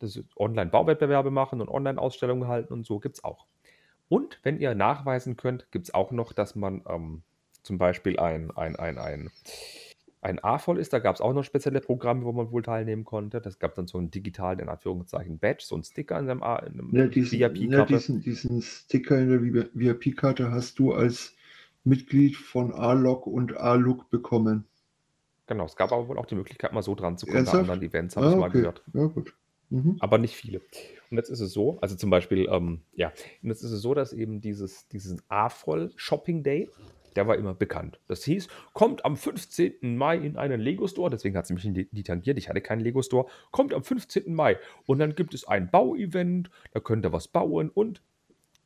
Das 0.00 0.16
ist 0.16 0.36
Online-Bauwettbewerbe 0.36 1.30
machen 1.30 1.60
und 1.60 1.68
Online-Ausstellungen 1.68 2.48
halten 2.48 2.72
und 2.72 2.84
so 2.84 2.98
gibt 2.98 3.18
es 3.18 3.24
auch. 3.24 3.46
Und 4.08 4.40
wenn 4.42 4.58
ihr 4.58 4.74
nachweisen 4.74 5.36
könnt, 5.36 5.70
gibt 5.70 5.84
es 5.84 5.94
auch 5.94 6.10
noch, 6.10 6.32
dass 6.32 6.56
man 6.56 6.82
ähm, 6.88 7.22
zum 7.62 7.78
Beispiel 7.78 8.18
ein, 8.18 8.50
ein, 8.50 8.74
ein, 8.74 8.98
ein 8.98 9.30
ein 10.22 10.42
A-Voll 10.42 10.78
ist, 10.78 10.92
da 10.92 11.00
gab 11.00 11.14
es 11.16 11.20
auch 11.20 11.32
noch 11.32 11.44
spezielle 11.44 11.80
Programme, 11.80 12.24
wo 12.24 12.32
man 12.32 12.52
wohl 12.52 12.62
teilnehmen 12.62 13.04
konnte. 13.04 13.40
Das 13.40 13.58
gab 13.58 13.74
dann 13.74 13.88
so 13.88 13.98
einen 13.98 14.10
digitalen, 14.10 14.60
in 14.60 14.68
Anführungszeichen, 14.68 15.38
Badge, 15.38 15.64
so 15.64 15.74
einen 15.74 15.82
Sticker 15.82 16.18
in 16.18 16.30
einem, 16.30 16.90
ja, 16.92 17.12
VIP-Karte. 17.12 17.66
Ja, 17.66 17.84
diesen, 17.84 18.22
diesen 18.22 18.62
Sticker 18.62 19.18
in 19.18 19.28
der 19.30 19.68
VIP-Karte 19.74 20.52
hast 20.52 20.78
du 20.78 20.92
als 20.92 21.34
Mitglied 21.84 22.36
von 22.36 22.72
A-Log 22.72 23.26
und 23.26 23.56
A-Look 23.56 24.10
bekommen. 24.10 24.66
Genau, 25.46 25.64
es 25.64 25.76
gab 25.76 25.92
aber 25.92 26.08
wohl 26.08 26.18
auch 26.18 26.26
die 26.26 26.34
Möglichkeit, 26.34 26.72
mal 26.72 26.82
so 26.82 26.94
dran 26.94 27.18
zu 27.18 27.26
kommen. 27.26 27.44
Bei 27.44 27.52
anderen 27.52 27.82
Events 27.82 28.16
habe 28.16 28.26
ah, 28.26 28.30
ich 28.30 28.36
mal 28.36 28.48
okay. 28.48 28.58
gehört. 28.58 28.82
Ja, 28.94 29.06
gut. 29.06 29.34
Mhm. 29.70 29.96
Aber 30.00 30.18
nicht 30.18 30.36
viele. 30.36 30.60
Und 31.10 31.16
jetzt 31.16 31.30
ist 31.30 31.40
es 31.40 31.52
so, 31.52 31.78
also 31.80 31.96
zum 31.96 32.10
Beispiel, 32.10 32.46
ähm, 32.50 32.82
ja, 32.94 33.12
und 33.42 33.48
jetzt 33.48 33.62
ist 33.62 33.72
es 33.72 33.80
so, 33.80 33.94
dass 33.94 34.12
eben 34.12 34.40
dieses, 34.40 34.86
diesen 34.88 35.22
A-Voll 35.28 35.92
Shopping 35.96 36.42
Day, 36.42 36.70
der 37.16 37.26
war 37.26 37.36
immer 37.36 37.54
bekannt. 37.54 37.98
Das 38.06 38.24
hieß, 38.24 38.48
kommt 38.74 39.04
am 39.04 39.16
15. 39.16 39.96
Mai 39.96 40.16
in 40.18 40.36
einen 40.36 40.60
Lego-Store, 40.60 41.10
deswegen 41.10 41.36
hat 41.36 41.44
es 41.44 41.50
mich 41.50 41.64
nie 41.64 42.02
tangiert, 42.02 42.38
ich 42.38 42.48
hatte 42.48 42.60
keinen 42.60 42.80
Lego-Store, 42.80 43.26
kommt 43.50 43.74
am 43.74 43.82
15. 43.82 44.34
Mai 44.34 44.58
und 44.86 44.98
dann 44.98 45.14
gibt 45.14 45.34
es 45.34 45.46
ein 45.46 45.70
Bauevent, 45.70 46.50
da 46.72 46.80
könnt 46.80 47.04
ihr 47.04 47.12
was 47.12 47.28
bauen 47.28 47.70
und 47.70 48.02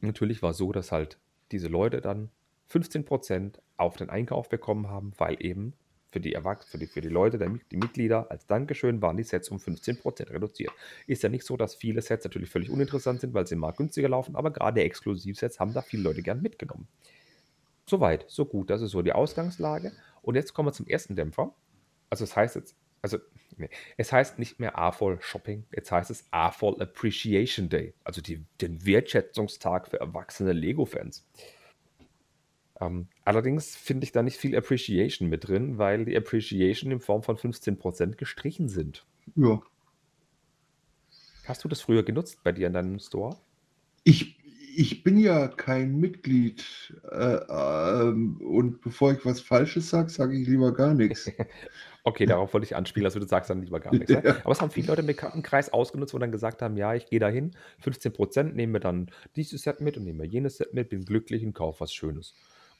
natürlich 0.01 0.43
war 0.43 0.51
es 0.51 0.57
so, 0.57 0.73
dass 0.73 0.93
halt 0.93 1.19
diese 1.53 1.69
Leute 1.69 2.01
dann 2.01 2.31
15% 2.71 3.59
auf 3.77 3.97
den 3.97 4.11
Einkauf 4.11 4.49
bekommen 4.49 4.89
haben, 4.89 5.13
weil 5.19 5.37
eben 5.41 5.75
für 6.11 6.21
die 6.21 6.33
Erwachsenen, 6.33 6.71
für 6.71 6.79
die, 6.79 6.87
für 6.87 7.01
die 7.01 7.09
Leute, 7.09 7.39
die 7.71 7.77
Mitglieder, 7.77 8.31
als 8.31 8.47
Dankeschön 8.47 9.03
waren 9.03 9.17
die 9.17 9.23
Sets 9.23 9.51
um 9.51 9.59
15% 9.59 10.31
reduziert. 10.31 10.73
Ist 11.07 11.23
ja 11.23 11.29
nicht 11.29 11.45
so, 11.45 11.57
dass 11.57 11.75
viele 11.75 12.01
Sets 12.01 12.25
natürlich 12.25 12.49
völlig 12.49 12.71
uninteressant 12.71 13.21
sind, 13.21 13.35
weil 13.35 13.47
sie 13.47 13.57
mal 13.57 13.73
günstiger 13.73 14.09
laufen, 14.09 14.37
aber 14.37 14.51
gerade 14.51 14.83
Exklusivsets 14.83 15.61
haben 15.61 15.75
da 15.75 15.83
viele 15.83 16.05
Leute 16.05 16.23
gern 16.23 16.41
mitgenommen. 16.41 16.89
Soweit, 17.89 18.25
so 18.29 18.47
gut. 18.47 18.71
Das 18.71 18.83
ist 18.83 18.91
so 18.93 19.03
die 19.03 19.13
Ausgangslage. 19.13 19.93
Und 20.23 20.35
jetzt 20.35 20.55
kommen 20.55 20.69
wir 20.69 20.73
zum 20.73 20.87
ersten 20.87 21.15
Dämpfer. 21.15 21.55
Also 22.11 22.25
es 22.25 22.35
heißt 22.35 22.57
jetzt, 22.57 22.75
also 23.03 23.19
nee, 23.57 23.71
es 23.97 24.13
heißt 24.13 24.39
nicht 24.39 24.59
mehr 24.59 24.79
AFOL 24.79 25.21
Shopping, 25.21 25.65
jetzt 25.73 25.93
heißt 25.93 26.11
es 26.11 26.25
AFOL 26.31 26.81
Appreciation 26.81 27.69
Day, 27.69 27.95
also 28.05 28.21
die, 28.21 28.45
den 28.61 28.85
Wertschätzungstag 28.85 29.89
für 29.89 30.01
erwachsene 30.01 30.53
Lego-Fans. 30.53 31.27
Ähm, 32.81 33.09
allerdings 33.25 33.75
finde 33.75 34.05
ich 34.05 34.13
da 34.13 34.23
nicht 34.23 34.37
viel 34.37 34.57
Appreciation 34.57 35.29
mit 35.29 35.49
drin, 35.49 35.79
weil 35.79 36.05
die 36.05 36.17
Appreciation 36.17 36.93
in 36.93 37.01
Form 37.01 37.23
von 37.23 37.37
15% 37.37 38.17
gestrichen 38.17 38.69
sind. 38.69 39.07
Ja. 39.35 39.61
Hast 41.45 41.65
du 41.65 41.69
das 41.69 41.81
früher 41.81 42.03
genutzt 42.03 42.41
bei 42.43 42.53
dir 42.53 42.67
in 42.67 42.73
deinem 42.73 42.99
Store? 42.99 43.37
Ich 44.05 44.37
ich 44.79 45.03
bin 45.03 45.19
ja 45.19 45.49
kein 45.49 45.97
Mitglied 45.97 46.63
äh, 47.11 47.39
ähm, 47.49 48.37
und 48.43 48.83
bevor 48.83 49.13
ich 49.13 49.25
was 49.25 49.41
Falsches 49.41 49.89
sage, 49.89 50.11
sage 50.11 50.37
ich 50.39 50.47
lieber 50.47 50.73
gar 50.75 50.93
nichts. 50.93 51.31
okay, 52.05 52.27
darauf 52.27 52.53
wollte 52.53 52.67
ich 52.67 52.77
anspielen, 52.77 53.07
also 53.07 53.19
du 53.19 53.27
sagst 53.27 53.49
dann 53.49 53.63
lieber 53.63 53.81
gar 53.81 53.93
nichts. 53.93 54.11
Ja. 54.13 54.37
Aber 54.45 54.53
es 54.53 54.61
haben 54.61 54.71
viele 54.71 54.89
Leute 54.89 55.01
im 55.01 55.07
Bekanntenkreis 55.07 55.73
ausgenutzt, 55.73 56.13
wo 56.13 56.19
dann 56.19 56.31
gesagt 56.31 56.61
haben, 56.61 56.77
ja, 56.77 56.95
ich 56.95 57.07
gehe 57.07 57.21
da 57.21 57.29
hin, 57.29 57.53
15% 57.83 58.53
nehmen 58.53 58.75
wir 58.75 58.81
dann 58.81 59.11
dieses 59.35 59.63
Set 59.63 59.81
mit 59.81 59.97
und 59.97 60.05
nehmen 60.05 60.21
wir 60.21 60.27
jenes 60.27 60.59
Set 60.59 60.75
mit, 60.75 60.91
bin 60.91 61.05
glücklich 61.05 61.45
und 61.45 61.55
kaufe 61.55 61.81
was 61.81 61.95
Schönes. 61.95 62.35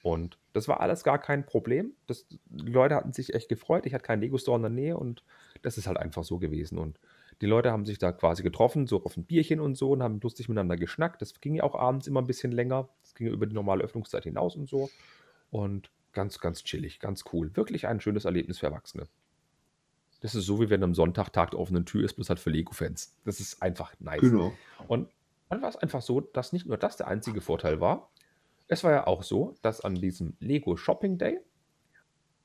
Und 0.07 0.39
das 0.53 0.69
war 0.69 0.79
alles 0.79 1.03
gar 1.03 1.19
kein 1.19 1.45
Problem. 1.45 1.91
Das, 2.07 2.27
die 2.29 2.71
Leute 2.71 2.95
hatten 2.95 3.13
sich 3.13 3.35
echt 3.35 3.49
gefreut. 3.49 3.87
Ich 3.87 3.93
hatte 3.93 4.05
keinen 4.05 4.21
Lego-Store 4.21 4.55
in 4.55 4.63
der 4.63 4.71
Nähe 4.71 4.97
und 4.97 5.25
das 5.63 5.79
ist 5.79 5.89
halt 5.89 5.97
einfach 5.97 6.23
so 6.23 6.39
gewesen. 6.39 6.79
Und 6.79 7.01
die 7.41 7.47
Leute 7.47 7.73
haben 7.73 7.85
sich 7.85 7.99
da 7.99 8.13
quasi 8.13 8.45
getroffen, 8.45 8.87
so 8.87 9.05
auf 9.05 9.17
ein 9.17 9.25
Bierchen 9.25 9.59
und 9.59 9.77
so 9.77 9.91
und 9.91 10.05
haben 10.05 10.21
lustig 10.21 10.49
miteinander 10.49 10.77
geschnackt. 10.77 11.23
Das 11.23 11.41
ging 11.41 11.57
ja 11.57 11.65
auch 11.65 11.75
abends 11.75 12.07
immer 12.07 12.23
ein 12.23 12.29
bisschen 12.29 12.53
länger. 12.53 12.89
Das 13.03 13.17
ging 13.17 13.27
ja 13.27 13.33
über 13.33 13.47
die 13.47 13.55
normale 13.57 13.83
Öffnungszeit 13.83 14.23
hinaus 14.23 14.55
und 14.55 14.69
so. 14.69 14.91
Und 15.51 15.91
ganz, 16.13 16.39
ganz 16.39 16.63
chillig, 16.63 17.01
ganz 17.01 17.25
cool. 17.33 17.51
Wirklich 17.57 17.89
ein 17.89 18.01
schönes 18.01 18.27
Erlebnis 18.27 18.61
für 18.61 18.67
Erwachsene. 18.67 19.09
Das 20.21 20.37
ist 20.37 20.47
so, 20.47 20.61
wie 20.61 20.71
wenn 20.71 20.85
am 20.85 20.95
Sonntag 20.95 21.33
Tag 21.33 21.51
der 21.51 21.59
offenen 21.59 21.85
Tür 21.85 22.05
ist, 22.05 22.15
bloß 22.15 22.29
halt 22.29 22.39
für 22.39 22.51
Lego-Fans. 22.51 23.13
Das 23.25 23.41
ist 23.41 23.61
einfach 23.61 23.93
nice. 23.99 24.21
Genau. 24.21 24.53
Und 24.87 25.09
dann 25.49 25.63
war 25.63 25.69
es 25.69 25.77
einfach 25.77 26.01
so, 26.01 26.21
dass 26.21 26.53
nicht 26.53 26.67
nur 26.67 26.77
das 26.77 26.97
der 26.97 27.09
einzige 27.09 27.41
Vorteil 27.41 27.81
war. 27.81 28.09
Es 28.69 28.85
war 28.85 28.93
ja 28.93 29.07
auch 29.07 29.23
so, 29.23 29.55
dass 29.63 29.81
an 29.81 29.95
diesem 29.95 30.37
Lego 30.41 30.77
Shopping 30.77 31.19
Day 31.19 31.41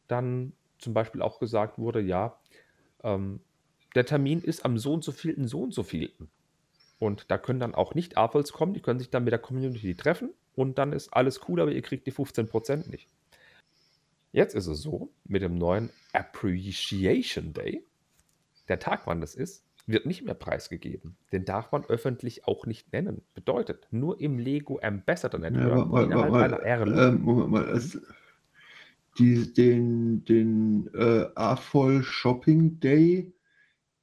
dann 0.07 0.53
zum 0.78 0.93
Beispiel 0.93 1.22
auch 1.22 1.39
gesagt 1.39 1.78
wurde, 1.78 2.01
ja, 2.01 2.39
ähm, 3.03 3.41
der 3.95 4.05
Termin 4.05 4.41
ist 4.41 4.65
am 4.65 4.78
so 4.78 4.93
und 4.93 5.03
so 5.03 5.11
vielten, 5.11 5.47
so 5.47 5.61
und 5.61 5.74
so 5.74 5.84
vielten. 5.84 6.30
Und 6.99 7.32
da 7.32 7.38
können 7.38 7.59
dann 7.59 7.76
auch 7.76 7.95
nicht 7.95 8.17
AFOLs 8.17 8.53
kommen, 8.53 8.74
die 8.74 8.82
können 8.82 8.99
sich 8.99 9.09
dann 9.09 9.24
mit 9.24 9.32
der 9.32 9.39
Community 9.39 9.95
treffen 9.95 10.34
und 10.55 10.78
dann 10.78 10.93
ist 10.93 11.13
alles 11.13 11.41
cool, 11.47 11.61
aber 11.61 11.72
ihr 11.72 11.82
kriegt 11.82 12.05
die 12.05 12.13
15% 12.13 12.89
nicht. 12.89 13.07
Jetzt 14.32 14.55
ist 14.55 14.67
es 14.67 14.82
so, 14.82 15.11
mit 15.26 15.41
dem 15.41 15.57
neuen 15.57 15.89
Appreciation 16.13 17.53
Day, 17.53 17.84
der 18.69 18.80
Tag, 18.80 19.07
wann 19.07 19.19
das 19.19 19.36
ist, 19.36 19.65
wird 19.88 20.06
nicht 20.06 20.24
mehr 20.24 20.34
preisgegeben. 20.34 21.18
Den 21.32 21.46
darf 21.46 21.72
man 21.72 21.86
öffentlich 21.86 22.48
auch 22.48 22.66
nicht 22.66 22.92
nennen. 22.94 23.22
Bedeutet, 23.34 23.88
nur 23.92 24.20
im 24.20 24.38
Lego 24.38 24.80
Ambassador 24.82 25.40
Network 25.40 25.78
ja, 25.78 25.86
mal, 25.86 26.04
innerhalb 26.06 26.32
mal, 26.32 26.44
einer 26.44 26.60
RL. 26.60 27.00
Ähm, 27.00 27.22
Moment 27.22 27.52
mal, 27.52 27.66
also 27.66 28.00
die, 29.18 29.54
den, 29.54 30.24
den 30.26 30.90
äh, 30.94 31.26
AFOL 31.36 32.04
Shopping 32.04 32.80
Day 32.80 33.34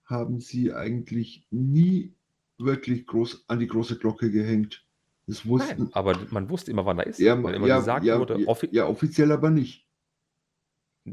haben 0.05 0.41
sie 0.41 0.73
eigentlich 0.73 1.47
nie 1.51 2.13
wirklich 2.59 3.07
groß 3.07 3.45
an 3.49 3.61
die 3.61 3.67
große 3.67 3.99
Glocke 3.99 4.31
gehängt. 4.31 4.85
Das 5.27 5.47
wussten, 5.47 5.85
Nein, 5.85 5.91
aber 5.93 6.19
man 6.31 6.49
wusste 6.49 6.71
immer, 6.71 6.87
wann 6.87 6.99
er 6.99 7.07
ist. 7.07 7.19
Ja, 7.19 7.41
weil 7.43 7.55
immer 7.55 7.67
ja, 7.67 7.79
gesagt 7.79 8.05
ja, 8.05 8.19
wurde, 8.19 8.47
offi 8.47 8.69
ja, 8.73 8.87
offiziell 8.87 9.31
aber 9.31 9.51
nicht. 9.51 9.87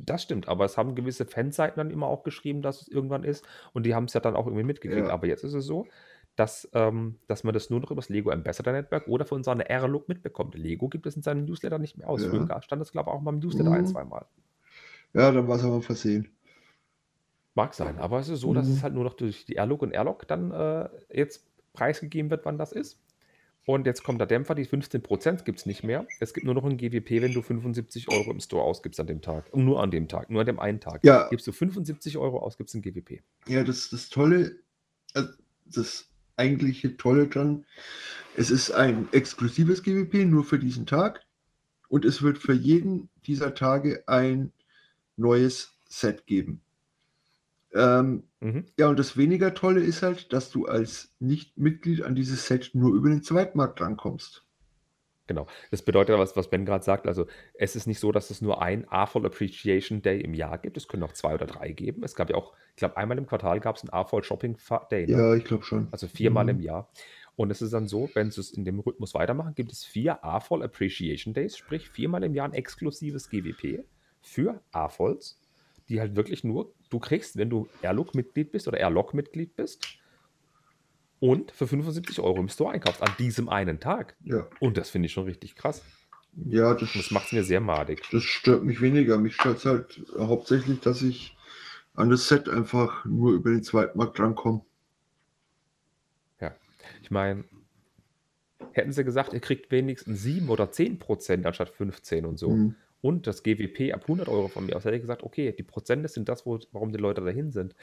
Das 0.04 0.24
stimmt, 0.24 0.48
aber 0.48 0.66
es 0.66 0.78
haben 0.78 0.96
gewisse 0.96 1.26
Fanseiten 1.26 1.78
dann 1.78 1.92
immer 1.92 2.08
auch 2.08 2.24
geschrieben, 2.24 2.62
dass 2.62 2.82
es 2.82 2.88
irgendwann 2.88 3.24
ist 3.24 3.46
und 3.74 3.86
die 3.86 3.96
haben 3.96 4.06
es 4.06 4.14
ja 4.14 4.20
dann 4.20 4.36
auch 4.36 4.48
irgendwie 4.48 4.64
mitgekriegt. 4.64 5.08
Ja. 5.08 5.14
Aber 5.14 5.28
jetzt 5.28 5.44
ist 5.44 5.54
es 5.54 5.66
so, 5.66 5.88
dass, 6.36 6.70
ähm, 6.74 7.20
dass 7.28 7.44
man 7.44 7.54
das 7.54 7.70
nur 7.70 7.80
noch 7.80 7.92
über 7.92 8.02
das 8.02 8.10
Lego 8.10 8.30
Ambassador 8.32 8.74
Network 8.74 9.08
oder 9.08 9.26
von 9.26 9.44
seiner 9.44 9.70
R-Look 9.70 10.10
mitbekommt. 10.10 10.56
Lego 10.56 10.90
gibt 10.90 11.06
es 11.06 11.16
in 11.16 11.22
seinem 11.22 11.46
Newsletter 11.46 11.80
nicht 11.80 11.98
mehr 11.98 12.10
aus. 12.10 12.24
Ja. 12.24 12.30
Früher 12.30 12.62
stand 12.62 12.82
das, 12.82 12.92
glaube 12.92 13.10
ich, 13.10 13.16
auch 13.16 13.22
mal 13.22 13.34
im 13.34 13.40
Newsletter 13.40 13.70
mhm. 13.70 13.76
ein, 13.78 13.88
zweimal. 13.88 14.26
Ja, 15.14 15.32
dann 15.32 15.48
war 15.48 15.56
es 15.56 15.64
aber 15.64 15.82
versehen. 15.82 16.28
Mag 17.54 17.74
sein, 17.74 18.00
aber 18.00 18.20
es 18.20 18.28
ist 18.28 18.42
so, 18.42 18.54
dass 18.54 18.68
es 18.68 18.80
mhm. 18.80 18.84
halt 18.84 18.94
nur 18.96 19.06
noch 19.06 19.14
durch 19.14 19.46
die 19.46 19.54
Airlock 19.54 19.82
und 19.82 19.94
Airlock 19.94 20.28
dann 20.28 20.52
äh, 20.52 20.90
jetzt 21.10 21.48
preisgegeben 21.72 22.30
wird, 22.30 22.46
wann 22.46 22.58
das 22.58 22.74
ist. 22.74 23.00
Und 23.66 23.88
jetzt 23.88 24.04
kommt 24.04 24.20
der 24.20 24.28
Dämpfer, 24.28 24.54
die 24.54 24.66
15% 24.66 25.44
gibt 25.44 25.60
es 25.60 25.66
nicht 25.66 25.84
mehr. 25.84 26.06
Es 26.20 26.34
gibt 26.34 26.46
nur 26.46 26.54
noch 26.54 26.66
ein 26.66 26.78
GWP, 26.78 27.22
wenn 27.22 27.34
du 27.34 27.42
75 27.42 28.10
Euro 28.10 28.32
im 28.32 28.40
Store 28.40 28.64
ausgibst 28.64 29.00
an 29.00 29.08
dem 29.08 29.22
Tag. 29.22 29.52
Und 29.52 29.66
nur 29.66 29.82
an 29.82 29.90
dem 29.90 30.08
Tag, 30.08 30.30
nur 30.30 30.42
an 30.42 30.46
dem 30.46 30.60
einen 30.60 30.80
Tag. 30.80 31.04
Ja. 31.04 31.28
Gibst 31.30 31.48
du 31.48 31.52
75 31.52 32.18
Euro 32.18 32.40
aus, 32.40 32.58
gibt 32.58 32.70
es 32.70 32.76
ein 32.76 32.84
GWP. 32.84 33.22
Ja, 33.48 33.64
das, 33.64 33.90
das 33.90 34.10
Tolle, 34.10 34.60
also 35.14 35.30
das 35.66 36.10
eigentliche 36.36 36.96
Tolle 36.98 37.28
dran. 37.28 37.66
Es 38.38 38.52
ist 38.52 38.72
ein 38.72 39.08
exklusives 39.12 39.82
GWP 39.82 40.26
nur 40.26 40.44
für 40.44 40.60
diesen 40.60 40.86
Tag 40.86 41.26
und 41.90 42.06
es 42.06 42.22
wird 42.22 42.38
für 42.38 42.54
jeden 42.54 43.10
dieser 43.26 43.56
Tage 43.56 44.04
ein 44.08 44.52
neues 45.18 45.80
Set 45.88 46.28
geben. 46.28 46.62
Ähm, 47.76 48.24
mhm. 48.40 48.66
Ja, 48.80 48.88
und 48.88 48.98
das 48.98 49.18
weniger 49.18 49.54
Tolle 49.54 49.82
ist 49.82 50.02
halt, 50.02 50.32
dass 50.34 50.50
du 50.50 50.66
als 50.66 51.14
Nicht-Mitglied 51.20 52.04
an 52.04 52.16
dieses 52.16 52.48
Set 52.48 52.72
nur 52.74 52.94
über 52.96 53.10
den 53.10 53.22
Zweitmarkt 53.22 53.82
rankommst. 53.82 54.46
Genau. 55.28 55.48
Das 55.72 55.82
bedeutet, 55.82 56.18
was, 56.18 56.36
was 56.36 56.50
Ben 56.50 56.66
gerade 56.66 56.84
sagt, 56.84 57.08
also 57.08 57.26
es 57.56 57.76
ist 57.76 57.88
nicht 57.88 58.00
so, 58.00 58.12
dass 58.12 58.30
es 58.30 58.42
nur 58.42 58.62
ein 58.62 58.88
AFOL 58.88 59.26
Appreciation 59.26 60.02
Day 60.02 60.22
im 60.22 60.34
Jahr 60.36 60.60
gibt. 60.60 60.78
Es 60.78 60.88
können 60.88 61.04
auch 61.04 61.14
zwei 61.14 61.34
oder 61.34 61.48
drei 61.48 61.72
geben. 61.72 62.04
Es 62.04 62.16
gab 62.16 62.30
ja 62.30 62.36
auch, 62.36 62.54
ich 62.72 62.78
glaube, 62.78 62.98
einmal 62.98 63.18
im 63.18 63.26
Quartal 63.26 63.60
gab 63.60 63.76
es 63.76 63.82
einen 63.82 63.90
AFOL 63.90 64.24
Shopping 64.24 64.58
Day. 64.92 65.08
Ne? 65.08 65.18
Ja, 65.18 65.36
ich 65.36 65.44
glaube 65.44 65.64
schon. 65.64 65.88
Also 65.92 66.08
viermal 66.08 66.44
mhm. 66.44 66.50
im 66.52 66.60
Jahr. 66.62 66.90
Und 67.36 67.50
es 67.50 67.62
ist 67.62 67.74
dann 67.74 67.88
so, 67.88 68.10
wenn 68.14 68.32
sie 68.32 68.40
es 68.40 68.52
in 68.52 68.64
dem 68.66 68.80
Rhythmus 68.80 69.14
weitermachen, 69.14 69.56
gibt 69.56 69.72
es 69.72 69.84
vier 69.84 70.24
AFOL 70.24 70.64
Appreciation 70.64 71.34
Days, 71.34 71.58
sprich 71.58 71.90
viermal 71.90 72.24
im 72.24 72.34
Jahr 72.34 72.48
ein 72.48 72.54
exklusives 72.54 73.30
GWP 73.30 73.84
für 74.22 74.62
AFOLs, 74.72 75.40
die 75.90 76.00
halt 76.00 76.16
wirklich 76.16 76.44
nur 76.44 76.72
du 76.90 77.00
kriegst, 77.00 77.38
wenn 77.38 77.50
du 77.50 77.68
Airlock-Mitglied 77.82 78.52
bist 78.52 78.68
oder 78.68 78.80
Airlock-Mitglied 78.80 79.56
bist 79.56 79.98
und 81.20 81.52
für 81.52 81.68
75 81.68 82.20
Euro 82.20 82.40
im 82.40 82.50
Store 82.50 82.74
einkaufst 82.74 83.02
an 83.02 83.12
diesem 83.20 83.50
einen 83.50 83.80
Tag. 83.80 84.16
Ja. 84.24 84.48
Und 84.60 84.78
das 84.78 84.90
finde 84.90 85.08
ich 85.08 85.14
schon 85.14 85.26
richtig 85.26 85.56
krass. 85.56 85.84
Ja, 86.36 86.74
das, 86.74 86.94
das 86.94 87.12
macht 87.12 87.28
es 87.28 87.32
mir 87.32 87.44
sehr 87.44 87.62
madig. 87.62 88.04
Das 88.12 88.24
stört 88.24 88.64
mich 88.64 88.82
weniger. 88.82 89.18
Mich 89.18 89.36
stört 89.36 89.58
es 89.58 89.66
halt 89.66 90.02
hauptsächlich, 90.18 90.82
dass 90.82 91.02
ich 91.02 91.36
an 91.94 92.10
das 92.10 92.28
Set 92.28 92.50
einfach 92.50 93.06
nur 93.06 93.34
über 93.34 93.52
den 93.52 93.64
Zweitmarkt 93.64 94.20
rankomme. 94.20 94.62
Ja, 96.42 96.54
ich 97.02 97.10
meine, 97.10 97.46
hätten 98.74 98.92
sie 98.92 99.06
gesagt, 99.06 99.34
ihr 99.34 99.40
kriegt 99.40 99.72
wenigstens 99.72 100.22
7 100.24 100.50
oder 100.50 100.72
10 100.72 101.00
Prozent 101.00 101.46
anstatt 101.46 101.70
15 101.70 102.26
und 102.26 102.38
so. 102.38 102.50
Mhm. 102.52 102.76
Und 103.06 103.28
das 103.28 103.44
GWP 103.44 103.94
ab 103.94 104.02
100 104.02 104.28
Euro 104.30 104.48
von 104.48 104.66
mir 104.66 104.76
aus, 104.76 104.84
hätte 104.84 104.96
ich 104.96 105.04
gesagt, 105.04 105.22
okay, 105.22 105.52
die 105.56 105.62
Prozente 105.62 106.08
sind 106.08 106.28
das, 106.28 106.44
wo, 106.48 106.58
warum 106.72 106.92
die 106.92 106.98
Leute 106.98 107.24
dahin 107.24 107.52
sind. 107.52 107.76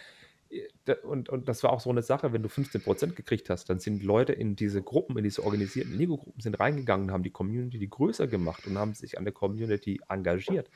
Und, 1.05 1.29
und 1.29 1.49
das 1.49 1.63
war 1.63 1.73
auch 1.73 1.79
so 1.79 1.91
eine 1.91 2.03
Sache, 2.03 2.33
wenn 2.33 2.43
du 2.43 2.49
15% 2.49 3.13
gekriegt 3.13 3.49
hast, 3.49 3.71
dann 3.71 3.79
sind 3.79 4.03
Leute 4.03 4.33
in 4.33 4.57
diese 4.57 4.83
Gruppen, 4.83 5.17
in 5.17 5.23
diese 5.23 5.45
organisierten 5.45 5.97
Lego-Gruppen, 5.97 6.41
sind 6.41 6.59
reingegangen, 6.59 7.13
haben 7.13 7.23
die 7.23 7.31
Community 7.31 7.79
die 7.79 7.89
größer 7.89 8.27
gemacht 8.27 8.67
und 8.67 8.77
haben 8.77 8.95
sich 8.95 9.17
an 9.17 9.23
der 9.23 9.33
Community 9.33 10.01
engagiert. 10.09 10.69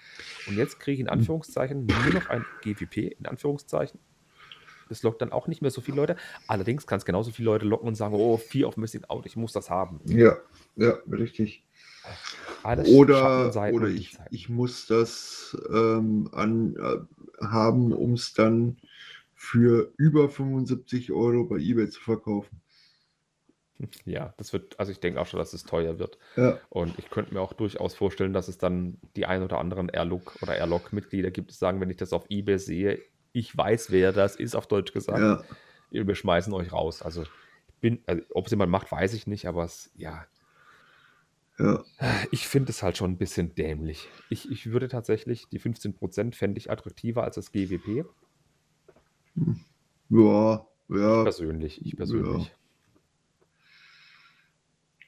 Und 0.47 0.57
jetzt 0.57 0.79
kriege 0.79 0.95
ich 0.95 1.01
in 1.01 1.09
Anführungszeichen 1.09 1.85
nur 1.85 2.15
noch 2.15 2.29
ein 2.29 2.45
GWP, 2.63 3.17
in 3.19 3.27
Anführungszeichen. 3.27 3.99
Das 4.89 5.03
lockt 5.03 5.23
dann 5.23 5.33
auch 5.33 5.49
nicht 5.49 5.61
mehr 5.61 5.73
so 5.73 5.81
viele 5.81 5.97
Leute. 5.97 6.15
Allerdings 6.47 6.87
kann 6.87 6.99
es 6.99 7.05
genauso 7.05 7.33
viele 7.33 7.47
Leute 7.47 7.67
locken 7.67 7.89
und 7.89 7.97
sagen, 7.97 8.15
oh, 8.15 8.37
Fear 8.37 8.69
of 8.69 8.77
Missing 8.77 9.07
Out, 9.07 9.27
ich 9.27 9.35
muss 9.35 9.51
das 9.51 9.71
haben. 9.71 9.99
Ja, 10.05 10.37
ja, 10.77 10.99
richtig. 11.11 11.65
Alles 12.63 12.89
oder 12.89 13.53
oder 13.73 13.89
ich, 13.89 14.17
ich 14.31 14.49
muss 14.49 14.87
das 14.87 15.57
ähm, 15.73 16.29
an, 16.33 16.77
äh, 16.77 17.45
haben, 17.45 17.93
um 17.93 18.15
es 18.15 18.35
dann 18.35 18.77
für 19.35 19.93
über 19.97 20.29
75 20.29 21.13
Euro 21.13 21.45
bei 21.45 21.57
eBay 21.57 21.89
zu 21.89 22.01
verkaufen. 22.01 22.61
Ja, 24.05 24.33
das 24.39 24.53
wird, 24.53 24.79
also 24.81 24.93
ich 24.93 25.01
denke 25.01 25.21
auch 25.21 25.27
schon, 25.27 25.39
dass 25.39 25.53
es 25.53 25.65
teuer 25.65 25.99
wird. 25.99 26.19
Ja. 26.37 26.59
Und 26.71 26.99
ich 26.99 27.11
könnte 27.11 27.35
mir 27.35 27.41
auch 27.41 27.53
durchaus 27.53 27.95
vorstellen, 27.95 28.33
dass 28.33 28.49
es 28.49 28.57
dann 28.59 28.99
die 29.17 29.27
ein 29.27 29.43
oder 29.43 29.59
anderen 29.59 29.89
Airlook 29.89 30.37
oder 30.43 30.57
Airlock-Mitglieder 30.57 31.31
gibt, 31.31 31.51
die 31.51 31.55
sagen, 31.55 31.81
wenn 31.81 31.91
ich 31.91 31.97
das 31.97 32.13
auf 32.13 32.25
eBay 32.31 32.59
sehe, 32.59 33.03
ich 33.33 33.55
weiß, 33.55 33.91
wer 33.91 34.13
das 34.13 34.37
ist, 34.37 34.55
auf 34.55 34.67
Deutsch 34.67 34.93
gesagt. 34.93 35.21
Ja. 35.21 36.05
Wir 36.05 36.15
schmeißen 36.15 36.53
euch 36.55 36.73
raus. 36.73 37.03
Also, 37.03 37.25
bin, 37.81 38.03
also 38.07 38.23
ob 38.31 38.47
es 38.47 38.51
jemand 38.51 38.73
macht, 38.73 38.91
weiß 38.91 39.13
ich 39.13 39.27
nicht, 39.27 39.47
aber 39.47 39.65
es, 39.65 39.91
ja. 39.95 40.25
Ja. 41.59 41.83
Ich 42.31 42.47
finde 42.47 42.71
es 42.71 42.83
halt 42.83 42.99
schon 42.99 43.13
ein 43.13 43.19
bisschen 43.19 43.55
dämlich. 43.55 44.09
Ich, 44.29 44.51
ich 44.51 44.71
würde 44.71 44.89
tatsächlich 44.89 45.49
die 45.49 45.61
15% 45.61 46.35
fände 46.35 46.59
ich 46.59 46.71
attraktiver 46.71 47.25
als 47.25 47.37
das 47.37 47.51
GWP. 47.51 48.05
Ja, 50.11 50.67
ja. 50.89 51.19
Ich 51.19 51.25
persönlich, 51.25 51.85
ich 51.85 51.97
persönlich. 51.97 52.53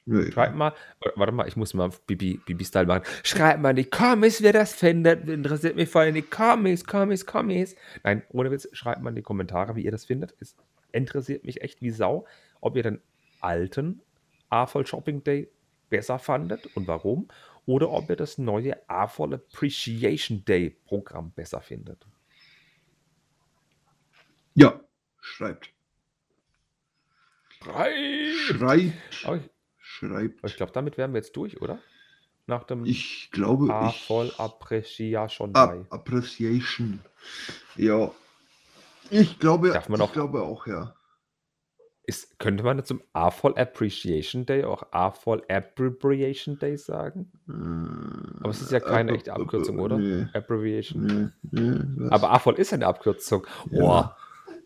Ja. 0.05 0.31
Schreibt 0.31 0.55
mal, 0.55 0.73
warte 1.15 1.31
mal, 1.31 1.47
ich 1.47 1.55
muss 1.55 1.75
mal 1.75 1.91
Bibi, 2.07 2.39
Bibi-Style 2.43 2.87
machen. 2.87 3.03
Schreibt 3.21 3.61
mal 3.61 3.69
in 3.71 3.75
die 3.75 3.85
Comments, 3.85 4.41
wer 4.41 4.53
das 4.53 4.73
findet. 4.73 5.29
Interessiert 5.29 5.75
mich 5.75 5.87
voll 5.87 6.05
in 6.05 6.15
die 6.15 6.23
Comments, 6.23 6.83
Comments, 6.83 7.25
Comments. 7.27 7.75
Nein, 8.03 8.23
ohne 8.29 8.49
Witz, 8.49 8.67
schreibt 8.71 9.03
mal 9.03 9.11
in 9.11 9.17
die 9.17 9.21
Kommentare, 9.21 9.75
wie 9.75 9.83
ihr 9.83 9.91
das 9.91 10.05
findet. 10.05 10.35
Es 10.39 10.55
interessiert 10.91 11.45
mich 11.45 11.61
echt 11.61 11.83
wie 11.83 11.91
Sau, 11.91 12.25
ob 12.59 12.75
ihr 12.75 12.81
den 12.81 13.01
alten 13.39 14.01
A-Voll 14.49 14.87
Shopping 14.87 15.23
Day 15.23 15.47
besser 15.89 16.19
fandet 16.19 16.75
und 16.75 16.87
warum. 16.87 17.27
Oder 17.65 17.89
ob 17.91 18.09
ihr 18.09 18.15
das 18.15 18.37
neue 18.37 18.77
A-Voll 18.89 19.35
Appreciation 19.35 20.43
Day 20.45 20.71
Programm 20.85 21.31
besser 21.31 21.61
findet. 21.61 22.05
Ja, 24.55 24.79
schreibt. 25.21 25.71
Schrei! 27.61 28.33
Schrei! 28.47 28.93
ich, 29.11 29.49
schreibt. 29.77 30.45
ich 30.45 30.55
glaube, 30.55 30.71
damit 30.71 30.97
wären 30.97 31.13
wir 31.13 31.19
jetzt 31.19 31.35
durch, 31.35 31.61
oder? 31.61 31.79
Nach 32.47 32.63
dem 32.63 32.85
ich 32.85 33.29
glaube, 33.31 33.71
A 33.71 33.91
voll 33.91 34.33
Appreciation. 34.37 35.53
Ap 35.55 35.85
Appreciation. 35.91 36.99
Ja. 37.75 38.11
Ich 39.11 39.37
glaube, 39.39 39.69
Darf 39.69 39.89
man 39.89 40.01
ich 40.01 40.11
glaube 40.11 40.41
auch, 40.41 40.65
ja. 40.65 40.95
Ist, 42.09 42.39
könnte 42.39 42.63
man 42.63 42.83
zum 42.83 43.03
A-Fall 43.13 43.55
Appreciation 43.55 44.43
Day 44.43 44.63
auch 44.63 44.81
A-Fall 44.89 45.43
Appropriation 45.47 46.57
Day 46.57 46.75
sagen? 46.75 47.31
Äh, 47.47 47.51
Aber 48.41 48.49
es 48.49 48.63
ist 48.63 48.71
ja 48.71 48.79
keine 48.79 49.11
echte 49.11 49.31
Abkürzung, 49.31 49.77
oder? 49.77 49.99
Nee. 49.99 50.25
Abbreviation. 50.33 51.31
Nee, 51.51 51.69
nee, 51.95 52.07
Aber 52.09 52.31
A-Fall 52.31 52.55
ist 52.55 52.73
eine 52.73 52.87
Abkürzung. 52.87 53.45
Ja. 53.69 53.79
Boah. 53.79 54.17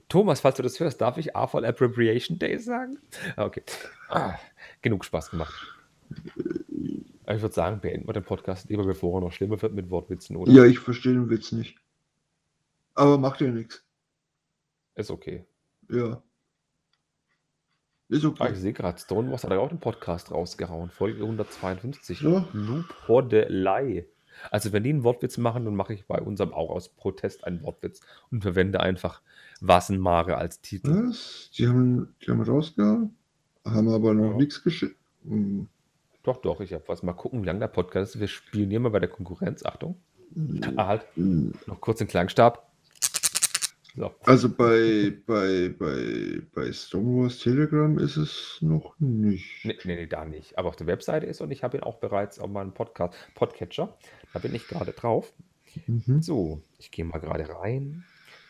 Thomas, 0.08 0.40
falls 0.40 0.56
du 0.56 0.64
das 0.64 0.80
hörst, 0.80 1.02
darf 1.02 1.18
ich 1.18 1.36
AFOL 1.36 1.66
Appropriation 1.66 2.40
Day 2.40 2.58
sagen? 2.60 3.00
Ah, 3.36 3.44
okay. 3.44 3.64
Ah, 4.08 4.36
genug 4.82 5.04
Spaß 5.04 5.30
gemacht. 5.32 5.54
Ich 6.08 7.42
würde 7.42 7.54
sagen, 7.54 7.82
beenden 7.82 8.08
wir 8.08 8.14
den 8.14 8.24
Podcast 8.24 8.70
lieber, 8.70 8.86
bevor 8.86 9.18
er 9.18 9.22
noch 9.26 9.34
schlimmer 9.34 9.62
wird 9.62 9.74
mit 9.74 9.90
Wortwitzen, 9.90 10.38
oder? 10.38 10.50
Ja, 10.50 10.64
ich 10.64 10.80
verstehe 10.80 11.12
den 11.12 11.30
Witz 11.30 11.52
nicht. 11.52 11.78
Aber 12.96 13.18
macht 13.18 13.42
ja 13.42 13.48
nichts. 13.48 13.84
Ist 14.96 15.12
okay. 15.12 15.44
Ja. 15.90 16.24
Ist 18.14 18.26
okay. 18.26 18.44
Ah, 18.44 18.50
ich 18.52 18.60
sehe 18.60 18.74
gerade, 18.74 19.00
Stonewalls 19.00 19.44
hat 19.44 19.52
auch 19.54 19.70
den 19.70 19.80
Podcast 19.80 20.32
rausgehauen. 20.32 20.92
Folge 20.92 21.24
152. 21.24 22.22
Ja. 22.22 22.48
Loop 22.54 22.86
Hordelei. 23.08 24.06
Also 24.52 24.72
wenn 24.72 24.84
die 24.84 24.92
einen 24.92 25.04
Wortwitz 25.04 25.40
machen, 25.40 25.66
dann 25.66 25.76
mache 25.76 25.96
ich 25.96 26.06
bei 26.06 26.22
unserem 26.22 26.54
auch 26.54 26.70
aus 26.70 26.90
Protest 26.90 27.44
einen 27.44 27.64
Wortwitz 27.64 28.02
und 28.30 28.44
verwende 28.44 28.82
einfach 28.82 29.22
Wassenmare 29.62 30.38
als 30.38 30.62
Titel. 30.62 31.08
Was? 31.08 31.50
Die 31.58 31.68
haben, 31.68 32.14
die 32.22 32.30
haben 32.30 32.42
rausgehauen, 32.42 33.16
haben 33.66 33.90
aber 33.90 34.14
noch 34.14 34.32
ja. 34.32 34.38
nichts 34.38 34.62
geschickt. 34.62 34.98
Hm. 35.24 35.68
Doch, 36.22 36.38
doch, 36.38 36.62
ich 36.62 36.72
habe 36.74 36.84
was. 36.86 37.02
Mal 37.02 37.14
gucken, 37.14 37.42
wie 37.42 37.48
lange 37.48 37.60
der 37.60 37.68
Podcast 37.68 38.14
ist. 38.14 38.22
Wir 38.22 38.28
spionieren 38.28 38.84
mal 38.84 38.90
bei 38.90 39.00
der 39.00 39.10
Konkurrenz. 39.10 39.66
Achtung. 39.66 39.98
Hm. 40.36 40.62
Ah, 40.76 40.86
halt. 40.86 41.08
Hm. 41.16 41.54
Noch 41.66 41.82
kurz 41.82 41.98
den 41.98 42.08
Klangstab. 42.08 42.72
So. 43.96 44.12
Also 44.24 44.50
bei, 44.50 45.14
bei, 45.28 45.70
bei, 45.70 46.42
bei 46.54 46.74
Stonewalls 46.74 47.40
Telegram 47.40 47.98
ist 48.00 48.18
es 48.18 48.58
noch 48.62 48.96
nicht. 49.00 49.66
Nee, 49.66 49.78
nee, 49.84 49.96
nee, 49.96 50.08
da 50.08 50.26
nicht. 50.26 50.58
Aber 50.58 50.70
auf 50.70 50.76
der 50.76 50.88
Webseite 50.88 51.28
ist 51.28 51.42
und 51.42 51.52
ich 51.52 51.64
habe 51.64 51.78
ihn 51.78 51.84
auch 51.84 52.00
bereits 52.00 52.40
auf 52.40 52.50
meinem 52.50 52.74
Podcast, 52.74 53.14
Podcatcher. 53.36 53.96
Da 54.34 54.40
bin 54.40 54.56
ich 54.56 54.68
gerade 54.68 54.94
drauf. 54.94 55.32
Mhm. 55.86 56.22
So, 56.24 56.62
ich 56.80 56.90
gehe 56.90 57.06
mal 57.06 57.20
gerade 57.20 57.48
rein. 57.50 58.04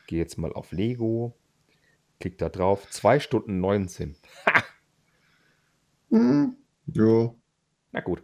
Gehe 0.08 0.20
jetzt 0.20 0.38
mal 0.38 0.54
auf 0.54 0.72
Lego. 0.72 1.36
Klick 2.20 2.38
da 2.38 2.48
drauf. 2.48 2.90
2 2.90 3.20
Stunden 3.20 3.60
19. 3.60 4.16
Ha! 4.46 4.64
Mhm. 6.10 6.56
Ja. 6.88 7.34
Na 7.92 8.02
gut. 8.02 8.24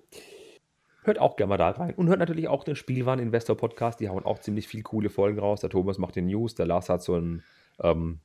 Hört 1.04 1.20
auch 1.20 1.38
gerne 1.38 1.50
mal 1.50 1.58
da 1.58 1.70
rein. 1.70 1.94
Und 1.96 2.10
hört 2.10 2.20
natürlich 2.20 2.48
auch 2.48 2.64
den 2.64 2.76
Spielwaren 2.76 3.20
Investor 3.20 3.56
Podcast. 3.56 4.00
Die 4.00 4.10
hauen 4.10 4.26
auch 4.26 4.40
ziemlich 4.40 4.68
viele 4.68 4.84
coole 4.84 5.10
Folgen 5.10 5.40
raus. 5.40 5.62
Der 5.62 5.70
Thomas 5.70 5.98
macht 5.98 6.16
den 6.16 6.28
News. 6.28 6.56
Der 6.56 6.66
Lars 6.66 6.90
hat 6.90 7.02
so 7.02 7.16
ein, 7.16 7.44
ähm, 7.82 8.20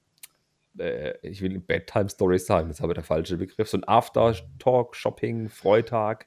äh, 0.79 1.15
ich 1.23 1.41
will 1.41 1.61
Bedtime 1.61 2.09
Stories 2.09 2.47
sagen, 2.47 2.69
das 2.69 2.79
ist 2.79 2.85
aber 2.85 2.95
der 2.95 3.05
falsche 3.05 3.37
Begriff. 3.37 3.69
So 3.69 3.79
ein 3.79 3.87
After-Talk, 3.87 4.97
Shopping, 4.97 5.49
Freitag 5.49 6.27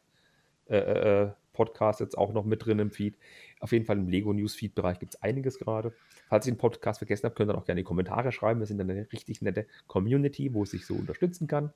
äh, 0.69 0.77
äh, 0.77 1.23
äh, 1.23 1.31
Podcast 1.53 2.01
jetzt 2.01 2.17
auch 2.17 2.33
noch 2.33 2.45
mit 2.45 2.65
drin 2.65 2.79
im 2.79 2.91
Feed. 2.91 3.17
Auf 3.59 3.71
jeden 3.71 3.85
Fall 3.85 3.97
im 3.97 4.07
Lego 4.07 4.31
News 4.31 4.53
Feed 4.53 4.75
Bereich 4.75 4.99
gibt 4.99 5.15
es 5.15 5.21
einiges 5.23 5.57
gerade. 5.57 5.93
Falls 6.29 6.45
ihr 6.45 6.53
den 6.53 6.57
Podcast 6.57 6.99
vergessen 6.99 7.25
habt, 7.25 7.35
könnt 7.35 7.51
ihr 7.51 7.57
auch 7.57 7.65
gerne 7.65 7.81
die 7.81 7.85
Kommentare 7.85 8.31
schreiben. 8.31 8.59
Wir 8.59 8.67
sind 8.67 8.79
eine 8.79 9.07
richtig 9.11 9.41
nette 9.41 9.65
Community, 9.87 10.53
wo 10.53 10.63
es 10.63 10.71
sich 10.71 10.85
so 10.85 10.93
unterstützen 10.93 11.47
kann. 11.47 11.71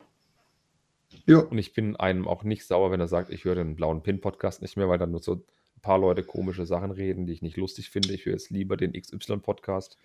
Ja. 1.25 1.39
Und 1.39 1.57
ich 1.57 1.73
bin 1.73 1.95
einem 1.95 2.27
auch 2.27 2.43
nicht 2.43 2.65
sauer, 2.65 2.91
wenn 2.91 2.99
er 2.99 3.07
sagt, 3.07 3.29
ich 3.31 3.45
höre 3.45 3.55
den 3.55 3.75
blauen 3.75 4.03
Pin-Podcast 4.03 4.61
nicht 4.61 4.77
mehr, 4.77 4.89
weil 4.89 4.97
dann 4.97 5.11
nur 5.11 5.21
so 5.21 5.35
ein 5.35 5.81
paar 5.81 5.99
Leute 5.99 6.23
komische 6.23 6.65
Sachen 6.65 6.91
reden, 6.91 7.25
die 7.25 7.33
ich 7.33 7.41
nicht 7.41 7.57
lustig 7.57 7.89
finde. 7.89 8.13
Ich 8.13 8.25
höre 8.25 8.33
jetzt 8.33 8.49
lieber 8.49 8.77
den 8.77 8.93
XY-Podcast. 8.93 9.97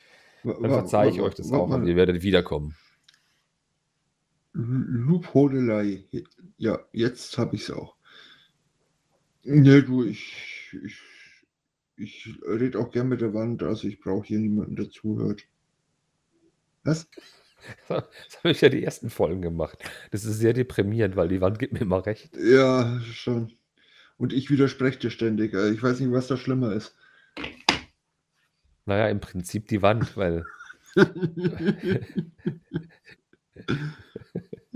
Dann 0.44 0.70
verzeihe 0.70 1.10
ich 1.10 1.20
euch 1.20 1.34
das 1.34 1.52
auch 1.52 1.68
und 1.68 1.86
ihr 1.86 1.96
werdet 1.96 2.22
wiederkommen. 2.22 2.76
Lobhudelei. 4.52 6.04
Ja, 6.56 6.78
jetzt 6.92 7.36
habe 7.36 7.56
ich 7.56 7.62
es 7.62 7.70
auch. 7.70 7.96
Ne, 9.42 9.82
du, 9.82 10.04
ich, 10.04 10.72
ich, 10.84 11.00
ich 11.96 12.34
rede 12.48 12.78
auch 12.78 12.90
gern 12.90 13.08
mit 13.08 13.20
der 13.20 13.34
Wand, 13.34 13.62
also 13.62 13.86
ich 13.86 14.00
brauche 14.00 14.26
hier 14.26 14.38
niemanden, 14.38 14.76
der 14.76 14.90
zuhört. 14.90 15.46
Was? 16.84 17.08
Das 17.88 18.38
habe 18.38 18.50
ich 18.50 18.60
ja 18.60 18.68
die 18.68 18.84
ersten 18.84 19.10
Folgen 19.10 19.42
gemacht. 19.42 19.78
Das 20.10 20.24
ist 20.24 20.38
sehr 20.38 20.52
deprimierend, 20.52 21.16
weil 21.16 21.28
die 21.28 21.40
Wand 21.40 21.58
gibt 21.58 21.72
mir 21.72 21.80
immer 21.80 22.04
recht. 22.04 22.36
Ja, 22.36 23.00
schon. 23.00 23.52
Und 24.18 24.32
ich 24.32 24.50
widerspreche 24.50 24.98
dir 24.98 25.10
ständig. 25.10 25.54
Also 25.54 25.72
ich 25.72 25.82
weiß 25.82 26.00
nicht, 26.00 26.12
was 26.12 26.26
da 26.26 26.36
schlimmer 26.36 26.72
ist. 26.72 26.94
Naja, 28.84 29.08
im 29.08 29.20
Prinzip 29.20 29.68
die 29.68 29.82
Wand, 29.82 30.16
weil. 30.16 30.44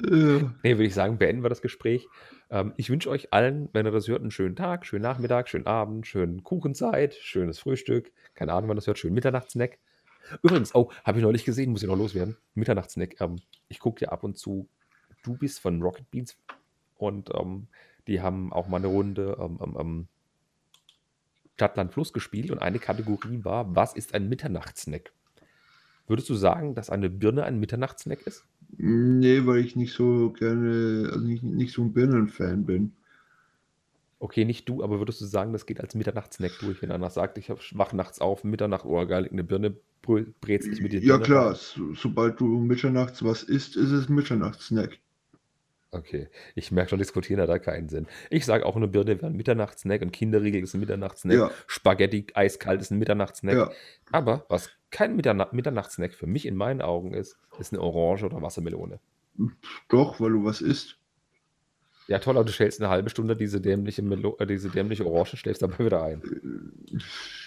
Nee, 0.03 0.77
würde 0.77 0.85
ich 0.85 0.95
sagen, 0.95 1.19
beenden 1.19 1.43
wir 1.43 1.49
das 1.51 1.63
Gespräch. 1.63 2.09
Ähm, 2.51 2.73
ich 2.77 2.91
wünsche 2.91 3.11
euch 3.11 3.33
allen, 3.33 3.69
wenn 3.73 3.87
ihr 3.87 3.93
das 3.93 4.09
hört, 4.09 4.23
einen 4.23 4.31
schönen 4.31 4.57
Tag, 4.57 4.87
schönen 4.87 5.03
Nachmittag, 5.03 5.49
schönen 5.49 5.67
Abend, 5.67 6.07
schönen 6.07 6.43
Kuchenzeit, 6.43 7.15
schönes 7.15 7.59
Frühstück. 7.59 8.11
Keine 8.35 8.53
Ahnung, 8.53 8.71
wann 8.71 8.77
das 8.77 8.87
hört, 8.87 8.99
schönen 8.99 9.15
Mitternachtssnack. 9.15 9.79
Übrigens, 10.43 10.75
oh, 10.75 10.91
habe 11.05 11.19
ich 11.19 11.23
neulich 11.23 11.45
gesehen, 11.45 11.71
muss 11.71 11.83
ich 11.83 11.89
noch 11.89 11.97
loswerden. 11.97 12.37
Mitternachtssnack. 12.55 13.21
Ähm, 13.21 13.41
ich 13.69 13.79
gucke 13.79 14.01
dir 14.01 14.13
ab 14.13 14.25
und 14.25 14.39
zu 14.39 14.69
Du 15.23 15.37
bist 15.37 15.61
von 15.61 15.83
Rocket 15.83 16.11
Beans 16.11 16.37
und 16.97 17.31
ähm, 17.35 17.67
die 18.07 18.21
haben 18.21 18.53
auch 18.53 18.69
mal 18.69 18.79
eine 18.79 18.87
Runde 18.87 19.37
ähm, 19.41 19.59
ähm, 19.63 19.77
ähm 19.79 20.09
Stadtland 21.57 21.93
Fluss 21.93 22.15
gespielt 22.15 22.51
und 22.51 22.59
eine 22.59 22.79
Kategorie 22.79 23.45
war, 23.45 23.77
was 23.77 23.93
ist 23.93 24.15
ein 24.15 24.31
Mitternachtssnack? 24.31 25.13
Würdest 26.07 26.31
du 26.31 26.35
sagen, 26.35 26.75
dass 26.75 26.89
eine 26.89 27.11
Birne 27.11 27.45
ein 27.45 27.61
Mitternachtssnack 27.61 28.23
ist? 28.23 28.47
Nee, 28.79 29.45
weil 29.45 29.59
ich 29.59 29.77
nicht 29.77 29.93
so 29.93 30.31
gerne, 30.31 31.11
also 31.13 31.23
nicht, 31.23 31.43
nicht 31.43 31.75
so 31.75 31.83
ein 31.83 31.93
Birnenfan 31.93 32.65
bin. 32.65 32.93
Okay, 34.23 34.45
nicht 34.45 34.69
du, 34.69 34.85
aber 34.85 34.99
würdest 34.99 35.23
du 35.23 35.25
sagen, 35.25 35.55
das 35.55 35.65
geht 35.65 35.81
als 35.81 35.95
Mitternachtssnack 35.95 36.53
durch, 36.61 36.83
wenn 36.83 36.93
einer 36.93 37.09
sagt, 37.09 37.39
ich 37.39 37.49
wach 37.49 37.95
nachts 37.95 38.21
auf, 38.21 38.45
Mitternacht, 38.45 38.85
oh 38.85 39.07
geil, 39.07 39.27
eine 39.33 39.43
Birne 39.43 39.75
brezelt 40.03 40.83
mit 40.83 40.93
dir. 40.93 41.01
Ja 41.01 41.19
klar, 41.19 41.55
so, 41.55 41.95
sobald 41.95 42.39
du 42.39 42.47
mitternachts 42.47 43.25
was 43.25 43.43
isst, 43.43 43.77
ist 43.77 43.91
es 43.91 44.11
Mitternachtssnack. 44.11 44.99
Okay, 45.91 46.29
ich 46.55 46.71
merke 46.71 46.91
schon, 46.91 46.99
diskutieren 46.99 47.41
hat 47.41 47.49
da 47.49 47.59
keinen 47.59 47.89
Sinn. 47.89 48.07
Ich 48.29 48.45
sage 48.45 48.67
auch, 48.67 48.77
eine 48.77 48.89
Birne 48.89 49.17
wäre 49.17 49.27
ein 49.27 49.37
Mitternachtssnack, 49.37 50.03
ein 50.03 50.13
Kinderriegel 50.13 50.63
ist 50.63 50.75
ein 50.75 50.81
Mitternachtssnack, 50.81 51.37
ja. 51.37 51.51
Spaghetti 51.67 52.27
eiskalt 52.35 52.83
ist 52.83 52.91
ein 52.93 52.99
Mitternachtssnack. 52.99 53.57
Ja. 53.57 53.71
Aber 54.13 54.45
was 54.51 54.71
kein 54.91 55.17
Mitterna 55.17 55.49
Mitternachtssnack 55.51 56.13
für 56.13 56.27
mich 56.27 56.45
in 56.45 56.57
meinen 56.57 56.83
Augen 56.83 57.15
ist, 57.15 57.39
ist 57.59 57.73
eine 57.73 57.81
Orange 57.81 58.25
oder 58.25 58.43
Wassermelone. 58.43 59.01
Doch, 59.89 60.21
weil 60.21 60.33
du 60.33 60.45
was 60.45 60.61
isst. 60.61 61.00
Ja, 62.11 62.19
toll, 62.19 62.37
aber 62.37 62.45
du 62.45 62.51
stellst 62.51 62.81
eine 62.81 62.91
halbe 62.91 63.09
Stunde 63.09 63.37
diese 63.37 63.61
dämliche, 63.61 64.03
Melo 64.03 64.37
äh, 64.41 64.47
diese 64.47 64.69
dämliche 64.69 65.07
Orange, 65.07 65.37
stellst 65.37 65.63
dabei 65.63 65.85
wieder 65.85 66.03
ein. 66.03 66.21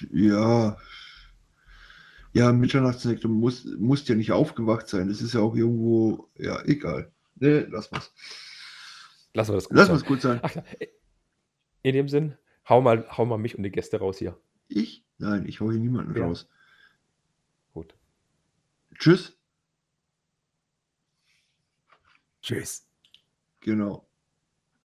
Ja. 0.10 0.77
Ja, 2.31 2.53
Mitternachtssnack, 2.53 3.19
du 3.19 3.27
musst, 3.27 4.07
ja 4.07 4.15
nicht 4.15 4.31
aufgewacht 4.31 4.88
sein. 4.88 5.10
Das 5.10 5.22
ist 5.22 5.34
ja 5.34 5.41
auch 5.41 5.53
irgendwo, 5.53 6.30
ja, 6.38 6.64
egal. 6.64 7.11
Nee, 7.35 7.65
lass 7.69 7.91
mal's. 7.91 8.14
Lass 9.34 9.49
mal 9.49 9.56
das 9.56 9.68
gut 9.68 9.77
lass 9.77 9.88
sein. 9.88 9.99
gut 9.99 10.22
sein. 10.22 10.40
Ach, 10.41 10.56
in 11.81 11.94
dem 11.94 12.07
Sinn, 12.07 12.38
hau 12.69 12.80
mal, 12.80 13.06
hau 13.18 13.26
mal 13.26 13.38
mich 13.38 13.57
und 13.57 13.64
die 13.64 13.69
Gäste 13.69 13.99
raus 13.99 14.18
hier. 14.18 14.40
Ich? 14.69 15.03
Nein, 15.18 15.45
ich 15.45 15.60
hau 15.60 15.72
hier 15.72 15.81
niemanden 15.81 16.15
ja. 16.15 16.26
raus. 16.26 16.48
Gut. 17.73 17.94
Tschüss. 18.98 19.38
Tschüss. 22.41 22.88
Genau. 23.60 24.07